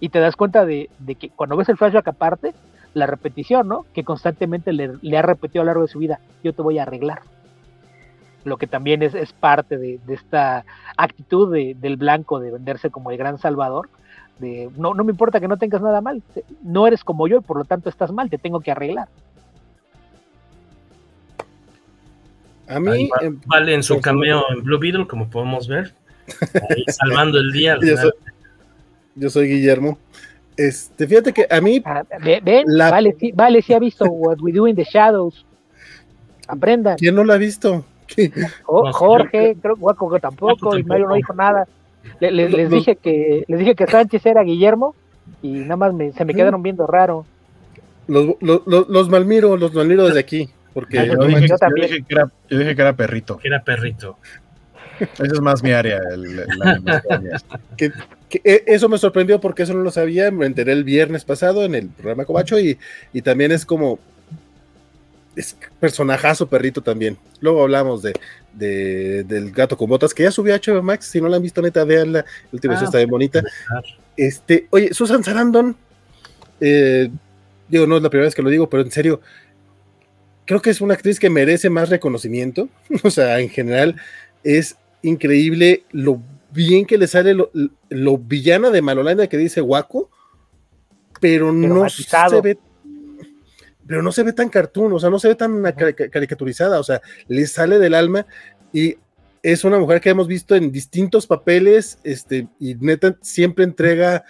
Y 0.00 0.08
te 0.08 0.18
das 0.18 0.34
cuenta 0.34 0.64
de, 0.64 0.88
de 0.98 1.14
que 1.14 1.28
cuando 1.28 1.56
ves 1.56 1.68
el 1.68 1.76
flashback 1.76 2.08
aparte, 2.08 2.54
la 2.94 3.06
repetición, 3.06 3.68
¿no? 3.68 3.84
Que 3.92 4.02
constantemente 4.02 4.72
le 4.72 5.18
ha 5.18 5.22
repetido 5.22 5.60
a 5.60 5.64
lo 5.64 5.68
largo 5.68 5.82
de 5.82 5.92
su 5.92 5.98
vida, 5.98 6.20
yo 6.42 6.54
te 6.54 6.62
voy 6.62 6.78
a 6.78 6.84
arreglar. 6.84 7.20
Lo 8.44 8.56
que 8.56 8.66
también 8.66 9.02
es, 9.02 9.14
es 9.14 9.32
parte 9.32 9.76
de, 9.76 9.98
de 10.06 10.14
esta 10.14 10.64
actitud 10.96 11.52
de- 11.52 11.74
del 11.78 11.96
blanco 11.96 12.40
de 12.40 12.50
venderse 12.52 12.90
como 12.90 13.10
el 13.10 13.18
gran 13.18 13.38
salvador, 13.38 13.88
de 14.38 14.70
no, 14.78 14.94
no 14.94 15.04
me 15.04 15.10
importa 15.12 15.40
que 15.40 15.48
no 15.48 15.58
tengas 15.58 15.82
nada 15.82 16.00
mal, 16.00 16.22
no 16.62 16.86
eres 16.86 17.04
como 17.04 17.28
yo 17.28 17.38
y 17.38 17.40
por 17.42 17.58
lo 17.58 17.64
tanto 17.64 17.88
estás 17.90 18.10
mal, 18.12 18.30
te 18.30 18.38
tengo 18.38 18.60
que 18.60 18.70
arreglar. 18.70 19.08
A 22.68 22.78
mí, 22.78 22.90
Ahí 22.90 23.08
em, 23.22 23.40
vale 23.46 23.74
en 23.74 23.82
su 23.82 24.00
cameo 24.00 24.44
en 24.50 24.62
Blue 24.62 24.78
Beetle, 24.78 25.06
como 25.06 25.28
podemos 25.28 25.66
ver. 25.66 25.92
Ahí 26.70 26.84
salvando 26.88 27.38
el 27.38 27.50
día. 27.52 27.76
Yo 27.82 27.96
soy, 27.96 28.12
yo 29.16 29.30
soy 29.30 29.48
Guillermo. 29.48 29.98
Este, 30.56 31.06
fíjate 31.08 31.32
que 31.32 31.46
a 31.50 31.60
mí, 31.60 31.82
Ah, 31.84 32.04
ve- 32.22 32.40
Ven, 32.42 32.64
La- 32.66 32.90
vale, 32.90 33.16
sí, 33.18 33.32
vale, 33.32 33.60
sí 33.62 33.72
ha 33.74 33.78
visto 33.78 34.04
What 34.04 34.38
We 34.40 34.52
Do 34.52 34.68
in 34.68 34.76
the 34.76 34.84
Shadows. 34.84 35.44
Aprendan. 36.46 36.96
¿quién 36.96 37.14
no 37.14 37.24
la 37.24 37.34
ha 37.34 37.38
visto? 37.38 37.84
Jorge, 38.64 39.56
creo 39.60 39.74
que 39.74 39.80
Guaco 39.80 40.10
que 40.10 40.20
tampoco, 40.20 40.76
y 40.76 40.82
Mario 40.84 41.08
no 41.08 41.14
dijo 41.14 41.32
nada. 41.34 41.66
Le- 42.18 42.30
le- 42.30 42.48
les 42.48 42.70
dije 42.70 42.96
que 42.96 43.44
les 43.46 43.58
dije 43.58 43.74
que 43.74 43.86
Sánchez 43.86 44.24
era 44.26 44.42
Guillermo 44.42 44.94
y 45.42 45.50
nada 45.52 45.76
más 45.76 45.94
me- 45.94 46.12
se 46.12 46.24
me 46.24 46.34
quedaron 46.34 46.62
viendo 46.62 46.86
raro. 46.86 47.26
Los, 48.08 48.34
los, 48.40 48.62
los, 48.66 48.88
los 48.88 49.08
malmiro, 49.08 49.56
los 49.56 49.72
malmiro 49.74 50.06
desde 50.06 50.20
aquí. 50.20 50.48
Porque 50.72 50.98
Ah, 51.00 51.04
yo, 51.04 51.14
dije, 51.16 51.32
manches, 51.32 51.50
yo 51.50 51.56
también. 51.58 51.88
dije 51.88 52.04
que 52.06 52.14
era, 52.14 52.30
yo 52.48 52.58
dije 52.58 52.76
que 52.76 52.82
era 52.82 52.92
perrito. 52.94 53.36
Que 53.38 53.48
era 53.48 53.62
perrito. 53.62 54.16
Esa 55.00 55.24
es 55.24 55.40
más 55.40 55.62
mi 55.62 55.72
área. 55.72 55.98
el- 56.12 56.36
la 56.36 57.02
que, 57.76 57.90
eh, 58.44 58.64
eso 58.66 58.88
me 58.88 58.98
sorprendió 58.98 59.40
porque 59.40 59.62
eso 59.64 59.74
no 59.74 59.80
lo 59.80 59.90
sabía, 59.90 60.30
me 60.30 60.46
enteré 60.46 60.72
el 60.72 60.84
viernes 60.84 61.24
pasado 61.24 61.64
en 61.64 61.74
el 61.74 61.88
programa 61.88 62.24
Cobacho 62.24 62.58
y, 62.60 62.78
y 63.12 63.22
también 63.22 63.50
es 63.52 63.64
como 63.66 63.98
es 65.36 65.56
personajazo 65.78 66.48
perrito 66.48 66.82
también. 66.82 67.16
Luego 67.40 67.62
hablamos 67.62 68.02
de, 68.02 68.12
de- 68.52 69.24
del 69.24 69.52
gato 69.52 69.76
con 69.76 69.88
botas 69.88 70.12
que 70.12 70.24
ya 70.24 70.30
subió 70.30 70.54
a 70.54 70.58
HBO 70.58 70.82
Max, 70.82 71.06
si 71.06 71.20
no 71.20 71.28
la 71.28 71.36
han 71.36 71.42
visto 71.42 71.62
neta, 71.62 71.84
veanla, 71.84 72.20
la 72.20 72.26
última 72.52 72.78
Ah, 72.78 72.84
está 72.84 72.98
bien 72.98 73.10
bonita. 73.10 73.42
Este, 74.16 74.66
oye, 74.70 74.92
Susan 74.92 75.22
Sarandon, 75.24 75.76
eh, 76.60 77.10
digo, 77.68 77.86
no 77.86 77.96
es 77.96 78.02
la 78.02 78.10
primera 78.10 78.26
vez 78.26 78.34
que 78.34 78.42
lo 78.42 78.50
digo, 78.50 78.68
pero 78.68 78.82
en 78.82 78.90
serio, 78.90 79.20
creo 80.46 80.60
que 80.60 80.70
es 80.70 80.80
una 80.80 80.94
actriz 80.94 81.18
que 81.20 81.30
merece 81.30 81.70
más 81.70 81.88
reconocimiento. 81.88 82.68
O 83.04 83.10
sea, 83.10 83.38
en 83.40 83.48
general, 83.48 83.96
es 84.44 84.76
increíble 85.02 85.84
lo 85.92 86.20
bien 86.52 86.84
que 86.84 86.98
le 86.98 87.06
sale 87.06 87.32
lo, 87.34 87.50
lo 87.88 88.18
villana 88.18 88.70
de 88.70 88.82
Malolanda 88.82 89.28
que 89.28 89.36
dice 89.38 89.60
Waco, 89.62 90.10
pero, 91.20 91.52
no 91.52 91.82
matizado. 91.82 92.36
se 92.36 92.40
ve. 92.42 92.58
Pero 93.90 94.04
no 94.04 94.12
se 94.12 94.22
ve 94.22 94.32
tan 94.32 94.48
cartoon, 94.48 94.92
o 94.92 95.00
sea, 95.00 95.10
no 95.10 95.18
se 95.18 95.26
ve 95.26 95.34
tan 95.34 95.64
ca- 95.64 95.92
ca- 95.92 96.08
caricaturizada, 96.08 96.78
o 96.78 96.84
sea, 96.84 97.00
le 97.26 97.44
sale 97.48 97.80
del 97.80 97.94
alma 97.94 98.24
y 98.72 98.94
es 99.42 99.64
una 99.64 99.80
mujer 99.80 100.00
que 100.00 100.10
hemos 100.10 100.28
visto 100.28 100.54
en 100.54 100.70
distintos 100.70 101.26
papeles, 101.26 101.98
este, 102.04 102.46
y 102.60 102.76
neta 102.76 103.16
siempre 103.20 103.64
entrega 103.64 104.22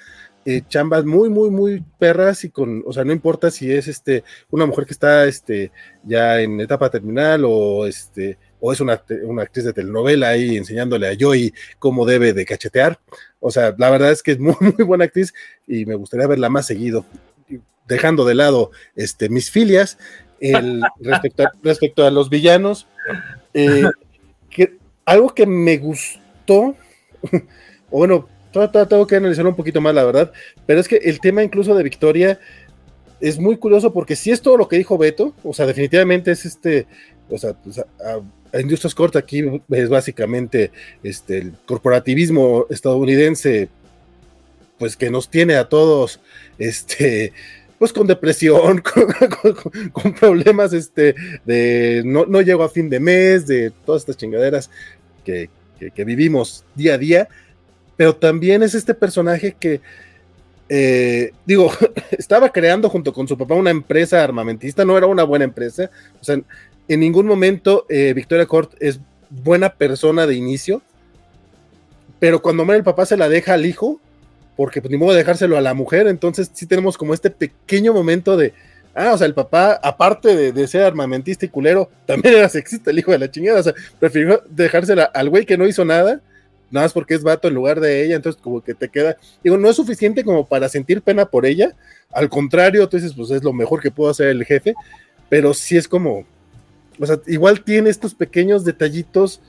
eh, 0.47 0.62
chambas 0.66 1.05
muy, 1.05 1.28
muy, 1.28 1.51
muy 1.51 1.85
perras 1.99 2.43
y 2.45 2.49
con, 2.49 2.82
o 2.87 2.93
sea, 2.95 3.05
no 3.05 3.12
importa 3.12 3.51
si 3.51 3.70
es 3.70 3.87
este, 3.87 4.24
una 4.51 4.65
mujer 4.65 4.87
que 4.87 4.95
está 4.95 5.27
este, 5.27 5.73
ya 6.05 6.41
en 6.41 6.59
etapa 6.59 6.89
terminal 6.89 7.43
o 7.45 7.85
este, 7.87 8.39
o 8.61 8.73
es 8.73 8.81
una, 8.81 9.03
una 9.24 9.43
actriz 9.43 9.66
de 9.66 9.74
telenovela 9.74 10.28
ahí 10.31 10.57
enseñándole 10.57 11.07
a 11.07 11.16
Joey 11.20 11.53
cómo 11.78 12.07
debe 12.07 12.32
de 12.32 12.47
cachetear. 12.47 12.99
O 13.41 13.51
sea, 13.51 13.74
la 13.77 13.91
verdad 13.91 14.11
es 14.11 14.23
que 14.23 14.32
es 14.32 14.39
muy, 14.39 14.55
muy 14.78 14.87
buena 14.87 15.05
actriz 15.05 15.35
y 15.66 15.85
me 15.85 15.97
gustaría 15.97 16.27
verla 16.27 16.49
más 16.49 16.65
seguido. 16.66 17.05
Dejando 17.95 18.25
de 18.25 18.35
lado 18.35 18.71
este, 18.97 19.29
mis 19.29 19.51
filias, 19.51 19.99
el, 20.41 20.83
respecto, 21.01 21.43
a, 21.43 21.53
respecto 21.62 22.07
a 22.07 22.11
los 22.11 22.31
villanos, 22.31 22.87
eh, 23.53 23.85
que, 24.49 24.79
algo 25.05 25.35
que 25.35 25.47
me 25.47 25.77
gustó, 25.77 26.75
o 27.23 27.37
bueno, 27.99 28.29
tengo 28.89 29.07
que 29.07 29.17
analizarlo 29.17 29.51
un 29.51 29.57
poquito 29.57 29.81
más, 29.81 29.95
la 29.95 30.05
verdad, 30.05 30.33
pero 30.67 30.81
es 30.81 30.89
que 30.89 30.97
el 30.97 31.21
tema 31.21 31.43
incluso 31.43 31.75
de 31.75 31.83
Victoria 31.83 32.41
es 33.21 33.39
muy 33.39 33.57
curioso 33.57 33.93
porque 33.93 34.17
si 34.17 34.31
es 34.31 34.41
todo 34.41 34.57
lo 34.57 34.69
que 34.69 34.79
dijo 34.79 34.99
Beto, 34.99 35.35
o 35.45 35.53
sea, 35.53 35.67
definitivamente 35.67 36.31
es 36.33 36.47
este, 36.47 36.87
o 37.29 37.39
sea, 37.39 37.53
pues, 37.55 37.79
a, 37.79 38.21
Industrias 38.59 38.97
Corp 38.97 39.15
aquí 39.15 39.45
es 39.71 39.89
básicamente 39.89 40.73
este, 41.05 41.39
el 41.39 41.53
corporativismo 41.67 42.67
estadounidense, 42.69 43.69
pues 44.79 44.97
que 44.97 45.11
nos 45.11 45.29
tiene 45.29 45.55
a 45.55 45.69
todos, 45.69 46.21
este, 46.59 47.33
pues 47.81 47.94
con 47.94 48.07
depresión, 48.07 48.82
con, 49.93 50.12
problemas 50.12 50.74
este, 50.74 51.15
de 51.47 52.02
no, 52.05 52.27
no 52.27 52.43
llego 52.43 52.62
a 52.62 52.69
fin 52.69 52.90
de 52.90 53.01
mes, 53.01 53.47
de 53.47 53.73
todas 53.86 54.02
estas 54.02 54.19
chingaderas 54.19 54.70
que, 55.24 55.48
que- 55.78 56.05
vivimos 56.05 56.62
día 56.74 56.94
a 56.94 56.98
día, 56.98 57.28
pero 57.97 58.15
también 58.15 58.62
es 58.62 58.74
este 58.74 58.93
personaje 58.93 59.57
que, 59.59 59.81
eh, 60.69 61.32
digo, 61.47 61.73
estaba 62.11 62.52
creando 62.52 62.90
junto 62.90 63.15
con 63.15 63.27
su 63.27 63.39
papá 63.39 63.55
una 63.55 63.70
empresa 63.70 64.23
armamentista, 64.23 64.85
no 64.85 64.98
era 64.98 65.07
una 65.07 65.24
buena 65.24 65.47
empresa, 65.47 65.90
o 66.20 66.23
sea, 66.24 66.39
en 66.86 67.01
ningún 67.01 67.24
momento 67.24 67.86
eh, 67.89 68.12
Victoria 68.12 68.44
Court 68.44 68.74
es 68.78 69.01
buena 69.31 69.73
persona 69.73 70.27
de 70.27 70.35
inicio, 70.35 70.82
pero 72.19 72.43
cuando 72.43 72.66
muere 72.66 72.81
el 72.81 72.85
papá 72.85 73.07
se 73.07 73.16
la 73.16 73.31
deja 73.31 73.55
al 73.55 73.65
hijo, 73.65 74.02
porque 74.61 74.82
pues 74.82 74.93
ni 74.93 74.99
modo 74.99 75.12
de 75.12 75.16
dejárselo 75.16 75.57
a 75.57 75.62
la 75.62 75.73
mujer, 75.73 76.07
entonces 76.07 76.51
sí 76.53 76.66
tenemos 76.66 76.99
como 76.99 77.15
este 77.15 77.31
pequeño 77.31 77.95
momento 77.95 78.37
de, 78.37 78.53
ah, 78.95 79.12
o 79.15 79.16
sea, 79.16 79.27
el 79.27 79.32
papá, 79.32 79.81
aparte 79.82 80.37
de, 80.37 80.53
de 80.53 80.69
ser 80.69 80.82
armamentista 80.82 81.47
y 81.47 81.49
culero, 81.49 81.89
también 82.05 82.35
era 82.35 82.49
sexista 82.51 82.91
el 82.91 82.99
hijo 82.99 83.11
de 83.11 83.20
la 83.20 83.31
chingada, 83.31 83.61
o 83.61 83.62
sea, 83.62 83.73
prefirió 83.99 84.43
dejársela 84.51 85.05
al 85.05 85.31
güey 85.31 85.47
que 85.47 85.57
no 85.57 85.66
hizo 85.66 85.82
nada, 85.87 86.20
nada 86.70 86.85
más 86.85 86.93
porque 86.93 87.15
es 87.15 87.23
vato 87.23 87.49
en 87.49 87.55
lugar 87.55 87.81
de 87.81 88.05
ella, 88.05 88.16
entonces 88.16 88.39
como 88.39 88.61
que 88.61 88.74
te 88.74 88.91
queda, 88.91 89.16
digo, 89.43 89.57
no 89.57 89.70
es 89.70 89.77
suficiente 89.77 90.24
como 90.24 90.47
para 90.47 90.69
sentir 90.69 91.01
pena 91.01 91.24
por 91.24 91.47
ella, 91.47 91.74
al 92.12 92.28
contrario, 92.28 92.87
tú 92.87 92.99
dices, 92.99 93.15
pues 93.16 93.31
es 93.31 93.43
lo 93.43 93.55
mejor 93.55 93.81
que 93.81 93.91
puedo 93.91 94.11
hacer 94.11 94.27
el 94.27 94.45
jefe, 94.45 94.74
pero 95.31 95.55
sí 95.55 95.78
es 95.78 95.89
como, 95.89 96.27
o 96.99 97.07
sea, 97.07 97.19
igual 97.28 97.65
tiene 97.65 97.89
estos 97.89 98.15
pequeños 98.15 98.66
detallitos 98.66 99.41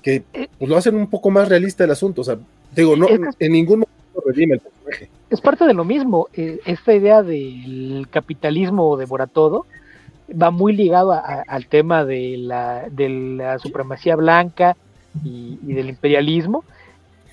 que 0.00 0.22
pues, 0.32 0.70
lo 0.70 0.78
hacen 0.78 0.94
un 0.94 1.10
poco 1.10 1.28
más 1.28 1.46
realista 1.46 1.84
el 1.84 1.90
asunto, 1.90 2.22
o 2.22 2.24
sea, 2.24 2.38
digo, 2.74 2.96
no, 2.96 3.06
en 3.38 3.52
ningún 3.52 3.80
momento 3.80 3.95
el 4.28 4.60
personaje. 4.60 5.10
Es 5.30 5.40
parte 5.40 5.66
de 5.66 5.74
lo 5.74 5.84
mismo, 5.84 6.28
eh, 6.34 6.60
esta 6.66 6.94
idea 6.94 7.22
del 7.22 8.06
capitalismo 8.10 8.96
devora 8.96 9.26
todo 9.26 9.66
va 10.30 10.50
muy 10.50 10.72
ligado 10.72 11.12
al 11.12 11.66
tema 11.66 12.04
de 12.04 12.36
la, 12.36 12.88
de 12.90 13.08
la 13.08 13.58
supremacía 13.58 14.16
blanca 14.16 14.76
y, 15.24 15.56
del 15.62 15.88
imperialismo, 15.88 16.64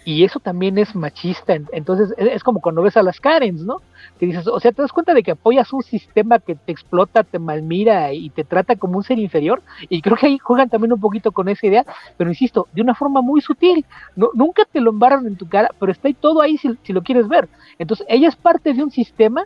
y 0.05 0.23
eso 0.23 0.39
también 0.39 0.77
es 0.77 0.95
machista, 0.95 1.55
entonces 1.71 2.13
es 2.17 2.43
como 2.43 2.59
cuando 2.59 2.81
ves 2.81 2.97
a 2.97 3.03
las 3.03 3.19
Karens, 3.19 3.61
¿no? 3.61 3.77
Que 4.19 4.25
dices, 4.25 4.47
o 4.47 4.59
sea, 4.59 4.71
te 4.71 4.81
das 4.81 4.91
cuenta 4.91 5.13
de 5.13 5.23
que 5.23 5.31
apoyas 5.31 5.71
un 5.71 5.81
sistema 5.81 6.39
que 6.39 6.55
te 6.55 6.71
explota, 6.71 7.23
te 7.23 7.39
malmira 7.39 8.11
y 8.11 8.29
te 8.29 8.43
trata 8.43 8.75
como 8.75 8.97
un 8.97 9.03
ser 9.03 9.19
inferior, 9.19 9.61
y 9.87 10.01
creo 10.01 10.17
que 10.17 10.27
ahí 10.27 10.37
juegan 10.37 10.69
también 10.69 10.93
un 10.93 10.99
poquito 10.99 11.31
con 11.31 11.47
esa 11.47 11.67
idea, 11.67 11.85
pero 12.17 12.29
insisto, 12.29 12.67
de 12.73 12.81
una 12.81 12.95
forma 12.95 13.21
muy 13.21 13.41
sutil, 13.41 13.85
no, 14.15 14.29
nunca 14.33 14.65
te 14.65 14.81
lo 14.81 14.91
embarran 14.91 15.25
en 15.25 15.37
tu 15.37 15.47
cara, 15.47 15.69
pero 15.79 15.91
está 15.91 16.07
ahí 16.07 16.13
todo 16.13 16.41
ahí 16.41 16.57
si, 16.57 16.77
si 16.83 16.91
lo 16.91 17.01
quieres 17.01 17.27
ver. 17.27 17.47
Entonces, 17.79 18.05
ella 18.09 18.27
es 18.27 18.35
parte 18.35 18.73
de 18.73 18.83
un 18.83 18.91
sistema 18.91 19.45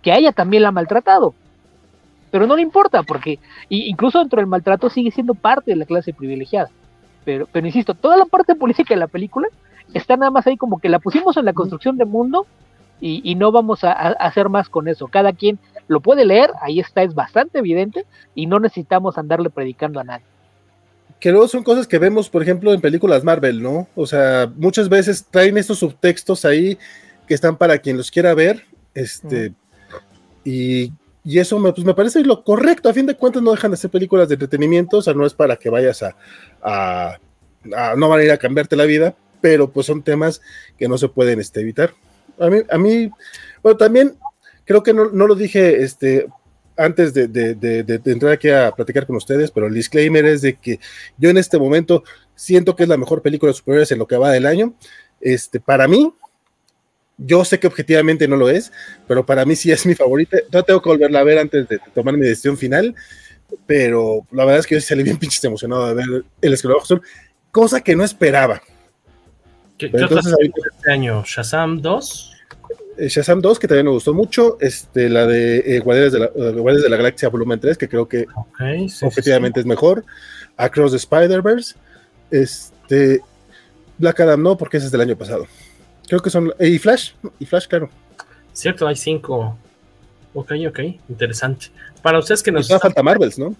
que 0.00 0.14
ella 0.14 0.32
también 0.32 0.62
la 0.62 0.68
ha 0.68 0.72
maltratado, 0.72 1.34
pero 2.30 2.46
no 2.46 2.56
le 2.56 2.62
importa, 2.62 3.02
porque 3.02 3.38
incluso 3.68 4.18
dentro 4.18 4.38
del 4.38 4.46
maltrato 4.46 4.88
sigue 4.88 5.10
siendo 5.10 5.34
parte 5.34 5.72
de 5.72 5.76
la 5.76 5.86
clase 5.86 6.14
privilegiada. 6.14 6.70
Pero, 7.24 7.46
pero 7.52 7.66
insisto, 7.66 7.94
toda 7.94 8.16
la 8.16 8.24
parte 8.24 8.54
política 8.54 8.94
de 8.94 9.00
la 9.00 9.06
película 9.06 9.46
está 9.94 10.16
nada 10.16 10.30
más 10.30 10.46
ahí 10.46 10.56
como 10.56 10.80
que 10.80 10.88
la 10.88 10.98
pusimos 10.98 11.36
en 11.36 11.44
la 11.44 11.52
construcción 11.52 11.96
de 11.96 12.04
mundo 12.04 12.46
y, 13.00 13.20
y 13.24 13.34
no 13.34 13.52
vamos 13.52 13.84
a, 13.84 13.92
a, 13.92 14.10
hacer 14.12 14.48
más 14.48 14.68
con 14.68 14.88
eso. 14.88 15.08
Cada 15.08 15.32
quien 15.32 15.58
lo 15.88 16.00
puede 16.00 16.24
leer, 16.24 16.50
ahí 16.60 16.80
está, 16.80 17.02
es 17.02 17.14
bastante 17.14 17.58
evidente 17.58 18.06
y 18.34 18.46
no 18.46 18.60
necesitamos 18.60 19.18
andarle 19.18 19.50
predicando 19.50 20.00
a 20.00 20.04
nadie. 20.04 20.24
Que 21.20 21.30
luego 21.30 21.46
son 21.46 21.62
cosas 21.62 21.86
que 21.86 21.98
vemos, 21.98 22.28
por 22.28 22.42
ejemplo, 22.42 22.72
en 22.72 22.80
películas 22.80 23.22
Marvel, 23.22 23.62
¿no? 23.62 23.86
O 23.94 24.06
sea, 24.06 24.50
muchas 24.56 24.88
veces 24.88 25.24
traen 25.30 25.56
estos 25.56 25.78
subtextos 25.78 26.44
ahí 26.44 26.78
que 27.28 27.34
están 27.34 27.56
para 27.56 27.78
quien 27.78 27.96
los 27.96 28.10
quiera 28.10 28.34
ver, 28.34 28.64
este, 28.94 29.50
mm. 29.50 29.54
y, 30.44 30.92
y, 31.24 31.38
eso 31.38 31.58
me, 31.58 31.72
pues 31.72 31.86
me 31.86 31.94
parece 31.94 32.24
lo 32.24 32.42
correcto. 32.42 32.88
A 32.88 32.92
fin 32.92 33.06
de 33.06 33.16
cuentas, 33.16 33.42
no 33.42 33.52
dejan 33.52 33.70
de 33.70 33.76
ser 33.76 33.90
películas 33.90 34.28
de 34.28 34.34
entretenimiento, 34.34 34.98
o 34.98 35.02
sea, 35.02 35.14
no 35.14 35.24
es 35.24 35.32
para 35.32 35.56
que 35.56 35.70
vayas 35.70 36.02
a, 36.02 36.16
a, 36.60 37.18
a 37.76 37.94
no 37.96 38.08
van 38.08 38.20
a 38.20 38.24
ir 38.24 38.32
a 38.32 38.38
cambiarte 38.38 38.74
la 38.74 38.84
vida, 38.84 39.14
pero 39.42 39.70
pues 39.70 39.86
son 39.86 40.02
temas 40.02 40.40
que 40.78 40.88
no 40.88 40.96
se 40.96 41.08
pueden 41.08 41.38
este, 41.40 41.60
evitar. 41.60 41.92
A 42.38 42.48
mí, 42.48 42.58
a 42.70 42.78
mí, 42.78 43.10
bueno, 43.62 43.76
también 43.76 44.16
creo 44.64 44.82
que 44.82 44.94
no, 44.94 45.04
lo 45.04 45.34
dije 45.34 45.82
este, 45.82 46.28
antes 46.76 47.12
de, 47.12 48.00
entrar 48.06 48.32
aquí 48.32 48.48
a 48.48 48.72
platicar 48.72 49.06
con 49.06 49.16
ustedes, 49.16 49.50
pero 49.50 49.66
el 49.66 49.74
disclaimer 49.74 50.24
es 50.24 50.40
de 50.40 50.54
que 50.54 50.80
yo 51.18 51.28
en 51.28 51.36
este 51.36 51.58
momento 51.58 52.04
siento 52.34 52.74
que 52.74 52.84
es 52.84 52.88
la 52.88 52.96
mejor 52.96 53.20
película 53.20 53.50
de 53.50 53.58
superhéroes 53.58 53.92
en 53.92 53.98
lo 53.98 54.06
que 54.06 54.16
va 54.16 54.30
del 54.30 54.46
año. 54.46 54.74
Este, 55.20 55.60
para 55.60 55.86
mí, 55.86 56.14
yo 57.18 57.44
sé 57.44 57.60
que 57.60 57.66
objetivamente 57.66 58.26
no 58.26 58.36
lo 58.36 58.48
es, 58.48 58.72
pero 59.06 59.26
para 59.26 59.44
mí 59.44 59.56
sí 59.56 59.70
es 59.70 59.84
mi 59.84 59.94
favorita. 59.94 60.38
No 60.52 60.62
tengo 60.62 60.80
que 60.80 60.88
volverla 60.88 61.20
a 61.20 61.24
ver 61.24 61.38
antes 61.38 61.68
de 61.68 61.78
tomar 61.94 62.16
mi 62.16 62.26
decisión 62.26 62.56
final, 62.56 62.94
pero 63.66 64.26
la 64.30 64.44
verdad 64.44 64.60
es 64.60 64.66
que 64.66 64.76
yo 64.76 64.80
salí 64.80 65.02
bien 65.02 65.18
pinches 65.18 65.44
emocionado 65.44 65.88
de 65.88 65.94
ver 65.94 66.24
El 66.40 66.52
Escarabajo 66.54 66.84
Azul, 66.84 67.02
cosa 67.50 67.80
que 67.80 67.94
no 67.94 68.04
esperaba. 68.04 68.62
¿Qué, 69.82 69.90
¿qué 69.90 69.96
entonces, 69.98 70.32
ahorita, 70.32 70.60
este 70.76 70.92
año? 70.92 71.24
¿Shazam 71.26 71.82
2? 71.82 72.32
Eh, 72.98 73.08
Shazam 73.08 73.40
2, 73.40 73.58
que 73.58 73.66
también 73.66 73.86
me 73.86 73.92
gustó 73.92 74.14
mucho. 74.14 74.58
Este, 74.60 75.08
la 75.08 75.26
de 75.26 75.58
eh, 75.58 75.80
Guardianes, 75.80 76.12
de 76.12 76.20
la, 76.20 76.26
Guardianes 76.28 76.82
de 76.84 76.88
la 76.88 76.96
Galaxia 76.96 77.28
Volumen 77.28 77.58
3, 77.58 77.76
que 77.76 77.88
creo 77.88 78.06
que 78.06 78.26
okay, 78.32 78.88
sí, 78.88 79.04
objetivamente 79.04 79.58
sí, 79.58 79.62
es 79.62 79.66
mejor. 79.66 80.04
Across 80.56 80.92
the 80.92 80.98
Spider-Verse. 80.98 81.74
Este, 82.30 83.20
Black 83.98 84.20
Adam 84.20 84.40
no, 84.40 84.56
porque 84.56 84.76
ese 84.76 84.86
es 84.86 84.92
del 84.92 85.00
año 85.00 85.16
pasado. 85.16 85.46
Creo 86.06 86.20
que 86.20 86.30
son. 86.30 86.52
Eh, 86.60 86.68
y 86.68 86.78
Flash, 86.78 87.12
y 87.40 87.46
Flash, 87.46 87.66
claro. 87.66 87.90
Cierto, 88.52 88.86
hay 88.86 88.94
cinco. 88.94 89.58
Ok, 90.32 90.52
ok, 90.68 90.78
interesante. 91.08 91.66
Para 92.02 92.20
ustedes 92.20 92.40
que 92.40 92.52
nos. 92.52 92.68
Falta 92.68 93.02
Marvels, 93.02 93.36
¿no? 93.36 93.56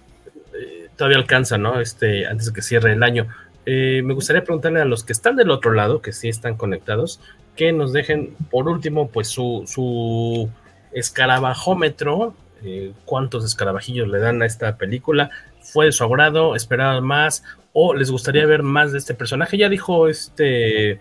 Eh, 0.55 0.89
todavía 0.97 1.19
alcanza, 1.19 1.59
¿no? 1.59 1.81
Este, 1.81 2.27
antes 2.27 2.47
de 2.47 2.53
que 2.53 2.63
cierre 2.63 2.93
el 2.93 3.03
año. 3.03 3.27
Eh, 3.65 4.03
me 4.05 4.15
gustaría 4.15 4.45
preguntarle 4.45 4.81
a 4.81 4.85
los 4.85 5.05
que 5.05 5.13
están 5.13 5.37
del 5.37 5.51
otro 5.51 5.73
lado, 5.73 6.03
que 6.03 6.13
sí 6.13 6.29
están 6.29 6.57
conectados, 6.57 7.21
que 7.57 7.73
nos 7.73 7.93
dejen 7.93 8.35
por 8.51 8.69
último, 8.69 9.09
pues 9.09 9.29
su, 9.29 9.65
su 9.67 10.51
escarabajómetro, 10.93 12.35
eh, 12.65 12.93
cuántos 13.05 13.45
escarabajillos 13.45 14.09
le 14.09 14.19
dan 14.19 14.43
a 14.43 14.47
esta 14.47 14.77
película, 14.77 15.31
fue 15.61 15.87
de 15.87 15.93
su 15.93 16.05
agrado, 16.05 16.57
esperaban 16.57 17.05
más, 17.05 17.45
o 17.73 17.95
les 17.95 18.11
gustaría 18.11 18.47
ver 18.47 18.63
más 18.63 18.93
de 18.93 18.99
este 18.99 19.15
personaje. 19.15 19.57
Ya 19.57 19.69
dijo 19.69 20.09
este 20.09 21.01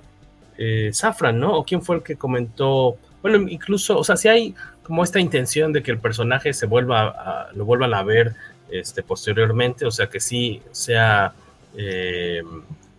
eh, 0.58 0.92
¿no? 1.34 1.58
¿O 1.58 1.64
quién 1.64 1.82
fue 1.82 1.98
el 1.98 2.04
que 2.04 2.16
comentó? 2.16 2.98
Bueno, 3.22 3.48
incluso, 3.50 3.98
o 3.98 4.04
sea, 4.04 4.16
si 4.18 4.28
hay 4.28 4.56
como 4.84 5.04
esta 5.04 5.20
intención 5.20 5.74
de 5.74 5.84
que 5.84 5.92
el 5.92 6.00
personaje 6.00 6.54
se 6.54 6.66
vuelva 6.66 7.08
a, 7.08 7.52
lo 7.54 7.66
vuelvan 7.66 7.94
a 7.94 8.04
ver 8.04 8.36
este, 8.70 9.04
posteriormente, 9.04 9.86
o 9.86 9.92
sea, 9.92 10.08
que 10.08 10.20
sí 10.20 10.62
sea 10.72 11.34
eh, 11.78 12.42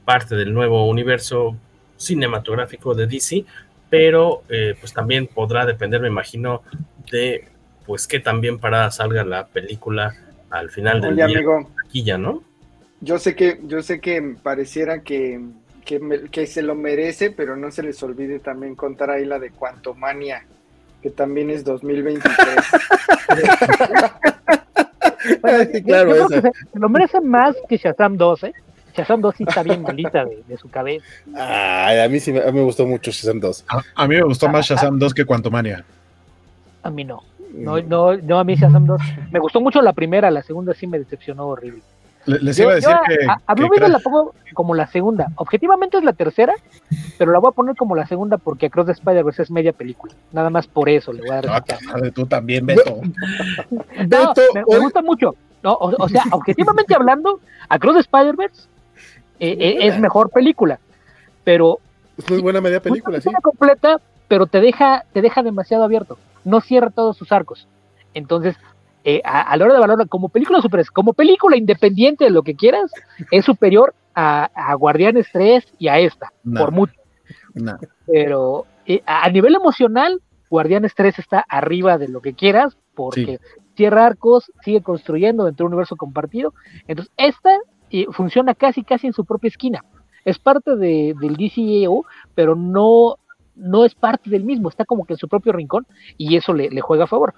parte 0.04 0.34
del 0.34 0.52
nuevo 0.52 0.86
universo 0.88 1.56
cinematográfico 1.96 2.94
de 2.94 3.06
DC, 3.06 3.44
pero 3.88 4.42
eh, 4.48 4.74
pues 4.78 4.92
también 4.92 5.26
podrá 5.26 5.66
depender, 5.66 6.00
me 6.00 6.08
imagino, 6.08 6.62
de 7.10 7.48
pues 7.86 8.06
que 8.06 8.20
también 8.20 8.58
para 8.58 8.90
salga 8.90 9.24
la 9.24 9.46
película 9.46 10.14
al 10.50 10.70
final 10.70 11.00
del 11.00 11.14
Oye, 11.14 11.26
día. 11.26 11.36
Amigo, 11.36 11.70
aquí 11.84 12.02
ya, 12.02 12.18
¿no? 12.18 12.42
Yo 13.00 13.18
sé 13.18 13.34
que, 13.34 13.60
yo 13.64 13.82
sé 13.82 14.00
que 14.00 14.36
pareciera 14.42 15.02
que, 15.02 15.40
que, 15.84 15.98
me, 15.98 16.22
que, 16.30 16.46
se 16.46 16.62
lo 16.62 16.74
merece, 16.74 17.30
pero 17.30 17.56
no 17.56 17.70
se 17.70 17.82
les 17.82 18.02
olvide 18.02 18.38
también 18.38 18.76
contar 18.76 19.10
ahí 19.10 19.24
la 19.24 19.38
de 19.38 19.50
Quantumania, 19.50 20.46
que 21.02 21.10
también 21.10 21.50
es 21.50 21.64
2023. 21.64 22.36
bueno, 25.40 25.64
sí, 25.72 25.82
claro, 25.82 26.16
yo, 26.16 26.28
yo 26.28 26.28
se, 26.28 26.40
se, 26.40 26.78
lo 26.78 26.88
merece 26.88 27.20
más 27.20 27.56
que 27.68 27.76
Shazam 27.76 28.16
2, 28.16 28.44
¿eh? 28.44 28.54
Shazam 28.94 29.20
2 29.20 29.34
sí 29.36 29.44
está 29.48 29.62
bien 29.62 29.82
malita 29.82 30.24
de, 30.24 30.42
de, 30.46 30.56
su 30.56 30.68
cabeza. 30.68 31.04
Ay, 31.34 31.98
a 32.00 32.08
mí 32.08 32.20
sí 32.20 32.32
me, 32.32 32.40
a 32.40 32.46
mí 32.46 32.52
me 32.52 32.64
gustó 32.64 32.86
mucho 32.86 33.10
Shazam 33.10 33.40
2. 33.40 33.64
A, 33.68 33.82
a 33.94 34.08
mí 34.08 34.16
me 34.16 34.22
gustó 34.22 34.48
más 34.48 34.66
Shazam 34.66 34.98
2 34.98 35.14
que 35.14 35.24
Quantumania. 35.24 35.84
A 36.82 36.90
mí 36.90 37.04
no. 37.04 37.22
No, 37.54 37.80
no, 37.82 38.16
no, 38.16 38.38
a 38.38 38.44
mí 38.44 38.54
Shazam 38.54 38.86
2. 38.86 39.00
Me 39.30 39.38
gustó 39.38 39.60
mucho 39.60 39.82
la 39.82 39.92
primera, 39.92 40.30
la 40.30 40.42
segunda 40.42 40.74
sí 40.74 40.86
me 40.86 40.98
decepcionó 40.98 41.48
horrible. 41.48 41.82
Les 42.26 42.58
iba 42.58 42.72
a 42.72 42.74
decir 42.76 42.90
yo, 42.90 43.00
que. 43.06 43.26
A, 43.26 43.40
a 43.46 43.54
Blue 43.54 43.68
Beetle 43.68 43.88
la 43.88 43.98
pongo 43.98 44.34
como 44.54 44.74
la 44.74 44.86
segunda. 44.86 45.28
Objetivamente 45.36 45.98
es 45.98 46.04
la 46.04 46.12
tercera, 46.12 46.54
pero 47.18 47.32
la 47.32 47.38
voy 47.38 47.48
a 47.48 47.52
poner 47.52 47.76
como 47.76 47.96
la 47.96 48.06
segunda 48.06 48.38
porque 48.38 48.66
Across 48.66 48.86
the 48.86 48.92
Spider-Verse 48.92 49.42
es 49.42 49.50
media 49.50 49.72
película. 49.72 50.14
Nada 50.32 50.50
más 50.50 50.66
por 50.66 50.88
eso 50.88 51.12
le 51.12 51.22
voy 51.22 51.30
a 51.30 51.40
dar. 51.40 51.64
No, 52.02 52.12
tú 52.12 52.26
también, 52.26 52.66
Beto. 52.66 53.00
no, 53.70 53.84
Beto 54.06 54.42
me, 54.54 54.64
me, 54.68 54.78
gusta 54.78 55.02
mucho. 55.02 55.34
No, 55.62 55.72
o, 55.72 55.94
o, 56.02 56.08
sea, 56.08 56.24
objetivamente 56.32 56.94
hablando, 56.94 57.40
Across 57.68 57.94
the 57.94 58.00
Spider-Verse 58.00 58.68
eh, 59.40 59.56
eh, 59.58 59.76
es 59.80 59.98
mejor 59.98 60.30
película. 60.30 60.78
Pero. 61.44 61.78
Es 62.16 62.30
muy 62.30 62.40
buena 62.40 62.60
media 62.60 62.80
película, 62.80 63.20
sí. 63.20 63.30
completa, 63.42 64.00
pero 64.28 64.46
te 64.46 64.60
deja, 64.60 65.04
te 65.12 65.22
deja 65.22 65.42
demasiado 65.42 65.82
abierto. 65.82 66.18
No 66.44 66.60
cierra 66.60 66.90
todos 66.90 67.16
sus 67.16 67.32
arcos. 67.32 67.66
Entonces, 68.14 68.56
eh, 69.04 69.20
a, 69.24 69.42
a, 69.42 69.56
la 69.56 69.64
hora 69.64 69.74
de 69.74 69.80
valorar 69.80 70.08
como 70.08 70.28
película 70.28 70.60
super, 70.60 70.84
como 70.92 71.12
película 71.12 71.56
independiente 71.56 72.24
de 72.24 72.30
lo 72.30 72.42
que 72.42 72.54
quieras, 72.54 72.90
es 73.30 73.44
superior 73.44 73.94
a, 74.14 74.44
a 74.54 74.74
Guardianes 74.74 75.26
3 75.32 75.64
y 75.78 75.88
a 75.88 75.98
esta, 75.98 76.32
no, 76.44 76.60
por 76.60 76.72
mucho. 76.72 76.94
No. 77.54 77.78
Pero 78.06 78.66
eh, 78.86 79.02
a 79.06 79.28
nivel 79.30 79.54
emocional, 79.54 80.20
Guardianes 80.50 80.94
3 80.94 81.18
está 81.18 81.44
arriba 81.48 81.98
de 81.98 82.08
lo 82.08 82.20
que 82.20 82.34
quieras, 82.34 82.76
porque 82.94 83.38
sí. 83.38 83.60
cierra 83.76 84.06
arcos, 84.06 84.52
sigue 84.64 84.82
construyendo 84.82 85.44
dentro 85.44 85.64
de 85.64 85.66
un 85.68 85.72
universo 85.72 85.96
compartido. 85.96 86.54
Entonces, 86.86 87.12
esta 87.16 87.58
eh, 87.90 88.06
funciona 88.10 88.54
casi, 88.54 88.84
casi 88.84 89.06
en 89.06 89.12
su 89.12 89.24
propia 89.24 89.48
esquina. 89.48 89.84
es 90.24 90.38
parte 90.38 90.76
de, 90.76 91.14
del 91.20 91.36
DCEO, 91.36 92.04
pero 92.34 92.54
no, 92.54 93.16
no 93.56 93.84
es 93.84 93.94
parte 93.94 94.30
del 94.30 94.44
mismo, 94.44 94.68
está 94.68 94.84
como 94.84 95.04
que 95.04 95.14
en 95.14 95.18
su 95.18 95.28
propio 95.28 95.52
rincón 95.52 95.86
y 96.16 96.36
eso 96.36 96.52
le, 96.52 96.70
le 96.70 96.80
juega 96.80 97.04
a 97.04 97.08
favor. 97.08 97.34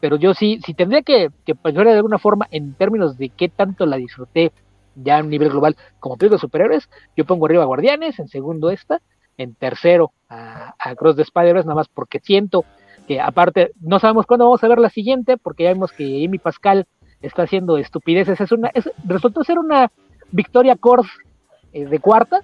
Pero 0.00 0.16
yo 0.16 0.34
sí, 0.34 0.60
si 0.64 0.74
tendría 0.74 1.02
que, 1.02 1.30
que 1.44 1.54
pensar 1.54 1.86
de 1.86 1.92
alguna 1.92 2.18
forma 2.18 2.46
en 2.50 2.74
términos 2.74 3.18
de 3.18 3.30
qué 3.30 3.48
tanto 3.48 3.86
la 3.86 3.96
disfruté 3.96 4.52
ya 4.94 5.18
a 5.18 5.22
nivel 5.22 5.50
global 5.50 5.76
como 6.00 6.16
película 6.16 6.36
de 6.36 6.40
superhéroes, 6.40 6.88
yo 7.16 7.24
pongo 7.24 7.46
arriba 7.46 7.64
Guardianes, 7.64 8.18
en 8.18 8.28
segundo 8.28 8.70
esta, 8.70 9.00
en 9.36 9.54
tercero 9.54 10.12
a, 10.28 10.74
a 10.78 10.94
Cross 10.94 11.16
the 11.16 11.22
Spider-Verse, 11.22 11.66
nada 11.66 11.76
más 11.76 11.88
porque 11.88 12.20
siento 12.20 12.64
que 13.06 13.20
aparte 13.20 13.72
no 13.80 13.98
sabemos 13.98 14.26
cuándo 14.26 14.44
vamos 14.44 14.62
a 14.62 14.68
ver 14.68 14.78
la 14.78 14.90
siguiente, 14.90 15.36
porque 15.36 15.64
ya 15.64 15.70
vemos 15.70 15.92
que 15.92 16.24
Amy 16.24 16.38
Pascal 16.38 16.86
está 17.22 17.42
haciendo 17.42 17.78
estupideces, 17.78 18.40
es 18.40 18.52
una, 18.52 18.68
es, 18.74 18.90
resultó 19.04 19.42
ser 19.44 19.58
una 19.58 19.90
victoria 20.30 20.76
Corf 20.76 21.08
eh, 21.72 21.86
de 21.86 21.98
cuarta, 22.00 22.40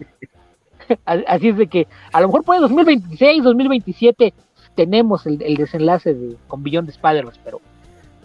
así 1.05 1.49
es 1.49 1.57
de 1.57 1.67
que 1.67 1.87
a 2.13 2.21
lo 2.21 2.29
mejor 2.29 2.45
puede 2.45 2.61
2026, 2.61 3.45
2027 3.45 4.35
tenemos 4.75 5.27
el, 5.27 5.41
el 5.43 5.57
desenlace 5.57 6.15
de, 6.15 6.37
con 6.49 6.63
Billón 6.63 6.87
de 6.87 6.93
Spider-Man, 6.93 7.35
pero, 7.45 7.61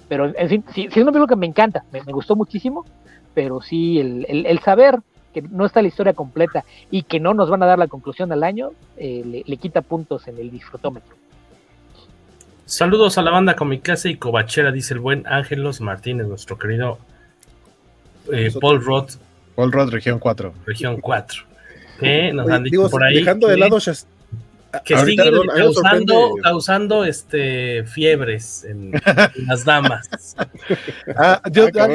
pero 0.08 0.34
en 0.36 0.50
fin, 0.50 0.64
sí, 0.74 0.88
sí, 0.92 1.00
es 1.00 1.04
una 1.04 1.12
película 1.12 1.28
que 1.28 1.40
me 1.40 1.46
encanta, 1.46 1.84
me, 1.92 2.02
me 2.04 2.12
gustó 2.12 2.36
muchísimo, 2.36 2.86
pero 3.34 3.62
sí 3.62 4.00
el, 4.00 4.26
el, 4.28 4.46
el, 4.46 4.60
saber 4.60 5.00
que 5.34 5.42
no 5.42 5.66
está 5.66 5.82
la 5.82 5.88
historia 5.88 6.14
completa 6.14 6.66
y 6.90 7.04
que 7.04 7.20
no 7.20 7.34
nos 7.34 7.50
van 7.50 7.62
a 7.64 7.68
dar 7.68 7.78
la 7.78 7.88
conclusión 7.88 8.32
al 8.32 8.44
año, 8.44 8.72
eh, 8.98 9.24
le, 9.26 9.44
le, 9.46 9.58
quita 9.58 9.82
puntos 9.82 10.28
en 10.28 10.38
el 10.40 10.50
disfrutómetro. 10.50 11.16
Saludos 12.66 13.18
a 13.18 13.24
la 13.24 13.32
banda 13.32 13.56
Comicase 13.56 14.10
y 14.10 14.16
Cobachera, 14.16 14.72
dice 14.72 14.94
el 14.94 15.00
buen 15.00 15.26
Ángelos 15.28 15.82
Martínez, 15.82 16.28
nuestro 16.28 16.58
querido 16.58 17.00
eh, 18.32 18.52
Paul 18.60 18.84
Roth. 18.84 19.14
Paul 19.56 19.72
Roth, 19.72 19.90
región 19.90 20.20
4. 20.20 20.54
Región 20.66 21.02
4. 21.02 21.44
Que 22.00 22.34
nos 22.34 22.46
Oye, 22.46 22.56
han 22.56 22.64
dicho 22.64 22.72
digo, 22.72 22.90
por 22.90 23.04
ahí. 23.04 23.16
Dejando 23.16 23.48
que, 23.48 23.54
de 23.54 23.60
lado 23.60 23.80
que 24.86 24.94
Ahorita, 24.94 25.24
siguen 25.24 25.40
perdón, 25.40 25.58
causando, 25.58 26.36
causando 26.44 27.06
este, 27.06 27.84
fiebres 27.86 28.64
en, 28.64 28.94
en 28.94 29.46
las 29.48 29.66
damas. 29.66 30.36
ah, 31.18 31.42
yo, 31.52 31.68
ah, 31.76 31.88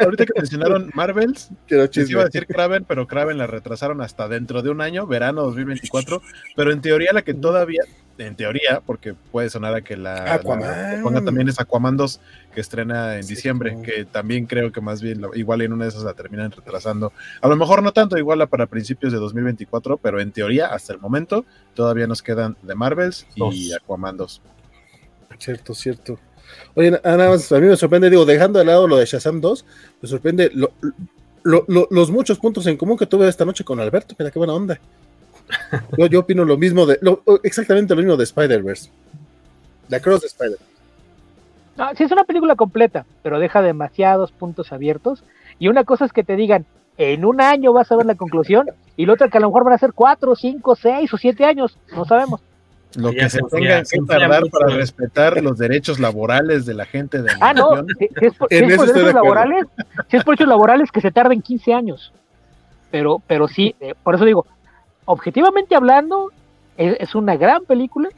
ahorita 0.00 0.26
que 0.26 0.32
mencionaron 0.36 0.90
Marvels, 0.94 1.50
les 1.68 2.10
iba 2.10 2.22
a 2.22 2.24
decir 2.26 2.46
Kraven, 2.46 2.84
pero 2.84 3.06
Kraven 3.06 3.36
la 3.36 3.46
retrasaron 3.46 4.00
hasta 4.00 4.28
dentro 4.28 4.62
de 4.62 4.70
un 4.70 4.80
año, 4.80 5.06
verano 5.06 5.42
2024, 5.42 6.22
pero 6.56 6.72
en 6.72 6.80
teoría 6.80 7.12
la 7.12 7.22
que 7.22 7.34
todavía, 7.34 7.82
en 8.16 8.36
teoría, 8.36 8.80
porque 8.84 9.14
puede 9.14 9.50
sonar 9.50 9.74
a 9.74 9.82
que 9.82 9.96
la, 9.96 10.24
la 10.24 10.40
ponga 10.40 11.24
también 11.24 11.48
es 11.48 11.60
Aquaman 11.60 11.96
2, 11.96 12.20
que 12.54 12.60
estrena 12.60 13.16
en 13.16 13.24
sí, 13.24 13.34
diciembre, 13.34 13.72
como... 13.72 13.82
que 13.82 14.04
también 14.04 14.46
creo 14.46 14.72
que 14.72 14.80
más 14.80 15.02
bien, 15.02 15.20
igual 15.34 15.62
en 15.62 15.72
una 15.72 15.84
de 15.84 15.90
esas 15.90 16.04
la 16.04 16.14
terminan 16.14 16.50
retrasando. 16.50 17.12
A 17.40 17.48
lo 17.48 17.56
mejor 17.56 17.82
no 17.82 17.92
tanto, 17.92 18.16
igual 18.16 18.38
la 18.38 18.46
para 18.46 18.66
principios 18.66 19.12
de 19.12 19.18
2024, 19.18 19.98
pero 19.98 20.20
en 20.20 20.32
teoría, 20.32 20.68
hasta 20.68 20.92
el 20.92 21.00
momento, 21.00 21.44
todavía 21.74 22.06
nos 22.06 22.22
quedan 22.22 22.56
de 22.62 22.74
Marvels 22.74 23.26
y. 23.34 23.72
Aquaman 23.72 24.16
2. 24.16 24.40
Cierto, 25.38 25.74
cierto. 25.74 26.18
Oye, 26.74 26.90
nada 26.90 27.30
más, 27.30 27.50
a 27.52 27.58
mí 27.58 27.66
me 27.66 27.76
sorprende, 27.76 28.10
digo, 28.10 28.24
dejando 28.24 28.58
de 28.58 28.64
lado 28.64 28.86
lo 28.86 28.96
de 28.96 29.06
Shazam 29.06 29.40
2, 29.40 29.64
me 30.02 30.08
sorprende 30.08 30.50
lo, 30.54 30.72
lo, 31.42 31.64
lo, 31.68 31.88
los 31.90 32.10
muchos 32.10 32.38
puntos 32.38 32.66
en 32.66 32.76
común 32.76 32.96
que 32.96 33.06
tuve 33.06 33.28
esta 33.28 33.44
noche 33.44 33.64
con 33.64 33.80
Alberto, 33.80 34.14
mira 34.18 34.30
qué 34.30 34.38
buena 34.38 34.54
onda. 34.54 34.80
Yo, 35.98 36.06
yo 36.06 36.20
opino 36.20 36.44
lo 36.44 36.56
mismo 36.56 36.86
de, 36.86 36.98
exactamente 37.42 37.94
lo 37.94 38.00
mismo 38.00 38.16
de 38.16 38.24
Spider-Verse. 38.24 38.90
The 39.88 40.00
Cross 40.00 40.22
de 40.22 40.26
Spider-Verse. 40.28 40.73
No, 41.76 41.90
sí 41.96 42.04
es 42.04 42.12
una 42.12 42.24
película 42.24 42.54
completa, 42.56 43.04
pero 43.22 43.38
deja 43.38 43.62
demasiados 43.62 44.32
puntos 44.32 44.72
abiertos. 44.72 45.24
Y 45.58 45.68
una 45.68 45.84
cosa 45.84 46.04
es 46.04 46.12
que 46.12 46.24
te 46.24 46.36
digan, 46.36 46.66
en 46.96 47.24
un 47.24 47.40
año 47.40 47.72
vas 47.72 47.90
a 47.90 47.96
ver 47.96 48.06
la 48.06 48.14
conclusión, 48.14 48.70
y 48.96 49.06
la 49.06 49.14
otra 49.14 49.28
que 49.28 49.38
a 49.38 49.40
lo 49.40 49.48
mejor 49.48 49.64
van 49.64 49.74
a 49.74 49.78
ser 49.78 49.92
cuatro, 49.92 50.36
cinco, 50.36 50.76
seis 50.76 51.12
o 51.12 51.16
siete 51.16 51.44
años, 51.44 51.78
no 51.94 52.04
sabemos. 52.04 52.40
Lo 52.96 53.10
que 53.10 53.28
se 53.28 53.40
tenga 53.50 53.82
que 53.82 53.98
tardar 54.06 54.44
para 54.50 54.76
respetar 54.76 55.42
los 55.42 55.58
derechos 55.58 55.98
laborales 55.98 56.64
de 56.64 56.74
la 56.74 56.84
gente 56.84 57.22
de 57.22 57.32
Ah, 57.40 57.52
no, 57.52 57.84
si, 57.98 58.06
si 58.06 58.26
es 58.26 58.34
por, 58.34 58.48
si 58.48 58.56
es 58.56 58.76
por 58.76 58.86
derechos 58.86 59.14
laborales, 59.14 59.66
si 60.08 60.16
es 60.16 60.24
por 60.24 60.36
derechos 60.36 60.48
laborales 60.48 60.92
que 60.92 61.00
se 61.00 61.10
tarden 61.10 61.42
15 61.42 61.74
años. 61.74 62.12
Pero, 62.92 63.20
pero 63.26 63.48
sí, 63.48 63.74
eh, 63.80 63.94
por 64.00 64.14
eso 64.14 64.24
digo, 64.24 64.46
objetivamente 65.06 65.74
hablando, 65.74 66.30
es, 66.76 66.96
es 67.00 67.16
una 67.16 67.36
gran 67.36 67.64
película, 67.64 68.08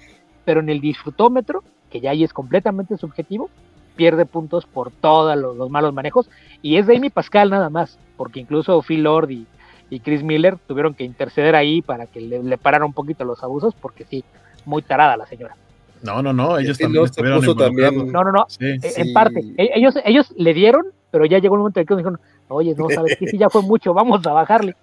pero 0.45 0.61
en 0.61 0.69
el 0.69 0.83
disfrutómetro 0.83 1.65
que 1.91 2.01
ya 2.01 2.11
ahí 2.11 2.25
es 2.25 2.33
completamente 2.33 2.97
subjetivo, 2.97 3.51
pierde 3.97 4.27
puntos 4.27 4.67
por 4.67 4.91
todos 4.91 5.37
los, 5.37 5.57
los, 5.57 5.71
malos 5.71 5.93
manejos, 5.95 6.29
y 6.63 6.77
es 6.77 6.87
de 6.87 6.97
Amy 6.97 7.11
Pascal 7.11 7.51
nada 7.51 7.71
más, 7.71 7.99
porque 8.17 8.41
incluso 8.41 8.83
Phil 8.83 9.03
Lord 9.03 9.31
y, 9.31 9.47
y 9.91 10.01
Chris 10.01 10.23
Miller 10.23 10.59
tuvieron 10.67 10.95
que 10.95 11.05
interceder 11.05 11.55
ahí 11.55 11.83
para 11.83 12.07
que 12.07 12.21
le, 12.21 12.43
le 12.43 12.59
pararan 12.59 12.89
un 12.89 12.93
poquito 12.93 13.25
los 13.25 13.43
abusos, 13.43 13.75
porque 13.75 14.05
sí, 14.05 14.25
muy 14.65 14.83
tarada 14.83 15.17
la 15.17 15.27
señora. 15.27 15.57
No, 16.03 16.23
no, 16.23 16.33
no, 16.33 16.59
ellos 16.59 16.79
también 16.79 17.05
estuvieron 17.05 17.57
también. 17.57 18.13
No, 18.13 18.23
no, 18.23 18.33
no, 18.33 18.45
sí, 18.49 18.67
en 18.67 18.81
sí. 18.81 19.13
parte, 19.13 19.41
e, 19.57 19.71
ellos, 19.75 19.95
ellos 20.05 20.33
le 20.37 20.53
dieron, 20.55 20.85
pero 21.11 21.25
ya 21.25 21.39
llegó 21.39 21.55
un 21.55 21.61
momento 21.61 21.81
en 21.81 21.87
que 21.87 21.97
dijeron, 21.97 22.21
oye, 22.49 22.75
no, 22.77 22.89
sabes 22.91 23.17
que 23.17 23.27
sí, 23.27 23.39
ya 23.39 23.49
fue 23.49 23.63
mucho, 23.63 23.95
vamos 23.95 24.27
a 24.27 24.33
bajarle. 24.33 24.77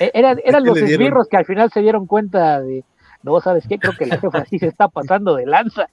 E, 0.00 0.10
eran, 0.14 0.40
eran 0.44 0.64
los 0.64 0.76
esbirros 0.78 1.28
que 1.28 1.36
al 1.36 1.46
final 1.46 1.70
se 1.70 1.80
dieron 1.80 2.06
cuenta 2.06 2.60
de, 2.60 2.84
no, 3.22 3.40
¿sabes 3.40 3.66
qué? 3.68 3.78
Creo 3.78 3.94
que 3.96 4.06
la 4.06 4.18
jefa 4.18 4.44
sí 4.44 4.58
se 4.58 4.66
está 4.66 4.88
pasando 4.88 5.36
de 5.36 5.46
lanza. 5.46 5.88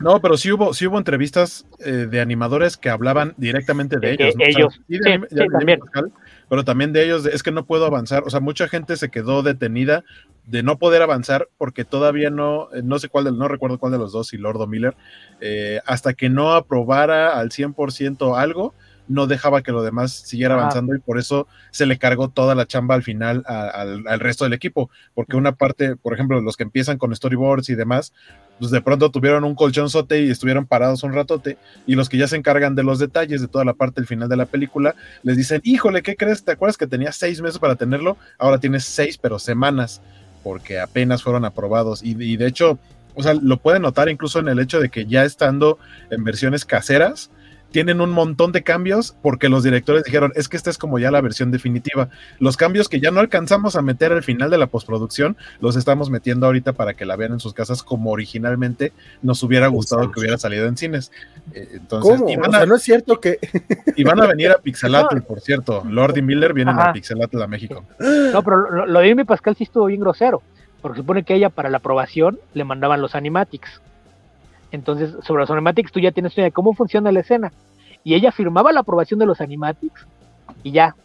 No, 0.00 0.20
pero 0.20 0.36
sí 0.36 0.52
hubo, 0.52 0.74
sí 0.74 0.86
hubo 0.86 0.98
entrevistas 0.98 1.66
eh, 1.80 2.06
de 2.10 2.20
animadores 2.20 2.76
que 2.76 2.90
hablaban 2.90 3.34
directamente 3.36 3.98
de 3.98 4.12
ellos. 4.12 4.34
¿no? 4.36 4.44
ellos. 4.44 4.66
O 4.66 4.70
sea, 4.70 4.84
sí, 4.88 4.98
de, 4.98 5.12
sí, 5.28 5.34
de, 5.34 5.42
sí, 5.42 5.48
también. 5.50 5.80
Pascal, 5.80 6.12
pero 6.48 6.64
también 6.64 6.92
de 6.92 7.04
ellos, 7.04 7.26
es 7.26 7.42
que 7.42 7.50
no 7.50 7.66
puedo 7.66 7.86
avanzar. 7.86 8.22
O 8.24 8.30
sea, 8.30 8.40
mucha 8.40 8.68
gente 8.68 8.96
se 8.96 9.10
quedó 9.10 9.42
detenida 9.42 10.04
de 10.46 10.62
no 10.62 10.78
poder 10.78 11.02
avanzar 11.02 11.48
porque 11.56 11.84
todavía 11.84 12.30
no, 12.30 12.68
eh, 12.72 12.82
no 12.82 12.98
sé 12.98 13.08
cuál, 13.08 13.24
de, 13.24 13.32
no 13.32 13.48
recuerdo 13.48 13.78
cuál 13.78 13.92
de 13.92 13.98
los 13.98 14.12
dos, 14.12 14.28
si 14.28 14.36
Lord 14.36 14.60
o 14.60 14.66
Miller, 14.66 14.94
eh, 15.40 15.80
hasta 15.86 16.12
que 16.14 16.28
no 16.28 16.52
aprobara 16.52 17.38
al 17.38 17.50
100% 17.50 18.38
algo, 18.38 18.74
no 19.08 19.26
dejaba 19.26 19.62
que 19.62 19.72
lo 19.72 19.82
demás 19.82 20.12
siguiera 20.12 20.54
avanzando 20.54 20.92
ah. 20.92 20.96
y 20.96 21.00
por 21.00 21.18
eso 21.18 21.46
se 21.70 21.86
le 21.86 21.98
cargó 21.98 22.28
toda 22.28 22.54
la 22.54 22.66
chamba 22.66 22.94
al 22.94 23.02
final 23.02 23.42
a, 23.46 23.68
al, 23.68 24.06
al, 24.06 24.20
resto 24.20 24.44
del 24.44 24.54
equipo, 24.54 24.90
porque 25.14 25.36
una 25.36 25.52
parte, 25.52 25.96
por 25.96 26.14
ejemplo, 26.14 26.40
los 26.40 26.56
que 26.56 26.62
empiezan 26.62 26.98
con 26.98 27.14
storyboards 27.14 27.68
y 27.68 27.74
demás, 27.74 28.12
pues 28.58 28.70
de 28.70 28.80
pronto 28.80 29.10
tuvieron 29.10 29.44
un 29.44 29.54
colchonzote 29.54 30.22
y 30.22 30.30
estuvieron 30.30 30.66
parados 30.66 31.02
un 31.02 31.12
ratote, 31.12 31.58
y 31.86 31.94
los 31.94 32.08
que 32.08 32.18
ya 32.18 32.28
se 32.28 32.36
encargan 32.36 32.74
de 32.74 32.82
los 32.82 32.98
detalles 32.98 33.40
de 33.40 33.48
toda 33.48 33.64
la 33.64 33.74
parte 33.74 34.00
del 34.00 34.06
final 34.06 34.28
de 34.28 34.36
la 34.36 34.46
película, 34.46 34.94
les 35.22 35.36
dicen, 35.36 35.60
híjole, 35.64 36.02
¿qué 36.02 36.16
crees? 36.16 36.44
¿Te 36.44 36.52
acuerdas 36.52 36.76
que 36.76 36.86
tenías 36.86 37.16
seis 37.16 37.40
meses 37.40 37.58
para 37.58 37.76
tenerlo? 37.76 38.16
Ahora 38.38 38.58
tienes 38.58 38.84
seis, 38.84 39.18
pero 39.18 39.38
semanas, 39.38 40.00
porque 40.42 40.78
apenas 40.78 41.22
fueron 41.22 41.44
aprobados, 41.44 42.02
y, 42.02 42.10
y 42.20 42.36
de 42.36 42.46
hecho, 42.46 42.78
o 43.14 43.22
sea, 43.22 43.34
lo 43.34 43.58
pueden 43.58 43.82
notar 43.82 44.08
incluso 44.08 44.38
en 44.38 44.48
el 44.48 44.58
hecho 44.58 44.80
de 44.80 44.88
que 44.88 45.06
ya 45.06 45.24
estando 45.24 45.78
en 46.10 46.24
versiones 46.24 46.64
caseras, 46.64 47.30
tienen 47.74 48.00
un 48.00 48.12
montón 48.12 48.52
de 48.52 48.62
cambios 48.62 49.16
porque 49.20 49.48
los 49.48 49.64
directores 49.64 50.04
dijeron, 50.04 50.32
es 50.36 50.48
que 50.48 50.56
esta 50.56 50.70
es 50.70 50.78
como 50.78 51.00
ya 51.00 51.10
la 51.10 51.20
versión 51.20 51.50
definitiva. 51.50 52.08
Los 52.38 52.56
cambios 52.56 52.88
que 52.88 53.00
ya 53.00 53.10
no 53.10 53.18
alcanzamos 53.18 53.74
a 53.74 53.82
meter 53.82 54.12
al 54.12 54.22
final 54.22 54.48
de 54.48 54.58
la 54.58 54.68
postproducción, 54.68 55.36
los 55.58 55.74
estamos 55.74 56.08
metiendo 56.08 56.46
ahorita 56.46 56.74
para 56.74 56.94
que 56.94 57.04
la 57.04 57.16
vean 57.16 57.32
en 57.32 57.40
sus 57.40 57.52
casas 57.52 57.82
como 57.82 58.12
originalmente 58.12 58.92
nos 59.22 59.42
hubiera 59.42 59.66
gustado 59.66 60.12
que 60.12 60.20
hubiera 60.20 60.38
salido 60.38 60.68
en 60.68 60.76
cines. 60.76 61.10
Eh, 61.52 61.68
entonces, 61.72 62.20
¿Cómo? 62.20 62.44
A, 62.44 62.48
o 62.48 62.52
sea, 62.52 62.64
no 62.64 62.76
es 62.76 62.82
cierto 62.82 63.18
que... 63.18 63.40
y 63.96 64.04
van 64.04 64.22
a 64.22 64.28
venir 64.28 64.52
a 64.52 64.58
Pixelatl, 64.58 65.22
por 65.26 65.40
cierto. 65.40 65.82
Lord 65.84 66.16
y 66.16 66.22
Miller 66.22 66.52
vienen 66.52 66.78
Ajá. 66.78 66.90
a 66.90 66.92
Pixelatl 66.92 67.42
a 67.42 67.48
México. 67.48 67.84
No, 67.98 68.40
pero 68.44 68.70
lo, 68.70 68.86
lo 68.86 69.00
de 69.00 69.10
Amy 69.10 69.24
Pascal 69.24 69.56
sí 69.56 69.64
estuvo 69.64 69.86
bien 69.86 70.00
grosero, 70.00 70.42
porque 70.80 70.98
supone 70.98 71.24
que 71.24 71.34
ella 71.34 71.50
para 71.50 71.70
la 71.70 71.78
aprobación 71.78 72.38
le 72.52 72.62
mandaban 72.62 73.02
los 73.02 73.16
animatics. 73.16 73.82
Entonces, 74.74 75.14
sobre 75.22 75.42
los 75.42 75.50
animatics 75.50 75.92
tú 75.92 76.00
ya 76.00 76.10
tienes 76.10 76.34
idea 76.34 76.46
de 76.46 76.52
cómo 76.52 76.74
funciona 76.74 77.12
la 77.12 77.20
escena. 77.20 77.52
Y 78.02 78.14
ella 78.14 78.32
firmaba 78.32 78.72
la 78.72 78.80
aprobación 78.80 79.20
de 79.20 79.26
los 79.26 79.40
animatics 79.40 80.04
y 80.64 80.72
ya. 80.72 80.96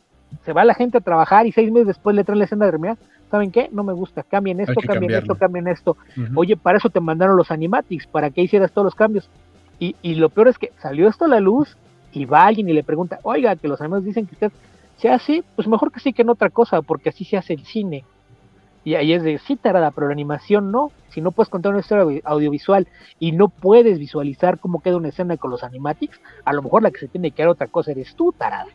Se 0.43 0.53
va 0.53 0.63
la 0.65 0.73
gente 0.73 0.97
a 0.97 1.01
trabajar 1.01 1.45
y 1.45 1.51
seis 1.51 1.71
meses 1.71 1.87
después 1.87 2.15
le 2.15 2.23
traen 2.23 2.39
la 2.39 2.45
escena 2.45 2.65
de 2.65 2.71
terminar. 2.71 2.97
¿Saben 3.29 3.51
qué? 3.51 3.69
No 3.71 3.83
me 3.83 3.93
gusta. 3.93 4.23
Cambien 4.23 4.59
esto, 4.59 4.73
cambien 4.73 5.01
cambiarlo. 5.01 5.33
esto, 5.33 5.35
cambien 5.35 5.67
esto. 5.67 5.97
Uh 6.17 6.21
-huh. 6.21 6.31
Oye, 6.35 6.57
para 6.57 6.79
eso 6.79 6.89
te 6.89 6.99
mandaron 6.99 7.37
los 7.37 7.51
animatics, 7.51 8.07
para 8.07 8.31
que 8.31 8.41
hicieras 8.41 8.71
todos 8.71 8.85
los 8.85 8.95
cambios. 8.95 9.29
Y, 9.79 9.95
y, 10.01 10.15
lo 10.15 10.29
peor 10.29 10.47
es 10.47 10.57
que 10.57 10.71
salió 10.81 11.07
esto 11.07 11.25
a 11.25 11.27
la 11.27 11.39
luz 11.39 11.77
y 12.11 12.25
va 12.25 12.47
alguien 12.47 12.67
y 12.69 12.73
le 12.73 12.83
pregunta, 12.83 13.19
oiga, 13.21 13.55
que 13.55 13.67
los 13.67 13.79
animatics 13.79 14.07
dicen 14.07 14.25
que 14.25 14.33
usted 14.33 14.51
se 14.97 15.09
hace, 15.09 15.43
pues 15.55 15.67
mejor 15.67 15.91
que 15.91 15.99
sí 15.99 16.11
que 16.11 16.23
en 16.23 16.29
otra 16.29 16.49
cosa, 16.49 16.81
porque 16.81 17.09
así 17.09 17.23
se 17.23 17.37
hace 17.37 17.53
el 17.53 17.65
cine. 17.65 18.03
Y 18.83 18.95
ahí 18.95 19.13
es 19.13 19.21
de, 19.21 19.37
sí, 19.37 19.55
tarada, 19.55 19.91
pero 19.91 20.07
la 20.07 20.13
animación 20.13 20.71
no. 20.71 20.91
Si 21.11 21.21
no 21.21 21.31
puedes 21.31 21.49
contar 21.49 21.71
una 21.71 21.81
historia 21.81 22.21
audiovisual 22.23 22.87
y 23.19 23.31
no 23.31 23.49
puedes 23.49 23.97
visualizar 23.99 24.59
cómo 24.59 24.81
queda 24.81 24.97
una 24.97 25.09
escena 25.09 25.37
con 25.37 25.51
los 25.51 25.63
animatics, 25.63 26.19
a 26.45 26.53
lo 26.53 26.61
mejor 26.61 26.83
la 26.83 26.91
que 26.91 26.99
se 26.99 27.07
tiene 27.07 27.31
que 27.31 27.43
dar 27.43 27.49
otra 27.49 27.67
cosa 27.67 27.91
eres 27.91 28.15
tú, 28.15 28.31
tarada. 28.31 28.67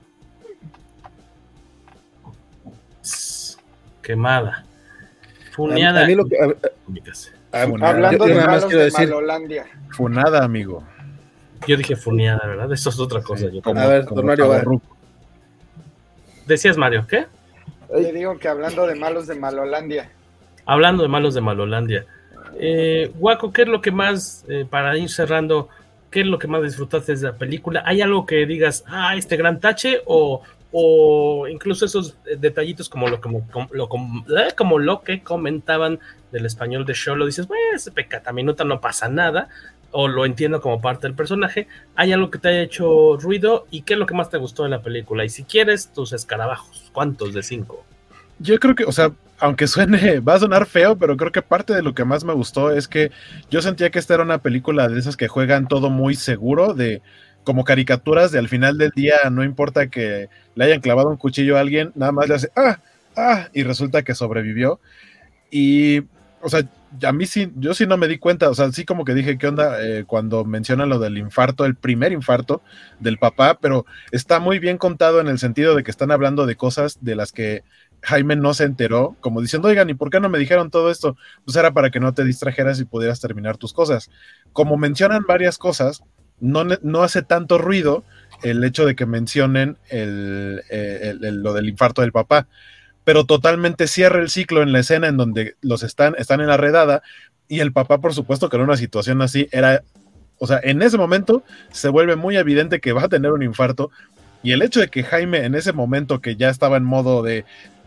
Quemada. 4.03 4.65
Funeada. 5.53 6.01
A, 6.01 6.05
a 6.05 6.07
mí 6.07 6.15
lo 6.15 6.25
que, 6.27 6.37
a, 6.37 7.63
Hablando 7.63 8.25
de 8.25 8.35
malos 8.35 8.69
de 8.69 8.77
decir, 8.77 9.09
Malolandia. 9.09 9.67
Funada, 9.91 10.45
amigo. 10.45 10.83
Yo 11.67 11.77
dije 11.77 11.95
funeada, 11.97 12.47
¿verdad? 12.47 12.73
Eso 12.73 12.91
es 12.91 12.99
otra 12.99 13.23
cosa. 13.23 13.49
Sí, 13.49 13.57
yo 13.57 13.63
como, 13.63 13.81
a 13.81 13.87
ver, 13.87 14.05
don 14.07 14.27
Mario, 14.27 14.81
Decías, 16.47 16.77
Mario, 16.77 17.07
¿qué? 17.09 17.27
Le 17.95 18.13
digo 18.13 18.37
que 18.39 18.49
hablando 18.49 18.87
de 18.87 18.97
malos 18.97 19.27
de 19.27 19.37
Malolandia. 19.37 20.11
Hablando 20.67 21.05
de 21.05 21.09
malos 21.09 21.35
de 21.35 21.41
Malolandia. 21.41 22.07
Eh, 22.59 23.11
Guaco, 23.17 23.53
¿qué 23.53 23.63
es 23.63 23.69
lo 23.69 23.81
que 23.81 23.91
más, 23.91 24.45
eh, 24.49 24.67
para 24.69 24.97
ir 24.97 25.09
cerrando, 25.09 25.69
qué 26.11 26.21
es 26.21 26.27
lo 26.27 26.39
que 26.39 26.47
más 26.47 26.63
disfrutaste 26.63 27.17
de 27.17 27.23
la 27.23 27.37
película? 27.37 27.83
¿Hay 27.85 28.01
algo 28.01 28.27
que 28.27 28.47
digas, 28.47 28.85
ah, 28.87 29.17
este 29.17 29.37
gran 29.37 29.61
tache? 29.61 30.03
O, 30.07 30.43
o 30.73 31.47
incluso 31.49 31.85
esos 31.85 32.17
detallitos 32.39 32.89
como 32.89 33.09
lo, 33.09 33.21
como, 33.21 33.47
lo, 33.71 33.85
eh, 33.85 34.53
como 34.57 34.79
lo 34.79 35.03
que 35.03 35.23
comentaban 35.23 36.01
del 36.33 36.47
español 36.47 36.85
de 36.85 36.95
show, 36.95 37.15
lo 37.15 37.27
dices, 37.27 37.47
pues, 37.47 37.91
pecata 37.95 38.33
minuta 38.33 38.65
no 38.65 38.81
pasa 38.81 39.09
nada, 39.09 39.49
o 39.93 40.09
lo 40.09 40.27
entiendo 40.27 40.61
como 40.61 40.81
parte 40.81 41.07
del 41.07 41.15
personaje, 41.15 41.69
hay 41.95 42.13
algo 42.13 42.29
que 42.29 42.41
te 42.41 42.49
haya 42.49 42.63
hecho 42.63 43.17
ruido 43.17 43.69
y 43.71 43.83
qué 43.83 43.93
es 43.93 43.99
lo 44.01 44.07
que 44.07 44.15
más 44.15 44.29
te 44.29 44.39
gustó 44.39 44.65
de 44.65 44.69
la 44.69 44.83
película. 44.83 45.25
Y 45.25 45.29
si 45.29 45.45
quieres, 45.45 45.93
tus 45.93 46.13
escarabajos, 46.13 46.91
¿cuántos 46.93 47.33
de 47.33 47.45
cinco? 47.45 47.85
Yo 48.41 48.59
creo 48.59 48.75
que, 48.75 48.85
o 48.85 48.91
sea, 48.91 49.13
aunque 49.45 49.67
suene, 49.67 50.21
va 50.21 50.35
a 50.35 50.39
sonar 50.39 50.65
feo, 50.65 50.97
pero 50.97 51.19
creo 51.19 51.31
que 51.31 51.43
parte 51.43 51.75
de 51.75 51.83
lo 51.83 51.95
que 51.95 52.05
más 52.05 52.25
me 52.25 52.33
gustó 52.33 52.71
es 52.71 52.89
que 52.89 53.11
yo 53.51 53.61
sentía 53.61 53.91
que 53.91 53.99
esta 53.99 54.15
era 54.15 54.23
una 54.23 54.39
película 54.39 54.89
de 54.89 54.99
esas 54.99 55.19
que 55.19 55.29
juegan 55.29 55.69
todo 55.69 55.91
muy 55.91 56.15
seguro, 56.15 56.73
de 56.73 57.03
como 57.45 57.65
caricaturas, 57.65 58.33
de 58.33 58.39
al 58.39 58.49
final 58.49 58.79
del 58.79 58.91
día 58.93 59.17
no 59.31 59.45
importa 59.45 59.89
que 59.89 60.31
le 60.55 60.65
hayan 60.65 60.81
clavado 60.81 61.11
un 61.11 61.19
cuchillo 61.19 61.59
a 61.59 61.61
alguien, 61.61 61.93
nada 61.95 62.11
más 62.11 62.27
le 62.27 62.37
hace, 62.37 62.51
ah, 62.57 62.79
ah, 63.19 63.49
y 63.53 63.65
resulta 63.65 64.03
que 64.03 64.15
sobrevivió. 64.15 64.81
Y, 65.51 66.01
o 66.41 66.49
sea, 66.49 66.63
a 67.03 67.13
mí 67.13 67.27
sí, 67.27 67.53
yo 67.57 67.75
sí 67.75 67.87
no 67.87 67.99
me 67.99 68.09
di 68.09 68.17
cuenta, 68.17 68.49
o 68.49 68.55
sea, 68.55 68.73
sí 68.73 68.87
como 68.87 69.05
que 69.05 69.13
dije, 69.13 69.37
¿qué 69.37 69.49
onda? 69.49 69.77
Eh, 69.83 70.05
cuando 70.07 70.47
mencionan 70.47 70.89
lo 70.89 70.99
del 70.99 71.19
infarto, 71.19 71.67
el 71.67 71.75
primer 71.75 72.13
infarto 72.13 72.63
del 72.99 73.19
papá, 73.19 73.59
pero 73.61 73.85
está 74.11 74.41
muy 74.41 74.59
bien 74.59 74.79
contado 74.79 75.21
en 75.21 75.29
el 75.29 75.39
sentido 75.39 75.75
de 75.75 75.83
que 75.83 75.91
están 75.91 76.13
hablando 76.13 76.47
de 76.47 76.57
cosas 76.57 76.99
de 77.03 77.15
las 77.15 77.33
que 77.33 77.63
Jaime 78.05 78.37
no 78.37 78.55
se 78.55 78.65
enteró, 78.65 79.17
como 79.21 79.41
diciendo, 79.41 79.69
oigan, 79.69 79.91
¿y 79.91 79.95
por 79.95 80.11
qué 80.11 80.21
no 80.21 80.29
me 80.29 80.39
dijeron 80.39 80.71
todo 80.71 80.91
esto? 80.91 81.17
Pues 81.45 81.57
era 81.57 81.73
para 81.73 81.91
que 81.91 82.01
no 82.01 82.15
te 82.15 82.25
distrajeras 82.25 82.81
y 82.81 82.85
pudieras 82.85 83.21
terminar 83.21 83.57
tus 83.57 83.73
cosas. 83.73 84.11
Como 84.53 84.77
mencionan 84.77 85.25
varias 85.27 85.59
cosas, 85.59 86.03
no, 86.41 86.65
no 86.65 87.03
hace 87.03 87.23
tanto 87.23 87.59
ruido 87.59 88.05
el 88.43 88.63
hecho 88.65 88.87
de 88.87 88.95
que 88.95 89.07
mencionen 89.07 89.79
el, 89.89 90.63
lo 91.21 91.53
del 91.53 91.69
infarto 91.69 92.03
del 92.03 92.13
papá 92.13 92.47
pero 93.05 93.25
totalmente 93.25 93.87
cierra 93.87 94.21
el 94.21 94.31
ciclo 94.31 94.63
en 94.63 94.73
la 94.73 94.81
escena 94.81 95.09
en 95.09 95.17
donde 95.17 95.57
los 95.61 95.83
están, 95.83 96.15
están 96.19 96.41
en 96.41 96.49
la 96.49 96.57
redada 96.57 97.03
y 97.49 97.61
el 97.61 97.73
papá, 97.73 97.99
por 97.99 98.15
supuesto, 98.15 98.49
que 98.49 98.57
en 98.57 98.63
una 98.63 98.77
situación 98.77 99.21
así 99.21 99.49
era, 99.53 99.85
o 100.39 100.47
sea, 100.47 100.59
en 100.63 100.81
ese 100.83 100.97
momento 100.97 101.45
se 101.71 101.91
vuelve 101.91 102.17
muy 102.17 102.37
evidente 102.37 102.81
que 102.81 102.93
va 102.93 103.05
a 103.05 103.09
tener 103.09 103.33
un 103.33 103.43
infarto 103.43 103.91
y 104.43 104.53
el 104.53 104.63
hecho 104.63 104.81
de 104.81 104.89
que 104.89 105.05
Jaime 105.05 105.45
en 105.45 105.55
ese 105.55 105.73
momento 105.73 106.21
que 106.21 106.37
ya 106.37 106.49
estaba 106.49 106.77
en 106.79 106.85
modo 106.85 107.23
de 107.23 107.45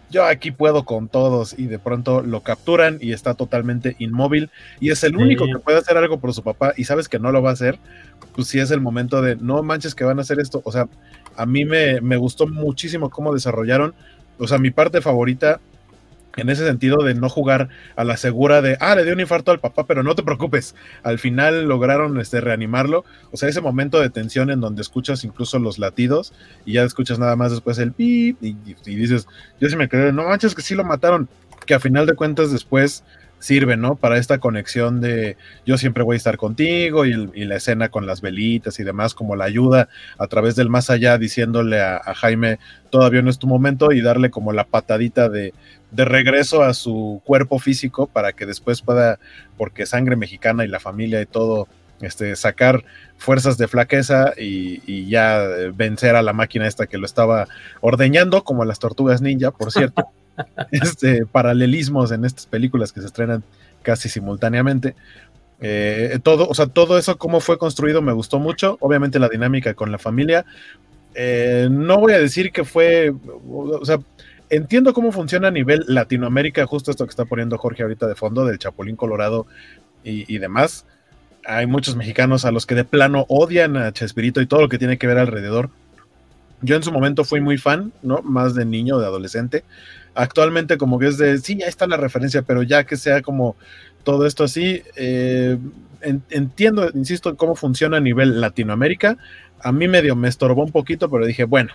yo 0.09 0.25
aquí 0.25 0.51
puedo 0.51 0.85
con 0.85 1.07
todos 1.07 1.57
y 1.57 1.67
de 1.67 1.79
pronto 1.79 2.21
lo 2.21 2.41
capturan 2.41 2.97
y 3.01 3.11
está 3.11 3.33
totalmente 3.33 3.95
inmóvil 3.99 4.49
y 4.79 4.91
es 4.91 5.03
el 5.03 5.17
único 5.17 5.45
que 5.45 5.59
puede 5.59 5.77
hacer 5.77 5.97
algo 5.97 6.19
por 6.19 6.33
su 6.33 6.43
papá 6.43 6.73
y 6.77 6.85
sabes 6.85 7.09
que 7.09 7.19
no 7.19 7.31
lo 7.31 7.41
va 7.41 7.49
a 7.51 7.53
hacer, 7.53 7.77
pues 8.35 8.47
sí 8.47 8.59
es 8.59 8.71
el 8.71 8.81
momento 8.81 9.21
de 9.21 9.35
no 9.35 9.61
manches 9.63 9.95
que 9.95 10.03
van 10.03 10.19
a 10.19 10.21
hacer 10.21 10.39
esto, 10.39 10.61
o 10.63 10.71
sea, 10.71 10.87
a 11.35 11.45
mí 11.45 11.65
me, 11.65 12.01
me 12.01 12.17
gustó 12.17 12.47
muchísimo 12.47 13.09
cómo 13.09 13.33
desarrollaron 13.33 13.93
o 14.39 14.47
sea, 14.47 14.57
mi 14.57 14.71
parte 14.71 15.01
favorita 15.01 15.59
en 16.37 16.49
ese 16.49 16.65
sentido 16.65 17.03
de 17.03 17.15
no 17.15 17.29
jugar 17.29 17.69
a 17.95 18.03
la 18.03 18.15
segura 18.15 18.61
de, 18.61 18.77
ah, 18.79 18.95
le 18.95 19.03
dio 19.03 19.13
un 19.13 19.19
infarto 19.19 19.51
al 19.51 19.59
papá, 19.59 19.85
pero 19.85 20.03
no 20.03 20.15
te 20.15 20.23
preocupes, 20.23 20.75
al 21.03 21.19
final 21.19 21.65
lograron 21.65 22.19
este, 22.19 22.39
reanimarlo, 22.39 23.03
o 23.31 23.37
sea, 23.37 23.49
ese 23.49 23.61
momento 23.61 23.99
de 23.99 24.09
tensión 24.09 24.49
en 24.49 24.61
donde 24.61 24.81
escuchas 24.81 25.23
incluso 25.23 25.59
los 25.59 25.79
latidos 25.79 26.33
y 26.65 26.73
ya 26.73 26.83
escuchas 26.83 27.19
nada 27.19 27.35
más 27.35 27.51
después 27.51 27.77
el 27.79 27.91
pip 27.91 28.37
y, 28.41 28.55
dices, 28.85 29.27
yo 29.59 29.67
sí 29.67 29.75
me 29.75 29.89
quedé, 29.89 30.13
no 30.13 30.23
manches 30.23 30.55
que 30.55 30.61
sí 30.61 30.75
lo 30.75 30.83
mataron, 30.83 31.27
que 31.65 31.73
a 31.73 31.79
final 31.79 32.05
de 32.05 32.13
cuentas 32.13 32.51
después 32.51 33.03
sirve, 33.39 33.77
¿no? 33.77 33.95
Para 33.95 34.17
esta 34.17 34.39
conexión 34.39 34.99
de 34.99 35.37
yo 35.65 35.77
siempre 35.77 36.03
voy 36.03 36.15
a 36.15 36.17
estar 36.17 36.37
contigo 36.37 37.05
y, 37.05 37.45
la 37.45 37.55
escena 37.55 37.89
con 37.89 38.05
las 38.05 38.21
velitas 38.21 38.79
y 38.79 38.83
demás, 38.83 39.13
como 39.13 39.35
la 39.35 39.45
ayuda 39.45 39.89
a 40.17 40.27
través 40.27 40.55
del 40.55 40.69
más 40.69 40.89
allá, 40.89 41.17
diciéndole 41.17 41.81
a, 41.81 42.01
Jaime, 42.15 42.59
todavía 42.89 43.21
no 43.21 43.29
es 43.29 43.39
tu 43.39 43.47
momento 43.47 43.91
y 43.91 44.01
darle 44.01 44.29
como 44.29 44.53
la 44.53 44.65
patadita 44.65 45.29
de, 45.29 45.53
de, 45.91 46.05
regreso 46.05 46.63
a 46.63 46.73
su 46.73 47.21
cuerpo 47.25 47.59
físico 47.59 48.07
para 48.07 48.33
que 48.33 48.45
después 48.45 48.81
pueda, 48.81 49.19
porque 49.57 49.85
sangre 49.85 50.15
mexicana 50.15 50.65
y 50.65 50.67
la 50.67 50.79
familia 50.79 51.21
y 51.21 51.25
todo, 51.25 51.67
este, 52.01 52.35
sacar 52.35 52.83
fuerzas 53.17 53.57
de 53.57 53.67
flaqueza 53.67 54.33
y, 54.37 54.81
y 54.85 55.07
ya 55.09 55.43
vencer 55.73 56.15
a 56.15 56.21
la 56.21 56.33
máquina 56.33 56.67
esta 56.67 56.87
que 56.87 56.97
lo 56.97 57.05
estaba 57.05 57.47
ordeñando, 57.81 58.43
como 58.43 58.65
las 58.65 58.79
tortugas 58.79 59.21
ninja, 59.21 59.51
por 59.51 59.71
cierto. 59.71 60.07
este, 60.71 61.25
paralelismos 61.25 62.11
en 62.11 62.25
estas 62.25 62.45
películas 62.45 62.91
que 62.91 63.01
se 63.01 63.07
estrenan 63.07 63.43
casi 63.81 64.09
simultáneamente. 64.09 64.95
Eh, 65.59 66.19
todo, 66.21 66.47
o 66.47 66.53
sea, 66.53 66.67
todo 66.67 66.97
eso, 66.97 67.17
cómo 67.17 67.39
fue 67.39 67.57
construido, 67.57 68.01
me 68.01 68.13
gustó 68.13 68.39
mucho. 68.39 68.77
Obviamente 68.79 69.19
la 69.19 69.29
dinámica 69.29 69.73
con 69.73 69.91
la 69.91 69.97
familia. 69.97 70.45
Eh, 71.15 71.67
no 71.71 71.99
voy 71.99 72.13
a 72.13 72.19
decir 72.19 72.51
que 72.51 72.63
fue, 72.63 73.13
o 73.49 73.83
sea, 73.83 73.99
entiendo 74.49 74.93
cómo 74.93 75.11
funciona 75.11 75.47
a 75.47 75.51
nivel 75.51 75.83
Latinoamérica, 75.87 76.65
justo 76.67 76.91
esto 76.91 77.05
que 77.05 77.09
está 77.09 77.25
poniendo 77.25 77.57
Jorge 77.57 77.83
ahorita 77.83 78.07
de 78.07 78.15
fondo, 78.15 78.45
del 78.45 78.59
Chapulín 78.59 78.95
Colorado 78.95 79.47
y, 80.03 80.31
y 80.33 80.37
demás. 80.37 80.85
Hay 81.45 81.65
muchos 81.65 81.95
mexicanos 81.95 82.45
a 82.45 82.51
los 82.51 82.65
que 82.65 82.75
de 82.75 82.83
plano 82.83 83.25
odian 83.29 83.77
a 83.77 83.91
Chespirito 83.93 84.41
y 84.41 84.47
todo 84.47 84.61
lo 84.61 84.69
que 84.69 84.77
tiene 84.77 84.97
que 84.97 85.07
ver 85.07 85.17
alrededor. 85.17 85.69
Yo 86.61 86.75
en 86.75 86.83
su 86.83 86.91
momento 86.91 87.23
fui 87.23 87.39
muy 87.39 87.57
fan, 87.57 87.93
¿no? 88.01 88.21
Más 88.21 88.53
de 88.53 88.65
niño, 88.65 88.99
de 88.99 89.05
adolescente 89.05 89.63
actualmente 90.17 90.77
como 90.77 90.99
que 90.99 91.07
es 91.07 91.17
de, 91.17 91.37
sí, 91.37 91.57
ya 91.57 91.67
está 91.67 91.87
la 91.87 91.97
referencia, 91.97 92.41
pero 92.41 92.63
ya 92.63 92.83
que 92.85 92.97
sea 92.97 93.21
como 93.21 93.55
todo 94.03 94.25
esto 94.25 94.43
así, 94.43 94.81
eh, 94.95 95.57
entiendo, 96.01 96.89
insisto, 96.93 97.35
cómo 97.37 97.55
funciona 97.55 97.97
a 97.97 98.01
nivel 98.01 98.41
Latinoamérica. 98.41 99.17
A 99.59 99.71
mí 99.71 99.87
medio 99.87 100.15
me 100.15 100.27
estorbó 100.27 100.63
un 100.63 100.71
poquito, 100.71 101.09
pero 101.09 101.25
dije, 101.25 101.43
bueno, 101.43 101.73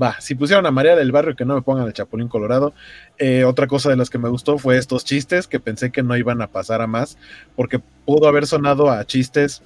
va, 0.00 0.20
si 0.20 0.34
pusieron 0.34 0.66
a 0.66 0.70
María 0.70 0.96
del 0.96 1.12
Barrio, 1.12 1.36
que 1.36 1.44
no 1.44 1.54
me 1.54 1.62
pongan 1.62 1.86
el 1.86 1.92
Chapulín 1.92 2.28
Colorado. 2.28 2.72
Eh, 3.18 3.44
otra 3.44 3.66
cosa 3.66 3.88
de 3.88 3.96
las 3.96 4.10
que 4.10 4.18
me 4.18 4.28
gustó 4.28 4.58
fue 4.58 4.76
estos 4.76 5.04
chistes 5.04 5.46
que 5.46 5.60
pensé 5.60 5.90
que 5.90 6.02
no 6.02 6.16
iban 6.16 6.42
a 6.42 6.48
pasar 6.48 6.82
a 6.82 6.86
más, 6.86 7.18
porque 7.56 7.80
pudo 8.04 8.26
haber 8.26 8.46
sonado 8.46 8.90
a 8.90 9.04
chistes 9.04 9.62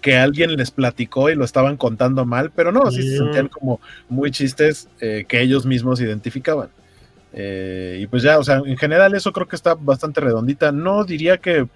que 0.00 0.16
alguien 0.16 0.56
les 0.56 0.70
platicó 0.70 1.30
y 1.30 1.36
lo 1.36 1.44
estaban 1.44 1.76
contando 1.76 2.24
mal, 2.24 2.50
pero 2.54 2.72
no, 2.72 2.90
sí 2.90 3.02
se 3.02 3.18
sentían 3.18 3.48
como 3.48 3.80
muy 4.08 4.30
chistes 4.30 4.88
eh, 5.00 5.24
que 5.28 5.40
ellos 5.40 5.66
mismos 5.66 6.00
identificaban. 6.00 6.70
Eh, 7.32 7.98
y 8.00 8.06
pues 8.06 8.22
ya, 8.22 8.38
o 8.38 8.44
sea, 8.44 8.62
en 8.64 8.76
general 8.76 9.14
eso 9.14 9.32
creo 9.32 9.48
que 9.48 9.56
está 9.56 9.74
bastante 9.74 10.20
redondita. 10.20 10.72
No 10.72 11.04
diría 11.04 11.38
que 11.38 11.68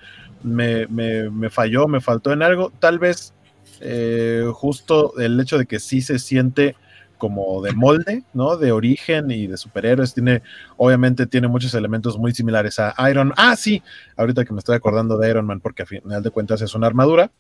me, 0.43 1.51
falló, 1.51 1.89
me 1.89 2.01
faltó 2.01 2.33
en 2.33 2.43
algo. 2.43 2.73
Tal 2.79 2.99
vez 2.99 3.33
eh, 3.81 4.45
justo 4.53 5.19
el 5.19 5.39
hecho 5.41 5.59
de 5.59 5.67
que 5.67 5.81
sí 5.81 6.01
se 6.01 6.19
siente 6.19 6.77
como 7.19 7.63
de 7.63 7.73
molde, 7.73 8.25
¿no? 8.35 8.57
De 8.57 8.73
origen 8.73 9.31
y 9.31 9.47
de 9.47 9.57
superhéroes. 9.57 10.15
Tiene, 10.15 10.43
obviamente, 10.77 11.27
tiene 11.27 11.47
muchos 11.47 11.73
elementos 11.75 12.19
muy 12.19 12.33
similares 12.33 12.81
a 12.81 12.95
Iron 13.09 13.33
Ah, 13.37 13.55
sí, 13.55 13.81
ahorita 14.17 14.45
que 14.45 14.53
me 14.53 14.59
estoy 14.59 14.75
acordando 14.75 15.17
de 15.17 15.31
Iron 15.31 15.47
Man, 15.47 15.61
porque 15.61 15.85
a 15.85 15.87
final 15.87 16.23
de 16.23 16.31
cuentas 16.31 16.63
es 16.63 16.75
una 16.75 16.89
armadura. 16.89 17.31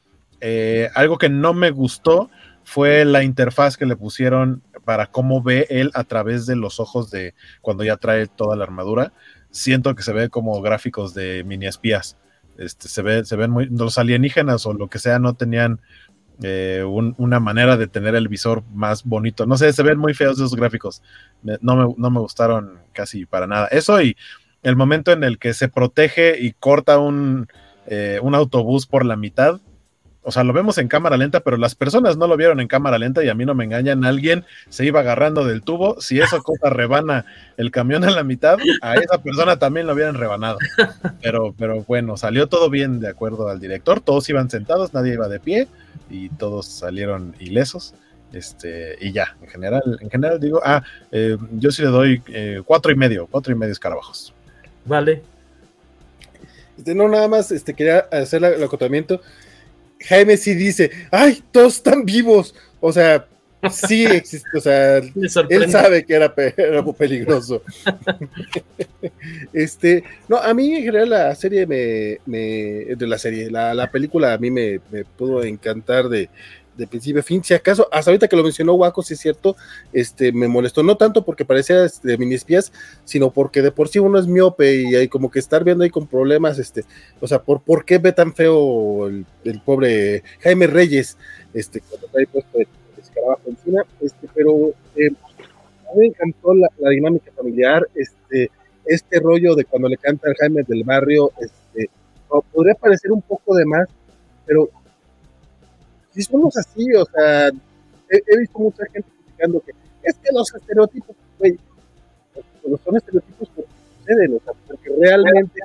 Eh, 0.41 0.89
algo 0.95 1.19
que 1.19 1.29
no 1.29 1.53
me 1.53 1.71
gustó 1.71 2.31
fue 2.65 3.05
la 3.05 3.25
interfaz 3.25 3.77
que 3.77 3.87
le 3.87 3.97
pusieron 3.97 4.63
para 4.85 5.07
cómo 5.07 5.43
ve 5.43 5.67
él 5.71 5.91
a 5.95 6.05
través 6.05 6.47
de 6.47 6.57
los 6.57 6.81
ojos 6.81 7.11
de 7.11 7.35
cuando 7.61 7.85
ya 7.85 7.97
trae 7.97 8.27
toda 8.27 8.57
la 8.57 8.65
armadura. 8.65 9.13
Siento 9.51 9.95
que 9.95 10.03
se 10.03 10.13
ve 10.13 10.29
como 10.29 10.61
gráficos 10.63 11.15
de 11.15 11.45
mini 11.45 11.67
espías. 11.67 12.17
Este, 12.59 12.89
se, 12.89 13.03
ve, 13.03 13.25
se 13.25 13.37
ven 13.37 13.51
muy. 13.51 13.67
Los 13.67 13.99
alienígenas 13.99 14.67
o 14.67 14.73
lo 14.73 14.89
que 14.89 14.99
sea 14.99 15.19
no 15.19 15.35
tenían 15.35 15.81
eh, 16.43 16.83
una 16.85 17.41
manera 17.41 17.77
de 17.77 17.87
tener 17.87 18.15
el 18.15 18.29
visor 18.29 18.65
más 18.73 19.05
bonito. 19.05 19.47
No 19.47 19.57
sé, 19.57 19.73
se 19.73 19.83
ven 19.83 19.99
muy 19.99 20.15
feos 20.15 20.39
esos 20.39 20.55
gráficos. 20.55 21.03
No 21.43 21.77
me, 21.77 21.95
no 21.97 22.11
me 22.11 22.21
gustaron 22.21 22.79
casi 22.93 23.27
para 23.27 23.47
nada. 23.47 23.69
Eso 23.69 24.01
y 24.01 24.17
el 24.63 24.77
momento 24.77 25.13
en 25.13 25.25
el 25.25 25.39
que 25.39 25.55
se 25.55 25.69
protege 25.69 26.41
y 26.41 26.53
corta 26.53 26.99
un, 26.99 27.49
eh, 27.87 28.21
un 28.23 28.35
autobús 28.35 28.87
por 28.87 29.05
la 29.05 29.17
mitad 29.17 29.61
o 30.25 30.31
sea, 30.31 30.45
lo 30.45 30.53
vemos 30.53 30.79
en 30.79 30.87
cámara 30.87 31.17
lenta, 31.17 31.41
pero 31.41 31.57
las 31.57 31.75
personas 31.75 32.17
no 32.17 32.29
lo 32.29 32.37
vieron 32.37 32.61
en 32.61 32.69
cámara 32.69 32.97
lenta 32.99 33.25
y 33.25 33.29
a 33.29 33.35
mí 33.35 33.45
no 33.45 33.55
me 33.55 33.65
engañan. 33.65 34.05
Alguien 34.05 34.45
se 34.69 34.85
iba 34.85 35.01
agarrando 35.01 35.45
del 35.45 35.63
tubo. 35.63 36.01
Si 36.01 36.21
esa 36.21 36.39
cosa 36.39 36.71
rebana 36.71 37.27
el 37.57 37.73
camión 37.73 38.05
a 38.05 38.11
la 38.11 38.23
mitad, 38.23 38.59
a 38.83 38.95
esa 38.95 39.21
persona 39.21 39.59
también 39.59 39.87
lo 39.87 39.95
hubieran 39.95 40.15
rebanado. 40.15 40.59
Pero, 41.21 41.55
pero 41.59 41.83
bueno, 41.83 42.17
salió 42.17 42.49
todo 42.49 42.71
bien 42.71 43.01
de 43.01 43.09
acuerdo 43.09 43.49
al 43.49 43.59
director. 43.59 44.01
Todos 44.01 44.29
iban 44.29 44.49
sentados, 44.49 44.95
nadie 44.95 45.15
iba 45.15 45.29
de 45.29 45.41
pie 45.41 45.67
y 46.09 46.29
todos 46.29 46.67
salieron 46.67 47.35
ilesos. 47.41 47.95
Este, 48.33 48.97
y 49.01 49.13
ya, 49.13 49.37
en 49.43 49.49
general, 49.49 49.99
en 50.01 50.09
general 50.09 50.41
digo, 50.41 50.61
ah, 50.65 50.83
eh, 51.11 51.37
yo 51.53 51.71
sí 51.71 51.83
le 51.83 51.89
doy 51.89 52.23
eh, 52.29 52.63
cuatro 52.65 52.93
y 52.93 52.95
medio, 52.95 53.27
cuatro 53.27 53.53
y 53.53 53.57
medio 53.57 53.73
escarabajos. 53.73 54.33
Vale. 54.85 55.23
Este, 56.79 56.95
no, 56.95 57.09
nada 57.09 57.29
más, 57.29 57.53
este, 57.53 57.75
quería 57.75 58.07
hacer 58.11 58.43
el 58.45 58.63
acotamiento. 58.63 59.21
Jaime 60.03 60.37
sí 60.37 60.55
dice, 60.55 60.91
ay, 61.11 61.43
todos 61.51 61.77
están 61.77 62.05
vivos. 62.05 62.55
O 62.81 62.93
sea, 62.93 63.27
Sí 63.71 64.05
existe, 64.07 64.59
o 64.59 64.61
sea, 64.61 64.97
él 65.49 65.71
sabe 65.71 66.05
que 66.05 66.15
era, 66.15 66.35
era 66.57 66.85
peligroso. 66.85 67.63
este, 69.53 70.03
no, 70.29 70.37
a 70.37 70.53
mí 70.53 70.75
en 70.75 70.83
general 70.83 71.11
la 71.11 71.35
serie 71.37 71.65
me, 71.67 72.19
me 72.27 72.97
de 72.97 73.07
la 73.07 73.19
serie, 73.19 73.51
la, 73.51 73.73
la 73.73 73.89
película 73.91 74.33
a 74.33 74.39
mí 74.39 74.51
me, 74.51 74.81
me 74.91 75.05
pudo 75.05 75.45
encantar 75.45 76.09
de, 76.09 76.29
de 76.77 76.87
principio 76.87 77.21
a 77.21 77.23
fin. 77.23 77.43
Si 77.43 77.55
acaso, 77.55 77.89
hasta 77.93 78.11
ahorita 78.11 78.29
que 78.29 78.37
lo 78.37 78.43
mencionó 78.43 78.75
Waco, 78.75 79.03
si 79.03 79.15
es 79.15 79.21
cierto, 79.21 79.57
este, 79.93 80.33
me 80.33 80.49
molestó, 80.49 80.83
no 80.83 80.97
tanto 80.97 81.25
porque 81.25 81.45
parecía 81.45 81.81
de 81.81 81.87
este, 81.87 82.19
mini 82.19 82.35
espías, 82.35 82.73
sino 83.05 83.31
porque 83.31 83.63
de 83.63 83.73
por 83.73 83.89
sí 83.89 83.99
uno 83.99 84.19
es 84.19 84.27
miope 84.27 84.77
y 84.77 84.95
hay 84.95 85.09
como 85.09 85.31
que 85.31 85.39
estar 85.39 85.65
viendo 85.65 85.85
ahí 85.85 85.91
con 85.91 86.07
problemas, 86.07 86.59
este, 86.59 86.85
o 87.21 87.27
sea, 87.27 87.43
por, 87.43 87.63
¿por 87.63 87.85
qué 87.85 87.99
ve 87.99 88.13
tan 88.13 88.35
feo 88.35 89.09
el, 89.09 89.27
pobre 89.65 90.23
Jaime 90.41 90.67
Reyes, 90.67 91.17
este, 91.55 91.81
cuando 91.81 92.09
trae 92.09 92.27
puesto 92.27 92.59
el, 92.59 92.67
escarabajo 92.99 93.43
encima, 93.47 93.83
este, 94.01 94.29
pero 94.35 94.71
eh, 94.97 95.11
a 95.91 95.95
mí 95.95 96.01
me 96.01 96.07
encantó 96.07 96.55
la, 96.55 96.69
dinámica 96.91 97.31
familiar, 97.37 97.87
este, 97.95 98.51
este 98.87 99.21
rollo 99.21 99.55
de 99.55 99.65
cuando 99.65 99.89
le 99.89 99.97
canta 99.97 100.29
al 100.29 100.37
Jaime 100.37 100.63
del 100.67 100.85
barrio, 100.85 101.33
este, 101.41 101.91
podría 102.53 102.75
parecer 102.75 103.13
un 103.13 103.23
poco 103.23 103.55
de 103.55 103.67
más, 103.67 103.89
pero 104.47 104.71
si 106.13 106.23
somos 106.23 106.57
así, 106.57 106.93
o 106.95 107.05
sea, 107.07 107.49
he, 108.09 108.39
visto 108.39 108.59
mucha 108.59 108.85
gente 108.87 109.09
criticando 109.25 109.61
que 109.61 109.73
es 110.03 110.15
que 110.17 110.29
los 110.33 110.55
estereotipos, 110.55 111.17
güey, 111.39 111.59
los 112.69 112.81
son 112.81 112.97
estereotipos 112.97 113.49
porque 113.55 113.71
suceden, 113.99 114.37
o 114.37 114.45
sea, 114.45 114.53
porque 114.67 114.91
realmente. 115.01 115.61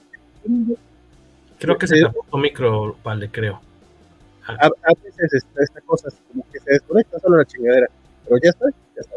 Creo 1.60 1.78
que 1.78 1.88
se 1.88 2.02
tapó 2.02 2.26
tu 2.30 2.38
micro, 2.38 2.96
vale, 3.04 3.30
creo. 3.30 3.62
A, 4.48 4.70
veces 5.04 5.34
esta, 5.34 5.64
esta 5.64 5.82
cosa 5.82 6.10
como 6.30 6.46
que 6.52 6.60
se 6.60 6.72
desconecta 6.72 7.20
solo 7.20 7.38
la 7.38 7.46
chingadera, 7.46 7.88
pero 8.24 8.38
ya 8.42 8.50
está, 8.50 8.70
ya 8.96 9.02
está. 9.02 9.16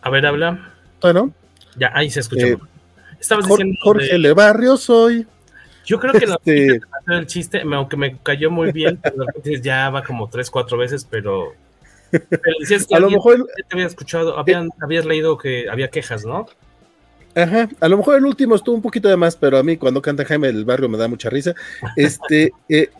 A, 0.00 0.10
ver, 0.10 0.26
habla. 0.26 0.72
Bueno. 1.00 1.32
Ya, 1.76 1.92
ahí 1.94 2.10
se 2.10 2.20
escuchó. 2.20 2.46
Eh, 2.46 2.58
Estabas 3.20 3.46
diciendo. 3.46 3.78
Jorge 3.82 4.18
de... 4.18 4.32
Barrio 4.32 4.76
soy. 4.76 5.26
Yo 5.84 6.00
creo 6.00 6.12
que 6.12 6.26
la 6.26 6.38
el 7.06 7.26
chiste, 7.26 7.62
aunque 7.62 7.96
me 7.96 8.16
cayó 8.18 8.50
muy 8.50 8.72
bien, 8.72 9.00
ya 9.62 9.90
va 9.90 10.02
como 10.02 10.28
tres, 10.28 10.50
cuatro 10.50 10.78
veces, 10.78 11.06
pero, 11.08 11.54
decías 12.60 12.86
que 12.86 12.94
a 12.94 13.00
lo 13.00 13.10
mejor 13.10 13.46
te 13.56 13.74
había 13.74 13.86
escuchado, 13.86 14.38
habían, 14.38 14.70
habías 14.80 15.04
leído 15.04 15.36
que 15.38 15.68
había 15.68 15.88
quejas, 15.88 16.24
¿no? 16.24 16.46
Ajá, 17.34 17.68
a 17.80 17.88
lo 17.88 17.96
mejor 17.96 18.16
el 18.16 18.26
último 18.26 18.54
estuvo 18.54 18.76
un 18.76 18.82
poquito 18.82 19.08
de 19.08 19.16
más, 19.16 19.36
pero 19.36 19.56
a 19.56 19.62
mí 19.62 19.76
cuando 19.78 20.02
canta 20.02 20.24
Jaime 20.24 20.48
del 20.48 20.64
Barrio 20.64 20.88
me 20.88 20.98
da 20.98 21.08
mucha 21.08 21.30
risa. 21.30 21.54
Este, 21.96 22.52
eh, 22.68 22.90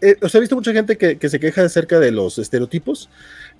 eh, 0.00 0.16
os 0.22 0.34
he 0.34 0.40
visto 0.40 0.54
mucha 0.54 0.72
gente 0.72 0.96
que, 0.96 1.18
que, 1.18 1.28
se 1.28 1.40
queja 1.40 1.64
acerca 1.64 1.98
de 1.98 2.12
los 2.12 2.38
estereotipos. 2.38 3.10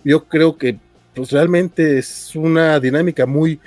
Yo 0.04 0.24
creo 0.24 0.56
que 0.56 0.78
pues 1.14 1.32
realmente 1.32 1.98
es 1.98 2.34
una 2.36 2.78
dinámica 2.78 3.26
muy, 3.26 3.60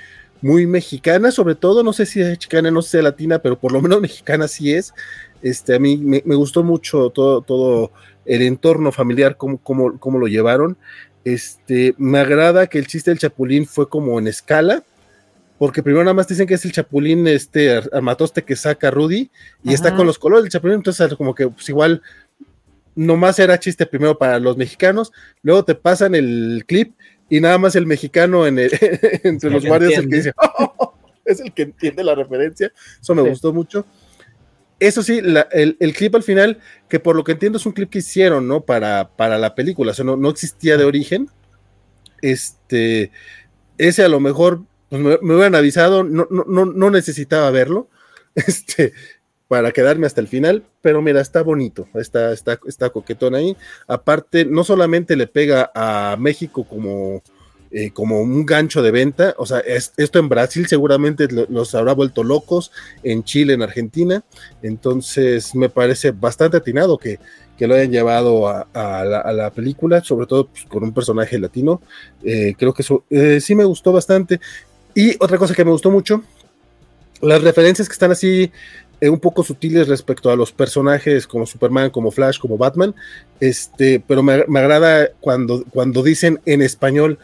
muy 0.44 0.68
mexicana, 0.68 1.32
sobre 1.32 1.56
todo, 1.56 1.84
no 1.84 1.94
sé 1.94 2.06
si 2.06 2.20
es 2.20 2.28
mexicana, 2.28 2.70
no 2.70 2.82
sé 2.82 2.92
si 2.92 2.98
es 2.98 3.04
latina, 3.04 3.40
pero 3.40 3.58
por 3.58 3.72
lo 3.72 3.82
menos 3.82 4.02
mexicana 4.02 4.48
sí 4.48 4.74
es. 4.74 4.94
Este, 5.42 5.76
a 5.76 5.80
mí 5.80 5.98
me, 5.98 6.20
gustó 6.36 6.64
mucho 6.64 7.10
todo, 7.10 7.42
todo 7.42 7.92
el 8.26 8.42
entorno 8.42 8.92
familiar, 8.92 9.38
cómo, 9.38 9.58
cómo, 9.58 9.98
cómo, 10.00 10.20
lo 10.20 10.28
llevaron. 10.28 10.78
Este, 11.24 11.96
me 11.98 12.20
agrada 12.20 12.68
que 12.68 12.78
el 12.78 12.88
chiste 12.88 13.12
del 13.12 13.20
chapulín 13.20 13.66
fue 13.66 13.88
como 13.88 14.20
en 14.20 14.28
escala, 14.28 14.84
porque 15.58 15.82
primero 15.82 16.04
nada 16.04 16.14
más 16.14 16.28
dicen 16.28 16.46
que 16.46 16.56
es 16.56 16.66
el 16.66 16.74
chapulín 16.74 17.26
este 17.28 17.78
armatoste 17.94 18.44
que 18.44 18.58
saca 18.58 18.92
Rudy 18.92 19.32
y 19.64 19.74
está 19.74 19.96
con 19.96 20.06
los 20.06 20.20
colores 20.20 20.44
del 20.44 20.52
chapulín, 20.52 20.76
entonces 20.76 21.16
como 21.16 21.34
que 21.34 21.48
pues 21.48 21.70
igual 21.70 22.02
nomás 22.96 23.40
era 23.40 23.60
chiste 23.60 23.86
primero 23.86 24.18
para 24.18 24.40
los 24.40 24.58
mexicanos, 24.58 25.14
luego 25.42 25.64
te 25.64 25.76
pasan 25.76 26.16
el 26.16 26.66
clip 26.68 26.94
y 27.30 27.40
nada 27.40 27.58
más 27.58 27.76
el 27.76 27.86
mexicano 27.86 28.46
en 28.46 28.60
entre 29.24 29.50
los 29.50 29.66
guardias 29.66 29.98
el 30.00 30.10
que 30.10 30.16
dice, 30.18 30.34
oh", 30.38 30.94
es 31.26 31.40
el 31.40 31.54
que 31.54 31.64
entiende 31.64 32.04
la 32.04 32.16
referencia, 32.16 32.72
eso 33.02 33.16
me 33.16 33.22
gustó 33.22 33.54
mucho. 33.54 33.86
Eso 34.80 35.02
sí, 35.02 35.22
el, 35.52 35.94
clip 35.94 36.14
al 36.16 36.24
final, 36.24 36.60
que 36.90 37.00
por 37.00 37.16
lo 37.16 37.24
que 37.24 37.32
entiendo 37.32 37.58
es 37.58 37.66
un 37.66 37.72
clip 37.72 37.90
que 37.90 38.00
hicieron, 38.00 38.48
¿no? 38.48 38.62
Para, 38.62 39.16
para 39.16 39.38
la 39.38 39.56
película, 39.56 39.92
o 39.92 39.94
sea, 39.94 40.04
no, 40.04 40.30
existía 40.30 40.76
de 40.76 40.84
origen. 40.84 41.30
Este, 42.22 43.12
ese 43.78 44.04
a 44.04 44.10
lo 44.10 44.20
mejor 44.20 44.64
pues, 44.90 45.02
me, 45.02 45.34
hubieran 45.34 45.56
avisado, 45.56 46.04
no, 46.04 46.28
no, 46.30 46.66
no 46.66 46.92
necesitaba 46.92 47.50
verlo. 47.52 47.90
Este, 48.36 48.94
para 49.54 49.72
quedarme 49.72 50.08
hasta 50.08 50.20
el 50.20 50.28
final, 50.28 50.64
pero 50.82 51.00
mira, 51.04 51.22
está 51.22 51.44
bonito, 51.44 51.88
está, 51.94 52.34
está, 52.34 52.60
está 52.66 52.90
coquetón 52.90 53.36
ahí. 53.36 53.56
Aparte, 53.88 54.46
no 54.46 54.64
solamente 54.64 55.16
le 55.16 55.28
pega 55.28 55.70
a 55.76 56.18
México 56.20 56.64
como, 56.64 57.22
eh, 57.70 57.92
como 57.92 58.20
un 58.20 58.48
gancho 58.48 58.82
de 58.82 58.90
venta, 58.90 59.36
o 59.38 59.46
sea, 59.46 59.60
esto 59.60 60.18
en 60.18 60.28
Brasil 60.28 60.66
seguramente 60.66 61.28
los 61.50 61.76
habrá 61.76 61.94
vuelto 61.94 62.24
locos, 62.24 62.72
en 63.04 63.24
Chile, 63.24 63.54
en 63.54 63.62
Argentina, 63.62 64.24
entonces 64.64 65.54
me 65.54 65.70
parece 65.70 66.10
bastante 66.10 66.58
atinado 66.58 66.98
que, 66.98 67.20
que 67.56 67.68
lo 67.68 67.76
hayan 67.76 67.92
llevado 67.92 68.48
a, 68.48 68.66
la, 69.04 69.52
película, 69.52 70.04
sobre 70.04 70.26
todo 70.26 70.48
pues, 70.48 70.66
con 70.66 70.84
un 70.84 70.96
personaje 70.96 71.38
latino, 71.38 71.80
eh, 72.24 72.56
creo 72.58 72.74
que 72.74 72.84
eh, 73.12 73.40
sí 73.40 73.54
me 73.54 73.66
gustó 73.66 73.92
bastante. 73.92 74.40
Y 74.96 75.16
otra 75.20 75.38
cosa 75.38 75.54
que 75.54 75.64
me 75.64 75.70
gustó 75.70 75.92
mucho, 75.92 76.24
las 77.24 77.42
referencias 77.42 77.88
que 77.88 77.94
están 77.94 78.12
así 78.12 78.52
eh, 79.04 79.10
un 79.10 79.20
poco 79.20 79.44
sutiles 79.44 79.90
respecto 79.90 80.32
a 80.32 80.36
los 80.38 80.54
personajes 80.54 81.28
como 81.28 81.46
Superman, 81.46 81.90
como 81.90 82.10
Flash, 82.10 82.40
como 82.40 82.58
Batman, 82.58 82.96
este, 83.42 84.02
pero 84.08 84.24
me, 84.24 84.34
agrada 84.34 85.10
cuando, 85.20 85.66
cuando 85.72 86.02
dicen 86.02 86.40
en 86.46 86.62
español 86.62 87.20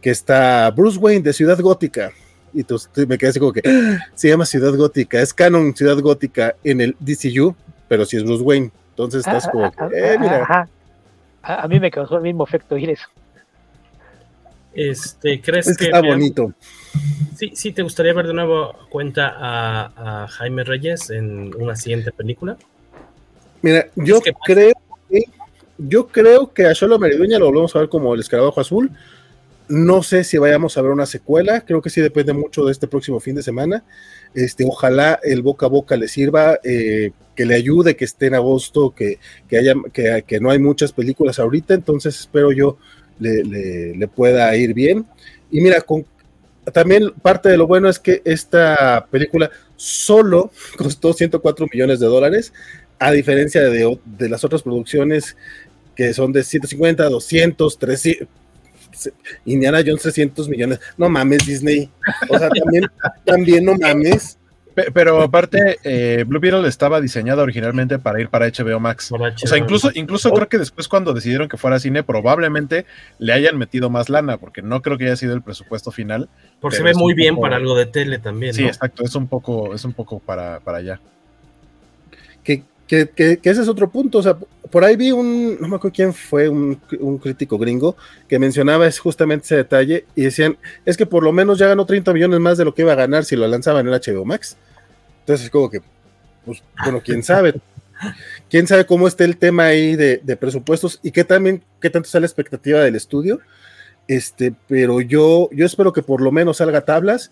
que 0.00 0.10
está 0.10 0.70
Bruce 0.70 0.96
Wayne 0.96 1.24
de 1.24 1.32
Ciudad 1.32 1.58
Gótica. 1.58 2.12
Y 2.52 2.60
entonces 2.60 3.08
me 3.08 3.18
quedé 3.18 3.30
así 3.30 3.40
como 3.40 3.52
que 3.52 3.62
ah, 3.66 3.98
se 4.14 4.28
llama 4.28 4.46
Ciudad 4.46 4.72
Gótica, 4.76 5.20
es 5.20 5.34
canon 5.34 5.74
Ciudad 5.74 5.98
Gótica 5.98 6.54
en 6.62 6.80
el 6.80 6.96
DCU, 7.00 7.56
pero 7.88 8.04
si 8.04 8.16
es 8.16 8.22
Bruce 8.22 8.44
Wayne. 8.44 8.70
Entonces 8.90 9.26
estás 9.26 9.48
como 9.48 9.66
eh, 9.92 10.16
mira. 10.20 10.68
A, 11.42 11.66
mí 11.66 11.80
me 11.80 11.90
causó 11.90 12.16
el 12.18 12.22
mismo 12.22 12.44
efecto 12.44 12.76
oír 12.76 12.90
eso. 12.90 13.08
Este, 14.74 15.40
¿crees 15.40 15.76
que, 15.76 15.86
está 15.86 16.00
bonito? 16.00 16.52
Sí, 17.36 17.52
sí, 17.54 17.72
¿te 17.72 17.82
gustaría 17.82 18.12
ver 18.12 18.26
de 18.26 18.34
nuevo 18.34 18.74
cuenta 18.90 19.32
a, 19.36 20.26
Jaime 20.28 20.64
Reyes 20.64 21.10
en 21.10 21.54
una 21.54 21.76
siguiente 21.76 22.10
película? 22.12 22.56
Mira, 23.62 23.86
yo 23.96 24.20
creo 24.44 24.72
que 25.08 25.24
yo 25.78 26.06
creo 26.06 26.52
que 26.52 26.66
a 26.66 26.74
Solo 26.74 26.98
Meridueña 26.98 27.38
lo 27.38 27.46
volvemos 27.46 27.74
a 27.74 27.80
ver 27.80 27.88
como 27.88 28.14
el 28.14 28.20
escarabajo 28.20 28.60
azul. 28.60 28.90
No 29.66 30.02
sé 30.02 30.24
si 30.24 30.38
vayamos 30.38 30.76
a 30.76 30.82
ver 30.82 30.90
una 30.90 31.06
secuela, 31.06 31.62
creo 31.62 31.80
que 31.80 31.90
sí 31.90 32.00
depende 32.00 32.32
mucho 32.32 32.64
de 32.64 32.72
este 32.72 32.86
próximo 32.86 33.18
fin 33.18 33.34
de 33.34 33.42
semana. 33.42 33.82
Este, 34.34 34.64
ojalá 34.64 35.18
el 35.22 35.42
boca 35.42 35.66
a 35.66 35.70
boca 35.70 35.96
le 35.96 36.06
sirva, 36.06 36.58
eh, 36.62 37.12
que 37.34 37.46
le 37.46 37.54
ayude, 37.54 37.96
que 37.96 38.04
esté 38.04 38.26
en 38.26 38.34
agosto, 38.34 38.94
que, 38.94 39.18
haya, 39.56 39.74
que, 39.92 40.24
que 40.26 40.40
no 40.40 40.50
hay 40.50 40.58
muchas 40.58 40.92
películas 40.92 41.38
ahorita, 41.38 41.74
entonces 41.74 42.20
espero 42.20 42.52
yo 42.52 42.76
le, 43.18 44.08
pueda 44.08 44.54
ir 44.56 44.74
bien. 44.74 45.06
Y 45.50 45.60
mira, 45.60 45.80
con, 45.80 46.06
también 46.72 47.10
parte 47.22 47.48
de 47.48 47.56
lo 47.56 47.66
bueno 47.66 47.88
es 47.88 47.98
que 47.98 48.22
esta 48.24 49.06
película 49.10 49.50
solo 49.76 50.50
costó 50.76 51.12
104 51.12 51.66
millones 51.72 52.00
de 52.00 52.06
dólares, 52.06 52.52
a 52.98 53.10
diferencia 53.10 53.62
de, 53.62 53.98
de 54.04 54.28
las 54.28 54.44
otras 54.44 54.62
producciones 54.62 55.36
que 55.94 56.12
son 56.12 56.32
de 56.32 56.42
150, 56.42 57.04
200, 57.08 57.78
300. 57.78 58.28
Indiana 59.44 59.82
Jones 59.84 60.02
300 60.02 60.48
millones. 60.48 60.80
No 60.96 61.08
mames, 61.08 61.44
Disney. 61.46 61.90
O 62.28 62.38
sea, 62.38 62.48
también, 62.48 62.86
también 63.24 63.64
no 63.64 63.74
mames. 63.74 64.38
Pero 64.74 65.22
aparte, 65.22 65.78
eh, 65.84 66.24
Blue 66.26 66.40
Beetle 66.40 66.66
estaba 66.66 67.00
diseñada 67.00 67.42
originalmente 67.42 67.98
para 68.00 68.20
ir 68.20 68.28
para 68.28 68.46
HBO 68.46 68.80
Max. 68.80 69.12
o 69.12 69.18
sea, 69.46 69.56
incluso, 69.56 69.90
incluso 69.94 70.32
creo 70.32 70.48
que 70.48 70.58
después 70.58 70.88
cuando 70.88 71.12
decidieron 71.12 71.48
que 71.48 71.56
fuera 71.56 71.78
cine, 71.78 72.02
probablemente 72.02 72.84
le 73.18 73.32
hayan 73.32 73.56
metido 73.56 73.88
más 73.88 74.08
lana, 74.08 74.36
porque 74.38 74.62
no 74.62 74.82
creo 74.82 74.98
que 74.98 75.04
haya 75.04 75.16
sido 75.16 75.34
el 75.34 75.42
presupuesto 75.42 75.92
final. 75.92 76.28
Porque 76.60 76.78
se 76.78 76.82
ve 76.82 76.94
muy 76.94 77.14
bien 77.14 77.36
para 77.36 77.56
algo 77.56 77.76
de 77.76 77.86
tele 77.86 78.18
también. 78.18 78.52
Sí, 78.52 78.64
exacto, 78.64 79.04
es 79.04 79.14
un 79.14 79.28
poco, 79.28 79.74
es 79.74 79.84
un 79.84 79.92
poco 79.92 80.18
para, 80.18 80.58
para 80.60 80.78
allá. 80.78 81.00
Que, 82.42 82.64
que, 82.86 83.08
que, 83.08 83.50
ese 83.50 83.62
es 83.62 83.68
otro 83.68 83.88
punto. 83.90 84.18
O 84.18 84.22
sea, 84.22 84.36
por 84.70 84.84
ahí 84.84 84.96
vi 84.96 85.12
un, 85.12 85.56
no 85.60 85.68
me 85.68 85.76
acuerdo 85.76 85.94
quién 85.94 86.12
fue, 86.12 86.48
un, 86.48 86.80
un, 86.98 87.18
crítico 87.18 87.58
gringo, 87.58 87.96
que 88.28 88.40
mencionaba 88.40 88.86
es 88.88 88.98
justamente 88.98 89.44
ese 89.44 89.56
detalle 89.56 90.04
y 90.16 90.22
decían, 90.22 90.58
es 90.84 90.96
que 90.96 91.06
por 91.06 91.22
lo 91.22 91.32
menos 91.32 91.58
ya 91.58 91.68
ganó 91.68 91.86
30 91.86 92.12
millones 92.12 92.40
más 92.40 92.58
de 92.58 92.64
lo 92.64 92.74
que 92.74 92.82
iba 92.82 92.92
a 92.92 92.96
ganar 92.96 93.24
si 93.24 93.36
lo 93.36 93.46
lanzaban 93.46 93.86
en 93.86 93.94
HBO 93.94 94.24
Max. 94.24 94.56
Entonces, 95.24 95.46
es 95.46 95.50
como 95.50 95.70
que, 95.70 95.80
pues, 96.44 96.62
bueno, 96.82 97.00
quién 97.02 97.22
sabe. 97.22 97.54
quién 98.50 98.66
sabe 98.66 98.84
cómo 98.84 99.08
está 99.08 99.24
el 99.24 99.38
tema 99.38 99.64
ahí 99.64 99.96
de, 99.96 100.36
presupuestos 100.36 101.00
y 101.02 101.10
qué 101.10 101.24
también, 101.24 101.62
qué 101.80 101.88
tanto 101.88 102.06
está 102.06 102.20
la 102.20 102.26
expectativa 102.26 102.80
del 102.80 102.94
estudio. 102.94 103.40
Este, 104.06 104.54
pero 104.68 105.00
yo, 105.00 105.48
yo 105.52 105.64
espero 105.64 105.94
que 105.94 106.02
por 106.02 106.20
lo 106.20 106.30
menos 106.30 106.58
salga 106.58 106.84
tablas 106.84 107.30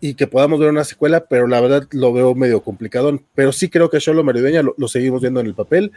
y 0.00 0.14
que 0.14 0.28
podamos 0.28 0.60
ver 0.60 0.70
una 0.70 0.84
secuela, 0.84 1.24
pero 1.26 1.48
la 1.48 1.60
verdad 1.60 1.88
lo 1.90 2.12
veo 2.12 2.36
medio 2.36 2.62
complicado. 2.62 3.18
Pero 3.34 3.50
sí 3.50 3.68
creo 3.68 3.90
que 3.90 3.98
Solo 3.98 4.22
Meridueña 4.22 4.62
lo, 4.62 4.74
lo, 4.78 4.86
seguimos 4.86 5.22
viendo 5.22 5.40
en 5.40 5.46
el 5.46 5.54
papel, 5.54 5.90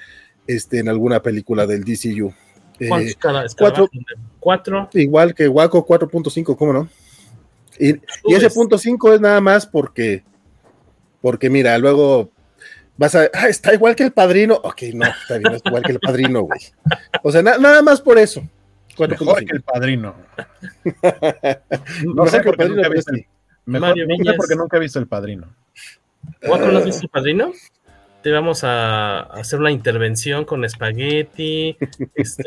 este, 0.48 0.80
en 0.80 0.90
alguna 0.90 1.22
película 1.22 1.68
del 1.68 1.84
DCU. 1.84 2.34
¿Cuántos 2.88 3.56
cuatro, 3.56 3.90
cuatro, 4.40 4.90
Igual 4.94 5.34
que 5.34 5.48
Waco 5.48 5.86
4.5, 5.86 6.56
¿cómo 6.56 6.74
no? 6.74 6.90
Y, 7.80 7.96
y 8.26 8.34
ese 8.34 8.50
punto 8.50 8.78
5 8.78 9.14
es 9.14 9.22
nada 9.22 9.42
más 9.42 9.66
porque, 9.66 10.24
porque 11.28 11.50
mira, 11.50 11.78
luego 11.78 12.32
vas 12.96 13.14
a, 13.16 13.30
ah, 13.34 13.50
está 13.50 13.74
igual 13.74 13.98
que 13.98 14.04
el 14.04 14.14
padrino. 14.14 14.62
Ok, 14.64 14.84
no, 14.94 15.06
está 15.06 15.38
bien, 15.38 15.56
está 15.56 15.68
igual 15.68 15.84
que 15.84 15.92
el 15.92 16.00
padrino, 16.00 16.44
güey. 16.44 16.62
O 17.22 17.34
sea, 17.34 17.42
nada 17.42 17.82
más 17.82 18.00
por 18.00 18.18
eso. 18.18 18.48
Mejor 18.98 19.44
que 19.44 19.54
el 19.54 19.62
padrino. 19.62 20.16
no 22.16 22.28
sé, 22.28 22.40
porque 22.40 22.70
nunca 22.70 22.88
he 22.88 22.90
visto 22.92 23.12
el, 23.14 23.26
mejor, 23.66 23.98
no 23.98 24.34
porque 24.38 24.56
nunca 24.56 24.78
he 24.78 24.80
visto 24.80 25.00
el 25.00 25.08
padrino. 25.08 25.54
¿Cuatro 26.48 26.72
no 26.72 26.78
has 26.78 26.86
visto 26.86 27.04
el 27.04 27.10
padrino? 27.10 27.52
Te 28.22 28.32
vamos 28.32 28.64
a 28.64 29.20
hacer 29.20 29.60
una 29.60 29.72
intervención 29.72 30.46
con 30.46 30.66
espagueti. 30.66 31.78
Este, 32.16 32.44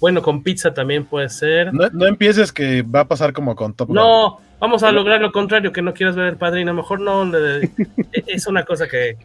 bueno, 0.00 0.20
con 0.20 0.42
pizza 0.42 0.74
también 0.74 1.04
puede 1.04 1.28
ser. 1.28 1.72
No, 1.72 1.88
no, 1.90 2.06
empieces 2.06 2.52
que 2.52 2.82
va 2.82 3.00
a 3.00 3.08
pasar 3.08 3.32
como 3.32 3.54
con 3.54 3.72
Top 3.72 3.88
No, 3.90 4.40
vamos 4.58 4.82
a 4.82 4.90
lograr 4.90 5.20
lo 5.20 5.30
contrario, 5.30 5.72
que 5.72 5.80
no 5.80 5.94
quieras 5.94 6.16
ver 6.16 6.26
el 6.26 6.36
padrino. 6.36 6.74
Mejor 6.74 7.00
no. 7.00 7.30
es 8.12 8.46
una 8.46 8.64
cosa 8.64 8.88
que 8.88 9.16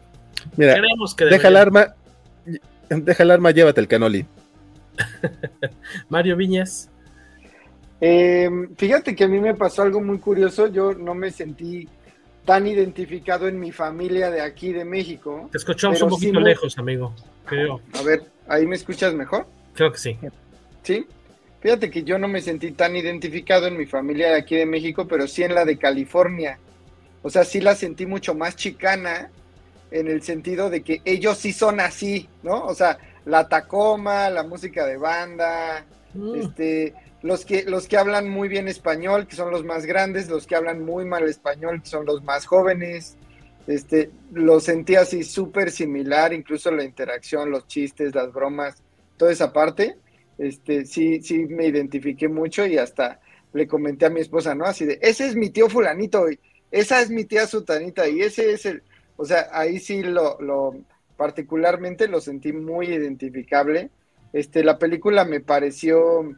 Mira, 0.56 0.76
deja 1.30 1.48
el 1.48 1.56
arma, 1.56 1.94
deja 2.88 3.22
el 3.22 3.30
arma, 3.30 3.50
llévate 3.50 3.80
el 3.80 3.88
canoli. 3.88 4.26
Mario 6.08 6.36
Viñas. 6.36 6.90
Eh, 8.00 8.50
fíjate 8.76 9.14
que 9.14 9.24
a 9.24 9.28
mí 9.28 9.40
me 9.40 9.54
pasó 9.54 9.82
algo 9.82 10.00
muy 10.00 10.18
curioso. 10.18 10.66
Yo 10.66 10.94
no 10.94 11.14
me 11.14 11.30
sentí 11.30 11.88
tan 12.44 12.66
identificado 12.66 13.48
en 13.48 13.58
mi 13.60 13.72
familia 13.72 14.30
de 14.30 14.40
aquí 14.40 14.72
de 14.72 14.84
México. 14.84 15.48
Te 15.52 15.58
escuchamos 15.58 16.02
un 16.02 16.10
poquito 16.10 16.40
lejos, 16.40 16.76
amigo. 16.78 17.14
Creo. 17.46 17.80
A 17.94 18.02
ver, 18.02 18.24
¿ahí 18.48 18.66
me 18.66 18.76
escuchas 18.76 19.14
mejor? 19.14 19.46
Creo 19.74 19.92
que 19.92 19.98
sí. 19.98 20.18
Sí. 20.82 21.06
Fíjate 21.60 21.90
que 21.90 22.02
yo 22.02 22.18
no 22.18 22.26
me 22.26 22.40
sentí 22.40 22.72
tan 22.72 22.96
identificado 22.96 23.68
en 23.68 23.76
mi 23.76 23.86
familia 23.86 24.30
de 24.30 24.36
aquí 24.36 24.56
de 24.56 24.66
México, 24.66 25.06
pero 25.06 25.28
sí 25.28 25.44
en 25.44 25.54
la 25.54 25.64
de 25.64 25.78
California. 25.78 26.58
O 27.22 27.30
sea, 27.30 27.44
sí 27.44 27.60
la 27.60 27.76
sentí 27.76 28.04
mucho 28.04 28.34
más 28.34 28.56
chicana 28.56 29.30
en 29.92 30.08
el 30.08 30.22
sentido 30.22 30.70
de 30.70 30.82
que 30.82 31.00
ellos 31.04 31.38
sí 31.38 31.52
son 31.52 31.78
así, 31.78 32.28
¿no? 32.42 32.64
O 32.64 32.74
sea, 32.74 32.98
la 33.24 33.48
Tacoma, 33.48 34.28
la 34.30 34.42
música 34.42 34.86
de 34.86 34.96
banda, 34.96 35.84
mm. 36.14 36.34
este, 36.34 36.94
los 37.22 37.44
que, 37.44 37.64
los 37.64 37.86
que 37.86 37.96
hablan 37.96 38.28
muy 38.28 38.48
bien 38.48 38.68
español, 38.68 39.26
que 39.26 39.36
son 39.36 39.50
los 39.50 39.64
más 39.64 39.86
grandes, 39.86 40.28
los 40.28 40.46
que 40.46 40.56
hablan 40.56 40.84
muy 40.84 41.04
mal 41.04 41.28
español, 41.28 41.82
que 41.82 41.88
son 41.88 42.04
los 42.04 42.22
más 42.22 42.46
jóvenes, 42.46 43.16
este, 43.66 44.10
lo 44.32 44.58
sentí 44.60 44.96
así 44.96 45.22
súper 45.22 45.70
similar, 45.70 46.32
incluso 46.32 46.70
la 46.70 46.84
interacción, 46.84 47.50
los 47.50 47.66
chistes, 47.68 48.14
las 48.14 48.32
bromas, 48.32 48.82
toda 49.16 49.32
esa 49.32 49.52
parte, 49.52 49.96
este, 50.38 50.84
sí, 50.84 51.22
sí 51.22 51.46
me 51.46 51.66
identifiqué 51.66 52.28
mucho 52.28 52.66
y 52.66 52.78
hasta 52.78 53.20
le 53.52 53.66
comenté 53.66 54.06
a 54.06 54.10
mi 54.10 54.20
esposa, 54.20 54.54
¿no? 54.54 54.64
Así 54.64 54.84
de, 54.84 54.98
ese 55.00 55.26
es 55.26 55.36
mi 55.36 55.50
tío 55.50 55.68
fulanito, 55.68 56.28
y 56.30 56.40
esa 56.70 57.00
es 57.00 57.10
mi 57.10 57.24
tía 57.24 57.46
sutanita, 57.46 58.08
y 58.08 58.22
ese 58.22 58.52
es 58.52 58.66
el, 58.66 58.82
o 59.16 59.24
sea, 59.24 59.48
ahí 59.52 59.78
sí 59.78 60.02
lo, 60.02 60.40
lo 60.40 60.74
particularmente 61.16 62.08
lo 62.08 62.20
sentí 62.20 62.52
muy 62.52 62.88
identificable. 62.88 63.90
Este, 64.32 64.64
la 64.64 64.78
película 64.78 65.24
me 65.24 65.40
pareció 65.40 66.34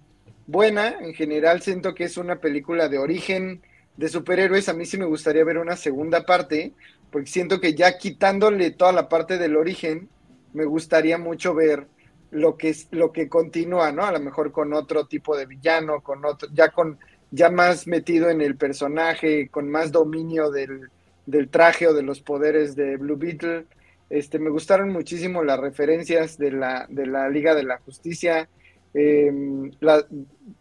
buena, 0.46 0.96
en 1.00 1.14
general 1.14 1.62
siento 1.62 1.94
que 1.94 2.04
es 2.04 2.16
una 2.16 2.36
película 2.36 2.88
de 2.88 2.98
origen 2.98 3.62
de 3.96 4.08
superhéroes, 4.08 4.68
a 4.68 4.72
mí 4.72 4.86
sí 4.86 4.98
me 4.98 5.04
gustaría 5.04 5.44
ver 5.44 5.58
una 5.58 5.76
segunda 5.76 6.26
parte, 6.26 6.72
porque 7.10 7.30
siento 7.30 7.60
que 7.60 7.74
ya 7.74 7.96
quitándole 7.96 8.72
toda 8.72 8.92
la 8.92 9.08
parte 9.08 9.38
del 9.38 9.56
origen, 9.56 10.08
me 10.52 10.64
gustaría 10.64 11.18
mucho 11.18 11.54
ver 11.54 11.86
lo 12.30 12.56
que 12.56 12.70
es 12.70 12.88
lo 12.90 13.12
que 13.12 13.28
continúa, 13.28 13.92
¿no? 13.92 14.04
A 14.04 14.12
lo 14.12 14.20
mejor 14.20 14.50
con 14.50 14.72
otro 14.72 15.06
tipo 15.06 15.36
de 15.36 15.46
villano, 15.46 16.00
con 16.00 16.24
otro, 16.24 16.48
ya 16.52 16.70
con 16.70 16.98
ya 17.30 17.50
más 17.50 17.86
metido 17.86 18.30
en 18.30 18.40
el 18.40 18.56
personaje, 18.56 19.48
con 19.48 19.68
más 19.68 19.90
dominio 19.92 20.50
del, 20.50 20.90
del 21.26 21.48
traje 21.48 21.86
o 21.88 21.94
de 21.94 22.02
los 22.02 22.20
poderes 22.20 22.76
de 22.76 22.96
Blue 22.96 23.16
Beetle. 23.16 23.66
Este, 24.10 24.38
me 24.38 24.50
gustaron 24.50 24.90
muchísimo 24.90 25.42
las 25.42 25.58
referencias 25.58 26.38
de 26.38 26.52
la, 26.52 26.86
de 26.88 27.06
la 27.06 27.28
Liga 27.28 27.54
de 27.54 27.64
la 27.64 27.78
Justicia. 27.78 28.48
Em, 28.94 29.72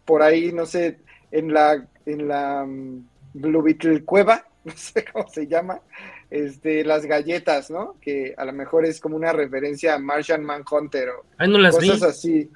por 0.04 0.22
ahí, 0.22 0.52
no 0.52 0.66
sé, 0.66 0.98
en 1.30 1.52
la, 1.52 1.86
en 2.04 2.28
la 2.28 2.64
mm, 2.66 3.08
Blue 3.34 3.62
Beetle 3.62 4.04
Cueva, 4.04 4.44
no 4.64 4.72
sé 4.76 5.04
cómo 5.04 5.28
se 5.28 5.46
llama, 5.46 5.80
este, 6.30 6.84
las 6.84 7.06
galletas, 7.06 7.70
¿no? 7.70 7.96
Que 8.00 8.34
a 8.36 8.44
lo 8.44 8.52
mejor 8.52 8.84
es 8.84 9.00
como 9.00 9.16
una 9.16 9.32
referencia 9.32 9.94
a 9.94 9.98
Martian 9.98 10.44
Manhunter 10.44 11.10
o 11.10 11.24
cosas 11.70 12.02
así. 12.02 12.50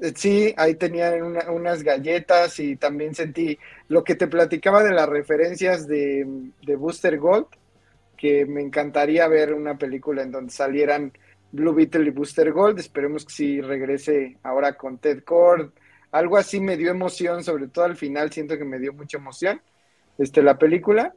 Eh, 0.00 0.12
sí, 0.14 0.52
ahí 0.56 0.74
tenían 0.74 1.22
unas 1.22 1.82
galletas 1.82 2.58
y 2.58 2.76
también 2.76 3.14
sentí 3.14 3.58
lo 3.88 4.04
que 4.04 4.16
te 4.16 4.26
platicaba 4.26 4.82
de 4.82 4.92
las 4.92 5.08
referencias 5.08 5.86
de, 5.86 6.26
de, 6.62 6.76
Booster 6.76 7.18
Gold, 7.18 7.46
que 8.16 8.44
me 8.44 8.60
encantaría 8.60 9.26
ver 9.28 9.54
una 9.54 9.78
película 9.78 10.22
en 10.22 10.32
donde 10.32 10.52
salieran 10.52 11.12
Blue 11.54 11.72
Beetle 11.72 12.08
y 12.08 12.10
Booster 12.10 12.52
Gold. 12.52 12.78
Esperemos 12.78 13.24
que 13.24 13.32
sí 13.32 13.60
regrese 13.60 14.38
ahora 14.42 14.74
con 14.74 14.98
Ted 14.98 15.22
Cord. 15.22 15.70
Algo 16.10 16.36
así 16.36 16.60
me 16.60 16.76
dio 16.76 16.90
emoción, 16.90 17.44
sobre 17.44 17.68
todo 17.68 17.84
al 17.84 17.96
final 17.96 18.32
siento 18.32 18.58
que 18.58 18.64
me 18.64 18.78
dio 18.78 18.92
mucha 18.92 19.18
emoción 19.18 19.60
este, 20.18 20.42
la 20.42 20.58
película. 20.58 21.14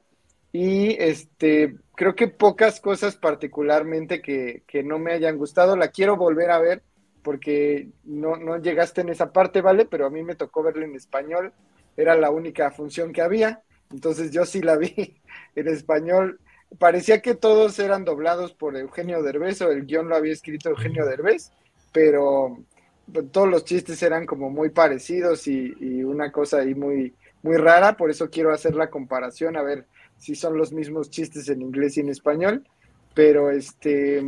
Y 0.52 0.96
este, 1.00 1.76
creo 1.96 2.16
que 2.16 2.28
pocas 2.28 2.80
cosas 2.80 3.16
particularmente 3.16 4.22
que, 4.22 4.64
que 4.68 4.84
no 4.84 5.00
me 5.00 5.14
hayan 5.14 5.38
gustado. 5.38 5.76
La 5.76 5.90
quiero 5.90 6.18
volver 6.18 6.52
a 6.52 6.60
ver 6.60 6.84
porque 7.24 7.90
no, 8.06 8.38
no 8.38 8.58
llegaste 8.58 9.02
en 9.02 9.10
esa 9.10 9.34
parte, 9.34 9.62
¿vale? 9.62 9.86
Pero 9.86 10.06
a 10.06 10.10
mí 10.10 10.24
me 10.24 10.36
tocó 10.36 10.64
verla 10.64 10.86
en 10.86 10.96
español, 10.96 11.52
era 11.98 12.16
la 12.16 12.30
única 12.30 12.72
función 12.72 13.12
que 13.12 13.22
había, 13.22 13.64
entonces 13.92 14.32
yo 14.32 14.46
sí 14.46 14.62
la 14.62 14.78
vi 14.78 14.94
en 15.56 15.68
español. 15.68 16.40
Parecía 16.80 17.22
que 17.22 17.36
todos 17.36 17.80
eran 17.80 18.06
doblados 18.06 18.54
por 18.54 18.76
Eugenio 18.78 19.24
Derbez 19.24 19.62
o 19.62 19.72
el 19.72 19.86
guion 19.86 20.10
lo 20.10 20.16
había 20.16 20.34
escrito 20.34 20.70
Eugenio 20.70 21.06
Derbez, 21.06 21.52
pero 21.92 22.58
todos 23.32 23.48
los 23.48 23.64
chistes 23.64 24.02
eran 24.04 24.26
como 24.26 24.50
muy 24.50 24.70
parecidos 24.70 25.48
y, 25.48 25.74
y 25.80 26.04
una 26.04 26.32
cosa 26.32 26.60
ahí 26.60 26.76
muy, 26.76 27.16
muy 27.42 27.58
rara, 27.58 27.96
por 27.96 28.10
eso 28.10 28.30
quiero 28.30 28.54
hacer 28.54 28.76
la 28.76 28.90
comparación 28.90 29.56
a 29.56 29.64
ver 29.64 29.86
si 30.18 30.36
son 30.36 30.58
los 30.58 30.74
mismos 30.74 31.10
chistes 31.10 31.48
en 31.50 31.62
inglés 31.62 31.98
y 31.98 32.02
en 32.02 32.10
español, 32.10 32.68
pero 33.14 33.50
este, 33.50 34.24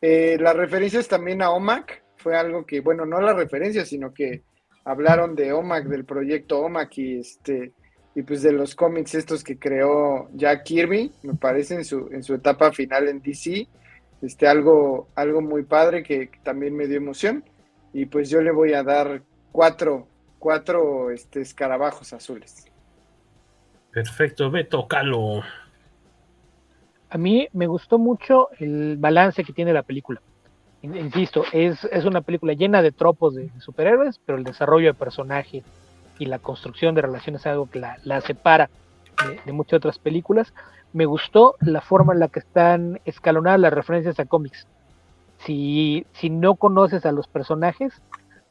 eh, 0.00 0.36
las 0.40 0.56
referencias 0.56 1.08
también 1.08 1.42
a 1.42 1.50
OMAC, 1.50 2.02
fue 2.16 2.36
algo 2.36 2.66
que, 2.66 2.80
bueno, 2.80 3.06
no 3.06 3.20
la 3.20 3.32
referencia, 3.32 3.84
sino 3.84 4.12
que 4.12 4.42
hablaron 4.84 5.34
de 5.34 5.52
OMAC, 5.52 5.86
del 5.86 6.04
proyecto 6.04 6.60
OMAC 6.60 6.98
y 6.98 7.18
este 7.20 7.72
y 8.14 8.22
pues 8.22 8.42
de 8.42 8.52
los 8.52 8.74
cómics 8.74 9.14
estos 9.14 9.44
que 9.44 9.58
creó 9.58 10.28
Jack 10.34 10.64
Kirby, 10.64 11.12
me 11.22 11.34
parece 11.34 11.74
en 11.74 11.84
su, 11.84 12.08
en 12.12 12.22
su 12.22 12.34
etapa 12.34 12.72
final 12.72 13.08
en 13.08 13.22
DC, 13.22 13.68
este 14.22 14.48
algo, 14.48 15.08
algo 15.14 15.40
muy 15.40 15.62
padre 15.62 16.02
que, 16.02 16.30
también 16.42 16.76
me 16.76 16.86
dio 16.86 16.96
emoción. 16.96 17.44
Y 17.92 18.06
pues 18.06 18.28
yo 18.28 18.40
le 18.40 18.52
voy 18.52 18.72
a 18.74 18.82
dar 18.82 19.22
cuatro, 19.52 20.06
cuatro 20.38 21.10
este, 21.10 21.40
escarabajos 21.40 22.12
azules. 22.12 22.66
Perfecto, 23.92 24.50
Beto 24.50 24.86
Calo. 24.86 25.42
A 27.08 27.18
mí 27.18 27.48
me 27.52 27.66
gustó 27.66 27.98
mucho 27.98 28.48
el 28.58 28.96
balance 28.96 29.42
que 29.42 29.52
tiene 29.52 29.72
la 29.72 29.82
película 29.82 30.20
insisto, 30.82 31.44
es, 31.52 31.84
es, 31.84 32.04
una 32.04 32.22
película 32.22 32.54
llena 32.54 32.82
de 32.82 32.92
tropos 32.92 33.34
de, 33.34 33.50
superhéroes, 33.58 34.20
pero 34.24 34.38
el 34.38 34.44
desarrollo 34.44 34.88
de 34.88 34.94
personajes 34.94 35.64
y 36.20 36.26
la 36.26 36.38
construcción 36.38 36.94
de 36.94 37.02
relaciones 37.02 37.40
es 37.40 37.46
algo 37.48 37.68
que 37.68 37.80
la, 37.80 38.20
separa 38.20 38.70
de, 39.44 39.52
muchas 39.52 39.78
otras 39.78 39.98
películas. 39.98 40.52
Me 40.92 41.06
gustó 41.06 41.56
la 41.60 41.80
forma 41.80 42.12
en 42.12 42.20
la 42.20 42.28
que 42.28 42.40
están 42.40 43.00
escalonadas 43.04 43.58
las 43.58 43.72
referencias 43.72 44.20
a 44.20 44.26
cómics. 44.26 44.66
Si, 45.38 46.06
si 46.12 46.28
no 46.28 46.56
conoces 46.56 47.06
a 47.06 47.12
los 47.12 47.26
personajes, 47.26 48.02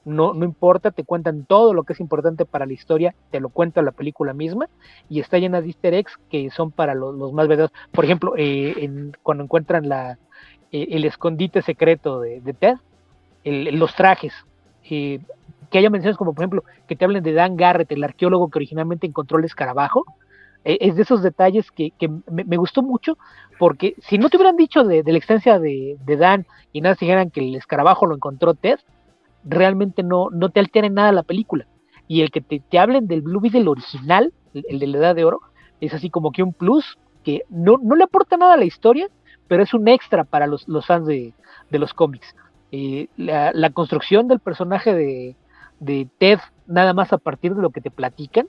no, 0.04 0.34
no 0.34 0.46
importa, 0.46 0.90
te 0.90 1.04
cuentan 1.04 1.46
todo 1.46 1.74
lo 1.74 1.84
que 1.84 1.94
es 1.94 2.00
importante 2.00 2.46
para 2.46 2.66
la 2.66 2.74
historia, 2.74 3.14
te 3.30 3.40
lo 3.40 3.50
cuenta 3.50 3.84
la 3.84 3.92
película 3.92 4.34
misma, 4.34 4.68
y 5.08 5.20
está 5.20 5.38
llena 5.38 5.62
de 5.62 5.68
easter 5.68 5.94
eggs 5.94 6.18
que 6.32 6.50
son 6.50 6.72
para 6.72 6.96
los, 6.96 7.16
más 7.34 7.48
verdaderos. 7.48 7.78
Por 7.92 8.06
ejemplo, 8.06 8.34
eh, 8.36 9.12
cuando 9.22 9.44
encuentran 9.44 9.88
la, 9.88 10.18
eh, 10.72 10.88
el 10.92 11.06
escondite 11.06 11.62
secreto 11.62 12.20
de, 12.22 12.56
Ted, 12.60 12.78
los 13.44 13.94
trajes, 13.94 14.34
eh, 14.90 15.20
que 15.70 15.78
haya 15.78 15.90
menciones 15.90 16.18
como 16.18 16.34
por 16.34 16.44
ejemplo 16.44 16.64
que 16.88 16.96
te 16.96 17.06
hablen 17.06 17.24
de 17.24 17.34
Dan 17.34 17.56
Garrett, 17.56 17.92
el 17.92 18.04
arqueólogo 18.04 18.50
que 18.50 18.60
originalmente 18.60 19.08
encontró 19.08 19.40
el 19.40 19.46
escarabajo, 19.46 20.06
eh, 20.66 20.78
es 20.82 20.96
de 20.96 21.04
esos 21.04 21.24
detalles 21.24 21.72
que, 21.72 21.94
me, 22.30 22.58
gustó 22.58 22.82
mucho, 22.82 23.18
porque 23.58 23.96
si 24.00 24.18
no 24.18 24.30
te 24.30 24.38
hubieran 24.38 24.58
dicho 24.58 24.84
de, 24.84 25.04
la 25.04 25.18
existencia 25.18 25.60
de, 25.60 25.98
Dan 26.06 26.46
y 26.74 26.82
nada 26.82 26.96
si 26.96 27.06
dijeran 27.06 27.32
que 27.32 27.42
el 27.42 27.56
escarabajo 27.56 28.06
lo 28.06 28.16
encontró 28.16 28.54
Ted, 28.54 28.80
realmente 29.44 30.04
no, 30.04 30.30
no 30.32 30.50
te 30.50 30.60
altera 30.60 30.88
en 30.88 30.96
nada 30.96 31.12
la 31.12 31.24
película. 31.24 31.66
Y 32.08 32.22
el 32.22 32.32
que 32.32 32.42
te, 32.42 32.80
hablen 32.80 33.08
del 33.08 33.22
Blue 33.22 33.40
Beetle 33.40 33.68
original, 33.68 34.34
el, 34.54 34.80
de 34.80 34.88
la 34.88 34.98
Edad 34.98 35.16
de 35.16 35.26
Oro, 35.26 35.42
es 35.80 35.94
así 35.94 36.10
como 36.10 36.32
que 36.32 36.44
un 36.44 36.54
plus 36.54 36.98
que 37.24 37.44
no, 37.50 37.78
no 37.82 37.96
le 37.96 38.04
aporta 38.04 38.36
nada 38.36 38.56
a 38.56 38.58
la 38.58 38.66
historia, 38.66 39.08
pero 39.48 39.64
es 39.64 39.74
un 39.74 39.88
extra 39.88 40.24
para 40.26 40.46
los, 40.46 40.66
fans 40.86 41.06
de, 41.08 41.34
los 41.72 41.94
cómics. 41.94 42.36
Eh, 42.72 43.08
la, 43.16 43.70
construcción 43.72 44.28
del 44.28 44.40
personaje 44.40 44.94
de, 44.94 45.36
de 45.80 46.08
Ted 46.18 46.40
nada 46.68 46.94
más 46.94 47.14
a 47.14 47.18
partir 47.18 47.56
de 47.56 47.62
lo 47.62 47.70
que 47.72 47.82
te 47.82 47.92
platican, 47.92 48.48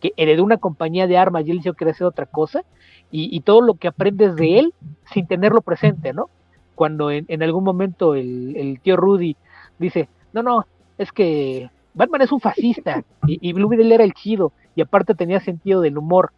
que 0.00 0.12
heredó 0.16 0.44
una 0.44 0.58
compañía 0.58 1.06
de 1.06 1.16
armas 1.16 1.46
y 1.46 1.50
él 1.50 1.62
que 1.62 1.88
hacer 1.88 2.06
otra 2.06 2.26
cosa, 2.26 2.62
y, 3.10 3.40
todo 3.42 3.60
lo 3.60 3.74
que 3.74 3.86
aprendes 3.86 4.34
de 4.34 4.58
él 4.58 4.74
sin 5.12 5.28
tenerlo 5.28 5.60
presente, 5.60 6.12
¿no? 6.12 6.30
Cuando 6.74 7.12
en, 7.12 7.42
algún 7.44 7.62
momento 7.62 8.16
el, 8.16 8.80
tío 8.82 8.96
Rudy 8.96 9.36
dice, 9.78 10.08
no, 10.32 10.42
no, 10.42 10.66
es 10.98 11.12
que 11.12 11.70
Batman 11.94 12.22
es 12.22 12.32
un 12.32 12.40
fascista 12.40 13.04
y, 13.24 13.38
y 13.48 13.52
Blue 13.52 13.72
era 13.72 14.02
el 14.02 14.14
chido 14.14 14.52
y 14.74 14.82
aparte 14.82 15.14
tenía 15.14 15.40
sentido 15.40 15.80
del 15.80 15.98
humor. 15.98 16.32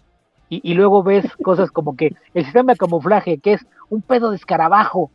Y, 0.48 0.74
luego 0.74 1.02
ves 1.02 1.24
cosas 1.42 1.72
como 1.72 1.96
que 1.96 2.14
el 2.32 2.44
sistema 2.44 2.72
de 2.72 2.78
camuflaje, 2.78 3.38
que 3.38 3.54
es 3.54 3.66
un 3.90 4.00
pedo 4.00 4.30
de 4.30 4.36
escarabajo, 4.36 5.10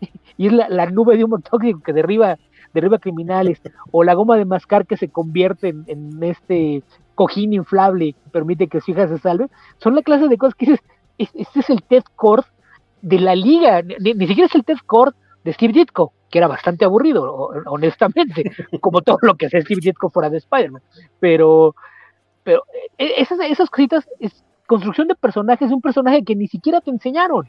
y 0.36 0.46
es 0.46 0.52
la, 0.52 0.86
nube 0.86 1.16
de 1.16 1.24
humo 1.24 1.40
tóxico 1.40 1.80
que 1.80 1.92
derriba, 1.92 2.38
derriba 2.74 2.98
criminales, 2.98 3.60
o 3.90 4.04
la 4.04 4.14
goma 4.14 4.36
de 4.36 4.44
mascar 4.44 4.86
que 4.86 4.96
se 4.96 5.08
convierte 5.08 5.68
en, 5.68 6.22
este 6.22 6.82
cojín 7.14 7.52
inflable 7.52 8.12
que 8.12 8.30
permite 8.30 8.68
que 8.68 8.80
su 8.80 8.92
hija 8.92 9.08
se 9.08 9.18
salve, 9.18 9.48
son 9.78 9.94
la 9.94 10.02
clase 10.02 10.28
de 10.28 10.38
cosas 10.38 10.54
que 10.54 10.66
dices, 10.66 10.84
este 11.18 11.60
es 11.60 11.70
el 11.70 11.82
Ted 11.82 12.04
Cord 12.14 12.44
de 13.02 13.18
la 13.18 13.34
liga, 13.34 13.82
ni, 13.82 14.26
siquiera 14.26 14.46
es 14.46 14.54
el 14.54 14.64
Ted 14.64 14.78
Cord 14.86 15.14
de 15.44 15.52
Steve 15.52 15.72
Ditko, 15.72 16.12
que 16.30 16.38
era 16.38 16.46
bastante 16.46 16.84
aburrido, 16.84 17.50
honestamente, 17.66 18.52
como 18.80 19.02
todo 19.02 19.18
lo 19.22 19.34
que 19.34 19.46
hace 19.46 19.62
Steve 19.62 19.80
Ditko 19.82 20.10
fuera 20.10 20.30
de 20.30 20.38
Spider-Man, 20.38 20.82
pero, 21.18 21.74
pero 22.44 22.64
eh, 22.98 23.14
esas, 23.16 23.40
esas 23.40 23.70
cositas 23.70 24.08
es, 24.20 24.44
construcción 24.68 25.08
de 25.08 25.14
personajes, 25.14 25.72
un 25.72 25.80
personaje 25.80 26.22
que 26.22 26.36
ni 26.36 26.46
siquiera 26.46 26.80
te 26.82 26.90
enseñaron. 26.90 27.48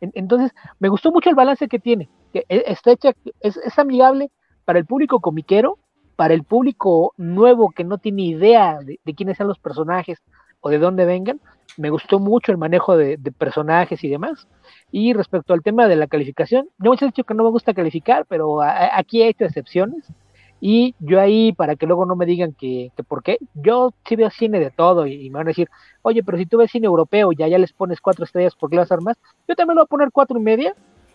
Entonces, 0.00 0.52
me 0.78 0.88
gustó 0.88 1.12
mucho 1.12 1.30
el 1.30 1.36
balance 1.36 1.68
que 1.68 1.78
tiene, 1.78 2.08
que 2.32 2.44
e, 2.48 2.64
está 2.66 2.92
hecha, 2.92 3.12
es, 3.40 3.78
amigable 3.78 4.30
para 4.64 4.78
el 4.78 4.86
público 4.86 5.20
comiquero, 5.20 5.78
para 6.16 6.34
el 6.34 6.44
público 6.44 7.14
nuevo 7.16 7.70
que 7.70 7.84
no 7.84 7.98
tiene 7.98 8.22
idea 8.22 8.78
de, 8.80 8.98
quiénes 9.14 9.38
son 9.38 9.48
los 9.48 9.58
personajes 9.58 10.18
o 10.60 10.70
de 10.70 10.78
dónde 10.78 11.04
vengan. 11.04 11.40
Me 11.76 11.90
gustó 11.90 12.18
mucho 12.18 12.52
el 12.52 12.58
manejo 12.58 12.96
de, 12.96 13.18
personajes 13.38 14.02
y 14.04 14.08
demás. 14.08 14.48
Y 14.90 15.12
respecto 15.12 15.54
al 15.54 15.62
tema 15.62 15.86
de 15.86 15.96
la 15.96 16.06
calificación, 16.06 16.68
yo 16.78 16.90
muchas 16.90 17.04
he 17.04 17.06
dicho 17.06 17.24
que 17.24 17.34
no 17.34 17.44
me 17.44 17.50
gusta 17.50 17.74
calificar, 17.74 18.26
pero 18.26 18.60
aquí 18.62 19.22
he 19.22 19.28
hecho 19.28 19.44
excepciones. 19.44 20.12
Y 20.60 20.94
yo 20.98 21.18
ahí, 21.18 21.52
para 21.52 21.74
que 21.74 21.86
luego 21.86 22.04
no 22.04 22.16
me 22.16 22.26
digan 22.26 22.52
que, 22.52 22.92
que 22.94 23.02
por 23.02 23.22
qué, 23.22 23.38
yo 23.54 23.94
sí 24.06 24.14
veo 24.14 24.28
cine 24.30 24.60
de 24.60 24.70
todo 24.70 25.06
y, 25.06 25.30
me 25.30 25.38
van 25.38 25.46
a 25.46 25.50
decir, 25.50 25.70
oye, 26.02 26.22
pero 26.22 26.36
si 26.36 26.44
tú 26.44 26.58
ves 26.58 26.70
cine 26.70 26.86
europeo, 26.86 27.32
ya 27.32 27.48
ya 27.48 27.58
les 27.58 27.72
pones 27.72 28.00
cuatro 28.00 28.24
estrellas, 28.24 28.54
¿por 28.54 28.68
qué 28.68 28.76
le 28.76 28.80
vas 28.80 28.92
a 28.92 28.96
dar 28.96 29.02
más? 29.02 29.16
Yo 29.48 29.56
también 29.56 29.76
le 29.76 29.80
voy 29.80 29.84
a 29.84 29.86
poner 29.86 30.10
cuatro 30.12 30.38
y 30.38 30.42
media 30.42 30.74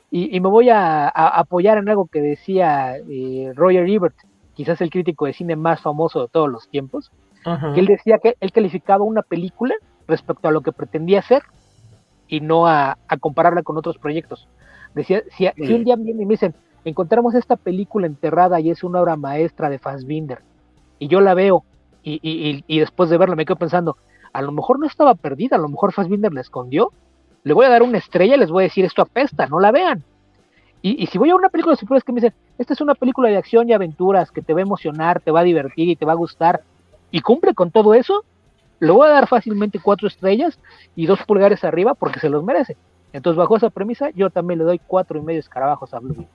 y, 0.09 0.39
me 0.39 0.49
voy 0.49 0.69
a, 0.69 1.07
apoyar 1.07 1.77
en 1.77 1.89
algo 1.89 2.07
que 2.07 2.21
decía 2.21 2.97
eh, 2.97 3.51
Roger 3.53 3.87
Ebert, 3.87 4.15
quizás 4.53 4.81
el 4.81 4.89
crítico 4.89 5.25
de 5.25 5.33
cine 5.33 5.55
más 5.55 5.81
famoso 5.81 6.21
de 6.21 6.27
todos 6.29 6.49
los 6.49 6.67
tiempos, 6.69 7.11
que 7.43 7.79
él 7.79 7.85
decía 7.85 8.17
que 8.17 8.35
él 8.39 8.51
calificaba 8.51 9.03
una 9.03 9.21
película 9.21 9.75
respecto 10.07 10.47
a 10.47 10.51
lo 10.51 10.61
que 10.61 10.71
pretendía 10.71 11.21
ser 11.21 11.43
y 12.27 12.39
no 12.39 12.65
a, 12.65 12.97
compararla 13.19 13.61
con 13.61 13.77
otros 13.77 13.99
proyectos. 13.99 14.47
Decía, 14.95 15.21
si, 15.37 15.47
si 15.63 15.73
un 15.73 15.83
día 15.83 15.95
vienen 15.95 16.21
y 16.21 16.25
me 16.25 16.33
dicen, 16.33 16.55
encontramos 16.85 17.33
esta 17.33 17.55
película 17.55 18.07
enterrada 18.07 18.59
y 18.59 18.69
es 18.69 18.83
una 18.83 19.01
obra 19.01 19.15
maestra 19.15 19.69
de 19.69 19.79
Fassbinder. 19.79 20.41
Y 20.99 21.07
yo 21.07 21.19
la 21.19 21.33
veo 21.33 21.65
y, 22.03 22.79
después 22.79 23.09
de 23.09 23.17
verla 23.17 23.35
me 23.35 23.45
quedo 23.45 23.55
pensando, 23.55 23.97
a 24.31 24.41
lo 24.43 24.51
mejor 24.51 24.79
no 24.79 24.85
estaba 24.85 25.15
perdida, 25.15 25.55
a 25.55 25.59
lo 25.59 25.67
mejor 25.67 25.91
Fassbinder 25.91 26.31
la 26.31 26.41
escondió. 26.41 26.91
Le 27.43 27.53
voy 27.53 27.65
a 27.65 27.69
dar 27.69 27.81
una 27.83 27.97
estrella 27.97 28.35
y 28.35 28.39
les 28.39 28.51
voy 28.51 28.63
a 28.63 28.67
decir, 28.67 28.85
esto 28.85 29.01
apesta, 29.01 29.47
no 29.47 29.59
la 29.59 29.71
vean. 29.71 30.03
Y, 30.81 31.07
si 31.07 31.17
voy 31.17 31.31
a 31.31 31.35
una 31.35 31.49
película 31.49 31.73
de 31.73 31.79
superhéroes 31.79 32.03
que 32.03 32.11
me 32.11 32.21
dicen, 32.21 32.33
esta 32.59 32.73
es 32.73 32.81
una 32.81 32.93
película 32.93 33.27
de 33.27 33.37
acción 33.37 33.67
y 33.67 33.73
aventuras 33.73 34.29
que 34.29 34.43
te 34.43 34.53
va 34.53 34.59
a 34.59 34.63
emocionar, 34.63 35.19
te 35.19 35.31
va 35.31 35.39
a 35.39 35.43
divertir 35.43 35.89
y 35.89 35.95
te 35.95 36.05
va 36.05 36.11
a 36.11 36.15
gustar, 36.15 36.61
y 37.09 37.21
cumple 37.21 37.55
con 37.55 37.71
todo 37.71 37.95
eso, 37.95 38.23
le 38.79 38.91
voy 38.91 39.07
a 39.07 39.11
dar 39.11 39.27
fácilmente 39.27 39.79
cuatro 39.79 40.07
estrellas 40.07 40.59
y 40.95 41.07
dos 41.07 41.23
pulgares 41.23 41.63
arriba 41.63 41.95
porque 41.95 42.19
se 42.19 42.29
los 42.29 42.43
merece. 42.43 42.77
Entonces, 43.13 43.37
bajo 43.37 43.57
esa 43.57 43.71
premisa, 43.71 44.11
yo 44.11 44.29
también 44.29 44.59
le 44.59 44.65
doy 44.65 44.79
cuatro 44.85 45.17
y 45.17 45.23
medio 45.23 45.39
escarabajos 45.39 45.91
a 45.95 45.99
Blue 45.99 46.27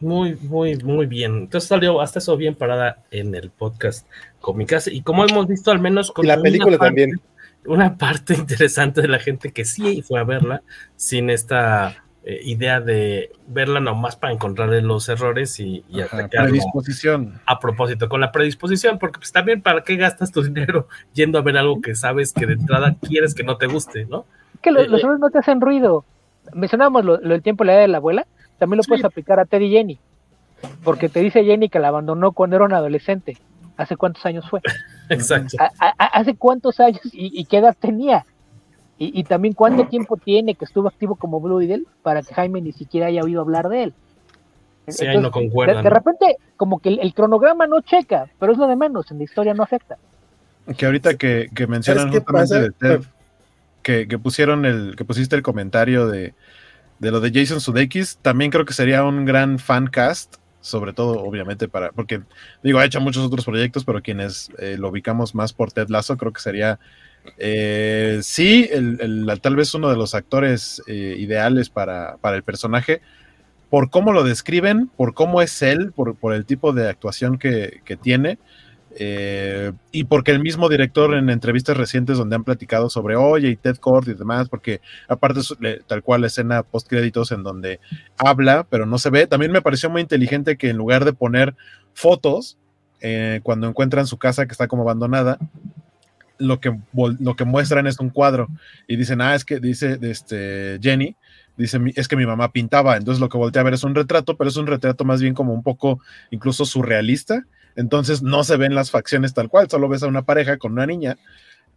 muy, 0.00 0.36
muy, 0.42 0.76
muy 0.76 1.06
bien. 1.06 1.36
Entonces 1.36 1.68
salió 1.68 2.00
hasta 2.00 2.18
eso 2.18 2.36
bien 2.36 2.54
parada 2.54 2.98
en 3.10 3.34
el 3.34 3.50
podcast 3.50 4.06
Comicase. 4.40 4.92
Y 4.92 5.02
como 5.02 5.24
hemos 5.24 5.46
visto, 5.46 5.70
al 5.70 5.80
menos 5.80 6.12
con 6.12 6.26
la 6.26 6.40
película 6.40 6.78
también. 6.78 7.20
Una 7.66 7.96
parte 7.96 8.34
interesante 8.38 9.02
de 9.02 9.08
la 9.08 9.18
gente 9.18 9.52
que 9.52 9.64
sí 9.64 10.02
fue 10.02 10.20
a 10.20 10.24
verla 10.24 10.62
sin 10.94 11.30
esta 11.30 12.04
eh, 12.24 12.40
idea 12.44 12.80
de 12.80 13.32
verla 13.48 13.80
nomás 13.80 14.16
para 14.16 14.32
encontrarle 14.32 14.82
los 14.82 15.08
errores 15.08 15.58
y, 15.58 15.84
y 15.88 16.02
predisposición. 16.30 17.40
A 17.46 17.58
propósito, 17.58 18.08
con 18.08 18.20
la 18.20 18.30
predisposición, 18.30 18.98
porque 18.98 19.18
pues 19.18 19.32
también 19.32 19.62
para 19.62 19.82
qué 19.82 19.96
gastas 19.96 20.30
tu 20.30 20.42
dinero 20.44 20.88
yendo 21.14 21.38
a 21.38 21.42
ver 21.42 21.56
algo 21.56 21.80
que 21.80 21.94
sabes 21.94 22.32
que 22.32 22.46
de 22.46 22.54
entrada 22.54 22.96
quieres 23.00 23.34
que 23.34 23.42
no 23.42 23.56
te 23.56 23.66
guste, 23.66 24.06
¿no? 24.06 24.26
Que 24.62 24.70
los, 24.70 24.84
eh, 24.84 24.96
errores 24.96 25.20
no 25.20 25.30
te 25.30 25.38
hacen 25.38 25.60
ruido. 25.60 26.04
Mencionábamos 26.52 27.04
lo, 27.04 27.20
lo 27.20 27.30
del 27.30 27.42
tiempo 27.42 27.64
la 27.64 27.74
edad 27.74 27.80
de 27.80 27.88
la 27.88 27.98
abuela 27.98 28.26
también 28.58 28.78
lo 28.78 28.84
puedes 28.84 29.04
aplicar 29.04 29.38
a 29.40 29.44
Teddy 29.44 29.70
Jenny, 29.70 29.98
porque 30.84 31.08
te 31.08 31.20
dice 31.20 31.44
Jenny 31.44 31.68
que 31.68 31.78
la 31.78 31.88
abandonó 31.88 32.32
cuando 32.32 32.56
era 32.56 32.64
un 32.64 32.72
adolescente. 32.72 33.36
¿Hace 33.76 33.96
cuántos 33.96 34.24
años 34.24 34.48
fue? 34.48 34.60
Exacto. 35.10 35.56
¿Hace 35.98 36.34
cuántos 36.36 36.80
años 36.80 37.00
y, 37.12 37.44
qué 37.44 37.58
edad 37.58 37.76
tenía? 37.78 38.24
Y, 38.98 39.24
también 39.24 39.52
cuánto 39.52 39.86
tiempo 39.86 40.16
tiene 40.16 40.54
que 40.54 40.64
estuvo 40.64 40.88
activo 40.88 41.16
como 41.16 41.40
Blue 41.40 41.58
Beetle 41.58 41.84
para 42.02 42.22
que 42.22 42.32
Jaime 42.32 42.62
ni 42.62 42.72
siquiera 42.72 43.08
haya 43.08 43.22
oído 43.22 43.42
hablar 43.42 43.68
de 43.68 43.82
él. 43.84 43.94
Sí, 44.88 45.06
ahí 45.06 45.18
no 45.18 45.30
concuerdan. 45.30 45.84
De, 45.84 45.90
repente, 45.90 46.36
como 46.56 46.78
que 46.78 46.88
el, 46.88 47.12
cronograma 47.12 47.66
no 47.66 47.80
checa, 47.82 48.30
pero 48.38 48.52
es 48.52 48.58
lo 48.58 48.66
de 48.66 48.76
menos, 48.76 49.10
en 49.10 49.18
la 49.18 49.24
historia 49.24 49.52
no 49.52 49.64
afecta. 49.64 49.98
Que 50.76 50.86
ahorita 50.86 51.16
que, 51.16 51.50
mencionan 51.68 52.10
justamente 52.10 52.60
de 52.60 52.70
Ted, 52.70 53.00
que, 53.82 54.08
que, 54.08 54.18
pusieron 54.18 54.64
el, 54.64 54.96
que 54.96 55.04
pusiste 55.04 55.36
el 55.36 55.42
comentario 55.42 56.06
de 56.06 56.34
de 56.98 57.10
lo 57.10 57.20
de 57.20 57.30
Jason 57.32 57.60
Sudeikis, 57.60 58.18
también 58.22 58.50
creo 58.50 58.64
que 58.64 58.72
sería 58.72 59.04
un 59.04 59.24
gran 59.24 59.58
fan 59.58 59.86
cast, 59.86 60.36
sobre 60.60 60.92
todo 60.92 61.22
obviamente 61.22 61.68
para, 61.68 61.92
porque 61.92 62.22
digo, 62.62 62.78
ha 62.78 62.84
hecho 62.84 63.00
muchos 63.00 63.24
otros 63.24 63.44
proyectos, 63.44 63.84
pero 63.84 64.02
quienes 64.02 64.50
eh, 64.58 64.76
lo 64.78 64.88
ubicamos 64.88 65.34
más 65.34 65.52
por 65.52 65.72
Ted 65.72 65.88
Lasso, 65.88 66.16
creo 66.16 66.32
que 66.32 66.40
sería, 66.40 66.78
eh, 67.38 68.20
sí, 68.22 68.68
el, 68.72 69.28
tal 69.42 69.56
vez 69.56 69.74
uno 69.74 69.88
de 69.88 69.96
los 69.96 70.14
actores 70.14 70.82
eh, 70.86 71.16
ideales 71.18 71.70
para, 71.70 72.16
para, 72.16 72.36
el 72.36 72.42
personaje, 72.42 73.00
por 73.70 73.90
cómo 73.90 74.12
lo 74.12 74.24
describen, 74.24 74.88
por 74.96 75.14
cómo 75.14 75.42
es 75.42 75.62
él, 75.62 75.92
por, 75.92 76.16
por 76.16 76.32
el 76.34 76.46
tipo 76.46 76.72
de 76.72 76.88
actuación 76.88 77.38
que, 77.38 77.80
que 77.84 77.96
tiene. 77.96 78.38
Eh, 78.98 79.72
y 79.92 80.04
porque 80.04 80.30
el 80.30 80.40
mismo 80.40 80.70
director 80.70 81.14
en 81.14 81.28
entrevistas 81.28 81.76
recientes 81.76 82.16
donde 82.16 82.34
han 82.34 82.44
platicado 82.44 82.88
sobre 82.88 83.14
Oye 83.14 83.50
y 83.50 83.56
Ted 83.56 83.76
Cord 83.76 84.08
y 84.08 84.14
demás, 84.14 84.48
porque 84.48 84.80
aparte 85.06 85.40
tal 85.86 86.02
cual 86.02 86.22
la 86.22 86.28
escena 86.28 86.62
post 86.62 86.88
créditos 86.88 87.30
en 87.30 87.42
donde 87.42 87.78
habla, 88.16 88.66
pero 88.70 88.86
no 88.86 88.96
se 88.96 89.10
ve, 89.10 89.26
también 89.26 89.52
me 89.52 89.60
pareció 89.60 89.90
muy 89.90 90.00
inteligente 90.00 90.56
que 90.56 90.70
en 90.70 90.78
lugar 90.78 91.04
de 91.04 91.12
poner 91.12 91.54
fotos 91.92 92.56
eh, 93.02 93.40
cuando 93.42 93.68
encuentran 93.68 94.06
su 94.06 94.16
casa 94.16 94.46
que 94.46 94.52
está 94.52 94.66
como 94.66 94.84
abandonada, 94.84 95.36
lo 96.38 96.58
que, 96.60 96.74
lo 96.94 97.36
que 97.36 97.44
muestran 97.44 97.86
es 97.86 98.00
un 98.00 98.08
cuadro 98.08 98.48
y 98.88 98.96
dicen, 98.96 99.20
ah, 99.20 99.34
es 99.34 99.44
que 99.44 99.60
dice 99.60 99.98
este, 100.00 100.78
Jenny, 100.80 101.16
dice, 101.58 101.78
es 101.96 102.08
que 102.08 102.16
mi 102.16 102.24
mamá 102.24 102.50
pintaba, 102.50 102.96
entonces 102.96 103.20
lo 103.20 103.28
que 103.28 103.36
voltea 103.36 103.60
a 103.60 103.64
ver 103.66 103.74
es 103.74 103.84
un 103.84 103.94
retrato, 103.94 104.38
pero 104.38 104.48
es 104.48 104.56
un 104.56 104.66
retrato 104.66 105.04
más 105.04 105.20
bien 105.20 105.34
como 105.34 105.52
un 105.52 105.62
poco 105.62 106.00
incluso 106.30 106.64
surrealista 106.64 107.44
entonces 107.76 108.22
no 108.22 108.42
se 108.42 108.56
ven 108.56 108.74
las 108.74 108.90
facciones 108.90 109.34
tal 109.34 109.48
cual, 109.48 109.70
solo 109.70 109.88
ves 109.88 110.02
a 110.02 110.08
una 110.08 110.22
pareja 110.22 110.56
con 110.56 110.72
una 110.72 110.86
niña. 110.86 111.16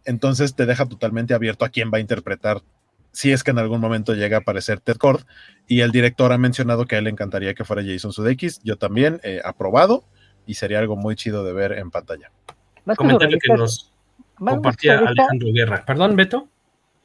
Entonces 0.04 0.54
te 0.54 0.66
deja 0.66 0.86
totalmente 0.86 1.34
abierto 1.34 1.64
a 1.64 1.68
quién 1.68 1.90
va 1.92 1.98
a 1.98 2.00
interpretar 2.00 2.62
si 3.12 3.32
es 3.32 3.42
que 3.42 3.50
en 3.50 3.58
algún 3.58 3.80
momento 3.80 4.14
llega 4.14 4.38
a 4.38 4.40
aparecer 4.40 4.80
Ted 4.80 4.96
Cord. 4.96 5.22
Y 5.66 5.80
el 5.80 5.90
director 5.90 6.32
ha 6.32 6.38
mencionado 6.38 6.86
que 6.86 6.96
a 6.96 6.98
él 6.98 7.04
le 7.04 7.10
encantaría 7.10 7.54
que 7.54 7.64
fuera 7.64 7.82
Jason 7.84 8.12
Sudeikis. 8.12 8.62
Yo 8.62 8.76
también, 8.76 9.20
he 9.22 9.40
aprobado, 9.44 10.04
y 10.46 10.54
sería 10.54 10.78
algo 10.78 10.96
muy 10.96 11.16
chido 11.16 11.44
de 11.44 11.52
ver 11.52 11.72
en 11.72 11.90
pantalla. 11.90 12.30
Más 12.84 12.96
Comentario 12.96 13.38
que, 13.40 13.52
nos 13.54 13.92
compartía 14.38 14.98
Alejandro 14.98 15.48
Guerra. 15.52 15.84
Perdón, 15.84 16.16
Beto. 16.16 16.48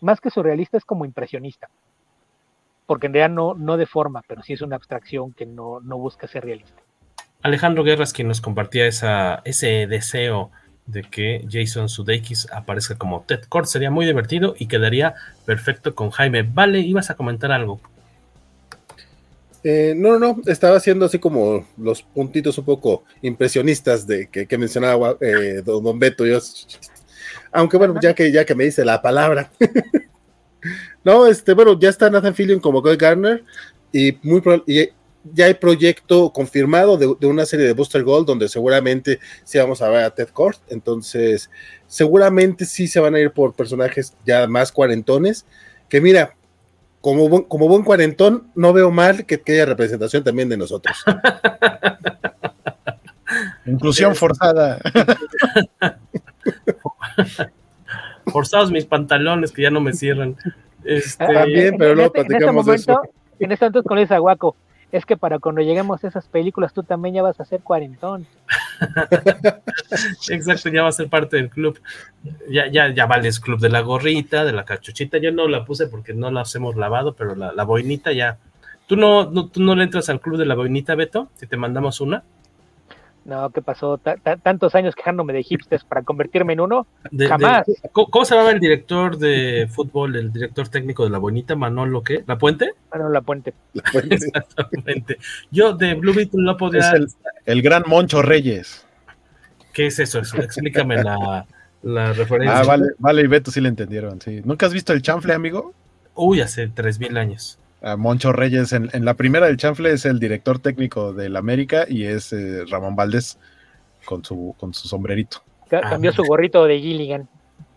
Más 0.01 0.21
que 0.21 0.29
surrealista 0.29 0.77
es 0.77 0.85
como 0.85 1.05
impresionista. 1.05 1.69
Porque 2.85 3.07
en 3.07 3.13
realidad 3.13 3.35
no, 3.35 3.55
no 3.55 3.77
de 3.77 3.87
forma, 3.87 4.21
pero 4.27 4.43
sí 4.43 4.53
es 4.53 4.61
una 4.61 4.75
abstracción 4.75 5.33
que 5.33 5.45
no, 5.45 5.79
no 5.79 5.97
busca 5.97 6.27
ser 6.27 6.45
realista. 6.45 6.84
Alejandro 7.45 7.83
Guerras 7.83 8.11
quien 8.11 8.27
nos 8.27 8.41
compartía 8.41 8.87
ese 8.87 9.87
deseo 9.87 10.49
de 10.87 11.03
que 11.03 11.45
Jason 11.47 11.89
Sudeikis 11.89 12.47
aparezca 12.51 12.97
como 12.97 13.21
Ted 13.21 13.41
Cord. 13.47 13.67
Sería 13.67 13.91
muy 13.91 14.07
divertido 14.07 14.55
y 14.57 14.65
quedaría 14.65 15.13
perfecto 15.45 15.93
con 15.93 16.09
Jaime. 16.09 16.41
Vale, 16.41 16.79
ibas 16.79 17.11
a 17.11 17.15
comentar 17.15 17.51
algo. 17.51 17.79
Eh, 19.63 19.93
no, 19.95 20.17
no, 20.17 20.41
estaba 20.47 20.77
haciendo 20.77 21.05
así 21.05 21.19
como 21.19 21.67
los 21.77 22.01
puntitos 22.01 22.57
un 22.57 22.65
poco 22.65 23.03
impresionistas 23.21 24.07
de 24.07 24.27
que, 24.27 24.57
mencionaba 24.57 25.15
eh, 25.21 25.61
don, 25.63 25.99
Beto. 25.99 26.23
aunque 27.51 27.77
bueno, 27.77 27.99
ya 28.01 28.15
que, 28.15 28.31
ya 28.31 28.43
que 28.43 28.55
me 28.55 28.63
dice 28.63 28.83
la 28.83 29.03
palabra. 29.03 29.51
no, 31.03 31.27
este, 31.27 31.53
bueno, 31.53 31.79
ya 31.79 31.89
está 31.89 32.09
Nathan 32.09 32.33
Fillion 32.33 32.59
como 32.59 32.81
Guy 32.81 32.97
Garner 32.97 33.43
y 33.91 34.17
muy 34.23 34.41
y 34.65 34.89
ya 35.33 35.45
hay 35.45 35.55
proyecto 35.55 36.31
confirmado 36.31 36.97
de, 36.97 37.25
una 37.25 37.45
serie 37.45 37.65
de 37.65 37.73
Booster 37.73 38.03
Gold 38.03 38.27
donde 38.27 38.47
seguramente 38.47 39.19
sí 39.43 39.57
vamos 39.57 39.81
a 39.81 39.89
ver 39.89 40.03
a 40.03 40.11
Ted 40.11 40.29
Kord. 40.29 40.57
Entonces, 40.69 41.49
seguramente 41.87 42.65
sí 42.65 42.87
se 42.87 42.99
van 42.99 43.15
a 43.15 43.19
ir 43.19 43.31
por 43.31 43.53
personajes 43.53 44.15
ya 44.25 44.47
más 44.47 44.71
cuarentones. 44.71 45.45
Que 45.89 46.01
mira, 46.01 46.35
como, 47.01 47.29
buen, 47.29 47.43
como 47.43 47.67
buen 47.67 47.83
cuarentón, 47.83 48.49
no 48.55 48.73
veo 48.73 48.91
mal 48.91 49.25
que, 49.25 49.41
que 49.41 49.53
haya 49.53 49.65
representación 49.65 50.23
también 50.23 50.49
de 50.49 50.57
nosotros. 50.57 51.03
Inclusión 53.65 54.15
forzada. 54.15 54.79
Forzados 58.27 58.71
mis 58.71 58.85
pantalones 58.85 59.51
que 59.51 59.63
ya 59.63 59.69
no 59.69 59.81
me 59.81 59.93
cierran. 59.93 60.35
Este... 60.83 61.25
También, 61.25 61.75
pero 61.77 61.95
luego 61.95 62.11
platicamos 62.11 62.67
en 62.67 62.75
este 62.75 62.91
de 62.91 62.97
eso. 62.97 63.09
En 63.39 63.51
este 63.51 63.65
momento 63.65 63.83
con 63.83 63.97
ese 63.97 64.13
aguaco, 64.13 64.55
es 64.95 65.05
que 65.05 65.17
para 65.17 65.39
cuando 65.39 65.61
lleguemos 65.61 66.01
a 66.03 66.07
esas 66.07 66.27
películas 66.27 66.73
tú 66.73 66.81
también 66.81 67.15
ya 67.15 67.21
vas 67.21 67.37
a 67.41 67.45
ser 67.45 67.61
cuarentón. 67.61 68.25
Exacto, 70.29 70.69
ya 70.69 70.83
va 70.83 70.89
a 70.89 70.93
ser 70.93 71.09
parte 71.09 71.35
del 71.35 71.49
club. 71.49 71.79
Ya, 72.49 72.67
ya, 72.71 72.93
ya 72.93 73.05
vales 73.05 73.41
club 73.41 73.59
de 73.59 73.69
la 73.69 73.81
gorrita, 73.81 74.45
de 74.45 74.53
la 74.53 74.63
cachuchita. 74.63 75.17
Yo 75.17 75.33
no 75.33 75.49
la 75.49 75.65
puse 75.65 75.87
porque 75.87 76.13
no 76.13 76.31
la 76.31 76.43
hemos 76.55 76.77
lavado, 76.77 77.13
pero 77.13 77.35
la, 77.35 77.63
boinita 77.65 78.13
ya. 78.13 78.37
¿Tú 78.87 78.95
no, 78.95 79.29
no, 79.29 79.47
¿Tú 79.47 79.61
no 79.61 79.75
le 79.75 79.83
entras 79.83 80.07
al 80.07 80.21
club 80.21 80.37
de 80.37 80.45
la 80.45 80.55
boinita, 80.55 80.95
Beto? 80.95 81.29
Si 81.35 81.45
te 81.45 81.57
mandamos 81.57 81.99
una. 81.99 82.23
No, 83.25 83.49
¿qué 83.49 83.63
pasó? 83.63 83.99
tantos 84.43 84.75
años 84.75 84.93
quejándome 84.93 85.33
de 85.33 85.41
hipsters 85.41 85.83
para 85.83 86.03
convertirme 86.03 86.53
en 86.53 86.59
uno. 86.59 86.85
Jamás. 87.27 87.65
¿cómo, 87.91 88.23
se 88.23 88.35
llamaba 88.35 88.51
el 88.51 88.59
director 88.59 89.17
de 89.17 89.67
fútbol, 89.67 90.15
el 90.15 90.31
director 90.31 90.69
técnico 90.69 91.03
de 91.03 91.09
La 91.09 91.17
Bonita, 91.17 91.55
Manolo 91.55 92.03
qué? 92.03 92.23
¿La 92.27 92.37
Puente? 92.37 92.73
Manolo 92.91 93.09
La 93.09 93.21
Puente. 93.21 93.55
La 93.73 93.81
Puente. 93.91 94.15
Exactamente. 94.15 95.17
Yo 95.49 95.73
de 95.73 95.95
Blue 95.95 96.13
Beetle 96.13 96.43
no 96.43 96.55
podía. 96.55 96.81
Es 96.81 96.93
el, 96.93 97.07
el, 97.47 97.61
gran 97.63 97.83
Moncho 97.87 98.21
Reyes. 98.21 98.85
¿Qué 99.73 99.87
es 99.87 99.97
eso? 99.97 100.19
Explícame 100.19 101.03
la, 101.03 101.47
la 101.81 102.13
referencia. 102.13 102.59
Ah, 102.59 102.63
vale, 102.63 102.89
vale, 102.99 103.23
y 103.23 103.27
Beto 103.27 103.49
sí 103.49 103.59
le 103.59 103.69
entendieron, 103.69 104.21
sí. 104.21 104.41
¿Nunca 104.45 104.67
has 104.67 104.73
visto 104.73 104.93
el 104.93 105.01
chanfle, 105.01 105.33
amigo? 105.33 105.73
Uy, 106.13 106.41
hace 106.41 106.67
tres 106.67 106.99
mil 106.99 107.17
años. 107.81 107.97
Moncho 107.99 108.31
Reyes. 108.31 108.73
En, 108.73 108.89
en, 108.93 109.05
la 109.05 109.13
primera 109.13 109.47
del 109.47 109.57
Chanfle 109.57 109.91
es 109.91 110.05
el 110.05 110.19
director 110.19 110.59
técnico 110.59 111.13
del 111.13 111.35
América 111.35 111.85
y 111.87 112.05
es 112.05 112.33
eh, 112.33 112.63
Ramón 112.69 112.95
Valdés 112.95 113.37
con 114.05 114.23
su, 114.23 114.55
con 114.57 114.73
su 114.73 114.87
sombrerito. 114.87 115.43
Cambió 115.69 116.13
su 116.13 116.23
gorrito 116.23 116.65
de 116.65 116.79
Gilligan. 116.79 117.27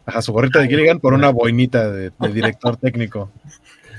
Ajá, 0.07 0.23
su 0.23 0.33
gorrito 0.33 0.59
de 0.59 0.69
Gilligan 0.69 1.01
por 1.01 1.15
una 1.15 1.31
boinita 1.31 1.91
de, 1.91 2.11
de 2.19 2.29
director 2.33 2.77
técnico. 2.81 3.31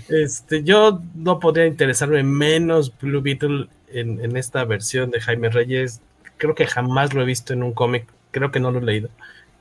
Este, 0.09 0.63
yo 0.63 1.01
no 1.13 1.39
podría 1.39 1.67
interesarme 1.67 2.23
menos 2.23 2.91
Blue 2.99 3.21
Beetle 3.21 3.67
en, 3.91 4.23
en, 4.23 4.37
esta 4.37 4.63
versión 4.65 5.11
de 5.11 5.21
Jaime 5.21 5.49
Reyes. 5.49 6.01
Creo 6.37 6.55
que 6.55 6.65
jamás 6.65 7.13
lo 7.13 7.21
he 7.21 7.25
visto 7.25 7.53
en 7.53 7.61
un 7.61 7.73
cómic, 7.73 8.07
creo 8.31 8.51
que 8.51 8.59
no 8.59 8.71
lo 8.71 8.79
he 8.79 8.83
leído. 8.83 9.09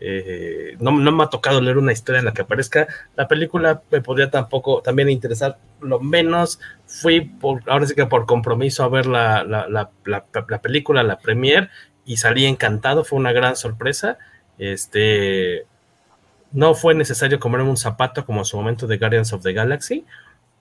Eh, 0.01 0.77
no, 0.81 0.93
no, 0.93 1.13
me 1.13 1.25
ha 1.25 1.29
tocado 1.29 1.61
leer 1.61 1.79
una 1.79 1.93
historia 1.93 2.21
en 2.21 2.25
la 2.27 2.33
que 2.33 2.43
aparezca. 2.43 2.87
La 3.17 3.27
película 3.27 3.83
me 3.91 4.01
podría 4.01 4.31
tampoco 4.31 4.81
también 4.83 5.11
interesar, 5.11 5.59
lo 5.81 6.01
menos 6.01 6.61
fui 6.87 7.21
por, 7.21 7.63
ahora 7.67 7.87
sí 7.87 7.95
que 7.95 8.07
por 8.07 8.27
compromiso 8.27 8.85
a 8.85 8.89
ver 8.89 9.07
la, 9.07 9.45
la, 9.45 9.69
la, 9.69 9.91
la 10.05 10.63
película, 10.63 11.03
la 11.03 11.19
premier, 11.19 11.71
y 12.05 12.17
salí 12.17 12.47
encantado, 12.47 13.05
fue 13.05 13.19
una 13.19 13.33
gran 13.33 13.57
sorpresa. 13.57 14.19
Este 14.59 15.67
no 16.53 16.75
fue 16.75 16.95
necesario 16.95 17.39
comerme 17.39 17.69
un 17.69 17.77
zapato 17.77 18.25
como 18.25 18.41
en 18.41 18.45
su 18.45 18.57
momento 18.57 18.87
de 18.87 18.97
Guardians 18.97 19.33
of 19.33 19.43
the 19.43 19.53
Galaxy, 19.53 20.07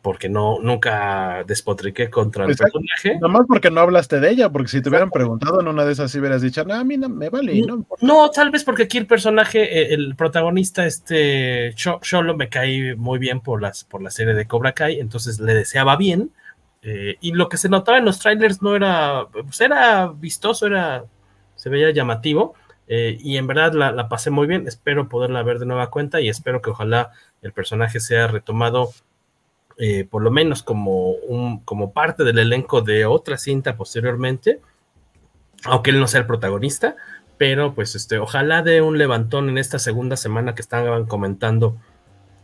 porque 0.01 0.29
no, 0.29 0.59
nunca 0.61 1.43
despotriqué 1.45 2.09
contra 2.09 2.45
el 2.45 2.51
Exacto. 2.51 2.79
personaje. 2.79 3.19
Nomás 3.19 3.45
porque 3.47 3.71
no 3.71 3.81
hablaste 3.81 4.19
de 4.19 4.29
ella, 4.29 4.49
porque 4.49 4.69
si 4.69 4.81
te 4.81 4.89
hubieran 4.89 5.09
preguntado 5.09 5.59
en 5.59 5.67
una 5.67 5.85
de 5.85 5.91
esas, 5.91 6.11
sí 6.11 6.19
hubieras 6.19 6.41
dicho, 6.41 6.63
no, 6.63 6.75
a 6.75 6.83
mí 6.83 6.97
no 6.97 7.09
me 7.09 7.29
vale. 7.29 7.61
No, 7.61 7.85
no 8.01 8.29
tal 8.29 8.51
vez 8.51 8.63
porque 8.63 8.83
aquí 8.83 8.97
el 8.97 9.07
personaje, 9.07 9.93
el 9.93 10.15
protagonista, 10.15 10.85
este 10.85 11.73
Sholo, 11.75 12.37
me 12.37 12.49
cae 12.49 12.95
muy 12.95 13.19
bien 13.19 13.41
por, 13.41 13.61
las, 13.61 13.83
por 13.83 14.01
la 14.01 14.11
serie 14.11 14.33
de 14.33 14.47
Cobra 14.47 14.73
Kai, 14.73 14.99
entonces 14.99 15.39
le 15.39 15.53
deseaba 15.53 15.97
bien. 15.97 16.31
Eh, 16.83 17.17
y 17.19 17.33
lo 17.33 17.49
que 17.49 17.57
se 17.57 17.69
notaba 17.69 17.97
en 17.97 18.05
los 18.05 18.19
trailers 18.19 18.61
no 18.61 18.75
era, 18.75 19.27
pues 19.31 19.59
era 19.59 20.07
vistoso, 20.07 20.67
era, 20.67 21.05
se 21.55 21.69
veía 21.69 21.91
llamativo. 21.91 22.53
Eh, 22.87 23.17
y 23.19 23.35
en 23.35 23.47
verdad 23.47 23.73
la, 23.73 23.91
la, 23.91 24.07
pasé 24.07 24.29
muy 24.29 24.47
bien. 24.47 24.67
Espero 24.67 25.09
poderla 25.09 25.43
ver 25.43 25.59
de 25.59 25.65
nueva 25.65 25.89
cuenta 25.89 26.21
y 26.21 26.29
espero 26.29 26.61
que 26.61 26.69
ojalá 26.69 27.11
el 27.41 27.51
personaje 27.51 27.99
sea 27.99 28.27
retomado 28.27 28.91
eh, 29.77 30.05
por 30.09 30.23
lo 30.23 30.31
menos 30.31 30.63
como, 30.63 31.11
un, 31.11 31.59
como 31.59 31.93
parte 31.93 32.23
del 32.23 32.39
elenco 32.39 32.81
de 32.81 33.05
otra 33.05 33.37
cinta 33.37 33.77
posteriormente, 33.77 34.59
aunque 35.65 35.91
él 35.91 35.99
no 35.99 36.07
sea 36.07 36.21
el 36.21 36.27
protagonista, 36.27 36.95
pero 37.37 37.73
pues 37.75 37.95
este, 37.95 38.17
ojalá 38.17 38.63
de 38.63 38.81
un 38.81 38.97
levantón 38.97 39.49
en 39.49 39.57
esta 39.57 39.79
segunda 39.79 40.17
semana 40.17 40.55
que 40.55 40.61
estaban 40.61 41.05
comentando 41.05 41.77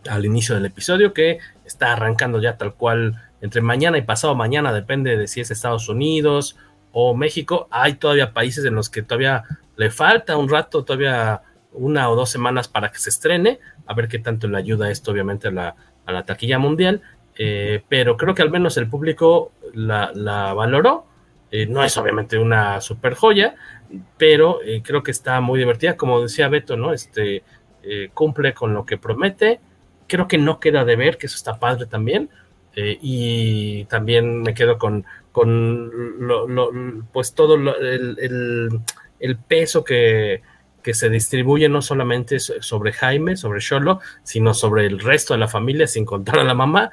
al 0.08 0.26
inicio 0.26 0.56
del 0.56 0.66
episodio, 0.66 1.14
que 1.14 1.40
está 1.66 1.94
arrancando 1.94 2.42
ya 2.42 2.58
tal 2.58 2.76
cual 2.76 3.22
entre 3.42 3.62
mañana 3.62 3.98
y 3.98 4.04
pasado 4.04 4.36
mañana, 4.36 4.72
depende 4.72 5.18
de 5.18 5.28
si 5.28 5.42
es 5.42 5.52
Estados 5.52 5.90
Unidos 5.90 6.56
o 6.92 7.16
México, 7.16 7.68
hay 7.72 7.96
todavía 7.96 8.34
países 8.34 8.64
en 8.66 8.76
los 8.76 8.90
que 8.90 9.02
todavía 9.02 9.44
le 9.76 9.90
falta 9.90 10.38
un 10.38 10.50
rato, 10.50 10.84
todavía 10.84 11.42
una 11.72 12.10
o 12.10 12.16
dos 12.16 12.30
semanas 12.30 12.68
para 12.68 12.92
que 12.92 13.00
se 13.00 13.10
estrene, 13.10 13.60
a 13.88 13.94
ver 13.96 14.08
qué 14.08 14.20
tanto 14.20 14.48
le 14.48 14.58
ayuda 14.58 14.92
esto 14.92 15.12
obviamente 15.12 15.48
a 15.48 15.52
la, 15.52 15.76
a 16.06 16.12
la 16.12 16.24
taquilla 16.26 16.60
mundial, 16.60 17.02
eh, 17.36 17.82
pero 17.88 18.16
creo 18.18 18.36
que 18.36 18.42
al 18.42 18.52
menos 18.52 18.78
el 18.78 18.90
público 18.90 19.52
la, 19.74 20.54
valoró. 20.54 21.06
Eh, 21.52 21.68
no 21.68 21.84
es 21.84 21.96
obviamente 21.98 22.38
una 22.40 22.82
super 22.82 23.14
joya, 23.14 23.56
pero 24.18 24.62
eh, 24.64 24.82
creo 24.84 25.04
que 25.04 25.12
está 25.12 25.40
muy 25.40 25.60
divertida. 25.60 25.98
Como 25.98 26.22
decía 26.22 26.48
Beto, 26.48 26.78
¿no? 26.78 26.94
Este 26.94 27.44
cumple 28.14 28.54
con 28.54 28.74
lo 28.74 28.86
que 28.86 28.98
promete. 28.98 29.60
Creo 30.08 30.26
que 30.26 30.38
no 30.38 30.60
queda 30.60 30.86
de 30.86 30.96
ver, 30.96 31.18
que 31.18 31.26
eso 31.26 31.36
está 31.36 31.60
padre 31.60 31.86
también. 31.86 32.30
y 32.76 33.86
también 33.86 34.42
me 34.42 34.54
quedo 34.54 34.78
con, 34.78 35.06
con 35.34 37.06
pues 37.12 37.34
todo 37.34 37.58
lo, 37.58 37.78
el, 37.78 38.80
peso 39.48 39.84
que, 39.84 40.42
que 40.82 40.94
se 40.94 41.10
distribuye 41.10 41.68
no 41.70 41.82
solamente 41.82 42.40
sobre 42.40 42.94
Jaime, 42.94 43.36
sobre 43.36 43.60
Sholo, 43.60 44.00
sino 44.24 44.54
sobre 44.54 44.86
el 44.86 45.00
resto 45.00 45.34
de 45.34 45.40
la 45.40 45.48
familia, 45.48 45.88
sin 45.88 46.06
contar 46.06 46.40
a 46.40 46.44
la 46.44 46.54
mamá, 46.54 46.92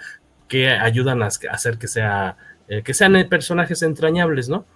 que 0.51 0.68
ayudan 0.68 1.22
a 1.22 1.28
hacer 1.28 1.78
que 1.78 1.89
sea 1.89 2.36
eh, 2.68 2.82
que 2.82 2.93
sean 2.93 3.27
personajes 3.28 3.82
entrañables, 3.82 4.48
¿no? 4.48 4.66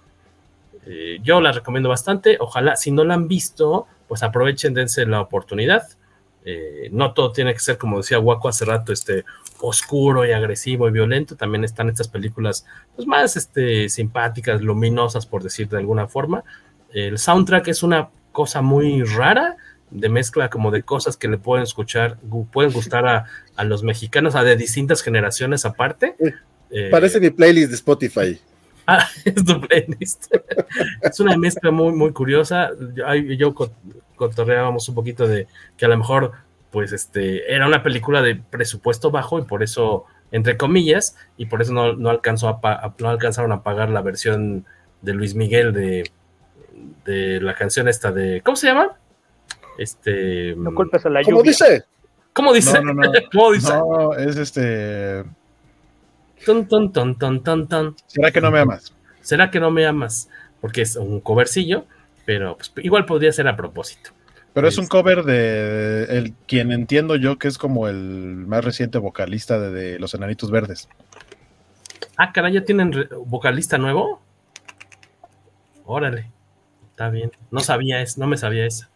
Eh, 0.85 1.19
yo 1.23 1.39
la 1.39 1.51
recomiendo 1.51 1.87
bastante. 1.87 2.37
Ojalá, 2.39 2.75
si 2.75 2.91
no 2.91 3.03
la 3.03 3.13
han 3.13 3.27
visto, 3.27 3.87
pues 4.07 4.23
aprovechen, 4.23 4.73
dense 4.73 5.05
la 5.05 5.21
oportunidad. 5.21 5.87
Eh, 6.43 6.89
no 6.91 7.13
todo 7.13 7.31
tiene 7.31 7.53
que 7.53 7.59
ser, 7.59 7.77
como 7.77 7.97
decía 7.97 8.19
Waco 8.19 8.49
hace 8.49 8.65
rato, 8.65 8.91
este 8.91 9.23
oscuro 9.61 10.25
y 10.25 10.33
agresivo 10.33 10.87
y 10.89 10.91
violento. 10.91 11.37
También 11.37 11.63
están 11.63 11.87
estas 11.87 12.09
películas 12.09 12.65
pues, 12.95 13.07
más 13.07 13.37
este, 13.37 13.87
simpáticas, 13.87 14.61
luminosas, 14.61 15.25
por 15.25 15.41
decir 15.41 15.69
de 15.69 15.77
alguna 15.77 16.07
forma. 16.07 16.43
El 16.91 17.17
soundtrack 17.17 17.69
es 17.69 17.81
una 17.81 18.09
cosa 18.31 18.61
muy 18.61 19.03
rara, 19.03 19.55
de 19.95 20.09
mezcla 20.09 20.49
como 20.49 20.71
de 20.71 20.83
cosas 20.83 21.17
que 21.17 21.27
le 21.27 21.37
pueden 21.37 21.63
escuchar, 21.63 22.17
pueden 22.51 22.71
gustar 22.71 23.07
a, 23.07 23.25
a 23.55 23.63
los 23.63 23.83
mexicanos, 23.83 24.35
a 24.35 24.43
de 24.43 24.55
distintas 24.55 25.01
generaciones 25.01 25.65
aparte. 25.65 26.15
Parece 26.91 27.17
eh, 27.17 27.21
mi 27.21 27.29
playlist 27.29 27.69
de 27.69 27.75
Spotify. 27.75 28.39
Ah, 28.87 29.07
es 29.25 29.43
tu 29.43 29.59
playlist. 29.59 30.27
es 31.01 31.19
una 31.19 31.35
mezcla 31.35 31.71
muy, 31.71 31.91
muy 31.91 32.13
curiosa. 32.13 32.69
Yo, 32.93 33.15
yo 33.15 33.55
cotorreábamos 34.15 34.87
un 34.87 34.93
poquito 34.93 35.27
de 35.27 35.47
que 35.75 35.85
a 35.85 35.87
lo 35.87 35.97
mejor, 35.97 36.33
pues, 36.69 36.91
este, 36.91 37.51
era 37.51 37.65
una 37.65 37.81
película 37.81 38.21
de 38.21 38.35
presupuesto 38.35 39.09
bajo 39.09 39.39
y 39.39 39.41
por 39.41 39.63
eso, 39.63 40.05
entre 40.31 40.55
comillas, 40.55 41.17
y 41.35 41.47
por 41.47 41.63
eso 41.63 41.73
no, 41.73 41.93
no, 41.93 42.11
alcanzó 42.11 42.47
a, 42.47 42.93
no 42.99 43.09
alcanzaron 43.09 43.51
a 43.53 43.63
pagar 43.63 43.89
la 43.89 44.03
versión 44.03 44.67
de 45.01 45.13
Luis 45.15 45.33
Miguel 45.33 45.73
de, 45.73 46.11
de 47.05 47.41
la 47.41 47.55
canción 47.55 47.87
esta 47.87 48.11
de, 48.11 48.41
¿cómo 48.45 48.55
se 48.55 48.67
llama? 48.67 48.99
Este. 49.77 50.55
No 50.55 50.73
culpes 50.73 51.05
a 51.05 51.09
la 51.09 51.21
¿Cómo 51.23 51.37
lluvia. 51.37 51.51
dice? 51.51 51.83
¿Cómo 52.33 52.53
dice? 52.53 52.81
No, 52.81 52.93
no, 52.93 53.03
no. 53.03 53.11
¿Cómo 53.31 53.51
dice? 53.51 53.73
No, 53.73 54.13
es 54.13 54.37
este. 54.37 55.23
Ton, 56.45 56.67
ton, 56.67 56.91
ton, 56.91 57.17
ton, 57.17 57.43
ton, 57.43 57.67
ton. 57.67 57.95
¿Será 58.07 58.31
que 58.31 58.41
no 58.41 58.51
me 58.51 58.59
amas? 58.59 58.93
¿Será 59.21 59.49
que 59.49 59.59
no 59.59 59.71
me 59.71 59.85
amas? 59.85 60.29
Porque 60.61 60.81
es 60.81 60.95
un 60.95 61.19
covercillo, 61.19 61.85
pero 62.25 62.57
pues, 62.57 62.71
igual 62.77 63.05
podría 63.05 63.31
ser 63.31 63.47
a 63.47 63.55
propósito. 63.55 64.11
Pero 64.53 64.67
es 64.67 64.77
un 64.77 64.87
cover 64.87 65.23
de 65.23 66.05
el 66.17 66.33
quien 66.47 66.71
entiendo 66.71 67.17
yo 67.17 67.37
que 67.37 67.49
es 67.49 67.57
como 67.57 67.89
el 67.89 67.97
más 68.47 68.63
reciente 68.63 68.99
vocalista 68.99 69.59
de, 69.59 69.71
de 69.71 69.99
Los 69.99 70.13
Enanitos 70.13 70.49
Verdes. 70.49 70.87
Ah, 72.17 72.31
caray, 72.31 72.53
¿ya 72.53 72.63
tienen 72.63 72.91
vocalista 73.25 73.77
nuevo? 73.77 74.21
Órale, 75.85 76.31
está 76.91 77.09
bien. 77.09 77.31
No 77.51 77.59
sabía 77.59 78.01
eso, 78.01 78.19
no 78.19 78.27
me 78.27 78.37
sabía 78.37 78.65
eso. 78.65 78.87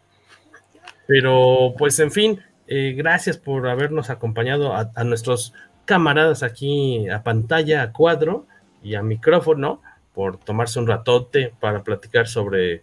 Pero, 1.06 1.74
pues, 1.76 1.98
en 1.98 2.10
fin, 2.10 2.40
eh, 2.66 2.94
gracias 2.96 3.36
por 3.36 3.68
habernos 3.68 4.10
acompañado 4.10 4.74
a, 4.74 5.04
nuestros 5.04 5.54
camaradas 5.84 6.42
aquí 6.42 7.08
a 7.08 7.22
pantalla, 7.22 7.82
a 7.82 7.92
cuadro 7.92 8.46
y 8.82 8.94
a 8.94 9.02
micrófono. 9.02 9.82
por 10.14 10.38
tomarse 10.38 10.78
un 10.78 10.86
ratote 10.88 11.54
para 11.60 11.82
platicar 11.84 12.26
sobre, 12.26 12.82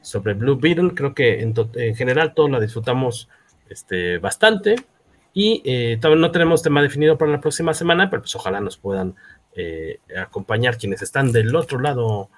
sobre 0.00 0.34
Blue 0.34 0.56
Beetle. 0.56 0.94
Creo 0.94 1.14
que 1.14 1.40
en, 1.40 1.54
en 1.74 1.94
general 1.94 2.34
todos 2.34 2.50
la 2.50 2.60
disfrutamos 2.60 3.28
este, 3.68 4.18
bastante. 4.18 4.76
Y 5.32 5.62
eh, 5.64 5.98
todavía 6.00 6.20
no 6.20 6.30
tenemos 6.30 6.62
tema 6.62 6.80
definido 6.80 7.18
para 7.18 7.32
la 7.32 7.40
próxima 7.40 7.74
semana, 7.74 8.08
pero 8.08 8.22
pues 8.22 8.34
ojalá 8.36 8.60
nos 8.60 8.78
puedan 8.78 9.16
eh, 9.56 9.98
acompañar 10.16 10.78
quienes 10.78 11.02
están 11.02 11.32
del 11.32 11.54
otro 11.56 11.80
lado, 11.80 12.30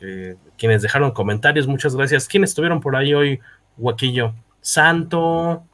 eh, 0.00 0.34
quienes 0.58 0.82
dejaron 0.82 1.12
comentarios. 1.12 1.68
Muchas 1.68 1.94
gracias. 1.94 2.26
¿Quiénes 2.26 2.50
estuvieron 2.50 2.80
por 2.80 2.96
ahí 2.96 3.14
hoy, 3.14 3.40
Guaquillo? 3.76 4.34
Santo. 4.60 5.64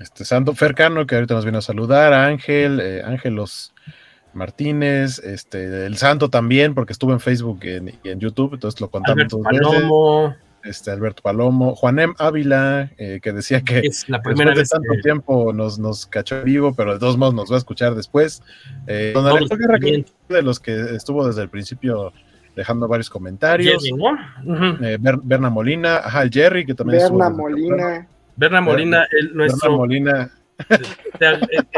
Este 0.00 0.24
Santo 0.24 0.54
Fercano, 0.54 1.06
que 1.06 1.14
ahorita 1.14 1.34
nos 1.34 1.44
viene 1.44 1.58
a 1.58 1.62
saludar, 1.62 2.12
Ángel, 2.12 2.80
eh, 2.80 3.02
Ángelos 3.04 3.72
Martínez, 4.34 5.18
este, 5.20 5.86
el 5.86 5.96
Santo 5.96 6.28
también, 6.28 6.74
porque 6.74 6.92
estuvo 6.92 7.12
en 7.12 7.20
Facebook 7.20 7.60
y 7.62 7.70
en, 7.70 7.88
y 8.02 8.08
en 8.10 8.20
YouTube, 8.20 8.54
entonces 8.54 8.80
lo 8.80 8.90
contamos 8.90 9.16
Alberto 9.18 9.36
dos 9.38 9.44
Palomo. 9.44 10.28
veces. 10.28 10.42
Este, 10.64 10.90
Alberto 10.90 11.22
Palomo, 11.22 11.76
Juanem 11.76 12.12
Ávila, 12.18 12.90
eh, 12.98 13.20
que 13.22 13.32
decía 13.32 13.60
que 13.62 13.78
Es 13.84 14.08
la 14.08 14.20
primera 14.20 14.50
después 14.50 14.56
de 14.56 14.60
vez 14.62 14.68
tanto 14.68 14.92
que- 14.96 15.02
tiempo 15.02 15.52
nos, 15.52 15.78
nos 15.78 16.06
cachó 16.06 16.42
vivo, 16.42 16.74
pero 16.74 16.92
de 16.94 16.98
todos 16.98 17.16
modos 17.16 17.34
nos 17.34 17.50
va 17.50 17.54
a 17.54 17.58
escuchar 17.58 17.94
después. 17.94 18.42
Eh, 18.88 19.12
don 19.14 19.24
Alejandro 19.26 19.56
Guerra, 19.56 19.78
de 20.28 20.42
los 20.42 20.58
que 20.58 20.74
estuvo 20.96 21.24
desde 21.26 21.42
el 21.42 21.48
principio 21.48 22.12
dejando 22.56 22.88
varios 22.88 23.08
comentarios. 23.10 23.84
Jerry. 23.84 24.02
Eh, 24.82 24.96
Ber- 24.98 25.20
Berna 25.22 25.50
Molina, 25.50 25.98
ajá, 25.98 26.22
el 26.22 26.30
Jerry, 26.30 26.66
que 26.66 26.74
también 26.74 26.98
Berna 27.02 27.28
desde 27.28 27.40
Molina. 27.42 28.08
Berna 28.34 28.60
Molina, 28.60 29.06
el, 29.12 29.34
nuestro, 29.34 29.70
Berna 29.70 29.76
Molina, 29.78 30.30
te 31.18 31.26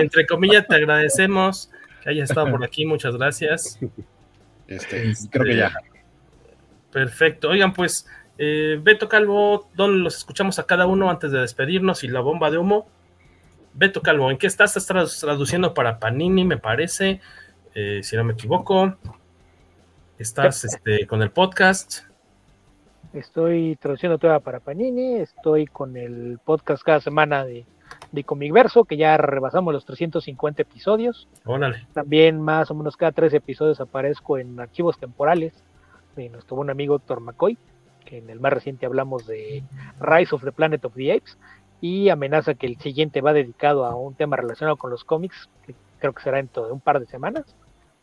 entre 0.02 0.26
comillas, 0.26 0.66
te 0.66 0.76
agradecemos 0.76 1.70
que 2.02 2.10
hayas 2.10 2.30
estado 2.30 2.50
por 2.50 2.64
aquí. 2.64 2.86
Muchas 2.86 3.14
gracias. 3.16 3.78
este, 4.68 5.12
creo 5.30 5.44
que 5.44 5.56
ya. 5.56 5.72
Perfecto. 6.92 7.50
Oigan, 7.50 7.72
pues, 7.74 8.06
eh, 8.38 8.78
Beto 8.82 9.08
Calvo, 9.08 9.68
¿dónde 9.74 9.98
los 9.98 10.16
escuchamos 10.16 10.58
a 10.58 10.64
cada 10.66 10.86
uno 10.86 11.10
antes 11.10 11.30
de 11.32 11.40
despedirnos 11.40 12.02
y 12.04 12.08
la 12.08 12.20
bomba 12.20 12.50
de 12.50 12.58
humo? 12.58 12.88
Beto 13.74 14.00
Calvo, 14.00 14.30
¿en 14.30 14.38
qué 14.38 14.46
estás? 14.46 14.76
Estás 14.76 14.96
trad- 14.96 15.20
traduciendo 15.20 15.74
para 15.74 15.98
Panini, 15.98 16.44
me 16.44 16.56
parece, 16.56 17.20
eh, 17.74 18.00
si 18.02 18.16
no 18.16 18.24
me 18.24 18.32
equivoco. 18.32 18.96
Estás 20.18 20.64
este, 20.64 21.06
con 21.06 21.22
el 21.22 21.30
podcast. 21.30 22.00
Estoy 23.12 23.76
traduciendo 23.76 24.18
toda 24.18 24.40
para 24.40 24.58
Panini, 24.58 25.14
estoy 25.14 25.66
con 25.66 25.96
el 25.96 26.40
podcast 26.44 26.82
cada 26.82 27.00
semana 27.00 27.44
de, 27.44 27.64
de 28.10 28.24
Comicverso, 28.24 28.84
que 28.84 28.96
ya 28.96 29.16
rebasamos 29.16 29.72
los 29.72 29.86
350 29.86 30.62
episodios. 30.62 31.28
Órale. 31.44 31.86
También 31.92 32.40
más 32.40 32.68
o 32.72 32.74
menos 32.74 32.96
cada 32.96 33.12
tres 33.12 33.32
episodios 33.32 33.80
aparezco 33.80 34.38
en 34.38 34.58
archivos 34.58 34.98
temporales 34.98 35.52
de 36.16 36.28
nuestro 36.30 36.56
buen 36.56 36.70
amigo 36.70 36.96
Héctor 36.96 37.20
McCoy, 37.20 37.56
que 38.04 38.18
en 38.18 38.28
el 38.28 38.40
más 38.40 38.52
reciente 38.52 38.86
hablamos 38.86 39.24
de 39.24 39.62
Rise 40.00 40.34
of 40.34 40.42
the 40.42 40.50
Planet 40.50 40.84
of 40.84 40.94
the 40.94 41.12
Apes, 41.12 41.38
y 41.80 42.08
amenaza 42.08 42.54
que 42.54 42.66
el 42.66 42.76
siguiente 42.80 43.20
va 43.20 43.32
dedicado 43.32 43.86
a 43.86 43.94
un 43.94 44.14
tema 44.14 44.36
relacionado 44.36 44.78
con 44.78 44.90
los 44.90 45.04
cómics, 45.04 45.48
que 45.64 45.76
creo 46.00 46.12
que 46.12 46.24
será 46.24 46.38
dentro 46.38 46.66
de 46.66 46.72
un 46.72 46.80
par 46.80 46.98
de 46.98 47.06
semanas. 47.06 47.54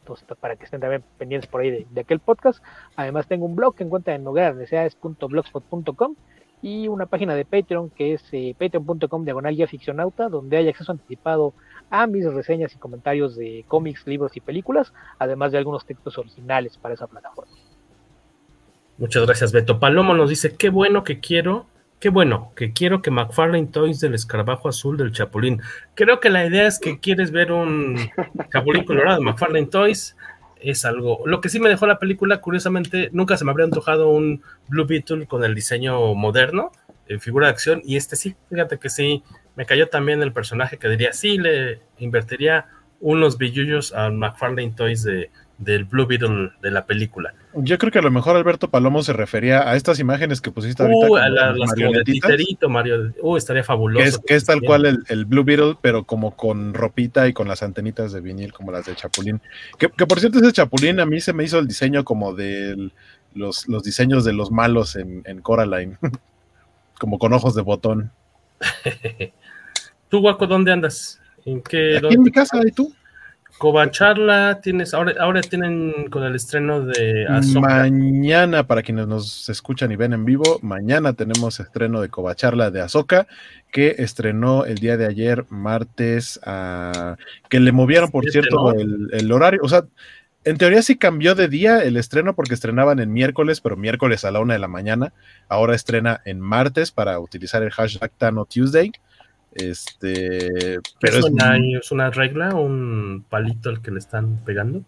Entonces, 0.05 0.27
para 0.39 0.55
que 0.55 0.65
estén 0.65 0.81
también 0.81 1.03
pendientes 1.17 1.49
por 1.49 1.61
ahí 1.61 1.85
de, 1.89 2.01
aquel 2.01 2.19
podcast. 2.19 2.63
Además, 2.95 3.27
tengo 3.27 3.45
un 3.45 3.55
blog 3.55 3.75
que 3.75 3.83
encuentran 3.83 4.17
en 4.17 4.23
nogueradeseades.blogspot.com 4.23 6.15
y 6.61 6.87
una 6.87 7.07
página 7.07 7.33
de 7.33 7.43
Patreon 7.43 7.89
que 7.89 8.13
es 8.13 8.23
eh, 8.31 8.55
patreon.com 8.57 9.25
diagonal 9.25 9.55
ficcionauta, 9.67 10.29
donde 10.29 10.57
hay 10.57 10.69
acceso 10.69 10.91
anticipado 10.91 11.53
a 11.89 12.05
mis 12.05 12.31
reseñas 12.31 12.73
y 12.75 12.77
comentarios 12.77 13.35
de 13.35 13.65
cómics, 13.67 14.05
libros 14.05 14.37
y 14.37 14.41
películas, 14.41 14.93
además 15.17 15.51
de 15.51 15.57
algunos 15.57 15.85
textos 15.85 16.17
originales 16.19 16.77
para 16.77 16.93
esa 16.93 17.07
plataforma. 17.07 17.51
Muchas 18.99 19.25
gracias, 19.25 19.51
Beto. 19.51 19.79
Palomo 19.79 20.13
nos 20.13 20.29
dice, 20.29 20.55
qué 20.55 20.69
bueno 20.69 21.03
que 21.03 21.19
quiero, 21.19 21.65
qué 22.05 22.09
bueno 22.09 22.51
que 22.55 22.71
quiero 22.71 23.01
que 23.01 23.09
McFarlane 23.09 23.65
Toys 23.65 23.99
del 23.99 24.13
escarabajo 24.13 24.69
azul 24.69 24.95
del 24.95 25.11
Chapulín. 25.11 25.63
Creo 25.95 26.19
que 26.19 26.29
la 26.29 26.45
idea 26.45 26.67
es 26.67 26.77
que 26.77 26.99
quieres 26.99 27.31
ver 27.31 27.51
un 27.51 27.97
Chapulín 28.53 28.83
colorado 28.83 29.23
McFarlane 29.23 29.65
Toys. 29.65 30.15
Es 30.61 30.85
algo. 30.85 31.23
Lo 31.25 31.41
que 31.41 31.49
sí 31.49 31.59
me 31.59 31.67
dejó 31.67 31.87
la 31.87 31.97
película, 31.97 32.41
curiosamente, 32.41 33.09
nunca 33.11 33.37
se 33.37 33.43
me 33.43 33.49
habría 33.49 33.65
antojado 33.65 34.09
un 34.09 34.43
Blue 34.67 34.85
Beetle 34.85 35.25
con 35.25 35.43
el 35.43 35.55
diseño 35.55 36.13
moderno, 36.13 36.71
en 37.07 37.19
figura 37.21 37.47
de 37.47 37.53
acción, 37.53 37.81
y 37.83 37.95
este 37.95 38.15
sí, 38.15 38.35
fíjate 38.51 38.77
que 38.77 38.89
sí, 38.89 39.23
me 39.55 39.65
cayó 39.65 39.87
también 39.87 40.21
el 40.21 40.31
personaje 40.31 40.77
que 40.77 40.87
diría, 40.89 41.11
sí, 41.11 41.39
le 41.39 41.79
invertiría 41.97 42.67
unos 42.99 43.39
billullos 43.39 43.95
a 43.95 44.11
McFarlane 44.11 44.73
Toys 44.73 45.01
de, 45.01 45.31
del 45.57 45.85
Blue 45.85 46.05
Beetle 46.05 46.51
de 46.61 46.71
la 46.71 46.85
película. 46.85 47.33
Yo 47.53 47.77
creo 47.77 47.91
que 47.91 47.99
a 47.99 48.01
lo 48.01 48.11
mejor 48.11 48.35
Alberto 48.35 48.69
Palomo 48.69 49.01
se 49.03 49.13
refería 49.13 49.69
a 49.69 49.75
estas 49.75 49.99
imágenes 49.99 50.41
que 50.41 50.51
pusiste 50.51 50.83
ahorita. 50.83 51.09
Uh, 51.09 51.15
a 51.15 51.29
la- 51.29 51.53
las 51.53 51.73
como 51.73 51.91
de 51.91 52.03
titerito, 52.03 52.69
Mario. 52.69 53.13
Uh, 53.21 53.37
estaría 53.37 53.61
que, 53.61 53.67
fabuloso. 53.67 54.05
es, 54.05 54.17
que 54.19 54.35
es 54.35 54.45
tal 54.45 54.61
cual 54.61 54.85
el, 54.85 55.03
el 55.07 55.25
Blue 55.25 55.43
Beetle, 55.43 55.77
pero 55.81 56.03
como 56.03 56.35
con 56.35 56.73
ropita 56.73 57.27
y 57.27 57.33
con 57.33 57.47
las 57.47 57.63
antenitas 57.63 58.11
de 58.11 58.21
vinil, 58.21 58.51
como 58.51 58.71
las 58.71 58.85
de 58.85 58.95
Chapulín. 58.95 59.41
Que, 59.77 59.89
que 59.89 60.05
por 60.05 60.19
cierto, 60.19 60.39
ese 60.39 60.51
Chapulín 60.51 60.99
a 60.99 61.05
mí 61.05 61.21
se 61.21 61.33
me 61.33 61.43
hizo 61.43 61.59
el 61.59 61.67
diseño 61.67 62.03
como 62.03 62.33
de 62.33 62.91
los, 63.33 63.67
los 63.67 63.83
diseños 63.83 64.25
de 64.25 64.33
los 64.33 64.51
malos 64.51 64.95
en, 64.95 65.21
en 65.25 65.41
Coraline. 65.41 65.97
como 66.99 67.19
con 67.19 67.33
ojos 67.33 67.55
de 67.55 67.61
botón. 67.61 68.11
¿Tú, 70.09 70.19
Guaco, 70.19 70.47
dónde 70.47 70.71
andas? 70.71 71.19
¿En 71.45 71.61
qué? 71.61 71.97
Aquí 71.97 72.13
en 72.15 72.23
mi 72.23 72.31
casa, 72.31 72.59
¿y 72.65 72.71
tú? 72.71 72.93
Covacharla, 73.57 74.59
tienes, 74.61 74.93
ahora, 74.93 75.13
ahora 75.19 75.41
tienen 75.41 76.09
con 76.09 76.23
el 76.23 76.35
estreno 76.35 76.81
de 76.81 77.25
Ahsoka. 77.27 77.61
Mañana, 77.61 78.67
para 78.67 78.83
quienes 78.83 79.07
nos 79.07 79.47
escuchan 79.47 79.91
y 79.91 79.95
ven 79.95 80.11
en 80.13 80.25
vivo, 80.25 80.59
mañana 80.61 81.13
tenemos 81.13 81.59
estreno 81.59 82.01
de 82.01 82.09
Covacharla 82.09 82.69
de 82.69 82.81
Azoka, 82.81 83.27
que 83.71 83.95
estrenó 83.99 84.65
el 84.65 84.75
día 84.75 84.97
de 84.97 85.05
ayer, 85.05 85.45
martes, 85.49 86.39
a- 86.43 87.15
que 87.49 87.59
le 87.61 87.71
movieron, 87.71 88.11
por 88.11 88.23
Siete, 88.23 88.41
cierto, 88.41 88.73
¿no? 88.73 88.79
el, 88.79 89.09
el 89.13 89.31
horario. 89.31 89.61
O 89.63 89.69
sea, 89.69 89.85
en 90.43 90.57
teoría 90.57 90.81
sí 90.81 90.97
cambió 90.97 91.33
de 91.33 91.47
día 91.47 91.81
el 91.81 91.97
estreno 91.97 92.35
porque 92.35 92.53
estrenaban 92.53 92.99
en 92.99 93.11
miércoles, 93.13 93.61
pero 93.61 93.77
miércoles 93.77 94.25
a 94.25 94.31
la 94.31 94.41
una 94.41 94.53
de 94.53 94.59
la 94.59 94.67
mañana. 94.67 95.13
Ahora 95.47 95.75
estrena 95.75 96.21
en 96.25 96.39
martes 96.41 96.91
para 96.91 97.19
utilizar 97.19 97.63
el 97.63 97.71
hashtag 97.71 98.11
Tano 98.17 98.45
Tuesday. 98.45 98.91
Este, 99.55 100.79
pero 100.99 101.19
¿Es, 101.19 101.25
una, 101.25 101.57
¿Es 101.57 101.91
una 101.91 102.11
regla, 102.11 102.53
un 102.53 103.25
palito 103.29 103.69
al 103.69 103.81
que 103.81 103.89
le 103.89 103.99
están 103.99 104.43
pegando? 104.43 104.83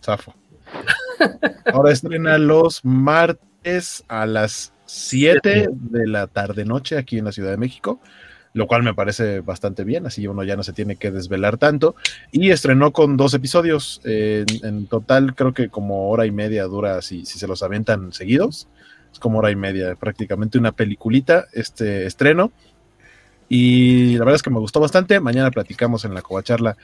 Zafo. 0.00 0.34
Ahora 1.72 1.92
estrena 1.92 2.38
los 2.38 2.84
martes 2.84 4.04
a 4.06 4.24
las 4.24 4.72
7 4.86 5.68
de 5.72 6.06
la 6.06 6.28
tarde 6.28 6.64
noche 6.64 6.96
aquí 6.96 7.18
en 7.18 7.24
la 7.24 7.32
Ciudad 7.32 7.50
de 7.50 7.56
México, 7.56 8.00
lo 8.54 8.68
cual 8.68 8.84
me 8.84 8.94
parece 8.94 9.40
bastante 9.40 9.82
bien, 9.82 10.06
así 10.06 10.28
uno 10.28 10.44
ya 10.44 10.56
no 10.56 10.62
se 10.62 10.72
tiene 10.72 10.94
que 10.94 11.10
desvelar 11.10 11.58
tanto. 11.58 11.96
Y 12.30 12.50
estrenó 12.50 12.92
con 12.92 13.16
dos 13.16 13.34
episodios, 13.34 14.00
eh, 14.04 14.44
en, 14.62 14.66
en 14.66 14.86
total 14.86 15.34
creo 15.34 15.52
que 15.52 15.70
como 15.70 16.08
hora 16.08 16.24
y 16.24 16.30
media 16.30 16.64
dura 16.64 17.02
si, 17.02 17.26
si 17.26 17.40
se 17.40 17.48
los 17.48 17.64
aventan 17.64 18.12
seguidos. 18.12 18.68
Es 19.12 19.18
como 19.18 19.38
hora 19.38 19.50
y 19.50 19.56
media, 19.56 19.96
prácticamente 19.96 20.58
una 20.58 20.72
peliculita 20.72 21.46
este 21.52 22.06
estreno. 22.06 22.52
Y 23.48 24.14
la 24.14 24.20
verdad 24.20 24.36
es 24.36 24.42
que 24.42 24.50
me 24.50 24.58
gustó 24.58 24.80
bastante. 24.80 25.20
Mañana 25.20 25.50
platicamos 25.50 26.04
en 26.04 26.14
la 26.14 26.22
covacharla 26.22 26.76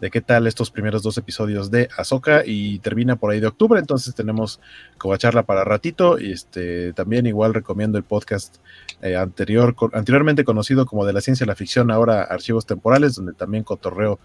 de 0.00 0.10
qué 0.10 0.20
tal 0.20 0.46
estos 0.46 0.70
primeros 0.70 1.02
dos 1.02 1.18
episodios 1.18 1.70
de 1.70 1.88
Azoka 1.96 2.42
y 2.46 2.78
termina 2.78 3.16
por 3.16 3.32
ahí 3.32 3.40
de 3.40 3.48
octubre, 3.48 3.80
entonces 3.80 4.14
tenemos 4.14 4.60
covacharla 4.96 5.42
para 5.44 5.64
ratito. 5.64 6.18
Y 6.18 6.32
este 6.32 6.92
también 6.92 7.26
igual 7.26 7.54
recomiendo 7.54 7.98
el 7.98 8.04
podcast 8.04 8.56
eh, 9.02 9.16
anterior 9.16 9.74
anteriormente 9.92 10.44
conocido 10.44 10.86
como 10.86 11.04
de 11.04 11.12
la 11.12 11.20
ciencia 11.20 11.44
y 11.44 11.48
la 11.48 11.56
ficción, 11.56 11.90
ahora 11.90 12.22
archivos 12.22 12.66
temporales, 12.66 13.14
donde 13.16 13.32
también 13.32 13.64
cotorreo 13.64 14.18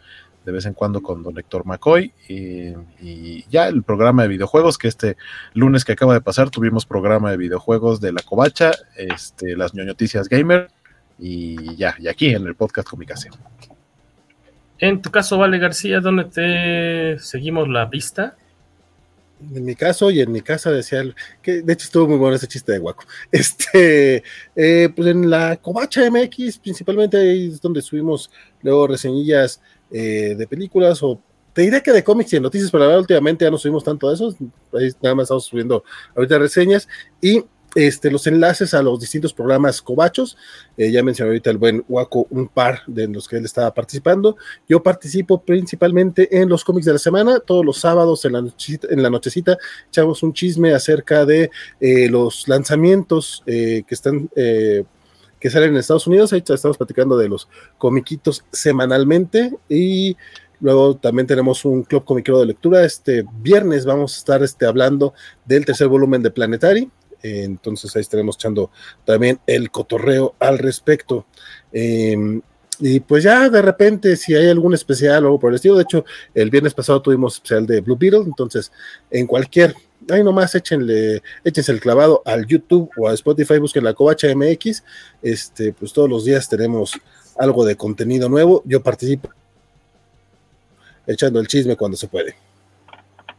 de 0.45 0.52
vez 0.52 0.65
en 0.65 0.74
cuando 0.74 1.02
con 1.02 1.24
don 1.24 1.38
Héctor 1.38 1.65
McCoy 1.65 2.14
y, 2.28 2.74
y 3.02 3.45
ya 3.49 3.70
el 3.70 3.82
programa 3.82 4.24
de 4.24 4.28
videojuegos 4.28 4.78
que 4.78 4.90
este 4.90 5.15
lunes 5.53 5.86
que 5.86 5.94
acaba 5.94 6.14
de 6.14 6.20
pasar 6.20 6.49
tuvimos 6.49 6.86
programa 6.86 7.32
de 7.32 7.38
videojuegos 7.38 8.02
de 8.02 8.11
la 8.11 8.22
covacha, 8.22 8.72
este 8.98 9.56
las 9.56 9.74
ñoñoticias 9.74 10.28
gamer 10.28 10.70
y 11.19 11.76
ya, 11.76 11.95
y 11.99 12.07
aquí 12.07 12.27
en 12.34 12.45
el 12.48 12.56
podcast 12.56 12.88
Comicase. 12.88 13.30
En 14.80 15.02
tu 15.02 15.11
caso, 15.11 15.38
Vale 15.38 15.60
García, 15.60 15.99
¿dónde 15.99 16.26
te 16.26 17.19
seguimos 17.19 17.68
la 17.69 17.90
pista? 17.90 18.35
En 19.53 19.65
mi 19.65 19.76
caso 19.76 20.10
y 20.10 20.22
en 20.22 20.31
mi 20.31 20.41
casa 20.41 20.72
decía, 20.72 21.02
el- 21.02 21.15
que 21.41 21.61
de 21.61 21.73
hecho 21.73 21.85
estuvo 21.85 22.07
muy 22.07 22.18
bueno 22.18 22.35
ese 22.35 22.48
chiste 22.48 22.72
de 22.72 22.80
guaco. 22.80 23.03
Este, 23.31 24.23
eh, 24.56 24.90
pues 24.95 25.07
en 25.10 25.30
la 25.30 25.57
Covacha 25.57 26.10
MX, 26.10 26.60
principalmente 26.60 27.18
ahí 27.18 27.48
es 27.48 27.61
donde 27.61 27.81
subimos 27.81 28.30
luego 28.61 28.88
reseñillas 28.88 29.61
eh, 29.91 30.35
de 30.38 30.48
películas 30.48 31.02
o 31.03 31.22
te 31.53 31.61
diré 31.61 31.84
que 31.84 31.91
de 31.91 32.03
cómics 32.03 32.34
y 32.34 32.38
de 32.38 32.41
noticias, 32.41 32.72
pero 32.72 32.81
la 32.81 32.88
verdad 32.88 33.02
últimamente 33.02 33.45
ya 33.45 33.52
no 33.52 33.57
subimos 33.60 33.84
tanto 33.84 34.07
de 34.10 34.15
eso, 34.15 34.35
ahí 34.73 34.90
nada 35.02 35.14
más 35.15 35.26
estamos 35.26 35.45
subiendo 35.45 35.84
ahorita 36.15 36.40
reseñas 36.40 36.88
y 37.22 37.44
este, 37.76 38.12
los 38.12 38.28
enlaces 38.28 38.74
a 38.74 38.82
los 38.82 39.00
distintos 39.00 39.34
programas 39.34 39.82
cobachos. 39.82 40.38
Eh, 40.78 40.91
ya 40.91 41.04
mencioné 41.04 41.30
ahorita 41.30 41.50
el 41.50 41.58
buen 41.58 41.84
Waco, 41.88 42.28
un 42.30 42.48
par 42.48 42.82
de 42.88 43.08
los 43.08 43.28
que 43.28 43.38
él 43.38 43.45
estaba 43.45 43.74
participando. 43.74 44.38
Yo 44.68 44.82
participo 44.82 45.41
principalmente 45.41 46.40
en 46.40 46.50
los 46.50 46.64
cómics 46.64 46.86
de 46.86 46.94
la 46.94 47.00
semana. 47.00 47.40
Todos 47.40 47.66
los 47.66 47.80
sábados 47.80 48.26
en 48.26 48.34
la 48.34 48.41
nochecita, 48.41 48.88
en 48.90 49.02
la 49.02 49.10
nochecita 49.10 49.58
echamos 49.88 50.24
un 50.24 50.34
chisme 50.34 50.74
acerca 50.74 51.26
de 51.26 51.50
eh, 51.80 52.10
los 52.10 52.48
lanzamientos 52.48 53.44
eh, 53.45 53.84
que 53.88 53.95
están 53.95 54.30
que 54.34 55.50
salen 55.50 55.72
en 55.72 55.78
Estados 55.78 56.08
Unidos. 56.08 56.32
Ahí 56.32 56.41
estamos 56.48 56.78
platicando 56.78 57.18
de 57.18 57.28
los 57.28 57.50
comiquitos 57.78 58.45
semanalmente 58.52 59.52
y 59.68 60.16
Luego 60.64 60.95
también 60.95 61.28
tenemos 61.28 61.66
un 61.66 61.84
club 61.84 62.06
comiquero 62.06 62.40
de 62.40 62.45
lectura. 62.45 62.86
Este 62.86 63.26
viernes 63.41 63.86
vamos 63.86 64.16
a 64.16 64.18
estar 64.18 64.44
este, 64.44 64.66
hablando 64.66 65.14
del 65.44 65.66
tercer 65.66 65.90
volumen 65.90 66.24
de 66.24 66.32
Planetary. 66.32 66.90
Entonces 67.24 67.95
ahí 67.95 68.02
estaremos 68.02 68.36
echando 68.36 68.70
también 69.06 69.40
el 69.48 69.72
cotorreo 69.72 70.36
al 70.40 70.60
respecto. 70.60 71.26
Em, 71.72 72.41
y 72.80 73.00
pues 73.00 73.24
ya 73.24 73.50
de 73.50 73.62
repente, 73.62 74.16
si 74.16 74.36
hay 74.36 74.50
algún 74.50 74.74
especial 74.74 75.24
o 75.24 75.28
algo 75.28 75.40
por 75.40 75.52
el 75.52 75.56
estilo, 75.56 75.76
de 75.76 75.84
hecho, 75.84 76.06
el 76.34 76.50
viernes 76.50 76.74
pasado 76.74 77.02
tuvimos 77.02 77.36
especial 77.36 77.66
de 77.66 77.82
Blue 77.82 77.98
Beetle, 77.98 78.24
entonces 78.26 78.72
en 79.10 79.28
cualquier, 79.28 79.74
ahí 80.10 80.24
nomás 80.24 80.54
échenle, 80.56 81.22
échense 81.44 81.72
el 81.72 81.80
clavado 81.80 82.22
al 82.26 82.45
YouTube 82.45 82.90
o 82.98 83.08
a 83.08 83.14
Spotify, 83.14 83.58
busquen 83.60 83.84
la 83.84 83.94
Covacha 83.94 84.28
MX, 84.36 84.84
este, 85.22 85.74
pues 85.74 85.94
todos 85.94 86.10
los 86.10 86.26
días 86.26 86.50
tenemos 86.50 87.00
algo 87.38 87.66
de 87.66 87.76
contenido 87.76 88.30
nuevo. 88.30 88.64
Yo 88.66 88.82
participo 88.82 89.30
echando 91.08 91.40
el 91.40 91.48
chisme 91.48 91.76
cuando 91.76 91.98
se 91.98 92.08
puede. 92.08 92.36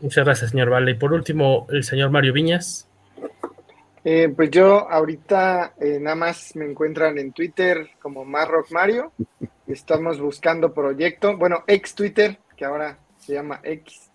Muchas 0.01 0.24
gracias, 0.24 0.51
señor 0.51 0.70
Vale. 0.70 0.93
Y 0.93 0.94
por 0.94 1.12
último, 1.12 1.66
el 1.70 1.85
señor 1.85 2.11
Mario 2.11 2.32
Viñas. 2.32 2.86
Eh, 4.06 4.28
pues 4.36 4.51
yo 4.51 4.90
ahorita 4.90 5.74
eh, 5.81 5.98
nada 5.98 6.14
más 6.14 6.55
me 6.56 6.66
encuentran 6.66 7.16
en 7.18 7.32
Twitter 7.32 7.89
como 8.02 8.26
Marrock 8.26 8.70
Mario. 8.70 9.12
Estamos 9.66 10.20
buscando 10.20 10.74
proyecto, 10.74 11.39
bueno, 11.39 11.64
ex 11.66 11.94
Twitter, 11.94 12.39
que 12.55 12.66
ahora 12.66 12.98
se 13.18 13.32
llama 13.32 13.60
X, 13.62 14.10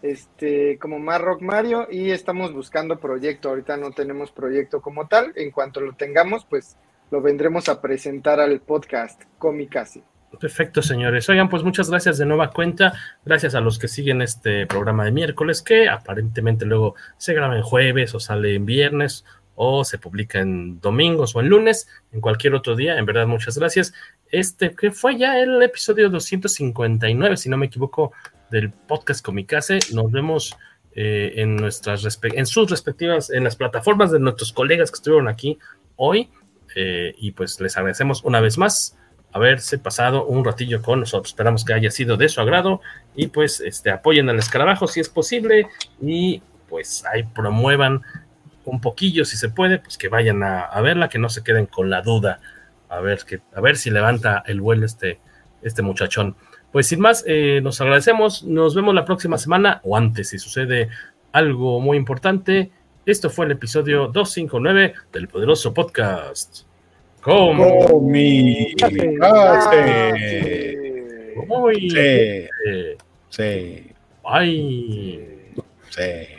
este, 0.00 0.78
como 0.78 0.98
Marrock 0.98 1.42
Mario, 1.42 1.86
y 1.90 2.12
estamos 2.12 2.54
buscando 2.54 2.98
proyecto. 2.98 3.50
Ahorita 3.50 3.76
no 3.76 3.90
tenemos 3.90 4.32
proyecto 4.32 4.80
como 4.80 5.06
tal. 5.06 5.34
En 5.36 5.50
cuanto 5.50 5.80
lo 5.82 5.92
tengamos, 5.92 6.46
pues 6.46 6.78
lo 7.10 7.20
vendremos 7.20 7.68
a 7.68 7.82
presentar 7.82 8.40
al 8.40 8.60
podcast 8.60 9.22
Comicasi. 9.36 10.02
Perfecto, 10.40 10.82
señores. 10.82 11.28
Oigan, 11.28 11.48
pues 11.48 11.62
muchas 11.62 11.88
gracias 11.88 12.18
de 12.18 12.26
nueva 12.26 12.50
cuenta. 12.50 12.92
Gracias 13.24 13.54
a 13.54 13.60
los 13.60 13.78
que 13.78 13.88
siguen 13.88 14.20
este 14.20 14.66
programa 14.66 15.04
de 15.04 15.12
miércoles, 15.12 15.62
que 15.62 15.88
aparentemente 15.88 16.66
luego 16.66 16.94
se 17.16 17.32
graba 17.32 17.56
en 17.56 17.62
jueves 17.62 18.14
o 18.14 18.20
sale 18.20 18.54
en 18.54 18.66
viernes 18.66 19.24
o 19.54 19.84
se 19.84 19.98
publica 19.98 20.40
en 20.40 20.80
domingos 20.80 21.34
o 21.34 21.40
en 21.40 21.48
lunes, 21.48 21.88
en 22.12 22.20
cualquier 22.20 22.54
otro 22.54 22.76
día. 22.76 22.98
En 22.98 23.06
verdad, 23.06 23.26
muchas 23.26 23.56
gracias. 23.58 23.94
Este 24.30 24.74
que 24.74 24.90
fue 24.90 25.16
ya 25.16 25.40
el 25.40 25.62
episodio 25.62 26.10
259, 26.10 27.36
si 27.36 27.48
no 27.48 27.56
me 27.56 27.66
equivoco, 27.66 28.12
del 28.50 28.70
podcast 28.70 29.24
Comicase. 29.24 29.78
Nos 29.92 30.12
vemos 30.12 30.54
eh, 30.94 31.32
en 31.36 31.56
nuestras 31.56 32.18
en 32.22 32.46
sus 32.46 32.70
respectivas, 32.70 33.30
en 33.30 33.44
las 33.44 33.56
plataformas 33.56 34.10
de 34.10 34.20
nuestros 34.20 34.52
colegas 34.52 34.90
que 34.90 34.96
estuvieron 34.96 35.28
aquí 35.28 35.58
hoy. 35.96 36.30
Eh, 36.74 37.14
y 37.16 37.30
pues 37.30 37.58
les 37.60 37.76
agradecemos 37.78 38.22
una 38.22 38.40
vez 38.40 38.58
más 38.58 38.98
haberse 39.36 39.78
pasado 39.78 40.24
un 40.24 40.44
ratillo 40.44 40.80
con 40.80 41.00
nosotros. 41.00 41.28
Esperamos 41.28 41.64
que 41.64 41.74
haya 41.74 41.90
sido 41.90 42.16
de 42.16 42.28
su 42.28 42.40
agrado 42.40 42.80
y 43.14 43.26
pues 43.28 43.60
este, 43.60 43.90
apoyen 43.90 44.28
al 44.30 44.38
escarabajo 44.38 44.86
si 44.86 45.00
es 45.00 45.10
posible 45.10 45.68
y 46.00 46.42
pues 46.68 47.04
ahí 47.04 47.22
promuevan 47.22 48.02
un 48.64 48.80
poquillo 48.80 49.24
si 49.26 49.36
se 49.36 49.50
puede, 49.50 49.78
pues 49.78 49.98
que 49.98 50.08
vayan 50.08 50.42
a, 50.42 50.80
verla, 50.80 51.08
que 51.08 51.18
no 51.18 51.28
se 51.28 51.44
queden 51.44 51.66
con 51.66 51.90
la 51.90 52.00
duda, 52.00 52.40
a 52.88 53.00
ver, 53.00 53.20
que, 53.26 53.40
a 53.54 53.60
ver 53.60 53.76
si 53.76 53.90
levanta 53.90 54.42
el 54.46 54.60
vuelo 54.60 54.86
este, 54.86 55.20
este 55.62 55.82
muchachón. 55.82 56.34
Pues 56.72 56.88
sin 56.88 57.00
más, 57.00 57.22
eh, 57.26 57.60
nos 57.62 57.80
agradecemos, 57.80 58.42
nos 58.42 58.74
vemos 58.74 58.94
la 58.94 59.04
próxima 59.04 59.36
semana 59.36 59.80
o 59.84 59.96
antes 59.96 60.30
si 60.30 60.38
sucede 60.38 60.88
algo 61.30 61.78
muy 61.80 61.98
importante. 61.98 62.72
Esto 63.04 63.28
fue 63.28 63.44
el 63.44 63.52
episodio 63.52 64.08
259 64.08 64.94
del 65.12 65.28
poderoso 65.28 65.74
podcast. 65.74 66.66
Comicase. 67.26 68.86
Muy 71.48 71.90
sí. 71.90 72.46
Sí. 73.30 73.92
Ay. 74.24 75.20
Sí. 75.90 76.36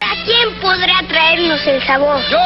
¿A 0.00 0.14
quién 0.24 0.54
podrá 0.60 1.02
traernos 1.08 1.66
el 1.66 1.82
sabor? 1.82 2.20
¡Yo! 2.30 2.38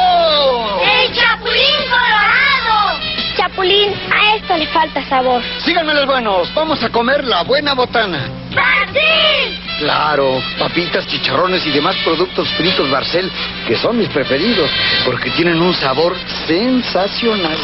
¡El 0.81 1.13
Chapulín 1.13 1.77
Colorado! 1.89 2.99
Chapulín, 3.37 3.93
a 4.11 4.35
esto 4.35 4.57
le 4.57 4.67
falta 4.67 5.07
sabor. 5.07 5.41
Síganme 5.63 5.93
los 5.93 6.07
buenos, 6.07 6.51
vamos 6.55 6.83
a 6.83 6.89
comer 6.89 7.23
la 7.23 7.43
buena 7.43 7.73
botana. 7.75 8.29
¡Martín! 8.53 9.70
Claro, 9.81 10.39
papitas, 10.59 11.07
chicharrones 11.07 11.65
y 11.65 11.71
demás 11.71 11.95
productos 12.05 12.47
fritos 12.49 12.87
Barcel, 12.91 13.31
que 13.67 13.75
son 13.75 13.97
mis 13.97 14.09
preferidos, 14.09 14.69
porque 15.03 15.31
tienen 15.31 15.59
un 15.59 15.73
sabor 15.73 16.15
sensacional. 16.45 17.57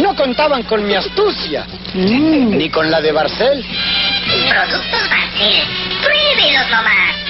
No 0.00 0.16
contaban 0.16 0.64
con 0.64 0.84
mi 0.84 0.94
astucia, 0.94 1.64
ni 1.94 2.68
con 2.70 2.90
la 2.90 3.00
de 3.00 3.12
Barcel. 3.12 3.64
Productos 4.48 5.10
Barcel, 5.10 5.62
pruébelos 6.02 6.70
nomás. 6.72 7.29